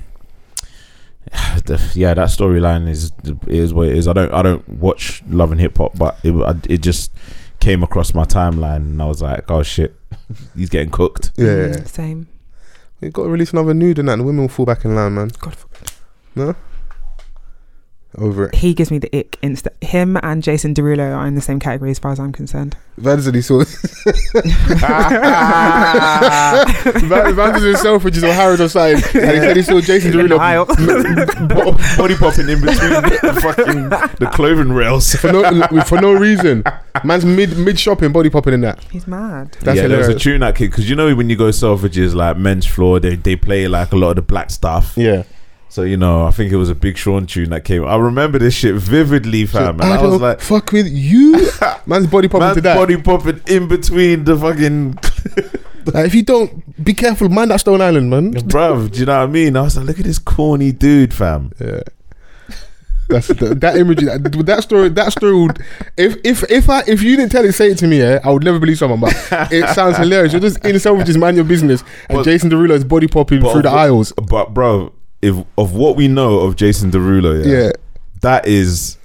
the, 1.66 1.91
yeah, 1.96 2.14
that 2.14 2.28
storyline 2.30 2.90
is 2.90 3.12
is 3.48 3.74
what 3.74 3.88
it 3.90 3.96
is. 3.98 4.08
I 4.08 4.14
don't 4.14 4.34
I 4.34 4.41
don't 4.41 4.68
watch 4.68 5.24
Love 5.30 5.52
and 5.52 5.62
Hip 5.62 5.78
Hop, 5.78 5.98
but 5.98 6.18
it 6.24 6.34
I, 6.34 6.56
it 6.70 6.80
just 6.82 7.12
came 7.60 7.84
across 7.84 8.14
my 8.14 8.24
timeline, 8.26 8.78
and 8.78 9.02
I 9.02 9.06
was 9.06 9.22
like, 9.22 9.50
oh 9.50 9.64
shit, 9.64 9.96
he's 10.56 10.70
getting 10.70 10.90
cooked. 10.91 11.32
yeah, 11.38 11.46
Mm, 11.46 11.88
same. 11.88 12.28
we 13.02 13.10
got 13.10 13.24
to 13.24 13.30
release 13.30 13.52
another 13.54 13.74
nude 13.74 14.00
and 14.00 14.08
that, 14.10 14.14
and 14.14 14.22
the 14.22 14.26
women 14.26 14.41
will 14.41 14.50
fall 14.50 14.66
back 14.66 14.84
in 14.86 14.96
line, 14.96 15.14
man. 15.16 15.30
God 15.40 15.56
forbid. 16.45 16.56
Over 18.18 18.45
it. 18.45 18.56
He 18.56 18.74
gives 18.74 18.90
me 18.90 18.98
the 18.98 19.16
ick 19.16 19.38
instant. 19.44 19.76
Him 19.84 20.18
and 20.24 20.41
Jason 20.41 20.74
Derulo 20.74 21.16
are 21.16 21.28
in 21.28 21.36
the 21.36 21.41
same 21.41 21.60
category 21.60 21.91
as 21.91 21.99
far 21.99 22.11
as 22.11 22.20
I'm 22.20 22.32
concerned. 22.32 22.76
Vanity 22.98 23.40
saw. 23.41 23.64
Van 26.84 27.36
Van's 27.36 27.64
in 27.64 27.76
Selfridges 27.76 28.24
or 28.24 28.34
Harrods 28.34 28.61
or 28.61 28.68
something, 28.68 28.95
and 29.22 29.32
he 29.32 29.38
said 29.40 29.56
he 29.57 29.61
saw 29.61 29.80
Jason 29.80 30.11
the 30.11 30.18
Derulo 30.24 30.40
aisle. 30.40 30.66
Bo- 30.66 31.78
Body 31.98 32.16
popping 32.16 32.49
in 32.49 32.60
between 32.61 32.90
the 32.90 33.40
fucking 33.44 33.90
the 33.90 34.30
clothing 34.34 34.72
rails. 34.72 35.14
for 35.16 35.32
no 35.32 35.68
for 35.84 36.02
no 36.02 36.14
reason. 36.14 36.64
Man's 37.03 37.26
mid 37.26 37.57
mid 37.57 37.80
shopping, 37.80 38.11
body 38.11 38.30
popping 38.32 38.56
in 38.56 38.61
that. 38.61 38.84
He's 38.86 39.07
mad. 39.07 39.56
That's 39.61 39.78
yeah, 39.78 39.88
there 39.88 39.99
was 39.99 40.07
a 40.07 40.18
tune 40.18 40.41
that 40.41 40.56
kid 40.56 40.72
because 40.72 40.90
you 40.90 40.95
know 40.95 41.16
when 41.16 41.30
you 41.30 41.36
go 41.36 41.49
Selfridges 41.49 42.16
like 42.16 42.38
men's 42.38 42.66
floor, 42.66 42.99
they 42.99 43.16
they 43.16 43.36
play 43.36 43.68
like 43.68 43.91
a 43.91 43.95
lot 43.95 44.10
of 44.11 44.16
the 44.18 44.22
black 44.24 44.49
stuff. 44.49 44.94
Yeah. 44.98 45.24
So 45.70 45.84
you 45.84 45.98
know, 45.98 46.26
I 46.26 46.32
think 46.32 46.52
it 46.52 46.58
was 46.58 46.70
a 46.70 46.76
Big 46.76 46.98
Sean 46.98 47.28
tune 47.28 47.52
that 47.52 47.64
came. 47.64 47.86
I 47.86 47.96
remember 47.96 48.40
this 48.40 48.56
shit 48.56 48.76
vividly, 48.76 49.46
fam. 49.46 49.80
and 49.80 49.84
I, 49.84 50.02
was 50.02 50.20
like, 50.20 50.41
fuck 50.41 50.72
with 50.72 50.88
you. 50.88 51.50
Man's 51.86 52.08
body 52.08 52.28
popping 52.28 52.48
man, 52.48 52.56
to 52.56 52.62
that. 52.62 52.76
body 52.76 52.98
popping 52.98 53.41
in 53.48 53.68
between 53.68 54.24
the 54.24 54.36
fucking, 54.36 54.94
Like, 55.94 56.08
if 56.08 56.16
you 56.16 56.24
don't 56.24 56.84
be 56.84 56.94
careful, 56.94 57.30
man, 57.30 57.50
that's 57.50 57.62
Stone 57.62 57.82
Island, 57.82 58.10
man. 58.10 58.34
bruv. 58.50 58.91
Do 58.91 59.00
you 59.00 59.06
know 59.06 59.18
what 59.18 59.24
I 59.24 59.28
mean? 59.28 59.56
I 59.56 59.62
was 59.62 59.78
like, 59.78 59.86
look 59.86 60.00
at 60.00 60.06
this 60.06 60.20
corny 60.20 60.72
dude, 60.72 61.14
fam. 61.14 61.52
Yeah. 61.60 61.82
That's 63.08 63.28
the, 63.28 63.56
that 63.56 63.76
imagery. 63.76 64.06
That, 64.06 64.46
that 64.46 64.64
story. 64.64 64.90
That 64.90 65.12
story 65.12 65.34
would. 65.34 65.60
If 65.98 66.18
if 66.24 66.44
if 66.52 66.70
I 66.70 66.84
if 66.88 67.02
you 67.02 67.16
didn't 67.16 67.32
tell 67.32 67.44
it, 67.44 67.54
say 67.54 67.72
it 67.72 67.78
to 67.80 67.88
me. 67.88 68.00
Yeah, 68.00 68.20
I 68.24 68.30
would 68.32 68.44
never 68.44 68.60
believe 68.60 68.78
someone. 68.78 69.00
But 69.00 69.14
it 69.52 69.68
sounds 69.74 69.98
hilarious. 69.98 70.32
You're 70.32 70.41
just 70.41 70.64
in 70.64 70.78
just 70.78 71.18
mind 71.18 71.36
your 71.36 71.46
business, 71.46 71.84
and 72.08 72.18
But- 72.18 72.26
Jason 72.26 72.52
Derulo 72.52 72.72
is 72.72 72.84
body 72.84 73.08
popping 73.08 73.41
But 73.41 73.54
through 73.54 73.64
the 73.64 73.72
aisles. 73.72 74.12
But 74.12 74.54
bro, 74.54 74.94
if 75.22 75.36
of 75.58 75.74
what 75.74 75.96
we 75.96 76.08
know 76.08 76.40
of 76.40 76.56
Jason 76.56 76.91
Derulo, 76.91 77.46
yeah, 77.46 77.52
Yeah. 77.66 77.72
that 78.22 78.48
is, 78.48 78.98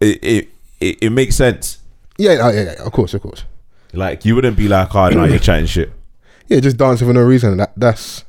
it, 0.00 0.22
it 0.24 0.48
it 0.80 0.98
it 1.02 1.10
makes 1.10 1.36
sense. 1.36 1.78
Yeah, 2.18 2.38
oh, 2.42 2.50
yeah, 2.50 2.62
yeah, 2.62 2.82
of 2.84 2.92
course, 2.92 3.14
of 3.14 3.22
course. 3.22 3.44
Like 3.92 4.24
you 4.24 4.34
wouldn't 4.34 4.56
be 4.56 4.68
like, 4.68 4.94
oh 4.94 5.08
no, 5.10 5.24
you're 5.24 5.38
chatting 5.38 5.66
shit. 5.66 5.92
Yeah, 6.48 6.60
just 6.60 6.76
dancing 6.76 7.08
for 7.08 7.12
no 7.12 7.22
reason. 7.22 7.56
That 7.56 7.72
that's 7.76 8.24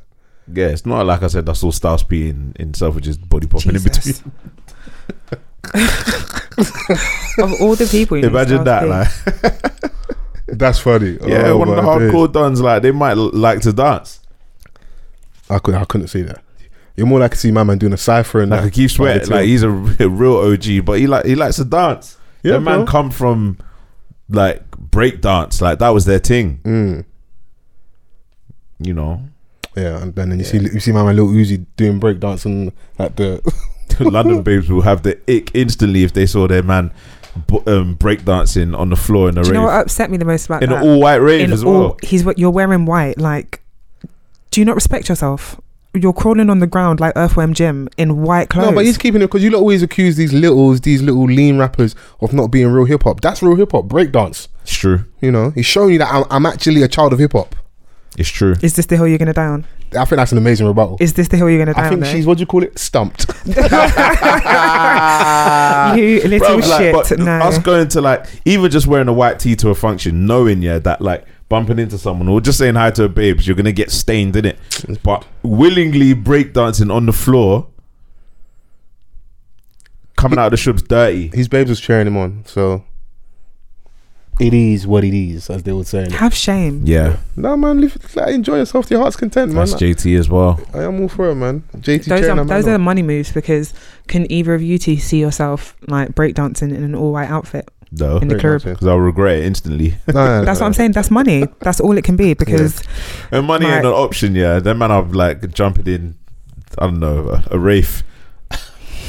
Yeah, 0.51 0.69
it's 0.69 0.87
not 0.87 1.05
like 1.05 1.21
I 1.21 1.27
said. 1.27 1.47
I 1.47 1.53
saw 1.53 1.69
Styles 1.69 2.01
P 2.01 2.29
in 2.29 2.51
in 2.59 2.71
Selfridges 2.71 3.17
body 3.29 3.45
popping 3.45 3.75
in 3.75 3.83
between. 3.83 4.15
Of 7.39 7.61
all 7.61 7.75
the 7.75 7.87
people, 7.91 8.17
you 8.17 8.25
Imagine 8.25 8.63
that, 8.63 8.81
P. 8.83 8.89
like. 8.89 9.91
that's 10.57 10.79
funny. 10.79 11.17
Yeah, 11.27 11.49
Oh, 11.49 11.57
one 11.57 11.69
of 11.69 11.75
the 11.75 11.81
hardcore 11.83 12.31
dons, 12.31 12.59
like 12.61 12.81
they 12.81 12.89
might 12.91 13.11
l- 13.17 13.29
like 13.31 13.61
to 13.61 13.73
dance. 13.73 14.19
I 15.49 15.59
could 15.59 15.75
I 15.75 15.85
couldn't 15.85 16.07
see 16.07 16.23
that. 16.23 16.41
You're 16.97 17.07
more 17.07 17.19
likely 17.19 17.35
to 17.35 17.39
see 17.41 17.51
my 17.51 17.63
man 17.63 17.77
doing 17.77 17.93
a 17.93 17.97
cipher 17.97 18.41
and 18.41 18.49
Like 18.51 18.61
that. 18.61 18.67
I 18.67 18.69
keep 18.71 18.89
sweating, 18.91 19.29
like 19.29 19.43
too. 19.43 19.47
he's 19.47 19.63
a 19.63 19.69
real 19.69 20.37
OG, 20.37 20.83
but 20.83 20.99
he 20.99 21.07
like 21.07 21.25
he 21.25 21.35
likes 21.35 21.55
to 21.57 21.63
dance. 21.65 22.17
Yeah, 22.43 22.53
Yeah, 22.53 22.59
man, 22.59 22.77
bro. 22.79 22.85
come 22.87 23.11
from 23.11 23.57
like 24.29 24.69
break 24.71 25.21
dance, 25.21 25.61
like 25.61 25.77
that 25.79 25.89
was 25.89 26.05
their 26.05 26.19
thing. 26.19 26.59
Mm. 26.63 27.05
You 28.79 28.93
know, 28.93 29.21
Yeah, 29.75 30.01
and 30.03 30.13
then 30.15 30.37
you 30.37 30.45
see 30.45 30.57
you 30.59 30.79
see 30.79 30.91
my 30.91 31.03
man 31.03 31.15
Lil 31.15 31.27
Uzi 31.27 31.65
doing 31.77 31.99
breakdance 31.99 32.45
and 32.45 32.71
like 32.99 33.15
the 33.15 33.41
London 33.99 34.41
babes 34.43 34.69
will 34.69 34.81
have 34.81 35.01
the 35.03 35.19
ick 35.27 35.49
instantly 35.55 36.03
if 36.03 36.13
they 36.13 36.25
saw 36.27 36.47
their 36.47 36.61
man 36.61 36.91
b- 37.47 37.59
um, 37.65 37.95
break 37.95 38.23
dancing 38.25 38.75
on 38.75 38.89
the 38.89 38.95
floor 38.95 39.29
in 39.29 39.37
a 39.37 39.41
Do 39.43 39.47
you 39.49 39.53
know 39.55 39.63
what 39.63 39.73
upset 39.81 40.11
me 40.11 40.17
the 40.17 40.25
most 40.25 40.45
about 40.45 40.61
in 40.63 40.69
that? 40.69 40.83
an 40.83 40.87
all 40.87 40.99
white 40.99 41.15
rave 41.17 41.41
In 41.41 41.53
as 41.53 41.63
all- 41.63 41.73
well. 41.79 41.97
He's 42.03 42.23
what 42.23 42.37
you're 42.37 42.51
wearing 42.51 42.85
white. 42.85 43.17
Like, 43.17 43.63
do 44.51 44.61
you 44.61 44.65
not 44.65 44.75
respect 44.75 45.09
yourself? 45.09 45.59
You're 45.97 46.13
crawling 46.13 46.49
on 46.49 46.59
the 46.59 46.67
ground 46.67 46.99
like 46.99 47.13
Earthworm 47.15 47.53
Jim 47.53 47.89
in 47.97 48.21
white 48.21 48.49
clothes. 48.49 48.69
no, 48.69 48.75
but 48.75 48.85
he's 48.85 48.97
keeping 48.97 49.21
it 49.21 49.27
because 49.27 49.43
you 49.43 49.49
lot 49.51 49.59
always 49.59 49.81
accuse 49.81 50.15
these 50.15 50.33
littles, 50.33 50.81
these 50.81 51.01
little 51.01 51.25
lean 51.25 51.57
rappers 51.57 51.95
of 52.21 52.33
not 52.33 52.47
being 52.47 52.67
real 52.67 52.85
hip 52.85 53.03
hop. 53.03 53.21
That's 53.21 53.41
real 53.41 53.55
hip 53.55 53.71
hop, 53.71 53.85
breakdance. 53.85 54.47
It's 54.63 54.73
true. 54.73 55.05
You 55.21 55.31
know, 55.31 55.51
he's 55.51 55.65
showing 55.65 55.93
you 55.93 55.99
that 55.99 56.11
I'm, 56.13 56.25
I'm 56.29 56.45
actually 56.45 56.81
a 56.83 56.87
child 56.87 57.13
of 57.13 57.19
hip 57.19 57.33
hop. 57.33 57.55
It's 58.17 58.29
true. 58.29 58.55
Is 58.63 58.75
this 58.75 58.87
the 58.87 58.95
hill 58.97 59.07
you're 59.07 59.19
gonna 59.19 59.33
die 59.33 59.45
on? 59.45 59.65
I 59.91 60.03
think 60.05 60.17
that's 60.17 60.31
an 60.31 60.39
amazing 60.39 60.65
rebuttal. 60.67 60.97
Is 60.99 61.13
this 61.13 61.27
the 61.27 61.37
hill 61.37 61.49
you're 61.49 61.59
gonna 61.59 61.73
die 61.73 61.85
I 61.85 61.89
think 61.89 62.03
on? 62.03 62.11
she's 62.11 62.25
what 62.25 62.37
do 62.37 62.41
you 62.41 62.47
call 62.47 62.63
it? 62.63 62.77
Stumped. 62.79 63.27
you 63.45 63.53
little 66.27 66.57
Bruv, 66.57 66.67
like, 66.67 66.79
shit. 66.79 66.93
but 66.93 67.19
no. 67.19 67.39
Us 67.39 67.59
going 67.59 67.87
to 67.89 68.01
like 68.01 68.25
even 68.45 68.71
just 68.71 68.87
wearing 68.87 69.07
a 69.07 69.13
white 69.13 69.39
tee 69.39 69.55
to 69.57 69.69
a 69.69 69.75
function, 69.75 70.25
knowing 70.25 70.61
yeah 70.61 70.79
that 70.79 70.99
like 70.99 71.25
bumping 71.49 71.79
into 71.79 71.97
someone 71.97 72.27
or 72.27 72.41
just 72.41 72.57
saying 72.57 72.75
hi 72.75 72.91
to 72.91 73.03
a 73.05 73.09
babes, 73.09 73.47
you're 73.47 73.55
gonna 73.55 73.71
get 73.71 73.89
stained 73.91 74.35
in 74.35 74.45
it. 74.45 74.57
But 75.03 75.25
willingly 75.43 76.13
breakdancing 76.13 76.93
on 76.93 77.05
the 77.05 77.13
floor, 77.13 77.67
coming 80.15 80.39
out 80.39 80.51
of 80.51 80.51
the 80.51 80.71
shubs 80.71 80.85
dirty. 80.87 81.29
His 81.33 81.47
babes 81.47 81.69
was 81.69 81.79
cheering 81.79 82.07
him 82.07 82.17
on, 82.17 82.43
so 82.45 82.83
it 84.39 84.53
is 84.53 84.85
what 84.85 85.03
it 85.03 85.13
is, 85.17 85.49
as 85.49 85.63
they 85.63 85.71
would 85.71 85.87
say. 85.87 86.09
Have 86.11 86.33
shame. 86.33 86.81
Yeah, 86.85 87.17
No 87.35 87.57
man, 87.57 87.81
live, 87.81 87.97
like, 88.15 88.33
enjoy 88.35 88.57
yourself 88.57 88.85
to 88.87 88.93
your 88.93 89.01
heart's 89.01 89.15
content, 89.15 89.51
man. 89.51 89.65
that's 89.65 89.73
JT 89.81 90.17
as 90.19 90.29
well. 90.29 90.59
I 90.73 90.83
am 90.83 90.99
all 91.01 91.07
for 91.07 91.29
it, 91.29 91.35
man. 91.35 91.63
JT 91.75 92.05
Those 92.05 92.21
Chain, 92.21 92.37
are 92.39 92.45
those 92.45 92.65
out. 92.65 92.69
are 92.69 92.73
the 92.73 92.79
money 92.79 93.01
moves 93.01 93.31
because 93.31 93.73
can 94.07 94.31
either 94.31 94.53
of 94.53 94.61
you 94.61 94.77
two 94.77 94.97
see 94.97 95.19
yourself 95.19 95.75
like 95.87 96.09
breakdancing 96.13 96.73
in 96.75 96.83
an 96.83 96.93
all 96.93 97.13
white 97.13 97.29
outfit 97.29 97.69
No, 97.91 98.17
in 98.17 98.27
the 98.27 98.35
Very 98.35 98.59
club? 98.59 98.65
nice, 98.65 98.73
because 98.75 98.87
I'll 98.87 98.99
regret 98.99 99.37
it 99.39 99.45
instantly. 99.45 99.95
No, 100.07 100.13
no, 100.13 100.39
no, 100.39 100.45
That's 100.45 100.59
what. 100.59 100.65
I'm 100.67 100.73
saying. 100.73 100.91
That's 100.91 101.09
money. 101.09 101.45
That's 101.61 101.79
all 101.79 101.97
it 101.97 102.03
can 102.03 102.15
be 102.17 102.33
because 102.33 102.81
And 103.31 103.45
money 103.47 103.65
Right. 103.65 103.77
ain't 103.77 103.85
an 103.85 103.91
option. 103.93 104.35
Yeah, 104.35 104.59
then 104.59 104.77
man, 104.77 104.91
I'm 104.91 105.11
like 105.13 105.53
jumping 105.53 105.87
in. 105.87 106.15
I 106.77 106.85
don't 106.87 106.99
know 106.99 107.29
a, 107.29 107.43
a 107.51 107.57
rafe. 107.59 108.03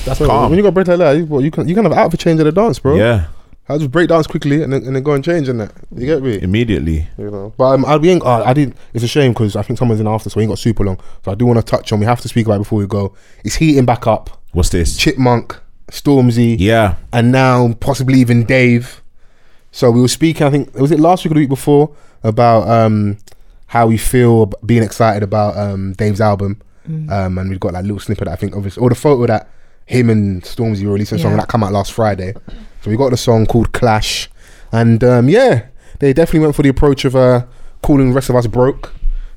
That's 0.04 0.20
what, 0.20 0.26
Calm. 0.28 0.50
when 0.50 0.56
you 0.58 0.62
got 0.62 0.74
break 0.74 0.86
like 0.86 0.98
that, 0.98 1.12
you, 1.16 1.26
well, 1.26 1.40
you 1.42 1.50
can 1.50 1.68
you 1.68 1.74
can 1.74 1.84
have 1.84 1.92
outfit 1.92 2.20
change 2.20 2.40
at 2.40 2.44
the 2.44 2.52
dance, 2.52 2.78
bro. 2.78 2.94
Yeah, 2.96 3.26
I 3.68 3.76
just 3.78 3.90
break 3.90 4.08
dance 4.08 4.26
quickly 4.26 4.62
and 4.62 4.72
then, 4.72 4.84
and 4.86 4.94
then 4.96 5.02
go 5.02 5.12
and 5.12 5.22
change 5.24 5.48
in 5.48 5.58
that. 5.58 5.72
You 5.94 6.06
get 6.06 6.22
me? 6.22 6.40
immediately. 6.40 7.08
You 7.18 7.30
know. 7.30 7.52
But 7.58 7.74
um, 7.74 7.84
I'll 7.84 7.98
be 7.98 8.12
in, 8.12 8.22
uh, 8.22 8.42
I 8.44 8.54
didn't. 8.54 8.76
It's 8.94 9.04
a 9.04 9.08
shame 9.08 9.32
because 9.32 9.56
I 9.56 9.62
think 9.62 9.78
someone's 9.78 10.00
in 10.00 10.06
after, 10.06 10.30
so 10.30 10.38
we 10.38 10.44
ain't 10.44 10.50
got 10.52 10.58
super 10.60 10.84
long. 10.84 10.98
So 11.24 11.32
I 11.32 11.34
do 11.34 11.44
want 11.46 11.58
to 11.58 11.64
touch 11.64 11.92
on. 11.92 11.98
We 12.00 12.06
have 12.06 12.20
to 12.20 12.28
speak 12.28 12.46
about 12.46 12.54
it 12.56 12.58
before 12.60 12.78
we 12.78 12.86
go. 12.86 13.14
It's 13.44 13.56
heating 13.56 13.84
back 13.84 14.06
up. 14.06 14.40
What's 14.52 14.70
this? 14.70 14.96
Chipmunk, 14.96 15.60
Stormzy, 15.88 16.56
Yeah, 16.58 16.96
and 17.12 17.32
now 17.32 17.74
possibly 17.80 18.20
even 18.20 18.44
Dave. 18.44 19.02
So 19.72 19.90
we 19.90 20.00
were 20.00 20.08
speaking. 20.08 20.46
I 20.46 20.50
think 20.50 20.74
was 20.74 20.90
it 20.90 21.00
last 21.00 21.24
week 21.24 21.32
or 21.32 21.34
the 21.34 21.40
week 21.40 21.48
before 21.48 21.94
about 22.22 22.68
um, 22.68 23.18
how 23.66 23.86
we 23.86 23.96
feel 23.98 24.46
being 24.64 24.82
excited 24.82 25.22
about 25.22 25.56
um, 25.56 25.92
Dave's 25.94 26.20
album, 26.20 26.60
um, 26.86 27.38
and 27.38 27.50
we've 27.50 27.60
got 27.60 27.72
that 27.72 27.84
little 27.84 28.00
snippet. 28.00 28.28
I 28.28 28.36
think 28.36 28.56
obviously, 28.56 28.82
or 28.82 28.88
the 28.88 28.94
photo 28.94 29.26
that 29.26 29.48
him 29.86 30.10
and 30.10 30.42
Stormzy 30.42 30.84
were 30.84 30.92
releasing 30.92 31.18
a 31.18 31.22
song 31.22 31.36
that 31.36 31.48
come 31.48 31.64
out 31.64 31.72
last 31.72 31.92
Friday. 31.92 32.34
So 32.82 32.90
we 32.90 32.96
got 32.96 33.10
the 33.10 33.16
song 33.16 33.46
called 33.46 33.72
Clash, 33.72 34.28
and 34.72 35.02
um, 35.04 35.28
yeah, 35.28 35.66
they 35.98 36.12
definitely 36.12 36.40
went 36.40 36.54
for 36.56 36.62
the 36.62 36.68
approach 36.68 37.04
of 37.04 37.16
uh, 37.16 37.44
calling 37.82 38.08
the 38.10 38.14
rest 38.14 38.30
of 38.30 38.36
us 38.36 38.46
broke. 38.46 38.92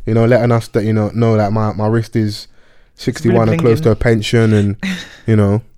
You 0.05 0.13
know, 0.13 0.25
letting 0.25 0.51
us 0.51 0.67
that 0.69 0.83
you 0.83 0.93
know 0.93 1.09
know 1.13 1.37
that 1.37 1.51
my, 1.53 1.73
my 1.73 1.87
wrist 1.87 2.15
is 2.15 2.47
sixty 2.95 3.29
one 3.29 3.41
Really 3.41 3.53
and 3.53 3.61
close 3.61 3.81
to 3.81 3.91
a 3.91 3.95
pension, 3.95 4.53
and 4.53 4.77
you 5.27 5.35
know, 5.35 5.61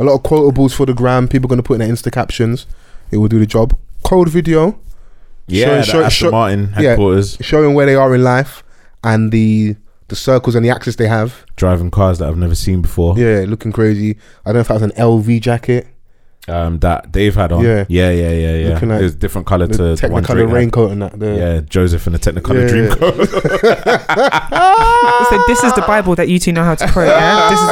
a 0.00 0.04
lot 0.04 0.14
of 0.14 0.22
quotables 0.22 0.72
for 0.74 0.86
the 0.86 0.94
gram. 0.94 1.28
People 1.28 1.46
are 1.46 1.50
going 1.50 1.62
to 1.62 1.62
put 1.62 1.74
in 1.74 1.80
their 1.80 1.88
Insta 1.88 2.10
captions. 2.12 2.66
It 3.10 3.18
will 3.18 3.28
do 3.28 3.38
the 3.38 3.46
job. 3.46 3.76
Cold 4.02 4.28
video 4.28 4.78
yeah. 5.46 5.64
Show- 5.66 5.76
the 5.76 5.82
show- 5.82 6.02
Aston 6.04 6.26
show- 6.26 6.30
Martin 6.30 6.68
yeah. 6.78 6.90
headquarters 6.90 7.36
showing 7.40 7.74
where 7.74 7.86
they 7.86 7.94
are 7.96 8.14
in 8.14 8.22
life 8.24 8.62
and 9.04 9.30
the 9.32 9.76
the 10.08 10.16
circles 10.16 10.54
and 10.56 10.64
the 10.64 10.70
access 10.70 10.96
they 10.96 11.06
have. 11.06 11.44
driving 11.54 11.88
cars 11.90 12.18
that 12.18 12.28
I've 12.28 12.36
never 12.36 12.54
seen 12.56 12.82
before. 12.82 13.16
Yeah, 13.16 13.44
looking 13.46 13.70
crazy. 13.72 14.16
I 14.44 14.48
don't 14.50 14.54
know 14.54 14.60
if 14.60 14.68
that 14.68 14.74
was 14.74 14.82
an 14.82 14.90
LV 14.92 15.40
jacket, 15.40 15.86
Um, 16.48 16.78
that 16.80 17.12
Dave 17.12 17.34
had 17.34 17.52
on. 17.52 17.62
Yeah. 17.62 17.84
yeah, 17.88 18.10
yeah, 18.10 18.30
yeah, 18.30 18.54
yeah. 18.56 18.68
Looking 18.74 18.88
like 18.88 19.02
It's 19.02 19.14
different 19.14 19.46
color 19.46 19.66
the 19.66 19.76
to 19.76 19.82
the 19.96 20.08
one 20.10 20.24
Technicolor 20.24 20.26
Drake 20.34 20.48
had. 20.48 20.54
raincoat 20.54 20.90
and 20.92 21.02
that. 21.02 21.18
The, 21.20 21.36
Yeah, 21.36 21.60
Joseph 21.60 22.06
and 22.06 22.14
the 22.14 22.18
Technicolor 22.18 22.66
Yeah, 22.68 22.76
yeah. 22.76 22.88
Dreamcoat. 22.94 23.26
so 25.28 25.42
this 25.46 25.62
is 25.62 25.72
the 25.74 25.82
Bible 25.86 26.14
that 26.16 26.28
you 26.28 26.38
two 26.38 26.52
know 26.52 26.64
how 26.64 26.74
to 26.74 26.90
quote. 26.90 27.08
Yeah, 27.08 27.50
this 27.50 27.60
is 27.60 27.68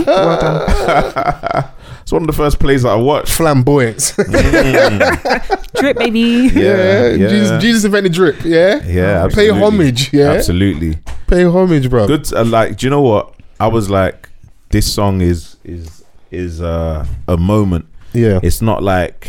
it. 0.00 0.06
Well 0.06 0.40
done. 0.40 1.70
it's 2.02 2.10
one 2.12 2.22
of 2.22 2.26
the 2.26 2.32
first 2.32 2.58
plays 2.58 2.82
that 2.82 2.88
I 2.90 2.96
watched. 2.96 3.28
Flamboyance. 3.32 4.12
Drip, 5.76 5.96
baby. 5.98 6.50
Yeah, 6.52 7.08
yeah. 7.10 7.28
Jesus, 7.28 7.62
Jesus 7.62 7.84
invented 7.84 8.12
drip. 8.14 8.42
Yeah. 8.44 8.82
Yeah, 8.84 9.28
Pay 9.32 9.50
homage. 9.50 10.12
Yeah. 10.12 10.32
Absolutely. 10.32 10.98
Pay 11.28 11.44
homage, 11.44 11.88
bro. 11.90 12.06
Good. 12.06 12.32
Uh, 12.32 12.44
like, 12.44 12.78
do 12.78 12.86
you 12.86 12.90
know 12.90 13.02
what? 13.02 13.34
I 13.60 13.68
was 13.68 13.90
like, 13.90 14.28
this 14.70 14.92
song 14.92 15.20
is 15.20 15.56
is 15.62 16.02
is 16.30 16.60
uh, 16.60 17.06
a 17.28 17.36
moment. 17.36 17.86
Yeah. 18.12 18.40
It's 18.42 18.62
not 18.62 18.82
like, 18.82 19.28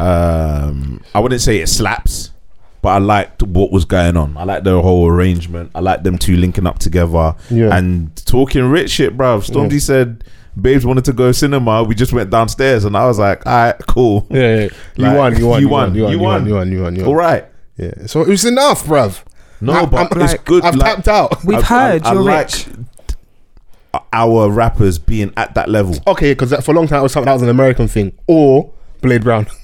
um, 0.00 1.02
I 1.14 1.20
wouldn't 1.20 1.40
say 1.40 1.58
it 1.60 1.68
slaps, 1.68 2.30
but 2.80 2.90
I 2.90 2.98
liked 2.98 3.42
what 3.42 3.70
was 3.70 3.84
going 3.84 4.16
on. 4.16 4.36
I 4.36 4.44
liked 4.44 4.64
the 4.64 4.80
whole 4.82 5.06
arrangement. 5.08 5.70
I 5.74 5.80
liked 5.80 6.04
them 6.04 6.18
two 6.18 6.36
linking 6.36 6.66
up 6.66 6.78
together 6.78 7.34
Yeah. 7.50 7.76
and 7.76 8.14
talking 8.26 8.64
rich 8.64 8.90
shit, 8.90 9.16
bruv. 9.16 9.48
Stormzy 9.48 9.74
Yeah. 9.74 9.78
said. 9.78 10.24
Babes 10.60 10.84
wanted 10.84 11.06
to 11.06 11.14
go 11.14 11.32
cinema. 11.32 11.82
We 11.82 11.94
just 11.94 12.12
went 12.12 12.28
downstairs, 12.28 12.84
and 12.84 12.94
I 12.94 13.06
was 13.06 13.18
like, 13.18 13.46
"All 13.46 13.52
right, 13.54 13.74
cool, 13.88 14.26
yeah, 14.28 14.40
yeah. 14.40 14.62
You, 14.64 14.70
Like, 15.06 15.16
won, 15.16 15.36
you 15.38 15.46
won. 15.48 15.62
you 15.62 15.66
You 15.66 15.68
won. 15.70 15.94
You 15.94 16.02
won. 16.02 16.12
You 16.12 16.18
won. 16.20 16.46
You 16.46 16.54
won. 16.54 16.72
You 16.72 16.82
won. 16.82 16.96
You 16.96 17.04
won. 17.06 17.14
right." 17.14 17.44
Yeah. 17.78 17.92
So 18.04 18.20
it 18.20 18.28
was 18.28 18.44
enough, 18.44 18.84
bruv. 18.84 19.22
No, 19.62 19.72
I'm- 19.72 19.88
but 19.88 20.12
I'm- 20.12 20.20
it's 20.22 20.32
like, 20.32 20.44
good. 20.44 20.62
I've 20.62 20.74
like- 20.74 20.96
tapped 20.96 21.08
out. 21.08 21.42
We've 21.42 21.56
I- 21.56 21.62
heard 21.62 22.02
I- 22.04 22.10
I 22.10 22.12
you're 22.12 22.22
like 22.22 22.44
rich. 22.52 22.66
Our 24.12 24.50
rappers 24.50 24.98
being 24.98 25.32
at 25.36 25.54
that 25.54 25.68
level. 25.68 25.96
Okay, 26.06 26.32
because 26.32 26.52
for 26.64 26.72
a 26.72 26.74
long 26.74 26.88
time 26.88 27.00
it 27.00 27.02
was 27.02 27.12
something 27.12 27.26
that 27.26 27.34
was 27.34 27.42
an 27.42 27.48
American 27.48 27.88
thing. 27.88 28.12
Or 28.26 28.72
Blade 29.00 29.22
Brown. 29.22 29.46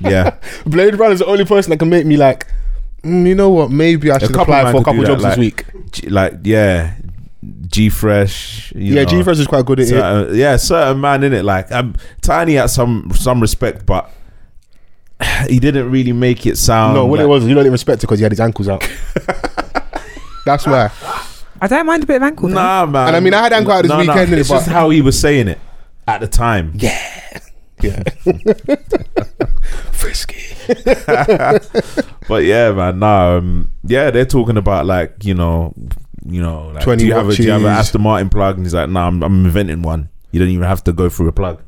Yeah, 0.00 0.36
Blade 0.66 0.96
Brown 0.96 1.12
is 1.12 1.18
the 1.20 1.26
only 1.26 1.44
person 1.44 1.70
that 1.70 1.78
can 1.78 1.88
make 1.88 2.06
me 2.06 2.16
like, 2.16 2.46
mm, 3.02 3.26
you 3.26 3.34
know 3.34 3.50
what? 3.50 3.70
Maybe 3.70 4.10
I 4.10 4.18
should 4.18 4.34
apply 4.34 4.72
for 4.72 4.80
a 4.80 4.84
couple 4.84 5.02
that, 5.02 5.06
jobs 5.06 5.22
like- 5.22 5.32
this 5.32 5.38
week. 5.38 5.64
G- 5.92 6.08
like 6.08 6.34
yeah, 6.44 6.94
G 7.66 7.88
Fresh. 7.88 8.72
Yeah, 8.74 9.04
G 9.04 9.22
Fresh 9.22 9.38
is 9.38 9.46
quite 9.46 9.64
good 9.64 9.80
at 9.80 9.88
it. 9.88 10.34
Yeah, 10.34 10.56
certain 10.56 11.00
man 11.00 11.22
in 11.24 11.32
it. 11.32 11.44
Like 11.44 11.70
I'm 11.70 11.94
tiny 12.20 12.58
at 12.58 12.70
some 12.70 13.10
some 13.14 13.40
respect, 13.40 13.86
but 13.86 14.10
he 15.48 15.58
didn't 15.58 15.90
really 15.90 16.12
make 16.12 16.46
it 16.46 16.56
sound. 16.56 16.94
no, 16.94 17.06
what 17.06 17.18
like, 17.18 17.24
it 17.24 17.28
was, 17.28 17.44
you 17.44 17.54
don't 17.54 17.62
even 17.62 17.72
respect 17.72 18.02
it 18.02 18.06
because 18.06 18.18
he 18.18 18.22
had 18.24 18.32
his 18.32 18.40
ankles 18.40 18.68
out. 18.68 18.80
That's 20.44 20.66
why. 20.66 20.90
I 21.60 21.66
don't 21.66 21.86
mind 21.86 22.04
a 22.04 22.06
bit 22.06 22.16
of 22.16 22.22
ankle. 22.22 22.48
though. 22.48 22.54
Nah, 22.54 22.86
man. 22.86 23.08
And 23.08 23.16
I 23.16 23.20
mean, 23.20 23.34
I 23.34 23.42
had 23.42 23.52
Anko 23.52 23.70
out 23.70 23.82
this 23.82 23.92
weekend, 23.92 24.30
innit, 24.30 24.38
It's 24.38 24.48
just 24.48 24.68
how 24.68 24.90
he 24.90 25.00
was 25.00 25.18
saying 25.18 25.48
it 25.48 25.58
at 26.06 26.20
the 26.20 26.28
time. 26.28 26.72
Yeah. 26.74 26.98
Frisky. 29.92 30.42
But 32.28 32.44
yeah, 32.44 32.72
man. 32.72 32.98
Nah, 32.98 33.38
um, 33.38 33.72
yeah, 33.84 34.10
they're 34.10 34.26
talking 34.26 34.58
about 34.58 34.84
like 34.84 35.24
you 35.24 35.32
know, 35.32 35.72
you 36.26 36.42
know, 36.42 36.68
like, 36.68 36.84
20 36.84 36.98
do 36.98 37.06
you 37.06 37.14
have 37.14 37.28
a 37.28 37.34
do 37.34 37.42
you 37.42 37.50
have 37.50 37.62
an 37.62 37.66
watches. 37.66 37.86
Aston 37.88 38.02
Martin 38.02 38.28
plug? 38.28 38.56
And 38.56 38.66
he's 38.66 38.74
like, 38.74 38.90
nah, 38.90 39.06
I'm, 39.06 39.22
I'm 39.22 39.46
inventing 39.46 39.80
one. 39.80 40.10
You 40.30 40.38
don't 40.38 40.50
even 40.50 40.68
have 40.68 40.84
to 40.84 40.92
go 40.92 41.08
through 41.08 41.28
a 41.28 41.32
plug. 41.32 41.62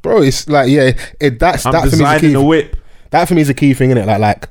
Bro, 0.00 0.22
it's 0.22 0.48
like, 0.48 0.70
yeah, 0.70 0.92
it, 1.20 1.40
that's, 1.40 1.66
I'm 1.66 1.72
that 1.72 1.80
for 1.80 1.86
me 1.86 1.88
is 1.88 1.94
a 1.94 1.96
designing 1.96 2.30
key. 2.30 2.34
a 2.34 2.40
whip. 2.40 2.76
That 3.10 3.26
for 3.26 3.34
me 3.34 3.42
is 3.42 3.48
a 3.48 3.54
key 3.54 3.74
thing, 3.74 3.90
innit? 3.90 4.06
Like, 4.06 4.20
like, 4.20 4.48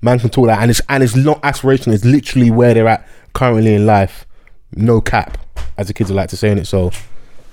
man 0.00 0.18
can 0.18 0.28
talk 0.28 0.48
that, 0.48 0.60
and 0.60 0.70
it's 0.70 0.80
and 0.88 1.04
it's 1.04 1.14
not 1.14 1.40
aspirational. 1.42 1.94
It's 1.94 2.04
literally 2.04 2.50
where 2.50 2.74
they're 2.74 2.88
at 2.88 3.06
currently 3.32 3.74
in 3.74 3.86
life. 3.86 4.26
No 4.74 5.00
cap, 5.00 5.38
as 5.76 5.88
the 5.88 5.94
kids 5.94 6.10
would 6.10 6.16
like 6.16 6.30
to 6.30 6.36
say 6.36 6.50
in 6.50 6.58
it. 6.58 6.66
So, 6.66 6.90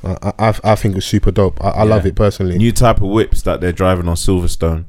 I, 0.03 0.31
I 0.39 0.59
I 0.63 0.75
think 0.75 0.95
it's 0.95 1.05
super 1.05 1.31
dope. 1.31 1.61
I, 1.63 1.69
I 1.69 1.83
love 1.83 2.05
it 2.05 2.15
personally. 2.15 2.57
New 2.57 2.71
type 2.71 2.97
of 2.97 3.09
whips 3.09 3.41
that 3.43 3.59
they're 3.59 3.73
driving 3.73 4.07
on 4.07 4.15
Silverstone. 4.15 4.85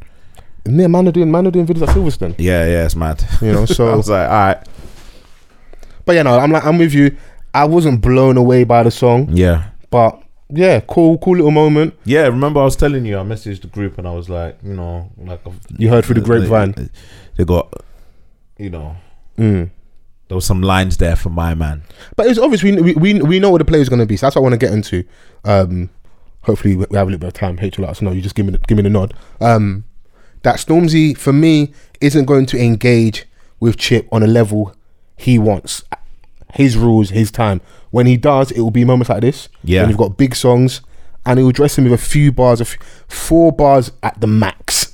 yeah, 0.64 0.86
man 0.86 1.08
are 1.08 1.12
doing 1.12 1.30
man 1.30 1.46
are 1.48 1.50
doing 1.50 1.66
videos 1.66 1.88
at 1.88 1.96
Silverstone. 1.96 2.34
Yeah, 2.38 2.64
yeah, 2.66 2.84
it's 2.84 2.94
mad. 2.94 3.24
You 3.42 3.52
know, 3.52 3.64
so 3.76 3.88
I 3.88 3.96
was 3.96 4.08
like, 4.08 4.28
all 4.28 4.34
right, 4.36 4.68
but 6.04 6.14
yeah, 6.14 6.22
no, 6.22 6.38
I'm 6.38 6.50
like 6.52 6.64
I'm 6.64 6.78
with 6.78 6.94
you. 6.94 7.16
I 7.52 7.64
wasn't 7.64 8.00
blown 8.00 8.36
away 8.36 8.62
by 8.64 8.84
the 8.84 8.90
song, 8.92 9.28
yeah, 9.32 9.70
but 9.90 10.22
yeah, 10.48 10.78
cool, 10.80 11.18
cool 11.18 11.36
little 11.36 11.50
moment. 11.50 11.94
yeah. 12.04 12.22
Remember, 12.26 12.60
I 12.60 12.64
was 12.64 12.76
telling 12.76 13.04
you, 13.04 13.18
I 13.18 13.22
messaged 13.22 13.62
the 13.62 13.68
group 13.68 13.98
and 13.98 14.06
I 14.06 14.12
was 14.12 14.28
like, 14.28 14.58
you 14.62 14.74
know, 14.74 15.10
like 15.18 15.40
I've- 15.46 15.56
You 15.78 15.88
heard 15.88 16.04
through 16.04 16.16
the 16.16 16.20
grapevine. 16.22 16.72
They, 16.72 16.88
they 17.36 17.44
got, 17.44 17.72
you 18.58 18.70
know, 18.70 18.96
Mm. 19.38 19.70
There 20.30 20.36
was 20.36 20.44
some 20.44 20.62
lines 20.62 20.96
there 20.98 21.16
for 21.16 21.28
my 21.28 21.56
man. 21.56 21.82
But 22.14 22.28
it's 22.28 22.38
obvious 22.38 22.62
we 22.62 22.70
we 22.80 22.94
we, 22.94 23.20
we 23.20 23.40
know 23.40 23.50
what 23.50 23.58
the 23.58 23.64
play 23.64 23.80
is 23.80 23.88
going 23.88 23.98
to 23.98 24.06
be. 24.06 24.16
So 24.16 24.26
that's 24.26 24.36
what 24.36 24.42
I 24.42 24.44
want 24.44 24.52
to 24.52 24.58
get 24.58 24.72
into. 24.72 25.02
Um, 25.44 25.90
hopefully 26.42 26.76
we 26.76 26.82
have 26.96 27.08
a 27.08 27.10
little 27.10 27.18
bit 27.18 27.26
of 27.26 27.32
time. 27.32 27.58
H 27.60 27.76
will 27.76 27.86
let 27.86 27.90
us 27.90 28.00
know. 28.00 28.12
You 28.12 28.22
just 28.22 28.36
give 28.36 28.46
me 28.46 28.52
the, 28.52 28.58
give 28.58 28.76
me 28.76 28.84
the 28.84 28.90
nod. 28.90 29.12
Um, 29.40 29.82
that 30.42 30.58
Stormzy 30.58 31.18
for 31.18 31.32
me 31.32 31.72
isn't 32.00 32.26
going 32.26 32.46
to 32.46 32.58
engage 32.62 33.26
with 33.58 33.76
Chip 33.76 34.06
on 34.12 34.22
a 34.22 34.28
level 34.28 34.72
he 35.16 35.36
wants. 35.36 35.82
His 36.54 36.76
rules, 36.76 37.10
his 37.10 37.32
time. 37.32 37.60
When 37.90 38.06
he 38.06 38.16
does, 38.16 38.52
it 38.52 38.60
will 38.60 38.70
be 38.70 38.84
moments 38.84 39.08
like 39.10 39.22
this. 39.22 39.48
Yeah. 39.64 39.80
When 39.80 39.88
you've 39.90 39.98
got 39.98 40.16
big 40.16 40.36
songs, 40.36 40.80
and 41.26 41.40
he 41.40 41.44
will 41.44 41.50
dress 41.50 41.76
him 41.76 41.82
with 41.84 41.92
a 41.92 41.98
few 41.98 42.30
bars, 42.30 42.60
a 42.60 42.64
f- 42.64 42.76
four 43.08 43.50
bars 43.50 43.90
at 44.04 44.20
the 44.20 44.28
max. 44.28 44.92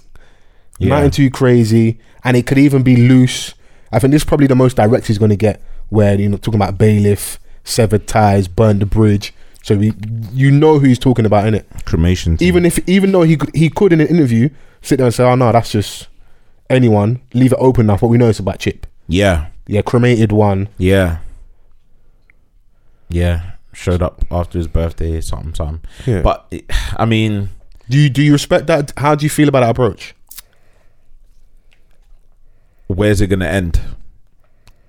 Yeah. 0.79 0.89
Nothing 0.97 1.11
too 1.11 1.31
crazy, 1.31 2.01
and 2.25 2.39
it 2.39 2.47
could 2.47 2.57
even 2.57 2.83
be 2.83 2.97
loose. 2.97 3.53
I 3.93 3.99
think 3.99 4.13
this 4.13 4.23
is 4.23 4.27
probably 4.27 4.47
the 4.47 4.55
most 4.57 4.77
direct 4.77 5.07
he's 5.07 5.19
going 5.19 5.31
to 5.31 5.37
get, 5.37 5.61
where 5.89 6.19
you 6.19 6.29
know 6.29 6.37
talking 6.37 6.61
about 6.61 6.79
bailiff, 6.79 7.39
severed 7.65 8.07
ties, 8.07 8.49
burned 8.49 8.81
the 8.83 8.87
bridge. 8.87 9.33
So 9.63 9.77
we, 9.77 9.93
you 10.33 10.51
know 10.51 10.79
who 10.79 10.87
he's 10.87 10.99
talking 10.99 11.27
about 11.27 11.47
in 11.49 11.55
it. 11.55 11.67
Cremation. 11.87 12.37
Even 12.41 12.65
if, 12.65 12.79
even 12.89 13.11
though 13.13 13.23
he 13.23 13.37
could, 13.37 13.55
he 13.55 13.69
could 13.69 13.93
in 13.93 14.01
an 14.01 14.07
interview 14.07 14.49
sit 14.83 14.97
there 14.99 15.07
and 15.07 15.15
say, 15.15 15.25
"Oh 15.25 15.35
no, 15.35 15.51
that's 15.53 15.73
just 15.73 16.09
anyone." 16.71 17.21
Leave 17.35 17.53
it 17.53 17.59
open 17.59 17.87
enough. 17.87 18.01
What 18.03 18.11
we 18.11 18.19
know 18.19 18.29
is 18.29 18.39
about 18.39 18.61
Chip. 18.61 18.87
yeah, 19.09 19.47
Yeah, 19.67 19.83
cremated 19.83 20.31
one. 20.33 20.69
yeah, 20.79 21.19
yeah. 23.09 23.53
Showed 23.73 24.01
up 24.03 24.25
after 24.31 24.57
his 24.59 24.69
birthday, 24.69 25.21
something, 25.21 25.55
something. 25.55 25.81
Yeah. 26.07 26.23
But 26.23 26.47
it, 26.51 26.65
I 26.97 27.05
mean, 27.05 27.51
do 27.91 27.99
you 27.99 28.09
do 28.09 28.23
you 28.23 28.33
respect 28.33 28.67
that? 28.69 28.93
How 28.97 29.15
do 29.15 29.27
you 29.27 29.31
feel 29.31 29.49
about 29.49 29.61
that 29.61 29.71
approach? 29.71 30.15
Where's 32.87 33.21
it 33.21 33.29
gonna 33.29 33.47
end? 33.47 33.81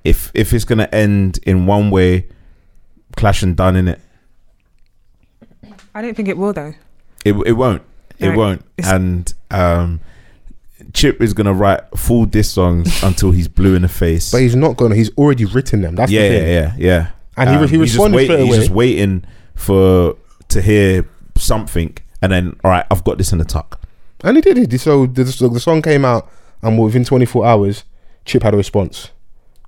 If 0.03 0.31
if 0.33 0.53
it's 0.53 0.65
gonna 0.65 0.89
end 0.91 1.39
in 1.43 1.65
one 1.65 1.89
way, 1.91 2.27
clash 3.15 3.43
and 3.43 3.55
done 3.55 3.75
in 3.75 3.87
it, 3.87 3.99
I 5.93 6.01
don't 6.01 6.15
think 6.15 6.27
it 6.29 6.37
will 6.37 6.53
though. 6.53 6.73
it 7.25 7.33
it 7.45 7.53
won't. 7.53 7.81
It 8.19 8.35
won't. 8.35 8.63
And 8.83 9.31
um, 9.51 9.99
Chip 10.93 11.21
is 11.21 11.33
gonna 11.33 11.53
write 11.53 11.81
full 11.95 12.25
diss 12.25 12.49
songs 12.51 13.03
until 13.03 13.31
he's 13.31 13.47
blue 13.47 13.75
in 13.75 13.81
the 13.83 13.87
face. 13.87 14.31
But 14.31 14.41
he's 14.41 14.55
not 14.55 14.77
gonna. 14.77 14.95
He's 14.95 15.15
already 15.17 15.45
written 15.45 15.81
them. 15.81 15.95
That's 15.95 16.11
yeah, 16.11 16.27
the 16.29 16.33
yeah, 16.33 16.39
thing. 16.39 16.47
yeah, 16.47 16.73
yeah. 16.77 16.77
Yeah. 16.77 17.11
And 17.39 17.49
he 17.51 17.55
re- 17.57 17.67
he 17.67 17.77
he's 17.77 17.91
just 17.93 18.03
responded 18.03 18.29
wait- 18.29 18.39
He's 18.39 18.47
away. 18.47 18.57
just 18.57 18.69
waiting 18.71 19.23
for 19.55 20.17
to 20.49 20.61
hear 20.61 21.07
something, 21.35 21.95
and 22.21 22.31
then 22.31 22.59
all 22.63 22.71
right, 22.71 22.85
I've 22.89 23.03
got 23.03 23.17
this 23.19 23.31
in 23.31 23.37
the 23.37 23.45
tuck. 23.45 23.81
And 24.23 24.35
he 24.37 24.41
did 24.41 24.57
it. 24.57 24.79
So 24.79 25.05
the, 25.05 25.23
the, 25.25 25.49
the 25.49 25.59
song 25.59 25.83
came 25.83 26.03
out, 26.03 26.31
and 26.63 26.79
within 26.79 27.03
24 27.05 27.45
hours, 27.45 27.83
Chip 28.27 28.43
had 28.43 28.53
a 28.53 28.57
response 28.57 29.09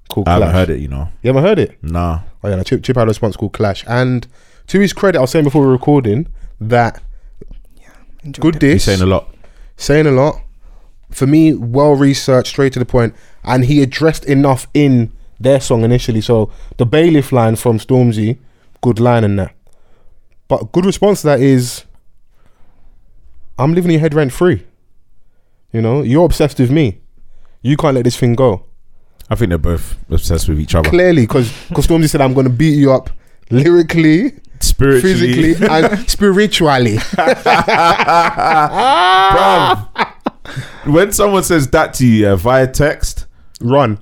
called 0.10 0.28
I 0.28 0.38
Clash. 0.38 0.48
haven't 0.48 0.56
heard 0.56 0.70
it, 0.78 0.82
you 0.82 0.88
know. 0.88 1.10
You 1.24 1.30
haven't 1.30 1.44
heard 1.44 1.60
it? 1.60 1.82
Nah. 1.84 2.20
Oh 2.44 2.50
yeah, 2.50 2.56
no, 2.56 2.64
Chip, 2.64 2.84
Chip 2.84 2.96
had 2.96 3.04
a 3.04 3.08
response 3.08 3.36
called 3.36 3.54
Clash. 3.54 3.84
And 3.88 4.28
to 4.68 4.80
his 4.80 4.94
credit, 4.94 5.18
I 5.18 5.22
was 5.22 5.32
saying 5.32 5.46
before 5.46 5.62
we 5.62 5.68
were 5.68 5.74
recording 5.74 6.28
that 6.62 7.02
Enjoyed 8.24 8.42
good 8.42 8.56
it. 8.58 8.60
diss, 8.60 8.74
He's 8.74 8.84
saying 8.84 9.02
a 9.02 9.06
lot. 9.06 9.34
saying 9.78 10.06
a 10.06 10.12
lot. 10.12 10.42
For 11.10 11.26
me, 11.26 11.54
well 11.56 11.96
researched, 11.96 12.50
straight 12.50 12.74
to 12.74 12.80
the 12.80 12.86
point, 12.86 13.16
and 13.44 13.66
he 13.66 13.82
addressed 13.82 14.26
enough 14.26 14.68
in 14.76 15.12
their 15.40 15.60
song 15.60 15.84
initially. 15.84 16.22
So 16.22 16.52
the 16.78 16.86
bailiff 16.86 17.32
line 17.32 17.56
from 17.56 17.80
Stormzy, 17.80 18.38
good 18.82 19.00
line 19.00 19.24
in 19.24 19.38
that. 19.38 19.56
But 20.50 20.62
a 20.64 20.66
good 20.66 20.86
response 20.86 21.22
to 21.22 21.28
that 21.28 21.40
is, 21.40 21.86
I'm 23.58 23.74
living 23.74 23.90
in 23.92 23.94
your 23.94 24.02
head 24.02 24.14
rent 24.14 24.32
free. 24.34 24.66
You 25.72 25.82
know, 25.82 26.02
you're 26.02 26.26
obsessed 26.26 26.60
with 26.60 26.72
me. 26.72 27.00
You 27.62 27.76
can't 27.78 27.96
let 27.96 28.04
this 28.06 28.18
thing 28.18 28.36
go. 28.36 28.66
I 29.30 29.36
think 29.36 29.50
they're 29.50 29.58
both 29.58 29.98
obsessed 30.10 30.48
with 30.50 30.60
each 30.60 30.74
other. 30.76 30.90
Clearly, 30.90 31.24
because 31.24 31.50
Stormzy 31.70 32.10
said, 32.10 32.22
I'm 32.22 32.34
going 32.34 32.46
to 32.48 32.52
beat 32.54 32.76
you 32.78 32.92
up 32.92 33.10
lyrically, 33.52 34.34
Spiritually, 34.60 35.54
physically, 35.54 35.68
and 35.70 36.10
spiritually. 36.10 36.98
Bruv, 39.30 39.88
when 40.86 41.12
someone 41.12 41.44
says 41.44 41.68
that 41.70 41.94
to 41.96 42.06
you 42.06 42.26
yeah, 42.28 42.36
via 42.36 42.68
text, 42.68 43.26
Run. 43.62 44.00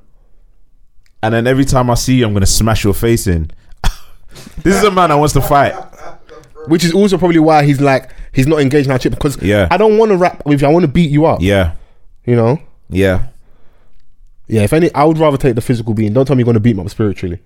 and 1.22 1.34
then 1.34 1.48
every 1.48 1.66
time 1.66 1.90
I 1.90 1.96
see 1.96 2.16
you, 2.16 2.26
I'm 2.26 2.34
gonna 2.34 2.46
smash 2.46 2.84
your 2.84 2.94
face 2.94 3.28
in. 3.28 3.52
this 4.64 4.76
is 4.78 4.84
a 4.84 4.92
man 4.92 5.10
that 5.10 5.16
wants 5.16 5.34
to 5.34 5.42
fight. 5.42 5.74
Which 6.68 6.84
is 6.84 6.94
also 6.94 7.18
probably 7.18 7.40
why 7.40 7.64
he's 7.64 7.80
like, 7.80 8.12
he's 8.34 8.46
not 8.48 8.60
engaged 8.60 8.88
now, 8.90 8.98
Chip, 8.98 9.14
because 9.14 9.42
Yeah. 9.42 9.68
I 9.72 9.78
don't 9.78 9.98
want 9.98 10.12
to 10.12 10.18
rap 10.18 10.46
with 10.46 10.62
you. 10.62 10.68
I 10.68 10.72
want 10.72 10.84
to 10.84 10.92
beat 10.92 11.10
you 11.12 11.26
up. 11.26 11.40
Yeah, 11.42 11.74
You 12.26 12.36
know? 12.36 12.60
yeah. 12.90 13.28
Yeah, 14.48 14.62
if 14.64 14.74
any, 14.74 14.94
I 14.94 15.04
would 15.04 15.18
rather 15.18 15.38
take 15.38 15.56
the 15.56 15.62
physical 15.62 15.94
beating. 15.94 16.14
Don't 16.14 16.26
tell 16.26 16.36
me 16.36 16.42
you're 16.42 16.46
going 16.46 16.54
to 16.56 16.60
beat 16.60 16.76
me 16.76 16.84
up 16.84 16.90
spiritually. 16.90 17.40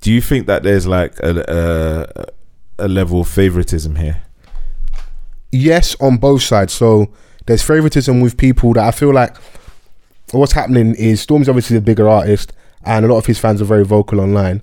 Do 0.00 0.12
you 0.12 0.20
think 0.20 0.46
that 0.46 0.62
there's 0.62 0.86
like 0.86 1.18
a 1.20 1.44
a, 2.78 2.84
a 2.84 2.88
level 2.88 3.20
of 3.20 3.28
favoritism 3.28 3.96
here? 3.96 4.22
Yes, 5.50 5.96
on 6.00 6.18
both 6.18 6.42
sides. 6.42 6.72
So 6.72 7.10
there's 7.46 7.62
favoritism 7.62 8.20
with 8.20 8.36
people 8.36 8.74
that 8.74 8.86
I 8.86 8.90
feel 8.92 9.12
like 9.12 9.36
what's 10.30 10.52
happening 10.52 10.94
is 10.94 11.20
Storm's 11.20 11.48
obviously 11.48 11.76
the 11.76 11.82
bigger 11.82 12.08
artist, 12.08 12.52
and 12.84 13.04
a 13.04 13.08
lot 13.08 13.18
of 13.18 13.26
his 13.26 13.38
fans 13.38 13.60
are 13.60 13.64
very 13.64 13.84
vocal 13.84 14.20
online. 14.20 14.62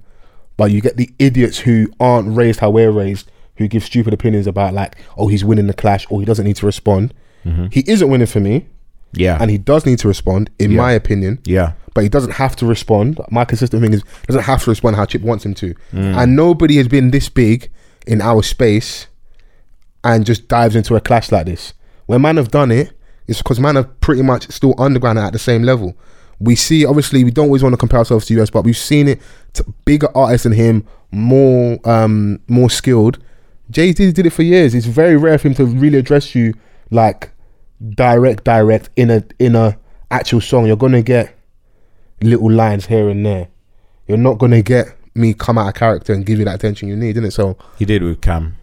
But 0.57 0.71
you 0.71 0.79
get 0.79 0.95
the 0.95 1.09
idiots 1.19 1.59
who 1.59 1.91
aren't 1.99 2.35
raised 2.37 2.61
how 2.61 2.69
we're 2.69 2.91
raised, 2.91 3.29
who 3.57 3.67
give 3.67 3.83
stupid 3.83 4.13
opinions 4.13 4.47
about 4.47 4.73
like, 4.73 4.95
oh, 5.17 5.27
he's 5.27 5.43
winning 5.43 5.67
the 5.67 5.73
clash, 5.73 6.05
or 6.09 6.21
he 6.21 6.25
doesn't 6.25 6.45
need 6.45 6.55
to 6.57 6.65
respond. 6.65 7.13
Mm-hmm. 7.43 7.67
He 7.71 7.83
isn't 7.87 8.09
winning 8.09 8.27
for 8.27 8.39
me, 8.39 8.67
Yeah, 9.15 9.37
and 9.39 9.49
he 9.49 9.57
does 9.57 9.85
need 9.85 9.99
to 9.99 10.07
respond, 10.07 10.49
in 10.59 10.71
Yeah. 10.71 10.77
my 10.77 10.91
opinion. 10.91 11.39
yeah, 11.45 11.71
but 11.93 12.03
he 12.03 12.09
doesn't 12.09 12.33
have 12.33 12.55
to 12.57 12.65
respond. 12.65 13.19
My 13.31 13.45
consistent 13.45 13.81
thing 13.81 13.93
is 13.93 14.01
he 14.21 14.27
doesn't 14.27 14.43
have 14.43 14.63
to 14.63 14.69
respond 14.69 14.95
how 14.97 15.05
Chip 15.05 15.21
wants 15.21 15.45
him 15.45 15.53
to. 15.55 15.73
And 15.93 16.35
nobody 16.35 16.75
has 16.77 16.87
been 16.87 17.11
this 17.11 17.29
big 17.29 17.69
in 18.05 18.21
our 18.21 18.43
space 18.43 19.07
and 20.03 20.25
just 20.25 20.47
dives 20.47 20.75
into 20.75 20.95
a 20.95 21.01
clash 21.01 21.31
like 21.31 21.45
this. 21.45 21.73
When 22.05 22.21
man 22.21 22.37
have 22.37 22.51
done 22.51 22.71
it, 22.71 22.91
it's 23.27 23.39
because 23.39 23.59
man 23.59 23.75
have 23.75 23.99
pretty 24.01 24.21
much 24.21 24.47
still 24.51 24.75
underground 24.77 25.17
at 25.17 25.33
the 25.33 25.39
same 25.39 25.63
level. 25.63 25.95
We 26.39 26.55
see 26.55 26.85
obviously 26.85 27.23
we 27.23 27.31
don't 27.31 27.45
always 27.45 27.63
want 27.63 27.73
to 27.73 27.77
compare 27.77 27.99
ourselves 27.99 28.25
to 28.27 28.39
US, 28.41 28.49
but 28.49 28.65
we've 28.65 28.77
seen 28.77 29.07
it 29.07 29.21
to 29.53 29.65
bigger 29.85 30.09
artists 30.15 30.43
than 30.43 30.51
him, 30.53 30.85
more 31.11 31.79
um 31.85 32.39
more 32.47 32.69
skilled. 32.69 33.17
Jay 33.71 33.91
Z 33.93 34.11
did 34.11 34.25
it 34.27 34.29
for 34.31 34.43
years. 34.43 34.75
It's 34.75 34.85
very 34.85 35.15
rare 35.17 35.37
for 35.39 35.47
him 35.47 35.55
to 35.55 35.65
really 35.65 35.97
address 35.97 36.35
you 36.35 36.53
like 36.91 37.31
direct, 37.89 38.43
direct 38.43 38.89
in 38.95 39.09
a 39.11 39.23
in 39.39 39.55
a 39.55 39.77
actual 40.11 40.41
song. 40.41 40.65
You're 40.67 40.75
gonna 40.77 41.01
get 41.01 41.35
little 42.21 42.51
lines 42.51 42.85
here 42.85 43.09
and 43.09 43.25
there. 43.25 43.47
You're 44.07 44.17
not 44.17 44.37
gonna 44.37 44.61
get 44.61 44.87
me 45.13 45.33
come 45.33 45.57
out 45.57 45.67
of 45.69 45.73
character 45.75 46.13
and 46.13 46.25
give 46.25 46.39
you 46.39 46.45
that 46.45 46.55
attention 46.55 46.87
you 46.89 46.95
need, 46.95 47.17
in 47.17 47.25
it. 47.25 47.31
So 47.31 47.57
he 47.77 47.85
did 47.85 48.03
with 48.03 48.21
Cam. 48.21 48.57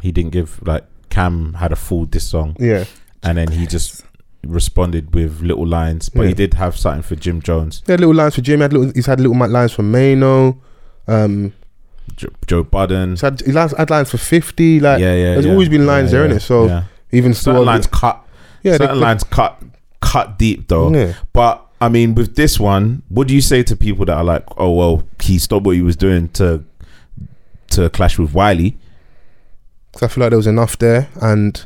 He 0.00 0.12
didn't 0.12 0.32
give 0.32 0.60
like 0.66 0.84
Cam 1.10 1.54
had 1.54 1.72
a 1.72 1.76
full 1.76 2.04
diss 2.04 2.28
song, 2.28 2.56
yeah, 2.60 2.84
and 3.22 3.38
then 3.38 3.50
he 3.52 3.66
just 3.66 4.04
responded 4.44 5.14
with 5.14 5.40
little 5.40 5.66
lines. 5.66 6.08
But 6.08 6.22
Yeah. 6.22 6.28
he 6.28 6.34
did 6.34 6.54
have 6.54 6.76
something 6.76 7.02
for 7.02 7.16
Jim 7.16 7.40
Jones, 7.40 7.82
Yeah, 7.86 7.96
little 7.96 8.14
lines 8.14 8.34
for 8.34 8.42
Jim. 8.42 8.58
He 8.58 8.62
had 8.62 8.72
little, 8.72 8.92
he's 8.94 9.06
had 9.06 9.20
little 9.20 9.36
lines 9.48 9.72
for 9.72 9.82
Mano. 9.82 10.58
Um, 11.08 11.52
Jo- 12.14 12.28
Joe 12.46 12.62
Budden. 12.62 13.10
he's 13.10 13.20
had, 13.22 13.40
he 13.40 13.52
lines, 13.52 13.74
had 13.76 13.90
lines 13.90 14.10
for 14.10 14.18
Fifty. 14.18 14.78
Like, 14.80 15.00
yeah, 15.00 15.14
yeah. 15.14 15.32
there's 15.34 15.46
yeah. 15.46 15.52
always 15.52 15.68
been 15.68 15.86
lines 15.86 16.12
Yeah, 16.12 16.20
there, 16.20 16.28
yeah, 16.28 16.34
innit? 16.36 16.42
So. 16.42 16.84
Even 17.12 17.34
certain 17.34 17.54
still, 17.56 17.64
lines 17.64 17.86
cut. 17.86 18.24
yeah, 18.62 18.76
certain 18.76 19.00
lines 19.00 19.24
cut 19.24 19.62
cut 20.00 20.38
deep 20.38 20.68
though. 20.68 20.92
Yeah. 20.94 21.14
But 21.32 21.62
I 21.80 21.88
mean, 21.88 22.14
with 22.14 22.36
this 22.36 22.58
one, 22.58 23.02
what 23.08 23.28
do 23.28 23.34
you 23.34 23.40
say 23.40 23.62
to 23.64 23.76
people 23.76 24.04
that 24.06 24.16
are 24.16 24.24
like, 24.24 24.44
"Oh 24.56 24.70
well, 24.72 25.06
he 25.20 25.38
stopped 25.38 25.66
what 25.66 25.76
he 25.76 25.82
was 25.82 25.96
doing 25.96 26.28
to 26.30 26.64
to 27.70 27.90
clash 27.90 28.18
with 28.18 28.32
Wiley"? 28.34 28.76
Because 29.92 30.02
I 30.10 30.12
feel 30.12 30.22
like 30.22 30.30
there 30.30 30.36
was 30.38 30.46
enough 30.46 30.78
there, 30.78 31.08
and 31.20 31.64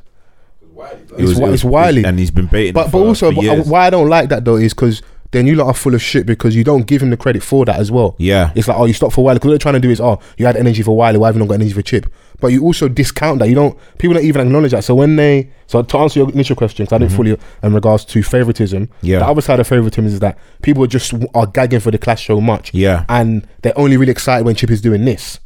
It 1.19 1.25
It's 1.25 1.33
Wi- 1.35 1.53
it's 1.53 1.65
Wiley. 1.65 2.05
and 2.05 2.19
he's 2.19 2.31
been 2.31 2.47
baiting. 2.47 2.73
but 2.73 2.91
for- 2.91 3.07
also 3.07 3.31
but 3.33 3.45
years. 3.45 3.67
why 3.67 3.87
I 3.87 3.91
don't 3.91 4.09
like 4.09 4.31
that 4.31 4.45
though 4.47 4.57
is 4.57 4.73
because 4.73 5.03
then 5.33 5.47
you 5.47 5.55
lot 5.55 5.67
are 5.67 5.75
full 5.75 5.95
of 5.95 6.01
shit 6.03 6.25
because 6.27 6.57
you 6.57 6.65
don't 6.65 6.87
give 6.87 7.03
him 7.03 7.11
the 7.11 7.17
credit 7.17 7.43
for 7.43 7.65
that 7.67 7.79
as 7.79 7.91
well. 7.93 8.17
yeah, 8.19 8.51
It's 8.57 8.67
like, 8.67 8.77
oh, 8.79 8.87
you 8.87 8.93
stopped 8.95 9.15
for 9.15 9.23
Wiley. 9.25 9.37
Because 9.37 9.49
what 9.49 9.53
they're 9.53 9.59
trying 9.59 9.75
to 9.75 9.81
do 9.81 9.91
is, 9.91 10.01
oh, 10.01 10.19
you 10.39 10.47
had 10.47 10.57
energy 10.57 10.83
for 10.83 10.97
Wiley. 10.97 11.19
Why 11.19 11.29
have 11.29 11.37
you 11.37 11.39
not 11.41 11.49
got 11.49 11.55
energy 11.55 11.73
for 11.73 11.83
Chip? 11.83 12.07
But 12.41 12.49
you 12.49 12.63
also 12.63 12.89
discount 12.89 13.39
that. 13.41 13.49
You 13.49 13.55
don't. 13.55 13.79
People 13.99 14.15
don't 14.15 14.25
even 14.25 14.47
acknowledge 14.47 14.73
that. 14.73 14.85
So 14.85 14.95
when 14.95 15.17
they, 15.17 15.51
so 15.67 15.83
to 15.83 15.99
answer 15.99 16.21
your 16.21 16.31
initial 16.31 16.57
question, 16.57 16.85
because 16.85 16.95
I 16.95 16.99
didn't 16.99 17.13
fully 17.13 17.37
in 17.63 17.75
regards 17.75 18.05
to 18.07 18.23
favoritism. 18.23 18.87
Mm-hmm. 18.87 19.07
Yeah. 19.07 19.19
The 19.21 19.27
other 19.27 19.41
side 19.41 19.61
of 19.61 19.67
favoritism 19.67 20.07
is 20.07 20.21
that 20.21 20.39
people 20.63 20.87
just 20.87 21.13
are 21.35 21.47
gagging 21.47 21.81
for 21.81 21.91
the 21.91 21.99
clash 21.99 22.27
so 22.27 22.41
much. 22.41 22.73
yeah, 22.75 23.05
And 23.09 23.47
they're 23.63 23.79
only 23.79 23.97
really 23.97 24.13
excited 24.13 24.45
when 24.47 24.55
Chip 24.55 24.71
is 24.71 24.81
doing 24.81 25.05
this. 25.05 25.39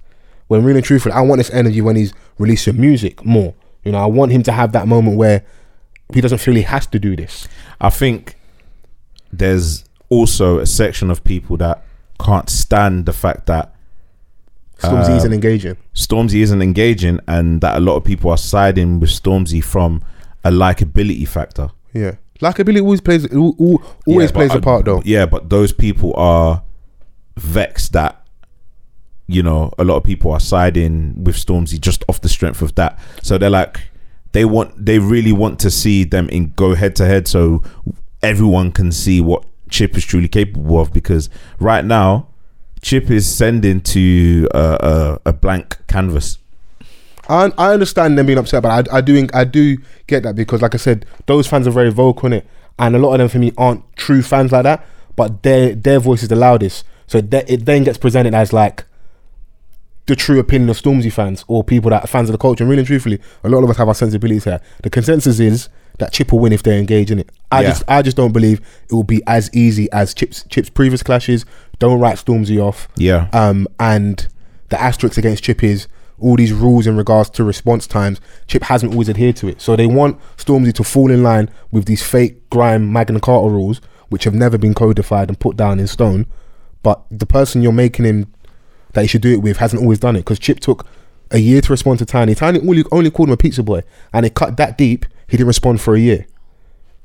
When 0.48 0.62
really 0.62 0.78
and 0.78 0.84
truthfully, 0.84 1.14
I 1.14 1.20
want 1.22 1.38
this 1.38 1.50
energy 1.50 1.80
when 1.80 1.96
he's 1.96 2.12
releasing 2.38 2.80
music 2.80 3.24
more. 3.24 3.54
You 3.82 3.92
know, 3.92 3.98
I 3.98 4.06
want 4.06 4.32
him 4.32 4.42
to 4.44 4.52
have 4.52 4.72
that 4.72 4.86
moment 4.86 5.16
where 5.16 5.44
he 6.12 6.20
doesn't 6.20 6.38
feel 6.38 6.54
he 6.54 6.62
has 6.62 6.86
to 6.88 6.98
do 6.98 7.16
this. 7.16 7.48
I 7.80 7.90
think 7.90 8.36
there's 9.32 9.84
also 10.10 10.58
a 10.58 10.66
section 10.66 11.10
of 11.10 11.24
people 11.24 11.56
that 11.56 11.82
can't 12.20 12.48
stand 12.48 13.06
the 13.06 13.12
fact 13.12 13.46
that 13.46 13.73
Stormzy 14.88 15.10
Uh, 15.10 15.16
isn't 15.16 15.32
engaging. 15.32 15.76
Stormzy 15.94 16.40
isn't 16.42 16.62
engaging, 16.62 17.20
and 17.26 17.60
that 17.60 17.76
a 17.76 17.80
lot 17.80 17.96
of 17.96 18.04
people 18.04 18.30
are 18.30 18.36
siding 18.38 19.00
with 19.00 19.10
Stormzy 19.10 19.62
from 19.62 20.02
a 20.44 20.50
likability 20.50 21.26
factor. 21.26 21.68
Yeah. 21.92 22.12
Likability 22.40 22.80
always 22.82 23.00
plays 23.00 23.24
al- 23.32 23.54
al- 23.60 23.82
always 24.06 24.30
Yeah, 24.30 24.34
plays 24.34 24.48
but 24.50 24.58
a 24.58 24.60
part 24.60 24.84
though. 24.84 25.02
Yeah, 25.04 25.26
but 25.26 25.48
those 25.50 25.72
people 25.72 26.12
are 26.16 26.62
vexed 27.36 27.92
that 27.92 28.20
you 29.26 29.42
know 29.42 29.72
a 29.78 29.84
lot 29.84 29.96
of 29.96 30.04
people 30.04 30.30
are 30.32 30.40
siding 30.40 31.24
with 31.24 31.36
Stormzy 31.36 31.80
just 31.80 32.04
off 32.08 32.20
the 32.20 32.28
strength 32.28 32.60
of 32.62 32.74
that. 32.74 32.98
So 33.22 33.38
they're 33.38 33.50
like, 33.50 33.80
they 34.32 34.44
want, 34.44 34.84
they 34.84 34.98
really 34.98 35.32
want 35.32 35.58
to 35.60 35.70
see 35.70 36.04
them 36.04 36.28
in 36.28 36.52
go 36.56 36.74
head 36.74 36.96
to 36.96 37.06
head, 37.06 37.26
so 37.28 37.62
everyone 38.22 38.72
can 38.72 38.90
see 38.92 39.20
what 39.20 39.44
Chip 39.70 39.96
is 39.96 40.04
truly 40.04 40.28
capable 40.28 40.78
of. 40.80 40.92
Because 40.92 41.30
right 41.58 41.84
now, 41.84 42.28
Chip 42.84 43.10
is 43.10 43.26
sending 43.34 43.80
to 43.80 44.46
a, 44.54 44.58
a, 45.24 45.30
a 45.30 45.32
blank 45.32 45.78
canvas. 45.88 46.36
I, 47.30 47.50
I 47.56 47.72
understand 47.72 48.18
them 48.18 48.26
being 48.26 48.38
upset, 48.38 48.62
but 48.62 48.90
I, 48.92 48.98
I 48.98 49.00
do 49.00 49.26
I 49.32 49.44
do 49.44 49.78
get 50.06 50.22
that 50.24 50.36
because, 50.36 50.60
like 50.60 50.74
I 50.74 50.76
said, 50.76 51.06
those 51.24 51.46
fans 51.46 51.66
are 51.66 51.70
very 51.70 51.90
vocal 51.90 52.26
in 52.26 52.34
it, 52.34 52.46
and 52.78 52.94
a 52.94 52.98
lot 52.98 53.14
of 53.14 53.18
them 53.20 53.28
for 53.30 53.38
me 53.38 53.52
aren't 53.56 53.82
true 53.96 54.20
fans 54.20 54.52
like 54.52 54.64
that. 54.64 54.84
But 55.16 55.42
their 55.42 55.74
their 55.74 55.98
voice 55.98 56.22
is 56.22 56.28
the 56.28 56.36
loudest, 56.36 56.84
so 57.06 57.22
that 57.22 57.48
it 57.48 57.64
then 57.64 57.84
gets 57.84 57.96
presented 57.96 58.34
as 58.34 58.52
like 58.52 58.84
the 60.04 60.14
true 60.14 60.38
opinion 60.38 60.68
of 60.68 60.76
Stormzy 60.76 61.10
fans 61.10 61.42
or 61.48 61.64
people 61.64 61.88
that 61.88 62.04
are 62.04 62.06
fans 62.06 62.28
of 62.28 62.32
the 62.34 62.38
culture. 62.38 62.64
And 62.64 62.70
really 62.70 62.84
truthfully, 62.84 63.18
a 63.42 63.48
lot 63.48 63.64
of 63.64 63.70
us 63.70 63.78
have 63.78 63.88
our 63.88 63.94
sensibilities 63.94 64.44
here. 64.44 64.60
The 64.82 64.90
consensus 64.90 65.40
is 65.40 65.70
that 65.98 66.12
Chip 66.12 66.30
will 66.32 66.40
win 66.40 66.52
if 66.52 66.62
they 66.62 66.78
engage 66.78 67.10
in 67.10 67.20
it. 67.20 67.30
I 67.50 67.62
Yeah. 67.62 67.68
just 67.70 67.84
I 67.88 68.02
just 68.02 68.16
don't 68.18 68.32
believe 68.32 68.60
it 68.90 68.92
will 68.92 69.04
be 69.04 69.22
as 69.26 69.48
easy 69.54 69.90
as 69.92 70.12
Chip's 70.12 70.44
Chip's 70.50 70.68
previous 70.68 71.02
clashes. 71.02 71.46
Don't 71.84 72.00
write 72.00 72.16
Stormzy 72.16 72.58
off. 72.58 72.88
Yeah, 72.96 73.28
Um, 73.34 73.68
and 73.78 74.26
the 74.70 74.80
asterisk 74.80 75.18
against 75.18 75.44
Chip 75.44 75.62
is 75.62 75.86
all 76.18 76.36
these 76.36 76.52
rules 76.52 76.86
in 76.86 76.96
regards 76.96 77.28
to 77.30 77.44
response 77.44 77.86
times. 77.86 78.22
Chip 78.46 78.62
hasn't 78.62 78.92
always 78.92 79.10
adhered 79.10 79.36
to 79.36 79.48
it. 79.48 79.60
So 79.60 79.76
they 79.76 79.86
want 79.86 80.18
Stormzy 80.38 80.72
to 80.74 80.82
fall 80.84 81.10
in 81.10 81.22
line 81.22 81.50
with 81.70 81.84
these 81.84 82.02
fake 82.02 82.48
grime 82.48 82.90
Magna 82.90 83.20
Carta 83.20 83.50
rules, 83.50 83.82
which 84.08 84.24
have 84.24 84.32
never 84.32 84.56
been 84.56 84.72
codified 84.72 85.28
and 85.28 85.38
put 85.38 85.58
down 85.58 85.78
in 85.78 85.86
stone. 85.86 86.24
But 86.82 87.02
the 87.10 87.26
person 87.26 87.60
you're 87.62 87.72
making 87.72 88.06
him 88.06 88.32
that 88.94 89.02
he 89.02 89.06
should 89.08 89.20
do 89.22 89.32
it 89.34 89.42
with 89.42 89.58
hasn't 89.58 89.82
always 89.82 89.98
done 89.98 90.16
it 90.16 90.20
because 90.20 90.38
Chip 90.38 90.60
took 90.60 90.86
a 91.32 91.38
year 91.38 91.60
to 91.60 91.70
respond 91.70 91.98
to 91.98 92.06
Tinie. 92.06 92.34
Tinie 92.34 92.60
only 92.66 92.84
only 92.92 93.10
called 93.10 93.28
him 93.28 93.34
a 93.34 93.36
pizza 93.36 93.62
boy, 93.62 93.82
and 94.12 94.24
it 94.24 94.32
cut 94.32 94.56
that 94.56 94.78
deep. 94.78 95.04
He 95.26 95.36
didn't 95.36 95.48
respond 95.48 95.82
for 95.82 95.94
a 95.94 96.00
year. 96.00 96.26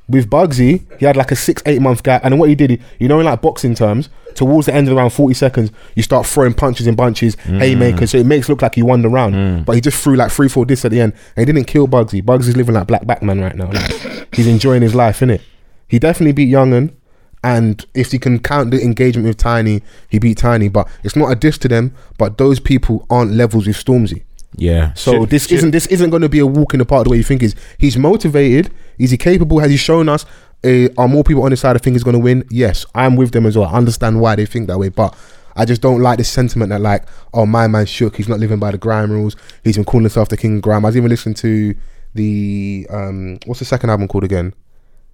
With 0.10 0.30
Bugzy, 0.30 0.84
he 1.00 1.06
had 1.06 1.16
like 1.16 1.32
a 1.32 1.36
six 1.36 1.62
eight 1.66 1.82
month 1.82 2.02
gap, 2.04 2.24
and 2.24 2.32
then 2.34 2.40
what 2.40 2.50
he 2.50 2.56
did, 2.56 2.72
he- 2.72 2.82
you 3.00 3.08
know, 3.08 3.20
in 3.20 3.26
like 3.26 3.42
boxing 3.42 3.76
terms, 3.76 4.10
towards 4.34 4.66
the 4.66 4.74
end 4.74 4.88
of 4.88 4.98
around 4.98 5.12
forty 5.12 5.36
seconds, 5.36 5.72
you 5.96 6.02
start 6.04 6.26
throwing 6.26 6.54
punches 6.54 6.88
in 6.88 6.96
bunches, 6.96 7.36
mm. 7.36 7.60
haymakers, 7.60 8.12
so 8.12 8.18
it 8.18 8.26
makes 8.26 8.50
it 8.50 8.52
look 8.52 8.62
like 8.64 8.76
he 8.76 8.82
won 8.82 9.04
the 9.04 9.10
round. 9.10 9.36
Mm. 9.36 9.66
But 9.66 9.76
he 9.76 9.82
just 9.82 10.02
threw 10.04 10.16
like 10.16 10.32
three 10.32 10.50
four 10.50 10.66
discs 10.66 10.84
at 10.86 10.92
the 10.92 11.00
end, 11.00 11.14
and 11.36 11.48
he 11.48 11.54
didn't 11.54 11.68
kill 11.68 11.88
Bugzy. 11.88 12.24
Bugzy's 12.24 12.58
living 12.58 12.74
like 12.76 12.88
Black 12.88 13.06
Batman 13.06 13.40
right 13.40 13.56
now. 13.56 13.72
Like, 13.72 14.28
he's 14.36 14.48
enjoying 14.48 14.82
his 14.82 14.96
life, 14.96 15.20
innit? 15.20 15.42
He 15.88 16.00
definitely 16.00 16.34
beat 16.34 16.52
Yungen. 16.52 16.94
And 17.42 17.86
if 17.94 18.12
you 18.12 18.20
can 18.20 18.40
count 18.40 18.72
the 18.72 18.84
engagement 18.84 19.26
with 19.26 19.38
Tinie, 19.38 19.82
he 20.10 20.20
beat 20.20 20.40
Tinie. 20.40 20.68
But 20.68 20.90
it's 21.04 21.16
not 21.16 21.32
a 21.32 21.36
diss 21.36 21.58
to 21.60 21.68
them. 21.70 21.96
But 22.18 22.38
those 22.38 22.60
people 22.60 23.06
aren't 23.10 23.32
levels 23.32 23.66
with 23.66 23.78
Stormzy. 23.78 24.24
Yeah. 24.56 24.94
So 24.94 25.22
Chip- 25.22 25.30
this 25.30 25.48
Chip- 25.48 25.58
isn't 25.60 25.72
this 25.72 25.88
isn't 25.88 26.10
going 26.10 26.22
to 26.22 26.30
be 26.30 26.40
a 26.40 26.46
walk 26.46 26.74
in 26.74 26.80
the 26.80 26.86
park 26.86 27.06
the 27.06 27.12
way 27.12 27.18
you 27.18 27.24
think 27.24 27.42
is. 27.44 27.56
He's 27.78 27.98
motivated. 27.98 28.72
Is 29.00 29.12
he 29.12 29.18
capable? 29.18 29.60
Has 29.60 29.72
he 29.72 29.78
shown 29.78 30.10
us? 30.10 30.26
Uh, 30.64 30.90
are 30.98 31.08
more 31.08 31.24
people 31.24 31.44
on 31.44 31.52
his 31.52 31.62
side 31.62 31.76
of 31.76 31.82
think 31.82 31.96
he's 31.96 32.04
going 32.04 32.16
to 32.16 32.20
win? 32.20 32.44
Yes, 32.52 32.86
I'm 32.94 33.16
with 33.16 33.32
them 33.32 33.46
as 33.46 33.58
well. 33.58 33.70
I 33.70 33.78
understand 33.78 34.20
why 34.20 34.36
they 34.36 34.46
think 34.46 34.68
that 34.68 34.78
way, 34.78 34.90
but 34.90 35.16
I 35.56 35.66
just 35.66 35.82
don't 35.82 36.02
like 36.02 36.18
this 36.18 36.30
sentiment 36.30 36.70
that 36.70 36.82
like, 36.82 37.06
oh 37.34 37.46
my 37.46 37.68
man 37.68 37.86
shook. 37.86 38.18
He's 38.18 38.28
not 38.30 38.40
living 38.40 38.60
by 38.60 38.72
the 38.72 38.78
grime 38.78 39.12
rules. 39.12 39.36
He's 39.64 39.76
been 39.78 39.86
calling 39.86 40.04
himself 40.04 40.30
the 40.30 40.38
king 40.38 40.58
of 40.58 40.62
grime. 40.62 40.84
I 40.86 40.90
was 40.90 40.98
even 40.98 41.10
listening 41.10 41.36
to 41.36 41.76
the 42.14 42.88
um, 42.90 43.40
what's 43.46 43.60
the 43.60 43.66
second 43.66 43.90
album 43.90 44.08
called 44.08 44.24
again? 44.24 44.54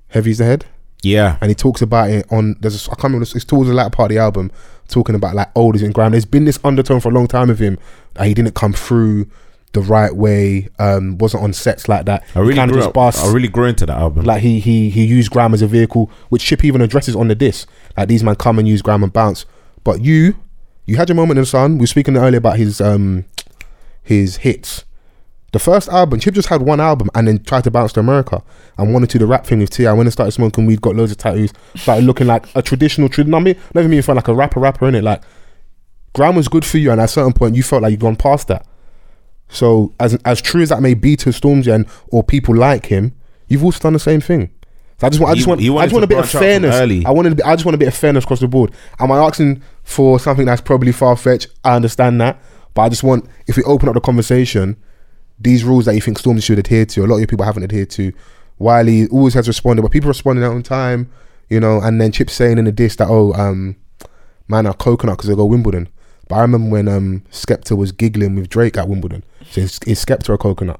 Heavy's 0.09 0.37
the 0.37 0.45
head 0.45 0.65
Yeah. 1.03 1.37
and 1.41 1.49
he 1.49 1.55
talks 1.55 1.81
about 1.81 2.09
it 2.09 2.25
on 2.31 2.55
there's 2.61 2.87
a, 2.87 2.91
I 2.91 2.95
can't 2.95 3.05
remember 3.13 3.23
it's 3.35 3.43
towards 3.45 3.67
the 3.69 3.75
latter 3.75 3.89
part 3.89 4.11
of 4.11 4.15
the 4.15 4.21
album 4.21 4.51
talking 4.87 5.15
about 5.15 5.35
like 5.35 5.53
oldies 5.55 5.83
and 5.83 5.93
grime. 5.93 6.11
There's 6.11 6.25
been 6.25 6.45
this 6.45 6.59
undertone 6.63 6.99
for 7.01 7.09
a 7.09 7.11
long 7.13 7.27
time 7.27 7.49
of 7.49 7.59
him 7.59 7.77
that 8.13 8.27
he 8.27 8.33
didn't 8.33 8.55
come 8.55 8.73
through 8.73 9.27
the 9.75 9.81
right 9.81 10.15
way, 10.15 10.69
um, 10.79 11.17
wasn't 11.19 11.43
on 11.43 11.53
sets 11.53 11.87
like 11.87 12.05
that. 12.05 12.23
I 12.33 12.39
really 12.39 12.65
grew 12.67 12.81
up. 12.81 12.93
bust. 12.93 13.23
I 13.23 13.31
really 13.31 13.47
grew 13.49 13.65
into 13.65 13.85
that 13.85 13.97
album. 13.97 14.25
like 14.25 14.41
he 14.41 14.59
he 14.59 14.89
he 14.89 15.05
used 15.05 15.29
gram 15.31 15.53
as 15.53 15.61
a 15.61 15.67
vehicle, 15.67 16.09
which 16.29 16.43
Chip 16.43 16.63
even 16.65 16.81
addresses 16.81 17.15
on 17.15 17.27
the 17.27 17.35
disc. 17.35 17.69
Like 17.95 18.07
these 18.07 18.23
man 18.23 18.35
come 18.35 18.57
and 18.57 18.67
use 18.67 18.81
gram 18.81 19.03
and 19.03 19.13
bounce. 19.13 19.45
But 19.83 20.01
you, 20.01 20.35
you 20.85 20.95
had 20.97 21.09
your 21.09 21.15
moment 21.15 21.37
in 21.37 21.43
the 21.43 21.45
sun. 21.47 21.73
We 21.77 21.83
were 21.83 21.87
speaking 21.87 22.17
earlier 22.17 22.39
about 22.39 22.57
his 22.57 22.81
um 22.81 23.25
his 24.01 24.37
hits. 24.37 24.85
The 25.51 25.59
first 25.59 25.87
album, 25.89 26.19
Chip 26.19 26.33
just 26.33 26.49
had 26.49 26.61
one 26.61 26.81
album 26.81 27.09
and 27.15 27.27
then 27.27 27.41
tried 27.43 27.63
to 27.65 27.71
bounce 27.71 27.93
to 27.93 28.01
America 28.01 28.43
and 28.77 28.91
wanted 28.93 29.09
to 29.11 29.17
do 29.17 29.25
the 29.25 29.27
rap 29.29 29.45
thing 29.45 29.59
with 29.59 29.69
T. 29.69 29.85
I 29.87 29.93
went 29.93 30.07
and 30.07 30.11
started 30.11 30.31
smoking 30.33 30.65
weed, 30.65 30.81
got 30.81 30.95
loads 30.97 31.11
of 31.11 31.17
tattoos, 31.17 31.53
started 31.75 32.03
looking 32.03 32.27
like 32.27 32.45
a 32.55 32.61
traditional, 32.61 33.07
trad- 33.07 33.33
I 33.33 33.39
mean, 33.39 33.55
not 33.73 33.81
even 33.81 33.91
mean 33.91 34.01
felt 34.01 34.17
like 34.17 34.27
a 34.27 34.33
rapper, 34.33 34.59
rapper 34.59 34.85
in 34.89 34.95
it. 34.95 35.03
Like, 35.05 35.21
grime 36.13 36.35
was 36.35 36.49
good 36.49 36.65
for 36.65 36.77
you, 36.77 36.91
and 36.91 36.99
at 36.99 37.05
a 37.05 37.07
certain 37.07 37.31
point, 37.31 37.55
you 37.55 37.63
felt 37.63 37.83
like 37.83 37.91
you'd 37.91 38.01
gone 38.01 38.17
past 38.17 38.49
that. 38.49 38.65
So, 39.47 39.93
as 39.99 40.15
as 40.25 40.41
true 40.41 40.61
as 40.61 40.69
that 40.69 40.81
may 40.81 40.93
be 40.93 41.15
to 41.17 41.29
Stormzy 41.29 41.73
and 41.73 41.87
or 42.07 42.23
people 42.23 42.55
like 42.55 42.87
him, 42.87 43.15
you've 43.47 43.63
also 43.63 43.79
done 43.79 43.93
the 43.93 43.99
same 43.99 44.21
thing. 44.21 44.51
So 44.97 45.07
I 45.07 45.09
just 45.09 45.21
want, 45.21 45.31
I 45.31 45.35
just 45.35 45.47
want, 45.47 45.61
I 45.61 45.85
just 45.85 45.93
want 45.93 46.05
a 46.05 46.07
bit 46.07 46.19
of 46.19 46.23
branch 46.23 46.25
out 46.25 46.31
from 46.31 46.39
fairness. 46.39 46.75
early. 46.75 47.05
I 47.05 47.11
wanted, 47.11 47.39
a 47.39 47.47
I 47.47 47.55
just 47.55 47.65
want 47.65 47.75
a 47.75 47.77
bit 47.77 47.89
of 47.89 47.95
fairness 47.95 48.23
across 48.23 48.39
the 48.39 48.47
board. 48.47 48.71
Am 48.99 49.11
I 49.11 49.17
asking 49.17 49.61
for 49.83 50.19
something 50.19 50.45
that's 50.45 50.61
probably 50.61 50.93
far 50.93 51.17
fetched? 51.17 51.47
I 51.65 51.75
understand 51.75 52.21
that, 52.21 52.41
but 52.73 52.83
I 52.83 52.89
just 52.89 53.03
want, 53.03 53.25
if 53.45 53.57
we 53.57 53.63
open 53.63 53.89
up 53.89 53.95
the 53.95 53.99
conversation, 53.99 54.77
these 55.37 55.65
rules 55.65 55.83
that 55.85 55.95
you 55.95 56.01
think 56.01 56.17
Stormzy 56.21 56.43
should 56.43 56.59
adhere 56.59 56.85
to, 56.85 57.03
a 57.03 57.07
lot 57.07 57.21
of 57.21 57.27
people 57.27 57.43
haven't 57.45 57.63
adhered 57.63 57.89
to. 57.91 58.13
Wiley 58.57 59.07
always 59.09 59.33
has 59.33 59.49
responded, 59.49 59.81
but 59.81 59.91
people 59.91 60.07
responding 60.07 60.45
out 60.45 60.53
on 60.53 60.63
time, 60.63 61.11
you 61.49 61.59
know. 61.59 61.81
And 61.81 61.99
then 61.99 62.13
Chip 62.13 62.29
saying 62.29 62.57
in 62.57 62.63
the 62.63 62.71
diss 62.71 62.95
that, 62.95 63.09
oh, 63.09 63.33
um, 63.33 63.75
man, 64.47 64.65
are 64.65 64.73
coconut 64.73 65.17
because 65.17 65.29
they 65.29 65.35
go 65.35 65.43
Wimbledon. 65.43 65.89
But 66.27 66.35
I 66.35 66.41
remember 66.41 66.69
when 66.71 66.87
um 66.87 67.23
Skepta 67.31 67.77
was 67.77 67.91
giggling 67.91 68.35
with 68.35 68.49
Drake 68.49 68.77
at 68.77 68.87
Wimbledon. 68.89 69.23
So 69.51 69.61
is, 69.61 69.79
is 69.85 70.03
Skepta 70.03 70.33
a 70.33 70.37
coconut? 70.37 70.79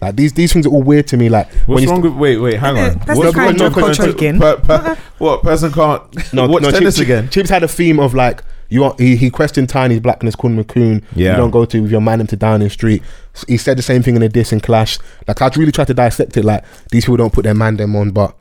Like 0.00 0.16
these 0.16 0.32
these 0.32 0.52
things 0.52 0.66
are 0.66 0.70
all 0.70 0.82
weird 0.82 1.06
to 1.08 1.16
me. 1.16 1.28
Like 1.28 1.48
What's 1.66 1.82
you 1.82 1.88
wrong 1.90 2.00
with? 2.00 2.14
Wait, 2.14 2.38
wait, 2.38 2.54
hang 2.58 2.76
on. 2.76 2.98
that's 3.06 3.18
What's 3.18 3.32
the 3.32 3.38
kind 3.38 3.56
going 3.58 3.70
of 3.72 3.76
on? 3.78 3.84
culture 3.94 4.10
again. 4.10 4.40
Per- 4.40 4.56
per- 4.56 4.94
what 5.18 5.42
person 5.42 5.70
can't 5.72 6.32
no, 6.32 6.48
watch 6.48 6.62
no, 6.62 6.70
tennis 6.72 6.96
Chip- 6.96 7.04
again? 7.04 7.28
Chip's 7.28 7.50
had 7.50 7.62
a 7.62 7.68
theme 7.68 8.00
of 8.00 8.12
like 8.14 8.42
you 8.68 8.82
are, 8.84 8.94
he 8.98 9.14
he 9.16 9.30
questioned 9.30 9.68
Tinie's 9.68 10.00
blackness, 10.00 10.34
Kun 10.34 10.56
McCoon. 10.56 11.04
Yeah. 11.14 11.32
You 11.32 11.36
don't 11.36 11.50
go 11.50 11.64
to 11.66 11.82
with 11.82 11.90
your 11.90 12.00
man 12.00 12.20
into 12.22 12.34
Downing 12.36 12.70
Street. 12.70 13.02
S- 13.34 13.44
He 13.46 13.58
said 13.58 13.76
the 13.78 13.82
same 13.82 14.02
thing 14.02 14.16
in 14.16 14.22
a 14.22 14.28
diss 14.28 14.50
and 14.50 14.62
clash. 14.62 14.98
Like 15.28 15.40
I'd 15.42 15.56
really 15.56 15.70
try 15.72 15.84
to 15.84 15.94
dissect 15.94 16.36
it. 16.36 16.44
Like 16.44 16.64
these 16.90 17.04
people 17.04 17.18
don't 17.18 17.32
put 17.32 17.44
their 17.44 17.54
man 17.54 17.76
them 17.76 17.94
on, 17.94 18.10
but 18.10 18.34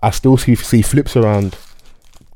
I 0.00 0.10
still 0.10 0.36
see 0.36 0.54
see 0.54 0.82
flips 0.82 1.16
around 1.16 1.56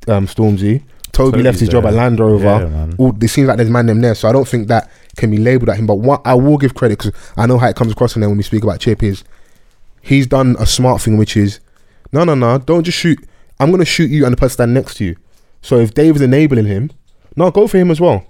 um 0.09 0.27
Stormzy. 0.27 0.83
Toby 1.19 1.31
Toby's 1.33 1.45
left 1.45 1.61
his 1.61 1.69
job 1.69 1.85
at 1.87 1.95
Land 1.95 2.21
Rover. 2.21 2.45
Yeah. 2.45 2.95
All, 2.97 3.17
it 3.23 3.29
seems 3.29 3.49
like 3.49 3.57
there's 3.57 3.71
man 3.71 3.87
them 3.87 4.01
there, 4.01 4.15
so 4.15 4.29
I 4.29 4.33
don't 4.33 4.49
think 4.49 4.69
that 4.69 4.91
can 5.17 5.31
be 5.31 5.37
labelled 5.37 5.69
at 5.69 5.77
him. 5.77 5.87
But 5.87 5.97
what 5.97 6.23
I 6.25 6.35
will 6.35 6.57
give 6.57 6.75
credit 6.75 6.99
because 6.99 7.13
I 7.37 7.47
know 7.47 7.59
how 7.59 7.69
it 7.69 7.77
comes 7.77 7.93
across 7.93 8.15
in 8.15 8.21
there 8.21 8.29
when 8.31 8.39
we 8.39 8.45
speak 8.45 8.63
about 8.63 8.81
Chip 8.81 9.03
is 9.03 9.25
he's 10.01 10.27
done 10.27 10.57
a 10.59 10.67
smart 10.67 11.03
thing, 11.03 11.19
which 11.19 11.37
is 11.37 11.61
no, 12.13 12.25
no, 12.25 12.35
no, 12.35 12.59
don't 12.59 12.85
just 12.85 12.99
shoot. 12.99 13.19
I'm 13.61 13.71
gonna 13.71 13.85
shoot 13.85 14.11
you 14.11 14.25
and 14.25 14.33
the 14.33 14.37
person 14.37 14.55
standing 14.55 14.75
next 14.75 14.95
to 14.97 15.05
you. 15.05 15.17
So 15.61 15.79
if 15.79 15.93
Dave's 15.93 16.21
enabling 16.21 16.67
him, 16.67 16.91
no, 17.37 17.51
go 17.51 17.67
for 17.67 17.79
him 17.79 17.91
as 17.91 18.01
well. 18.01 18.25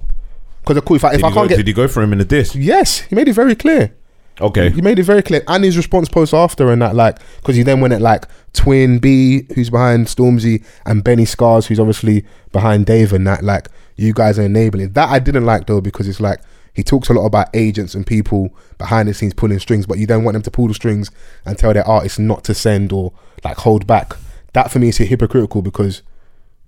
Because 0.63 0.83
if 0.97 1.05
I, 1.05 1.09
if 1.13 1.17
Did, 1.17 1.25
I 1.25 1.31
can't 1.31 1.49
get 1.49 1.57
did 1.57 1.67
he 1.67 1.73
go 1.73 1.89
for 1.89 2.03
him 2.03 2.13
in 2.13 2.19
the 2.19 2.25
disc? 2.25 2.55
yes, 2.55 3.01
he 3.01 3.15
made 3.15 3.29
it 3.29 3.33
very 3.33 3.55
clear. 3.55 3.95
Okay. 4.41 4.71
He 4.71 4.81
made 4.81 4.99
it 4.99 5.05
very 5.05 5.23
clear, 5.23 5.43
and 5.49 5.65
his 5.65 5.77
response 5.77 6.09
post 6.09 6.33
after 6.33 6.71
and 6.71 6.81
that, 6.83 6.95
like, 6.95 7.19
because 7.37 7.57
he 7.57 7.63
then 7.63 7.81
went 7.81 7.93
at 7.93 8.01
like 8.01 8.27
Twin 8.53 8.99
B, 8.99 9.47
who's 9.55 9.71
behind 9.71 10.07
Stormzy, 10.07 10.65
and 10.87 11.03
Benny 11.03 11.25
Scarrs, 11.25 11.67
who's 11.67 11.81
obviously 11.81 12.25
behind 12.53 12.87
Dave, 12.87 13.13
and 13.13 13.27
that, 13.27 13.43
like, 13.43 13.69
you 13.97 14.13
guys 14.13 14.39
are 14.39 14.45
enabling. 14.45 14.93
That 14.93 15.09
I 15.09 15.19
didn't 15.19 15.45
like 15.45 15.67
though, 15.67 15.81
because 15.81 16.09
it's 16.09 16.21
like 16.21 16.41
he 16.73 16.85
talks 16.85 17.09
a 17.09 17.13
lot 17.13 17.27
about 17.27 17.49
agents 17.55 17.95
and 17.95 18.07
people 18.07 18.57
behind 18.79 19.09
the 19.09 19.15
scenes 19.15 19.35
pulling 19.35 19.59
strings, 19.59 19.87
but 19.87 19.99
you 19.99 20.07
then 20.07 20.23
want 20.23 20.35
them 20.35 20.43
to 20.43 20.51
pull 20.51 20.69
the 20.69 20.75
strings 20.75 21.11
and 21.45 21.59
tell 21.59 21.75
their 21.75 21.87
artists 21.87 22.21
not 22.21 22.45
to 22.45 22.55
send 22.55 22.93
or 22.93 23.13
like 23.45 23.57
hold 23.57 23.87
back. 23.87 24.15
That 24.53 24.71
for 24.71 24.79
me 24.79 24.89
is 24.89 24.99
hypocritical 24.99 25.61
because 25.61 26.03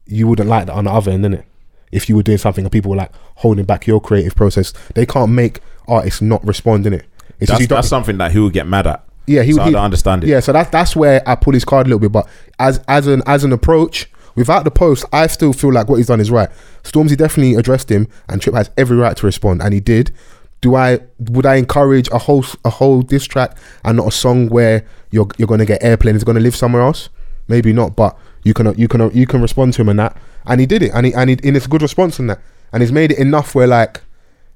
you 0.06 0.26
wouldn't 0.26 0.48
like 0.48 0.66
that 0.66 0.74
on 0.74 0.84
the 0.84 0.90
other 0.90 1.12
end, 1.12 1.24
innit? 1.24 1.44
If 1.92 2.08
you 2.08 2.16
were 2.16 2.24
doing 2.24 2.38
something 2.38 2.64
and 2.64 2.72
people 2.72 2.90
were 2.90 2.96
like 2.96 3.12
holding 3.36 3.64
back 3.64 3.86
your 3.86 4.00
creative 4.00 4.34
process, 4.34 4.72
they 4.96 5.06
can't 5.06 5.30
make 5.30 5.60
artists 5.86 6.20
not 6.20 6.44
respond 6.44 6.86
in 6.86 6.94
it. 6.94 7.06
It's 7.40 7.50
That's, 7.50 7.66
that's 7.66 7.88
something 7.88 8.18
that 8.18 8.32
he 8.32 8.38
would 8.38 8.52
get 8.52 8.66
mad 8.66 8.86
at. 8.86 9.04
yeah, 9.26 9.42
he 9.42 9.52
so 9.52 9.62
he, 9.62 9.68
I 9.68 9.72
don't 9.72 9.84
understand 9.84 10.24
it. 10.24 10.28
Yeah, 10.28 10.40
so 10.40 10.52
that's 10.52 10.70
that's 10.70 10.94
where 10.94 11.22
I 11.26 11.34
pull 11.34 11.54
his 11.54 11.64
card 11.64 11.86
a 11.86 11.88
little 11.88 12.00
bit. 12.00 12.12
But 12.12 12.28
as 12.58 12.80
as 12.86 13.06
an 13.06 13.22
as 13.26 13.44
an 13.44 13.52
approach, 13.52 14.10
without 14.34 14.64
the 14.64 14.70
post, 14.70 15.04
I 15.12 15.26
still 15.26 15.52
feel 15.52 15.72
like 15.72 15.88
what 15.88 15.96
he's 15.96 16.08
done 16.08 16.20
is 16.20 16.30
right. 16.30 16.50
Stormzy 16.82 17.16
definitely 17.16 17.54
addressed 17.54 17.90
him, 17.90 18.08
and 18.28 18.40
Chip 18.40 18.54
has 18.54 18.70
every 18.76 18.96
right 18.96 19.16
to 19.16 19.26
respond, 19.26 19.62
and 19.62 19.72
he 19.72 19.80
did. 19.80 20.12
Do 20.60 20.74
I 20.74 21.00
would 21.18 21.46
I 21.46 21.54
encourage 21.56 22.08
a 22.08 22.18
whole 22.18 22.44
a 22.64 22.70
whole 22.70 23.02
diss 23.02 23.24
track 23.24 23.56
and 23.84 23.96
not 23.96 24.08
a 24.08 24.10
song 24.10 24.48
where 24.48 24.84
you're 25.10 25.28
you're 25.38 25.48
going 25.48 25.60
to 25.60 25.66
get 25.66 25.82
it's 25.82 26.24
going 26.24 26.36
to 26.36 26.42
live 26.42 26.54
somewhere 26.54 26.82
else? 26.82 27.08
Maybe 27.48 27.72
not, 27.72 27.96
but 27.96 28.16
you 28.44 28.52
can 28.52 28.74
you 28.78 28.86
can 28.86 29.10
you 29.12 29.26
can 29.26 29.40
respond 29.40 29.72
to 29.74 29.82
him 29.82 29.88
and 29.88 29.98
that, 29.98 30.16
and 30.46 30.60
he 30.60 30.66
did 30.66 30.82
it, 30.82 30.92
and 30.94 31.06
he 31.06 31.14
and, 31.14 31.30
he, 31.30 31.38
and 31.42 31.56
it's 31.56 31.66
a 31.66 31.68
good 31.68 31.82
response 31.82 32.18
in 32.18 32.26
that, 32.26 32.40
and 32.72 32.82
he's 32.82 32.92
made 32.92 33.12
it 33.12 33.18
enough 33.18 33.54
where 33.54 33.66
like 33.66 34.02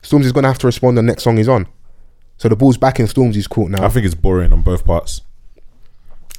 Stormzy's 0.03 0.33
going 0.33 0.43
to 0.43 0.49
have 0.49 0.59
to 0.59 0.67
respond 0.67 0.99
the 0.99 1.03
next 1.03 1.23
song 1.23 1.39
he's 1.39 1.49
on. 1.49 1.67
So 2.37 2.49
the 2.49 2.57
ball's 2.57 2.77
back 2.77 3.01
in 3.01 3.07
Stormzy's 3.07 3.47
court 3.47 3.71
now. 3.71 3.85
I 3.85 3.89
think 3.89 4.07
it's 4.07 4.15
boring 4.15 4.53
on 4.53 4.61
both 4.63 4.85
parts. 4.85 5.23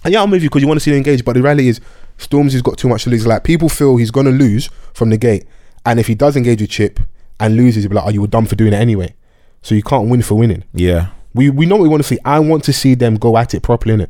And 0.04 0.14
yeah, 0.14 0.22
I'm 0.22 0.30
with 0.30 0.44
you 0.44 0.50
because 0.50 0.62
you 0.62 0.68
want 0.68 0.80
to 0.80 0.84
see 0.84 0.92
him 0.92 0.98
engage, 0.98 1.26
but 1.26 1.34
the 1.34 1.42
reality 1.42 1.68
is 1.68 1.82
Stormzy's 2.18 2.62
got 2.62 2.78
too 2.78 2.88
much 2.88 3.06
to 3.06 3.10
lose. 3.10 3.26
Like 3.26 3.44
people 3.44 3.70
feel 3.70 3.98
he's 3.98 4.12
gonna 4.12 4.32
lose 4.32 4.70
from 4.94 5.10
the 5.10 5.18
gate, 5.18 5.46
and 5.86 6.00
if 6.00 6.08
he 6.08 6.16
does 6.16 6.36
engage 6.36 6.62
with 6.62 6.70
Chip 6.70 7.00
and 7.40 7.56
loses, 7.56 7.84
he'll 7.84 7.90
be 7.90 7.96
like, 7.96 8.06
"Oh, 8.06 8.12
you 8.12 8.22
were 8.22 8.28
dumb 8.28 8.46
for 8.46 8.56
doing 8.56 8.74
it 8.74 8.78
anyway." 8.78 9.16
So 9.62 9.74
you 9.74 9.82
can't 9.82 10.08
win 10.08 10.22
for 10.22 10.36
winning. 10.36 10.64
Yeah. 10.74 11.08
We 11.34 11.50
we 11.50 11.66
know 11.66 11.76
what 11.78 11.84
we 11.84 11.90
want 11.90 12.04
to 12.04 12.08
see. 12.08 12.20
I 12.24 12.40
want 12.40 12.64
to 12.66 12.74
see 12.74 12.94
them 12.94 13.16
go 13.16 13.36
at 13.38 13.54
it 13.56 13.64
properly, 13.64 13.96
innit? 13.96 14.10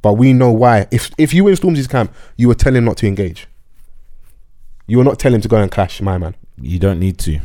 But 0.00 0.14
we 0.14 0.32
know 0.32 0.50
why. 0.50 0.86
If 0.90 1.10
if 1.18 1.34
you 1.34 1.44
win 1.44 1.54
Stormzy's 1.54 1.86
camp, 1.86 2.12
you 2.36 2.48
were 2.48 2.54
telling 2.54 2.78
him 2.78 2.84
not 2.86 2.96
to 2.98 3.06
engage. 3.06 3.46
You 4.86 4.98
were 4.98 5.04
not 5.04 5.18
telling 5.18 5.36
him 5.36 5.40
to 5.42 5.48
go 5.48 5.56
and 5.56 5.70
clash, 5.70 6.00
my 6.00 6.16
man. 6.18 6.34
You 6.60 6.78
don't 6.78 7.00
need 7.00 7.18
to. 7.18 7.40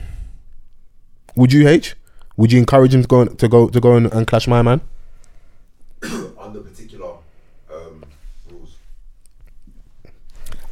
Would 1.35 1.53
you 1.53 1.67
H? 1.67 1.95
Would 2.39 2.53
you 2.53 2.59
encourage 2.59 2.93
him 2.95 3.01
to 3.01 3.07
go 3.09 3.25
to 3.25 3.47
go 3.49 3.67
to 3.67 3.79
go 3.81 3.97
and, 3.97 4.13
and 4.13 4.25
clash, 4.25 4.47
my 4.47 4.61
man? 4.61 4.79
under 6.39 6.61
particular 6.61 7.15
um, 7.69 8.01
rules. 8.49 8.77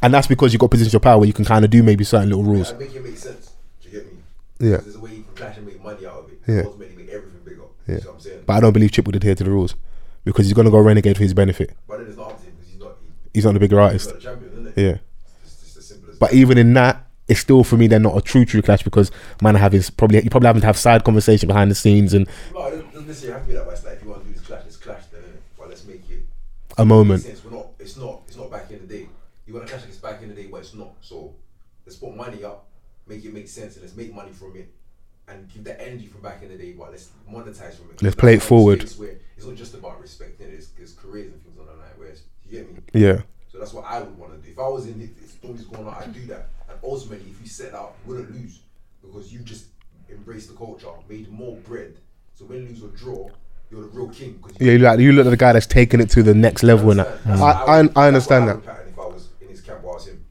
And 0.00 0.14
that's 0.14 0.26
because 0.26 0.54
you 0.54 0.58
got 0.58 0.70
positions 0.70 0.94
of 0.94 1.02
power 1.02 1.18
where 1.18 1.26
you 1.26 1.34
can 1.34 1.44
kind 1.44 1.66
of 1.66 1.70
do 1.70 1.82
maybe 1.82 2.04
certain 2.04 2.30
little 2.30 2.42
rules. 2.42 2.70
And 2.70 2.78
make 2.78 2.94
it 2.94 3.04
make 3.04 3.18
sense. 3.18 3.52
Do 3.82 3.90
you 3.90 4.00
get 4.00 4.06
me? 4.10 4.18
Yeah. 4.60 4.78
There's 4.78 4.96
a 4.96 4.98
way 5.00 5.10
you 5.10 5.24
can 5.24 5.34
clash 5.34 5.58
and 5.58 5.66
make 5.66 5.84
money 5.84 6.06
out 6.06 6.24
of 6.24 6.32
it. 6.32 6.40
Yeah. 6.46 6.62
Ultimately, 6.62 6.96
make 6.96 7.10
everything 7.10 7.40
bigger. 7.44 7.60
Yeah. 7.86 7.94
You 7.96 8.00
see 8.00 8.06
what 8.06 8.14
I'm 8.14 8.20
saying? 8.20 8.42
But 8.46 8.52
I 8.54 8.60
don't 8.60 8.72
believe 8.72 8.90
Chip 8.92 9.04
would 9.04 9.16
adhere 9.16 9.34
to 9.34 9.44
the 9.44 9.50
rules 9.50 9.74
because 10.24 10.46
he's 10.46 10.54
gonna 10.54 10.70
go 10.70 10.78
renegade 10.78 11.18
for 11.18 11.22
his 11.22 11.34
benefit. 11.34 11.76
But 11.86 11.98
then 11.98 12.06
it's 12.06 12.16
not 12.16 12.30
up 12.30 12.38
to 12.40 12.46
him 12.46 12.54
because 12.56 12.72
he's 12.72 12.80
not. 12.80 12.92
He's 13.34 13.44
not 13.44 13.52
the 13.52 13.60
bigger 13.60 13.76
He's 13.76 13.84
artist. 13.84 14.06
not 14.08 14.16
a 14.16 14.20
champion, 14.20 14.52
isn't 14.52 14.68
it? 14.68 14.82
Yeah. 14.82 14.96
It's 15.44 15.60
just 15.60 15.76
as 15.76 15.86
simple 15.86 16.12
as 16.12 16.18
But 16.18 16.32
even 16.32 16.56
in 16.56 16.72
that, 16.72 17.07
it's 17.28 17.40
still 17.40 17.62
for 17.62 17.76
me 17.76 17.86
they're 17.86 17.98
not 17.98 18.16
a 18.16 18.20
true 18.20 18.44
true 18.44 18.62
clash 18.62 18.82
because 18.82 19.10
man 19.42 19.54
having 19.54 19.82
probably 19.96 20.22
you 20.22 20.30
probably 20.30 20.46
having 20.46 20.60
to 20.60 20.66
have 20.66 20.76
side 20.76 21.04
conversation 21.04 21.46
behind 21.46 21.70
the 21.70 21.74
scenes 21.74 22.14
and 22.14 22.26
No, 22.54 22.66
it 22.66 22.92
doesn't 22.92 23.06
necessarily 23.06 23.38
have 23.38 23.42
to 23.42 23.48
be 23.48 23.54
that 23.54 23.66
way. 23.66 23.74
It's 23.74 23.84
like 23.84 23.96
if 23.96 24.02
you 24.02 24.10
want 24.10 24.22
to 24.22 24.28
do 24.28 24.34
this 24.34 24.42
clash, 24.42 24.62
let's 24.64 24.76
clash 24.76 25.06
then? 25.12 25.22
But 25.58 25.68
let's 25.68 25.84
make 25.84 26.08
it 26.10 26.26
a 26.76 26.84
moment. 26.84 27.22
sense. 27.22 27.44
We're 27.44 27.50
not. 27.52 27.66
It's 27.78 27.96
not. 27.96 28.22
It's 28.26 28.36
not 28.36 28.50
back 28.50 28.70
in 28.70 28.80
the 28.80 28.86
day. 28.86 29.08
You 29.46 29.54
want 29.54 29.66
to 29.66 29.72
clash 29.72 29.82
like 29.82 29.90
it's 29.90 29.98
back 29.98 30.22
in 30.22 30.28
the 30.28 30.34
day, 30.34 30.46
but 30.50 30.58
it's 30.58 30.74
not. 30.74 30.92
So 31.00 31.34
let's 31.84 31.96
put 31.96 32.14
money 32.14 32.44
up, 32.44 32.66
make 33.06 33.24
it 33.24 33.32
make 33.32 33.48
sense, 33.48 33.74
and 33.74 33.82
let's 33.84 33.96
make 33.96 34.14
money 34.14 34.32
from 34.32 34.56
it, 34.56 34.72
and 35.28 35.48
give 35.52 35.64
that 35.64 35.80
energy 35.80 36.06
from 36.06 36.20
back 36.22 36.42
in 36.42 36.48
the 36.48 36.56
day, 36.56 36.72
but 36.72 36.90
let's 36.90 37.10
monetize 37.30 37.74
from 37.76 37.90
it. 37.90 38.02
Let's 38.02 38.16
play 38.16 38.34
it 38.34 38.42
forward. 38.42 38.82
It's 38.82 38.98
it's 39.36 39.46
not 39.46 39.54
just 39.54 39.74
about 39.74 40.00
respect, 40.00 40.40
it 40.40 40.52
is 40.52 40.70
it's 40.78 40.92
careers 40.92 41.32
and 41.32 41.42
things 41.44 41.58
on 41.58 41.66
the 41.66 41.72
line. 41.72 41.92
Whereas 41.96 42.22
you 42.44 42.58
get 42.58 42.72
me. 42.72 42.80
Yeah. 42.92 43.22
So 43.50 43.58
that's 43.58 43.72
what 43.72 43.84
I 43.84 44.00
would 44.00 44.18
want 44.18 44.32
to 44.32 44.38
do. 44.38 44.52
If 44.52 44.58
I 44.58 44.68
was 44.68 44.86
in 44.86 45.00
it, 45.00 45.10
it's 45.22 45.36
always 45.42 45.62
going 45.62 45.86
on, 45.86 45.94
I'd 45.94 46.12
do 46.12 46.26
that. 46.26 46.48
And 46.82 46.92
ultimately, 46.92 47.30
if 47.30 47.40
you 47.40 47.48
set 47.48 47.74
out, 47.74 47.94
you 48.04 48.12
wouldn't 48.12 48.30
mm-hmm. 48.30 48.42
lose 48.42 48.60
because 49.02 49.32
you 49.32 49.40
just 49.40 49.66
embraced 50.10 50.48
the 50.48 50.56
culture, 50.56 50.88
made 51.08 51.30
more 51.30 51.56
bread. 51.56 51.96
So 52.34 52.44
when 52.44 52.62
you 52.62 52.68
lose 52.68 52.82
or 52.82 52.88
draw, 52.88 53.28
you're 53.70 53.82
the 53.82 53.88
real 53.88 54.08
king. 54.08 54.40
Because 54.42 54.60
Yeah, 54.60 54.72
you 54.72 54.78
like 54.78 55.00
you 55.00 55.12
look 55.12 55.26
at 55.26 55.30
the 55.30 55.36
guy 55.36 55.52
that's 55.52 55.66
taking 55.66 56.00
it 56.00 56.10
to 56.10 56.22
the 56.22 56.34
next 56.34 56.62
level 56.62 56.90
and 56.90 57.00
that. 57.00 57.24
That's 57.24 57.40
I, 57.40 57.52
I, 57.52 57.78
I 58.04 58.08
understand 58.08 58.08
that's 58.08 58.26
what 58.26 58.36
I 58.40 58.46
that. 58.46 58.54
would 58.56 58.64
pattern 58.64 58.88
if 58.92 58.98
I 58.98 59.06
was 59.06 59.28
in 59.40 59.48
his 59.48 59.60
camp, 59.60 59.82
while 59.82 59.92
I 59.92 59.96
was 59.96 60.06
him. 60.08 60.24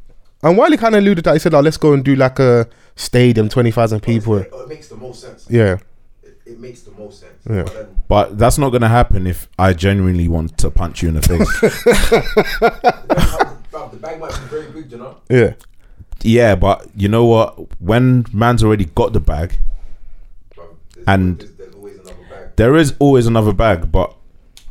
And 0.44 0.58
Wiley 0.58 0.78
kind 0.78 0.96
of 0.96 1.00
alluded 1.02 1.24
that 1.26 1.34
he 1.34 1.40
said, 1.40 1.54
"Oh, 1.54 1.60
let's 1.60 1.78
go 1.78 1.94
and 1.94 2.04
do 2.04 2.16
like 2.16 2.40
a 2.40 2.68
stadium, 2.96 3.50
twenty 3.50 3.72
thousand 3.72 4.02
people." 4.02 4.38
It, 4.38 4.50
oh, 4.54 4.62
it 4.62 4.70
makes 4.70 4.88
the 4.88 4.96
most 4.96 5.22
sense. 5.22 5.48
Yeah, 5.50 5.78
It, 6.24 6.42
it 6.46 6.60
makes 6.60 6.82
the 6.82 6.92
most 6.92 7.20
sense. 7.20 7.34
Yeah. 7.50 7.64
But 7.64 7.74
then, 7.74 8.02
But 8.08 8.38
that's 8.38 8.58
not 8.58 8.72
gonna 8.72 8.90
happen 8.90 9.28
if 9.28 9.50
I 9.60 9.74
genuinely 9.74 10.28
want 10.28 10.58
to 10.60 10.72
punch 10.72 11.04
you 11.04 11.10
in 11.10 11.16
the 11.16 11.22
face. 11.22 11.48
The 13.98 13.98
bag 13.98 14.20
might 14.20 14.30
be 14.30 14.46
very 14.48 14.72
big, 14.72 14.92
you 14.92 14.98
know. 14.98 15.18
yeah, 15.30 15.54
yeah, 16.24 16.56
but 16.56 16.88
you 16.96 17.08
know 17.08 17.26
what? 17.26 17.80
When 17.82 18.26
man's 18.34 18.64
already 18.64 18.86
got 18.86 19.14
the 19.14 19.20
bag, 19.20 19.58
there's, 20.56 21.08
And- 21.08 21.40
there's, 21.40 21.52
there's 21.56 21.76
always 21.76 21.96
another 22.00 22.16
bag. 22.30 22.56
there 22.56 22.76
is 22.76 22.94
always 23.00 23.26
another 23.28 23.54
bag. 23.54 23.92
But 23.92 24.16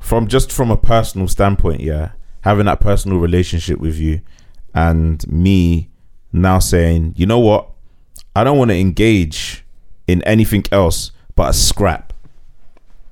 from 0.00 0.26
just 0.28 0.52
from 0.52 0.70
a 0.70 0.76
personal 0.76 1.28
standpoint, 1.28 1.80
yeah, 1.80 2.10
having 2.42 2.66
that 2.66 2.80
personal 2.80 3.18
relationship 3.18 3.78
with 3.78 3.96
you, 3.96 4.20
and 4.74 5.26
me 5.30 5.88
now 6.32 6.58
saying, 6.58 7.14
you 7.16 7.26
know 7.26 7.38
what, 7.38 7.68
I 8.34 8.44
don't 8.44 8.58
want 8.58 8.70
to 8.70 8.76
engage 8.76 9.64
in 10.06 10.22
anything 10.22 10.64
else 10.70 11.10
but 11.34 11.50
a 11.50 11.52
scrap. 11.52 12.12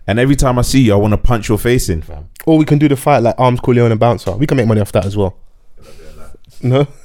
And 0.06 0.18
every 0.18 0.36
time 0.36 0.58
I 0.58 0.62
see 0.62 0.82
you, 0.82 0.92
I 0.92 0.96
want 0.96 1.12
to 1.12 1.16
punch 1.18 1.48
your 1.48 1.56
face 1.56 1.88
in, 1.88 2.02
fam. 2.02 2.28
or 2.44 2.58
we 2.58 2.66
can 2.66 2.78
do 2.78 2.88
the 2.88 2.96
fight 2.96 3.22
like 3.22 3.34
arms, 3.38 3.60
Corleone 3.60 3.90
and 3.90 3.98
bouncer. 3.98 4.32
We 4.32 4.46
can 4.46 4.58
make 4.58 4.66
money 4.66 4.82
off 4.82 4.92
that 4.92 5.06
as 5.06 5.16
well. 5.16 5.36
No, 6.62 6.84
far 6.84 7.03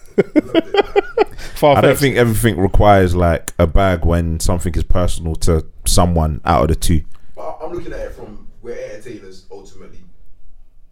I 1.61 1.81
don't 1.81 1.97
think 1.97 2.15
everything 2.15 2.57
requires 2.59 3.15
like 3.15 3.53
a 3.59 3.67
bag 3.67 4.05
when 4.05 4.39
something 4.39 4.73
is 4.75 4.83
personal 4.83 5.35
to 5.37 5.65
someone 5.85 6.41
out 6.45 6.63
of 6.63 6.67
the 6.69 6.75
two. 6.75 7.01
But 7.35 7.41
I- 7.61 7.65
I'm 7.65 7.73
looking 7.73 7.93
at 7.93 7.99
it 7.99 8.13
from 8.13 8.47
we're 8.61 8.77
entertainers 8.77 9.45
ultimately. 9.51 9.99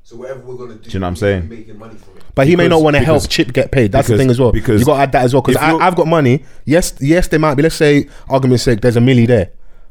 So 0.03 0.15
whatever 0.17 0.39
we're 0.41 0.55
gonna 0.57 0.75
do, 0.75 0.79
Do 0.83 0.89
you 0.91 0.99
know 0.99 1.05
what 1.05 1.09
I'm 1.09 1.15
saying? 1.17 1.49
Making 1.49 1.77
money 1.79 1.95
from 1.95 2.17
it. 2.17 2.23
But 2.35 2.47
he 2.47 2.55
may 2.55 2.63
Because- 2.65 2.69
not 2.79 2.83
want 2.83 2.95
to 2.97 3.01
help 3.03 3.27
Chip 3.29 3.53
get 3.53 3.71
paid. 3.71 3.91
That's 3.91 4.07
the 4.07 4.13
because- 4.13 4.21
thing 4.21 4.29
as 4.29 4.39
well. 4.39 4.51
because 4.51 4.79
you 4.81 4.85
got 4.85 4.95
to 4.97 5.01
add 5.03 5.11
that 5.13 5.23
as 5.23 5.33
well. 5.33 5.41
Because 5.41 5.61
if 5.61 5.67
you're- 5.67 5.81
I've 5.83 5.95
got 5.95 6.07
money. 6.07 6.43
Yes, 6.65 6.93
yes, 6.99 7.27
there 7.27 7.39
might 7.39 7.55
be. 7.55 7.63
Let's 7.63 7.75
say, 7.75 8.07
argument's 8.29 8.63
sake, 8.63 8.81
there's 8.81 8.95
a 8.97 9.01
milli 9.01 9.25
there. 9.27 9.49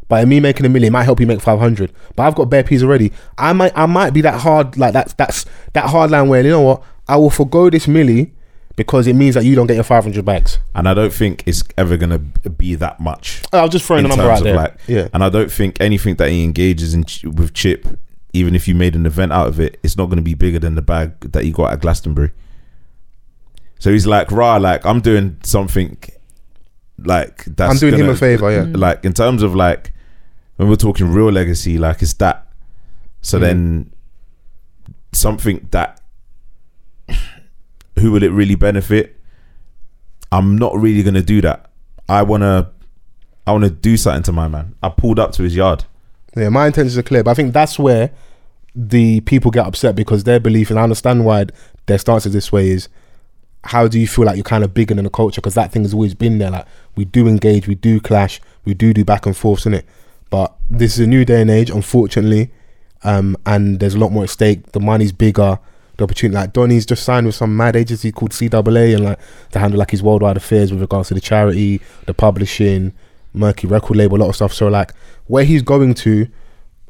But 0.09 0.27
me 0.29 0.39
making 0.41 0.65
a 0.65 0.69
milli 0.69 0.91
might 0.91 1.03
help 1.05 1.19
you 1.21 1.27
make 1.27 1.41
five 1.41 1.59
hundred. 1.59 1.91
But 2.15 2.25
I've 2.25 2.35
got 2.37 2.49
bare 2.49 2.63
peas 2.63 2.83
already. 2.85 3.13
I 3.37 3.53
might, 3.53 3.73
I 3.77 3.87
might 3.87 4.11
be 4.11 4.21
that 4.21 4.41
hard, 4.41 4.77
like 4.79 4.93
that's 4.93 5.13
that's 5.15 5.45
that 5.73 5.87
hard 5.91 6.11
line 6.13 6.29
where 6.29 6.43
you 6.45 6.51
know 6.51 6.61
what, 6.61 6.83
I 7.09 7.17
will 7.17 7.31
forego 7.31 7.69
this 7.71 7.87
milli 7.87 8.31
because 8.77 9.07
it 9.07 9.15
means 9.17 9.35
that 9.35 9.45
you 9.45 9.55
don't 9.55 9.67
get 9.67 9.75
your 9.75 9.85
five 9.85 10.05
hundred 10.05 10.25
bags. 10.25 10.59
And 10.75 10.89
I 10.89 10.95
don't 10.95 11.13
think 11.13 11.43
it's 11.47 11.65
ever 11.79 11.97
gonna 11.97 12.19
be 12.19 12.75
that 12.77 13.01
much. 13.01 13.43
I 13.53 13.63
was 13.63 13.71
just 13.71 13.85
throwing 13.87 14.05
a 14.05 14.09
number 14.09 14.31
out 14.31 14.43
there. 14.45 14.55
like, 14.55 14.77
yeah, 14.87 15.09
And 15.13 15.25
I 15.25 15.29
don't 15.31 15.51
think 15.51 15.81
anything 15.81 16.17
that 16.17 16.29
he 16.31 16.45
engages 16.45 16.93
in 16.95 17.05
ch- 17.05 17.25
with 17.25 17.55
Chip, 17.55 17.87
even 18.33 18.55
if 18.55 18.69
you 18.69 18.75
made 18.75 18.95
an 18.95 19.07
event 19.07 19.33
out 19.33 19.49
of 19.49 19.59
it, 19.61 19.79
it's 19.83 19.97
not 19.97 20.07
going 20.07 20.19
to 20.19 20.23
be 20.23 20.35
bigger 20.35 20.59
than 20.59 20.75
the 20.75 20.83
bag 20.83 21.19
that 21.33 21.43
he 21.45 21.51
got 21.51 21.73
at 21.73 21.81
Glastonbury. 21.81 22.33
So 23.79 23.91
he's 23.91 24.07
like, 24.07 24.31
rah, 24.31 24.57
like 24.57 24.85
I'm 24.85 25.01
doing 25.01 25.39
something 25.43 25.97
like 26.99 27.45
that's. 27.47 27.73
I'm 27.73 27.79
doing 27.79 27.95
him 27.95 28.01
gonna- 28.01 28.13
a 28.13 28.17
favor. 28.17 28.51
Yeah, 28.51 28.67
Like 28.77 29.05
in 29.05 29.13
terms 29.15 29.43
of 29.43 29.55
like 29.55 29.93
when 30.57 30.69
we're 30.69 30.77
talking 30.77 31.13
real 31.13 31.31
legacy, 31.33 31.79
like 31.79 32.03
it's 32.03 32.13
that. 32.15 32.47
So 33.23 33.39
Mm. 33.39 33.41
then 33.41 33.93
something 35.13 35.67
that 35.71 35.96
who 37.99 38.13
will 38.13 38.23
it 38.23 38.33
really 38.33 38.55
benefit? 38.55 39.19
I'm 40.33 40.57
not 40.57 40.77
really 40.77 41.03
gonna 41.03 41.23
do 41.23 41.41
that. 41.43 41.71
I 42.09 42.23
wanna 42.23 42.71
I 43.47 43.53
wanna 43.53 43.71
do 43.71 43.97
something 43.97 44.23
to 44.25 44.33
my 44.33 44.49
man. 44.49 44.75
I 44.83 44.89
pulled 44.89 45.19
up 45.19 45.33
to 45.33 45.43
his 45.43 45.55
yard. 45.55 45.85
Yeah, 46.37 46.51
my 46.51 46.67
intentions 46.67 46.99
are 46.99 47.03
clear, 47.03 47.25
but 47.25 47.31
I 47.31 47.35
think 47.35 47.55
that's 47.55 47.79
where 47.79 48.11
the 48.75 49.21
people 49.21 49.51
get 49.51 49.67
upset 49.67 49.97
because 49.97 50.25
their 50.25 50.39
belief, 50.39 50.69
and 50.69 50.79
I 50.79 50.83
understand 50.83 51.25
why 51.25 51.47
their 51.87 51.99
stance 51.99 52.27
is 52.27 52.35
this 52.35 52.53
way, 52.53 52.69
is 52.69 52.89
how 53.65 53.89
do 53.89 53.99
you 53.99 54.07
feel 54.07 54.27
like 54.27 54.37
you're 54.37 54.45
kind 54.45 54.63
of 54.63 54.75
bigger 54.75 54.95
than 54.95 55.05
the 55.05 55.11
culture? 55.11 55.41
Because 55.41 55.55
that 55.55 55.73
thing 55.73 55.83
has 55.83 55.95
always 55.95 56.15
been 56.15 56.39
there. 56.39 56.51
Like 56.51 56.67
we 56.95 57.05
do 57.05 57.27
engage, 57.27 57.67
we 57.67 57.75
do 57.75 58.01
clash, 58.01 58.41
we 58.65 58.75
do 58.75 58.93
do 58.93 59.05
back 59.05 59.25
and 59.27 59.37
forths 59.37 59.67
in 59.67 59.75
it. 59.75 59.87
But 60.29 60.55
this 60.69 60.95
is 60.95 61.01
a 61.01 61.07
new 61.07 61.25
day 61.25 61.41
and 61.41 61.51
age, 61.51 61.71
unfortunately, 61.71 62.53
um, 63.03 63.37
and 63.47 63.81
there's 63.81 63.95
a 63.95 63.99
lot 63.99 64.13
more 64.13 64.25
at 64.25 64.31
stake. 64.31 64.73
The 64.73 64.81
money's 64.81 65.13
bigger. 65.13 65.59
The 65.97 66.05
opportunity, 66.05 66.35
like 66.37 66.53
Donny's 66.53 66.85
just 66.85 67.05
signed 67.05 67.27
with 67.27 67.35
some 67.35 67.57
mad 67.57 67.75
agency 67.75 68.13
called 68.13 68.33
CAA, 68.33 68.95
and 68.95 69.05
like 69.05 69.19
to 69.53 69.59
handle 69.59 69.79
like 69.79 69.91
his 69.91 70.03
worldwide 70.03 70.37
affairs 70.37 70.71
with 70.71 70.81
regards 70.81 71.09
to 71.09 71.15
the 71.15 71.21
charity, 71.21 71.81
the 72.05 72.15
publishing, 72.15 72.93
Merky 73.35 73.71
record 73.71 73.97
label, 73.97 74.17
a 74.17 74.21
lot 74.21 74.29
of 74.29 74.37
stuff. 74.37 74.53
So 74.53 74.69
like 74.69 74.93
where 75.27 75.45
he's 75.45 75.63
going 75.63 75.95
to, 75.95 76.29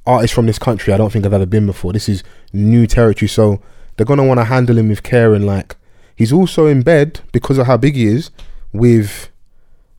artists 0.06 0.34
from 0.34 0.46
this 0.46 0.58
country, 0.58 0.92
I 0.92 0.96
don't 0.96 1.12
think 1.12 1.26
I've 1.26 1.32
ever 1.32 1.46
been 1.46 1.66
before. 1.66 1.92
This 1.92 2.08
is 2.08 2.22
new 2.52 2.86
territory, 2.86 3.28
so 3.28 3.60
they're 3.96 4.06
gonna 4.06 4.24
want 4.24 4.38
to 4.38 4.44
handle 4.44 4.78
him 4.78 4.88
with 4.88 5.02
care 5.02 5.34
and 5.34 5.46
like 5.46 5.76
he's 6.14 6.32
also 6.32 6.66
in 6.66 6.82
bed 6.82 7.20
because 7.32 7.58
of 7.58 7.66
how 7.66 7.76
big 7.76 7.96
he 7.96 8.06
is 8.06 8.30
with 8.72 9.30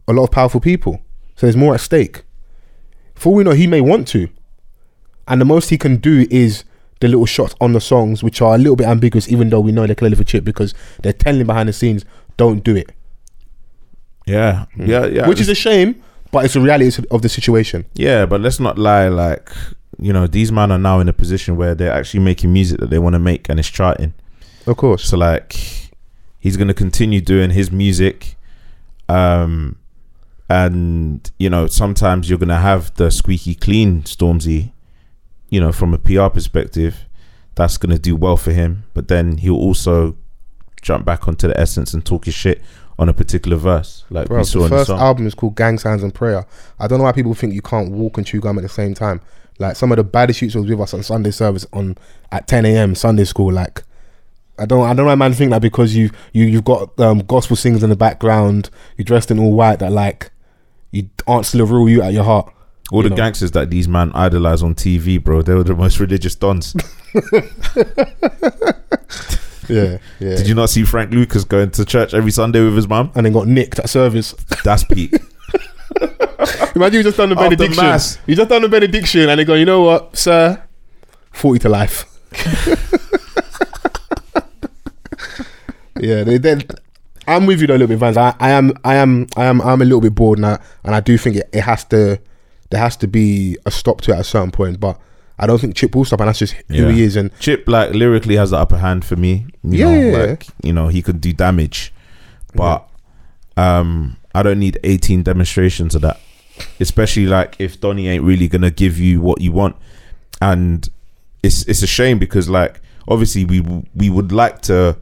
a 0.07 0.13
lot 0.13 0.23
of 0.23 0.31
powerful 0.31 0.61
people. 0.61 1.01
So 1.35 1.45
there's 1.45 1.57
more 1.57 1.73
at 1.73 1.81
stake. 1.81 2.23
For 3.15 3.29
all 3.29 3.35
we 3.35 3.43
know, 3.43 3.51
he 3.51 3.67
may 3.67 3.81
want 3.81 4.07
to, 4.09 4.29
and 5.27 5.41
the 5.41 5.45
most 5.45 5.69
he 5.69 5.77
can 5.77 5.97
do 5.97 6.27
is 6.29 6.63
the 6.99 7.07
little 7.07 7.26
shots 7.26 7.53
on 7.61 7.74
the 7.74 7.82
songs, 7.82 8.24
which 8.24 8.41
are 8.41 8.56
a 8.56 8.57
little 8.57 8.76
bit 8.76 8.88
ambiguous, 8.88 9.30
even 9.30 9.49
though 9.49 9.60
we 9.60 9.72
know 9.72 9.86
they're 9.86 9.95
clearly 9.95 10.15
for 10.15 10.24
Chip 10.24 10.44
because 10.44 10.74
they're 11.03 11.14
telling 11.14 11.45
behind 11.45 11.69
the 11.69 11.74
scenes, 11.74 12.06
"Don't 12.38 12.64
do 12.64 12.76
it," 12.76 12.91
Yeah, 14.26 14.65
yeah, 14.78 15.06
yeah. 15.06 15.28
which 15.28 15.40
is 15.40 15.49
a 15.49 15.56
shame, 15.56 16.02
but 16.32 16.44
it's 16.45 16.56
a 16.56 16.61
reality 16.61 17.03
of 17.11 17.22
the 17.22 17.30
situation. 17.30 17.86
yeah, 17.94 18.26
but 18.26 18.41
let's 18.41 18.60
not 18.60 18.78
lie. 18.78 19.07
Like 19.07 19.49
you 19.99 20.14
know, 20.14 20.28
these 20.28 20.52
men 20.52 20.72
are 20.72 20.78
now 20.78 20.99
in 20.99 21.07
a 21.10 21.14
position 21.14 21.56
where 21.56 21.74
they're 21.74 21.94
actually 21.94 22.19
making 22.19 22.52
music 22.53 22.80
that 22.80 22.90
they 22.90 22.99
want 22.99 23.14
to 23.14 23.19
make, 23.19 23.49
and 23.49 23.60
it's 23.60 23.69
charting. 23.69 24.14
Of 24.65 24.78
course. 24.78 25.06
So 25.06 25.18
like, 25.18 25.56
he's 26.40 26.57
gonna 26.57 26.74
continue 26.74 27.22
doing 27.22 27.52
his 27.52 27.72
music, 27.72 28.36
um, 29.07 29.78
and 30.49 31.30
you 31.40 31.49
know 31.49 31.68
sometimes 31.68 32.30
you're 32.30 32.40
gonna 32.40 32.60
have 32.60 32.94
the 32.95 33.10
squeaky 33.11 33.56
clean 33.56 34.02
Stormzy, 34.03 34.72
you 35.49 35.60
know, 35.60 35.72
from 35.72 35.94
a 35.94 35.98
PR 35.98 36.28
perspective, 36.28 37.06
that's 37.56 37.78
gonna 37.78 37.98
do 37.98 38.15
well 38.15 38.38
for 38.38 38.52
him. 38.52 38.84
But 38.94 39.07
then 39.07 39.38
he'll 39.38 39.56
also 39.56 40.15
jump 40.82 41.06
back 41.06 41.28
onto 41.28 41.48
the 41.48 41.60
essence 41.60 41.94
and 41.94 42.06
talk 42.06 42.26
his 42.26 42.34
shit 42.34 42.61
on 42.99 43.10
a 43.10 43.14
particular 43.14 43.57
verse, 43.57 44.06
like 44.10 44.28
Bro, 44.28 44.40
we 44.40 44.44
saw 44.44 44.60
the 44.60 44.65
in 44.65 44.72
the 44.72 44.78
first 44.78 44.90
album 44.90 45.28
is 45.28 45.36
called 45.36 45.56
Gang 45.56 45.78
Signs 45.78 46.02
and 46.02 46.14
Prayer. 46.14 46.45
I 46.80 46.88
don't 46.88 46.98
know 46.98 47.03
why 47.03 47.11
people 47.11 47.34
think 47.34 47.53
you 47.53 47.61
can't 47.61 47.91
walk 47.91 48.18
and 48.18 48.26
chew 48.26 48.40
gum 48.40 48.57
at 48.57 48.61
the 48.61 48.69
same 48.69 48.94
time. 48.95 49.22
Like 49.60 49.76
some 49.76 49.91
of 49.91 49.98
the 49.98 50.03
baddest 50.03 50.40
shoots 50.40 50.56
was 50.56 50.68
with 50.68 50.80
us 50.80 50.94
on 50.94 51.03
Sunday 51.03 51.32
service 51.32 51.65
on 51.74 51.98
at 52.32 52.48
10 52.48 52.65
a.m. 52.65 52.95
Sunday 52.95 53.26
school. 53.26 53.52
Like 53.52 53.84
I 54.57 54.65
don't 54.65 54.84
I 54.84 54.88
don't 54.90 54.98
know 54.98 55.06
why 55.06 55.15
man 55.15 55.34
think 55.34 55.52
that 55.52 55.61
because 55.61 55.95
you 55.95 56.10
you 56.34 56.45
you've 56.45 56.64
got 56.64 56.99
um, 56.99 57.19
gospel 57.19 57.56
singers 57.56 57.84
in 57.84 57.90
the 57.90 57.95
background, 57.95 58.69
you're 58.98 59.06
dressed 59.06 59.30
in 59.30 59.40
all 59.40 59.53
white 59.53 59.80
that 59.80 59.91
like 59.91 60.32
you 60.91 61.10
aren't 61.28 61.45
still 61.45 61.61
a 61.61 61.65
real 61.65 61.90
you 61.90 62.02
at 62.02 62.14
your 62.14 62.24
heart. 62.24 62.52
All 62.91 63.03
you 63.03 63.09
the 63.09 63.09
know. 63.09 63.15
gangsters 63.18 63.51
that 63.51 63.69
these 63.69 63.88
man 63.88 64.11
idolize 64.15 64.64
on 64.64 64.73
TV, 64.76 65.22
bro, 65.22 65.41
they 65.41 65.53
were 65.53 65.64
the 65.64 65.76
most 65.76 65.99
religious 66.01 66.35
dons. 66.35 66.76
Yeah, 69.69 69.97
yeah. 70.22 70.38
Did 70.38 70.47
you 70.47 70.55
not 70.55 70.69
see 70.69 70.85
Frank 70.85 71.11
Lucas 71.11 71.43
going 71.43 71.72
to 71.72 71.84
church 71.84 72.14
every 72.14 72.31
Sunday 72.31 72.64
with 72.64 72.77
his 72.77 72.88
mum? 72.88 73.11
and 73.15 73.26
then 73.26 73.34
got 73.34 73.47
nicked 73.49 73.80
at 73.80 73.89
service. 73.89 74.31
That's 74.64 74.85
peak. 74.85 75.11
Imagine 76.73 76.93
you 76.99 77.03
just 77.03 77.18
done 77.18 77.27
the 77.31 77.35
After 77.38 77.49
benediction. 77.57 77.84
mass. 77.84 78.18
You 78.27 78.35
just 78.38 78.47
done 78.47 78.61
the 78.61 78.69
benediction 78.69 79.27
and 79.27 79.38
they 79.38 79.43
go, 79.43 79.55
you 79.55 79.65
know 79.65 79.81
what, 79.81 80.15
sir? 80.15 80.64
40 81.34 81.59
to 81.59 81.68
life. 81.69 82.05
yeah, 85.99 86.23
they 86.23 86.38
then 86.38 86.64
I'm 87.27 87.45
with 87.45 87.59
you 87.59 87.68
though 87.68 87.73
a 87.73 87.80
little 87.80 87.88
bit, 87.88 87.97
Vans. 87.99 88.15
I, 88.18 88.35
I 88.39 88.51
am 88.51 88.72
I 88.85 88.95
am 88.95 89.27
I 89.35 89.45
am 89.45 89.61
I'm 89.61 89.81
a 89.81 89.85
little 89.85 89.99
bit 90.01 90.15
bored 90.15 90.39
now 90.39 90.59
and 90.85 90.95
I 90.95 91.01
do 91.01 91.18
think 91.18 91.35
it, 91.38 91.49
it 91.51 91.61
has 91.61 91.84
to 91.85 92.19
there 92.69 92.80
has 92.80 92.98
to 92.98 93.07
be 93.07 93.57
a 93.65 93.72
stop 93.72 94.02
to 94.02 94.11
it 94.11 94.15
at 94.15 94.19
a 94.22 94.23
certain 94.23 94.52
point. 94.52 94.80
But 94.80 94.99
I 95.39 95.45
don't 95.48 95.60
think 95.60 95.76
Chip 95.76 95.95
will 95.95 96.06
stop 96.06 96.19
and 96.19 96.27
that's 96.30 96.39
just 96.39 96.53
who 96.68 96.73
Yeah. 96.76 96.91
he 96.91 97.03
is 97.03 97.15
and 97.15 97.31
Chip 97.39 97.64
like 97.68 97.94
lyrically 97.94 98.35
has 98.35 98.49
the 98.52 98.57
upper 98.57 98.77
hand 98.77 99.06
for 99.06 99.15
me. 99.15 99.45
You 99.64 99.85
know, 99.85 99.94
Yeah. 99.94 100.18
like 100.30 100.48
you 100.64 100.73
know, 100.73 100.88
he 100.88 101.02
could 101.02 101.22
do 101.22 101.34
damage. 101.34 101.94
But 102.56 102.88
um 103.56 104.18
I 104.35 104.44
don't 104.44 104.60
need 104.60 104.77
18 104.84 105.23
demonstrations 105.23 105.95
of 105.95 106.02
that. 106.02 106.19
Especially 106.80 107.26
like 107.27 107.56
if 107.60 107.80
Donny 107.80 108.07
ain't 108.07 108.23
really 108.23 108.48
gonna 108.48 108.72
give 108.72 108.98
you 108.99 109.22
what 109.22 109.41
you 109.41 109.52
want. 109.52 109.76
And 110.41 110.88
it's 111.44 111.64
it's 111.68 111.81
a 111.84 111.88
shame 111.88 112.19
because 112.19 112.49
like 112.49 112.81
obviously 113.07 113.45
we 113.45 113.61
we 113.95 114.10
would 114.10 114.31
like 114.31 114.61
to 114.64 114.98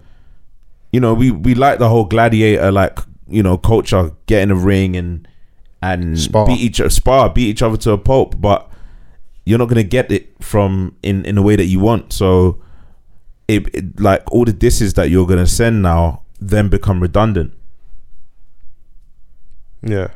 you 0.91 0.99
know, 1.01 1.13
we 1.13 1.31
we 1.31 1.55
like 1.55 1.79
the 1.79 1.89
whole 1.89 2.05
gladiator 2.05 2.71
like, 2.71 2.99
you 3.27 3.43
know, 3.43 3.57
culture, 3.57 4.11
get 4.27 4.41
in 4.43 4.51
a 4.51 4.55
ring 4.55 4.95
and 4.95 5.27
and 5.93 6.19
Spar. 6.19 6.45
beat 6.47 6.59
each 6.59 6.81
spar, 6.91 7.29
beat 7.29 7.47
each 7.47 7.61
other 7.61 7.77
to 7.77 7.91
a 7.91 7.97
pulp, 7.97 8.39
but 8.39 8.69
you're 9.45 9.59
not 9.59 9.69
gonna 9.69 9.83
get 9.83 10.11
it 10.11 10.33
from 10.43 10.95
in 11.03 11.25
in 11.25 11.37
a 11.37 11.41
way 11.41 11.55
that 11.55 11.65
you 11.65 11.79
want. 11.79 12.11
So, 12.13 12.61
it, 13.47 13.73
it 13.75 13.99
like 13.99 14.23
all 14.31 14.45
the 14.45 14.53
disses 14.53 14.93
that 14.95 15.09
you're 15.09 15.27
gonna 15.27 15.47
send 15.47 15.81
now 15.81 16.21
then 16.39 16.69
become 16.69 16.99
redundant. 17.01 17.53
Yeah. 19.81 20.09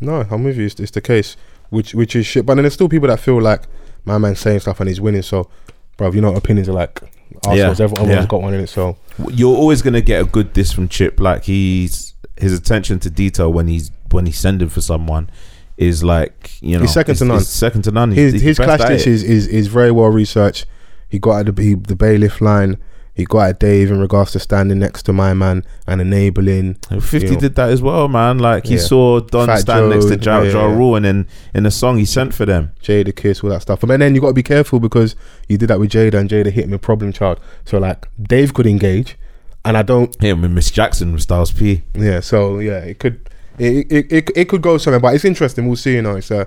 No, 0.00 0.26
I'm 0.30 0.44
with 0.44 0.56
you. 0.58 0.66
It's, 0.66 0.78
it's 0.80 0.90
the 0.90 1.00
case, 1.00 1.36
which 1.70 1.94
which 1.94 2.16
is 2.16 2.26
shit. 2.26 2.44
But 2.44 2.54
then 2.56 2.64
there's 2.64 2.74
still 2.74 2.88
people 2.88 3.08
that 3.08 3.20
feel 3.20 3.40
like 3.40 3.62
my 4.04 4.18
man's 4.18 4.40
saying 4.40 4.60
stuff 4.60 4.80
and 4.80 4.88
he's 4.88 5.00
winning. 5.00 5.22
So, 5.22 5.48
bro, 5.96 6.12
you 6.12 6.20
know, 6.20 6.34
opinions 6.34 6.68
are 6.68 6.72
like 6.72 7.00
assholes. 7.44 7.56
Yeah, 7.58 7.70
Everyone, 7.70 7.98
everyone's 8.00 8.24
yeah. 8.24 8.26
got 8.26 8.42
one 8.42 8.54
in 8.54 8.60
it. 8.60 8.66
So, 8.66 8.96
You're 9.30 9.56
always 9.56 9.80
gonna 9.82 10.00
get 10.02 10.20
a 10.20 10.24
good 10.24 10.52
diss 10.52 10.72
from 10.72 10.88
Chip. 10.88 11.18
Like 11.20 11.44
he's 11.44 12.14
his 12.36 12.52
attention 12.52 12.98
to 13.00 13.10
detail 13.10 13.50
when 13.52 13.66
he's 13.68 13.90
when 14.12 14.26
he's 14.26 14.38
sending 14.38 14.68
for 14.68 14.80
someone 14.80 15.30
is 15.76 16.02
like 16.02 16.52
you 16.62 16.74
know 16.76 16.82
He's 16.82 16.92
second 16.94 17.16
to 17.16 17.24
none. 17.24 17.40
second 17.40 17.82
to 17.82 17.90
none. 17.90 18.12
He's- 18.12 18.32
his 18.32 18.42
he's 18.42 18.42
his 18.42 18.58
clash 18.58 18.80
dish 18.88 19.06
is, 19.06 19.22
is 19.22 19.46
is 19.46 19.66
very 19.68 19.90
well 19.90 20.08
researched. 20.08 20.66
He 21.08 21.18
got 21.18 21.46
at 21.46 21.54
the 21.56 21.62
he, 21.62 21.74
the 21.74 21.96
bailiff 21.96 22.40
line. 22.40 22.78
He 23.14 23.24
got 23.24 23.48
at 23.48 23.60
Dave 23.60 23.90
in 23.90 23.98
regards 23.98 24.32
to 24.32 24.38
standing 24.38 24.78
next 24.78 25.04
to 25.04 25.12
my 25.14 25.32
man 25.32 25.64
and 25.86 26.02
enabling. 26.02 26.74
Fifty 27.00 27.28
you 27.28 27.32
know. 27.32 27.40
did 27.40 27.54
that 27.54 27.70
as 27.70 27.80
well, 27.80 28.08
man. 28.08 28.38
Like 28.38 28.66
he 28.66 28.74
Yeah. 28.74 28.80
saw 28.80 29.20
Don 29.20 29.46
Fat 29.46 29.60
stand 29.60 29.88
next 29.88 30.04
to 30.06 30.18
Joe, 30.18 30.42
Ja, 30.42 30.60
yeah, 30.60 30.68
ja. 30.68 30.76
Rule, 30.76 30.96
and 30.96 31.04
then 31.06 31.26
in 31.54 31.62
the 31.62 31.70
song 31.70 31.96
he 31.96 32.04
sent 32.04 32.34
for 32.34 32.44
them. 32.44 32.72
Jadakiss, 32.82 33.42
all 33.42 33.48
that 33.50 33.62
stuff. 33.62 33.80
But 33.80 33.98
then 34.00 34.14
you 34.14 34.20
got 34.20 34.28
to 34.28 34.32
be 34.34 34.42
careful 34.42 34.80
because 34.80 35.16
you 35.48 35.56
did 35.56 35.68
that 35.70 35.80
with 35.80 35.90
Jada 35.92 36.14
and 36.20 36.28
Jada 36.28 36.50
hit 36.52 36.64
him 36.64 36.72
with 36.72 36.82
problem 36.82 37.10
child. 37.10 37.40
So 37.64 37.78
like 37.78 38.06
Dave 38.22 38.52
could 38.52 38.66
engage, 38.66 39.16
and 39.64 39.78
I 39.78 39.82
don't. 39.82 40.14
Him 40.22 40.44
and 40.44 40.54
Miss 40.54 40.70
Jackson 40.70 41.12
with 41.14 41.22
Styles 41.22 41.52
P. 41.52 41.84
Yeah. 41.94 42.20
So 42.20 42.58
yeah, 42.58 42.80
it 42.80 42.98
could 42.98 43.30
it 43.58 43.86
it, 43.92 44.12
it, 44.12 44.30
it 44.36 44.48
could 44.48 44.62
go 44.62 44.78
somewhere, 44.78 45.00
but 45.00 45.14
it's 45.14 45.24
interesting. 45.24 45.66
We'll 45.66 45.76
see. 45.76 45.94
You 45.94 46.02
know, 46.02 46.16
it's 46.16 46.30
uh, 46.30 46.44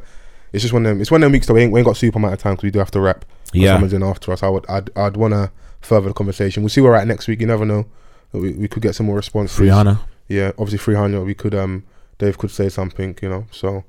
it's 0.53 0.61
just 0.63 0.73
one 0.73 0.85
of 0.85 0.91
them. 0.91 1.01
It's 1.01 1.11
one 1.11 1.21
of 1.21 1.25
them 1.25 1.31
weeks 1.31 1.47
that 1.47 1.53
we 1.53 1.61
ain't, 1.61 1.71
we 1.71 1.79
ain't 1.79 1.85
got 1.85 1.97
super 1.97 2.17
amount 2.17 2.33
of 2.33 2.39
time 2.39 2.53
because 2.53 2.63
we 2.63 2.71
do 2.71 2.79
have 2.79 2.91
to 2.91 2.99
wrap. 2.99 3.25
Yeah. 3.53 3.73
Someone's 3.73 3.93
in 3.93 4.03
after 4.03 4.31
us. 4.31 4.43
I 4.43 4.49
would 4.49 4.65
I'd 4.69 4.89
I'd 4.97 5.17
want 5.17 5.33
to 5.33 5.51
further 5.81 6.07
the 6.09 6.13
conversation. 6.13 6.63
We'll 6.63 6.69
see 6.69 6.81
where 6.81 6.91
we're 6.91 6.97
at 6.97 7.07
next 7.07 7.27
week. 7.27 7.39
You 7.41 7.47
never 7.47 7.65
know. 7.65 7.85
We, 8.31 8.51
we 8.53 8.67
could 8.67 8.83
get 8.83 8.93
some 8.95 9.07
more 9.07 9.15
responses. 9.15 9.57
Rihanna. 9.57 9.99
Yeah, 10.27 10.49
obviously 10.59 10.77
free 10.77 10.95
Hanya. 10.95 11.25
We 11.25 11.33
could 11.33 11.55
um 11.55 11.83
Dave 12.19 12.37
could 12.37 12.51
say 12.51 12.69
something. 12.69 13.17
You 13.21 13.29
know. 13.29 13.45
So. 13.51 13.83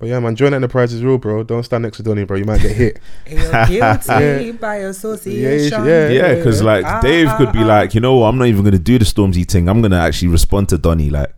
But 0.00 0.08
yeah, 0.08 0.18
man, 0.18 0.34
joint 0.34 0.54
enterprise 0.54 0.92
is 0.92 1.04
real, 1.04 1.18
bro. 1.18 1.44
Don't 1.44 1.62
stand 1.62 1.84
next 1.84 1.98
to 1.98 2.02
Donny, 2.02 2.24
bro. 2.24 2.36
You 2.36 2.44
might 2.44 2.60
get 2.60 2.74
hit. 2.76 2.98
You're 3.28 3.38
guilty 3.66 3.76
Yeah. 3.78 4.52
by 4.52 4.80
Yeah, 4.80 4.86
association. 4.88 5.84
yeah. 5.84 6.08
Yeah, 6.08 6.34
because 6.34 6.62
like 6.62 6.84
Ah, 6.84 7.00
Dave 7.00 7.28
ah, 7.28 7.36
could 7.36 7.52
be 7.52 7.60
ah. 7.60 7.66
like, 7.66 7.94
you 7.94 8.00
know, 8.00 8.16
what, 8.16 8.26
I'm 8.26 8.36
not 8.36 8.48
even 8.48 8.64
gonna 8.64 8.78
do 8.80 8.98
the 8.98 9.04
Stormzy 9.04 9.46
thing. 9.48 9.68
I'm 9.68 9.80
gonna 9.82 10.00
actually 10.00 10.28
respond 10.28 10.68
to 10.70 10.78
Donny. 10.78 11.10
Like, 11.10 11.32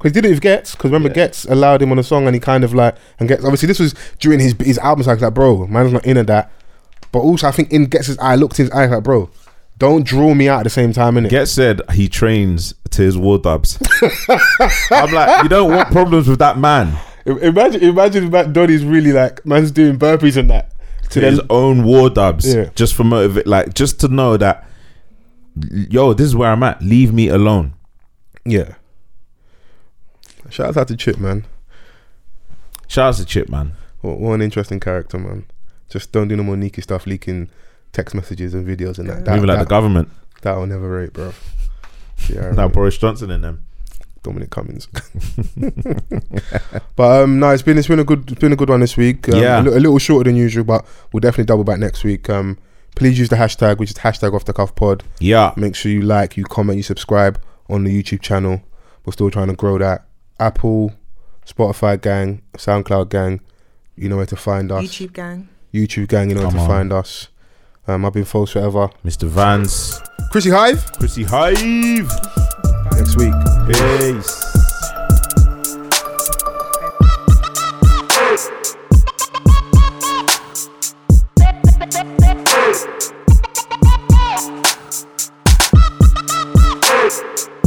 Because 0.00 0.14
he 0.14 0.20
did 0.20 0.24
it 0.28 0.30
with 0.30 0.40
Ghetts. 0.40 0.72
Because 0.72 0.90
remember, 0.90 1.08
Yeah. 1.10 1.14
Ghetts 1.26 1.44
allowed 1.44 1.82
him 1.82 1.92
on 1.92 1.98
a 1.98 2.02
song, 2.02 2.26
and 2.26 2.34
he 2.34 2.40
kind 2.40 2.64
of 2.64 2.72
like 2.74 2.96
and 3.18 3.28
Ghetts. 3.28 3.44
Obviously, 3.44 3.66
this 3.68 3.78
was 3.78 3.94
during 4.18 4.40
his 4.40 4.54
his 4.58 4.78
album 4.78 5.04
cycle. 5.04 5.24
Like, 5.26 5.34
bro, 5.34 5.66
man's 5.66 5.92
not 5.92 6.04
into 6.06 6.24
that. 6.24 6.50
But 7.12 7.20
also, 7.20 7.48
I 7.48 7.50
think 7.50 7.70
in 7.72 7.86
Ghetts's 7.86 8.18
eye, 8.18 8.32
I 8.32 8.34
looked 8.36 8.58
in 8.58 8.66
his 8.66 8.72
eye 8.72 8.86
like, 8.86 9.02
bro, 9.04 9.28
don't 9.78 10.04
draw 10.04 10.32
me 10.34 10.48
out 10.48 10.60
at 10.60 10.64
the 10.64 10.70
same 10.70 10.92
time, 10.92 11.16
innit? 11.16 11.28
Get 11.30 11.46
said 11.48 11.80
he 11.92 12.08
trains 12.08 12.74
to 12.90 13.02
his 13.02 13.18
war 13.18 13.38
dubs. 13.38 13.78
I'm 14.90 15.12
like, 15.12 15.42
you 15.42 15.48
don't 15.48 15.70
want 15.70 15.90
problems 15.90 16.28
with 16.28 16.38
that 16.38 16.56
man. 16.58 16.96
Imagine, 17.26 17.82
imagine 17.82 18.30
that 18.30 18.52
Donny's 18.54 18.84
really 18.84 19.12
like 19.12 19.44
man's 19.44 19.70
doing 19.70 19.98
burpees 19.98 20.36
and 20.36 20.48
that. 20.50 20.72
To 21.10 21.20
To 21.20 21.26
his 21.30 21.40
own 21.50 21.84
war 21.84 22.08
dubs, 22.08 22.52
Yeah. 22.54 22.70
just 22.74 22.94
for 22.94 23.04
motivate, 23.04 23.46
like 23.46 23.74
just 23.74 24.00
to 24.00 24.08
know 24.08 24.36
that, 24.36 24.64
yo, 25.70 26.12
this 26.14 26.26
is 26.26 26.36
where 26.36 26.50
I'm 26.50 26.62
at. 26.62 26.80
Leave 26.82 27.12
me 27.12 27.28
alone. 27.28 27.74
yeah. 28.44 28.74
Shout 30.50 30.76
out 30.76 30.88
to 30.88 30.96
Chip, 30.96 31.18
man. 31.18 31.46
Shout 32.88 33.14
out 33.14 33.16
to 33.18 33.24
Chip, 33.24 33.48
man. 33.48 33.72
What, 34.00 34.18
what 34.18 34.32
an 34.34 34.42
interesting 34.42 34.80
character, 34.80 35.18
man. 35.18 35.46
Just 35.88 36.12
don't 36.12 36.28
do 36.28 36.36
no 36.36 36.42
more 36.42 36.56
Nikki 36.56 36.82
stuff, 36.82 37.06
leaking 37.06 37.50
text 37.92 38.14
messages 38.14 38.54
and 38.54 38.66
videos 38.66 38.98
and 38.98 39.08
that. 39.08 39.24
That, 39.24 39.36
Even 39.36 39.48
like 39.48 39.58
that, 39.58 39.64
the 39.64 39.68
government. 39.68 40.08
that 40.42 40.52
I'll 40.52 40.66
never 40.66 40.88
rate, 40.88 41.12
bro. 41.12 41.32
Yeah, 42.28 42.50
Now. 42.50 42.68
Boris 42.68 42.98
Johnson 42.98 43.30
in 43.30 43.40
them. 43.40 43.64
Dominic 44.22 44.50
Cummings. 44.50 44.86
but 46.96 47.22
um, 47.22 47.38
no, 47.38 47.48
it's 47.50 47.62
been 47.62 47.78
it's 47.78 47.88
been 47.88 47.98
a 47.98 48.04
good 48.04 48.30
it's 48.30 48.38
been 48.40 48.52
a 48.52 48.56
good 48.56 48.68
one 48.68 48.80
this 48.80 48.96
week. 48.96 49.26
Um, 49.30 49.40
Yeah. 49.40 49.60
a, 49.60 49.62
little 49.62 49.98
shorter 49.98 50.28
than 50.28 50.36
usual, 50.36 50.64
but 50.64 50.84
we'll 51.12 51.20
definitely 51.20 51.44
double 51.46 51.64
back 51.64 51.78
next 51.78 52.04
week. 52.04 52.28
Um, 52.28 52.58
please 52.94 53.18
use 53.18 53.30
the 53.30 53.36
hashtag, 53.36 53.78
which 53.78 53.90
is 53.90 53.96
hashtag 53.96 54.34
off 54.34 54.44
the 54.44 54.52
cuff 54.52 54.74
pod. 54.74 55.02
Yeah, 55.18 55.54
Make 55.56 55.74
sure 55.74 55.90
you 55.90 56.02
like, 56.02 56.36
you 56.36 56.44
comment, 56.44 56.76
you 56.76 56.82
subscribe 56.82 57.40
on 57.70 57.84
the 57.84 58.02
YouTube 58.02 58.20
channel. 58.20 58.60
We're 59.06 59.12
still 59.12 59.30
trying 59.30 59.48
to 59.48 59.54
grow 59.54 59.78
that. 59.78 60.04
Apple, 60.40 60.92
Spotify 61.46 62.00
gang, 62.00 62.42
SoundCloud 62.56 63.10
gang. 63.10 63.40
You 63.96 64.08
know 64.08 64.16
where 64.16 64.26
to 64.26 64.36
find 64.36 64.72
us. 64.72 64.84
YouTube 64.84 65.12
gang. 65.12 65.48
YouTube 65.72 66.08
gang, 66.08 66.30
you 66.30 66.34
know 66.34 66.42
Come 66.42 66.54
where 66.54 66.66
to 66.66 66.72
on. 66.72 66.78
find 66.78 66.92
us. 66.92 67.28
Um, 67.86 68.04
I've 68.04 68.12
been 68.12 68.24
false 68.24 68.52
forever. 68.52 68.88
Mr. 69.04 69.28
Vance, 69.28 70.00
Chrissy 70.30 70.50
Hive, 70.50 70.90
Chrissy 70.98 71.24
Hive. 71.24 72.08
next 72.92 73.16
week. 73.16 73.34
Peace. 73.66 74.56
Hey! 86.92 87.59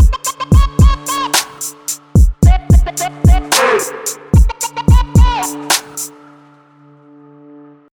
Hey. 2.96 4.23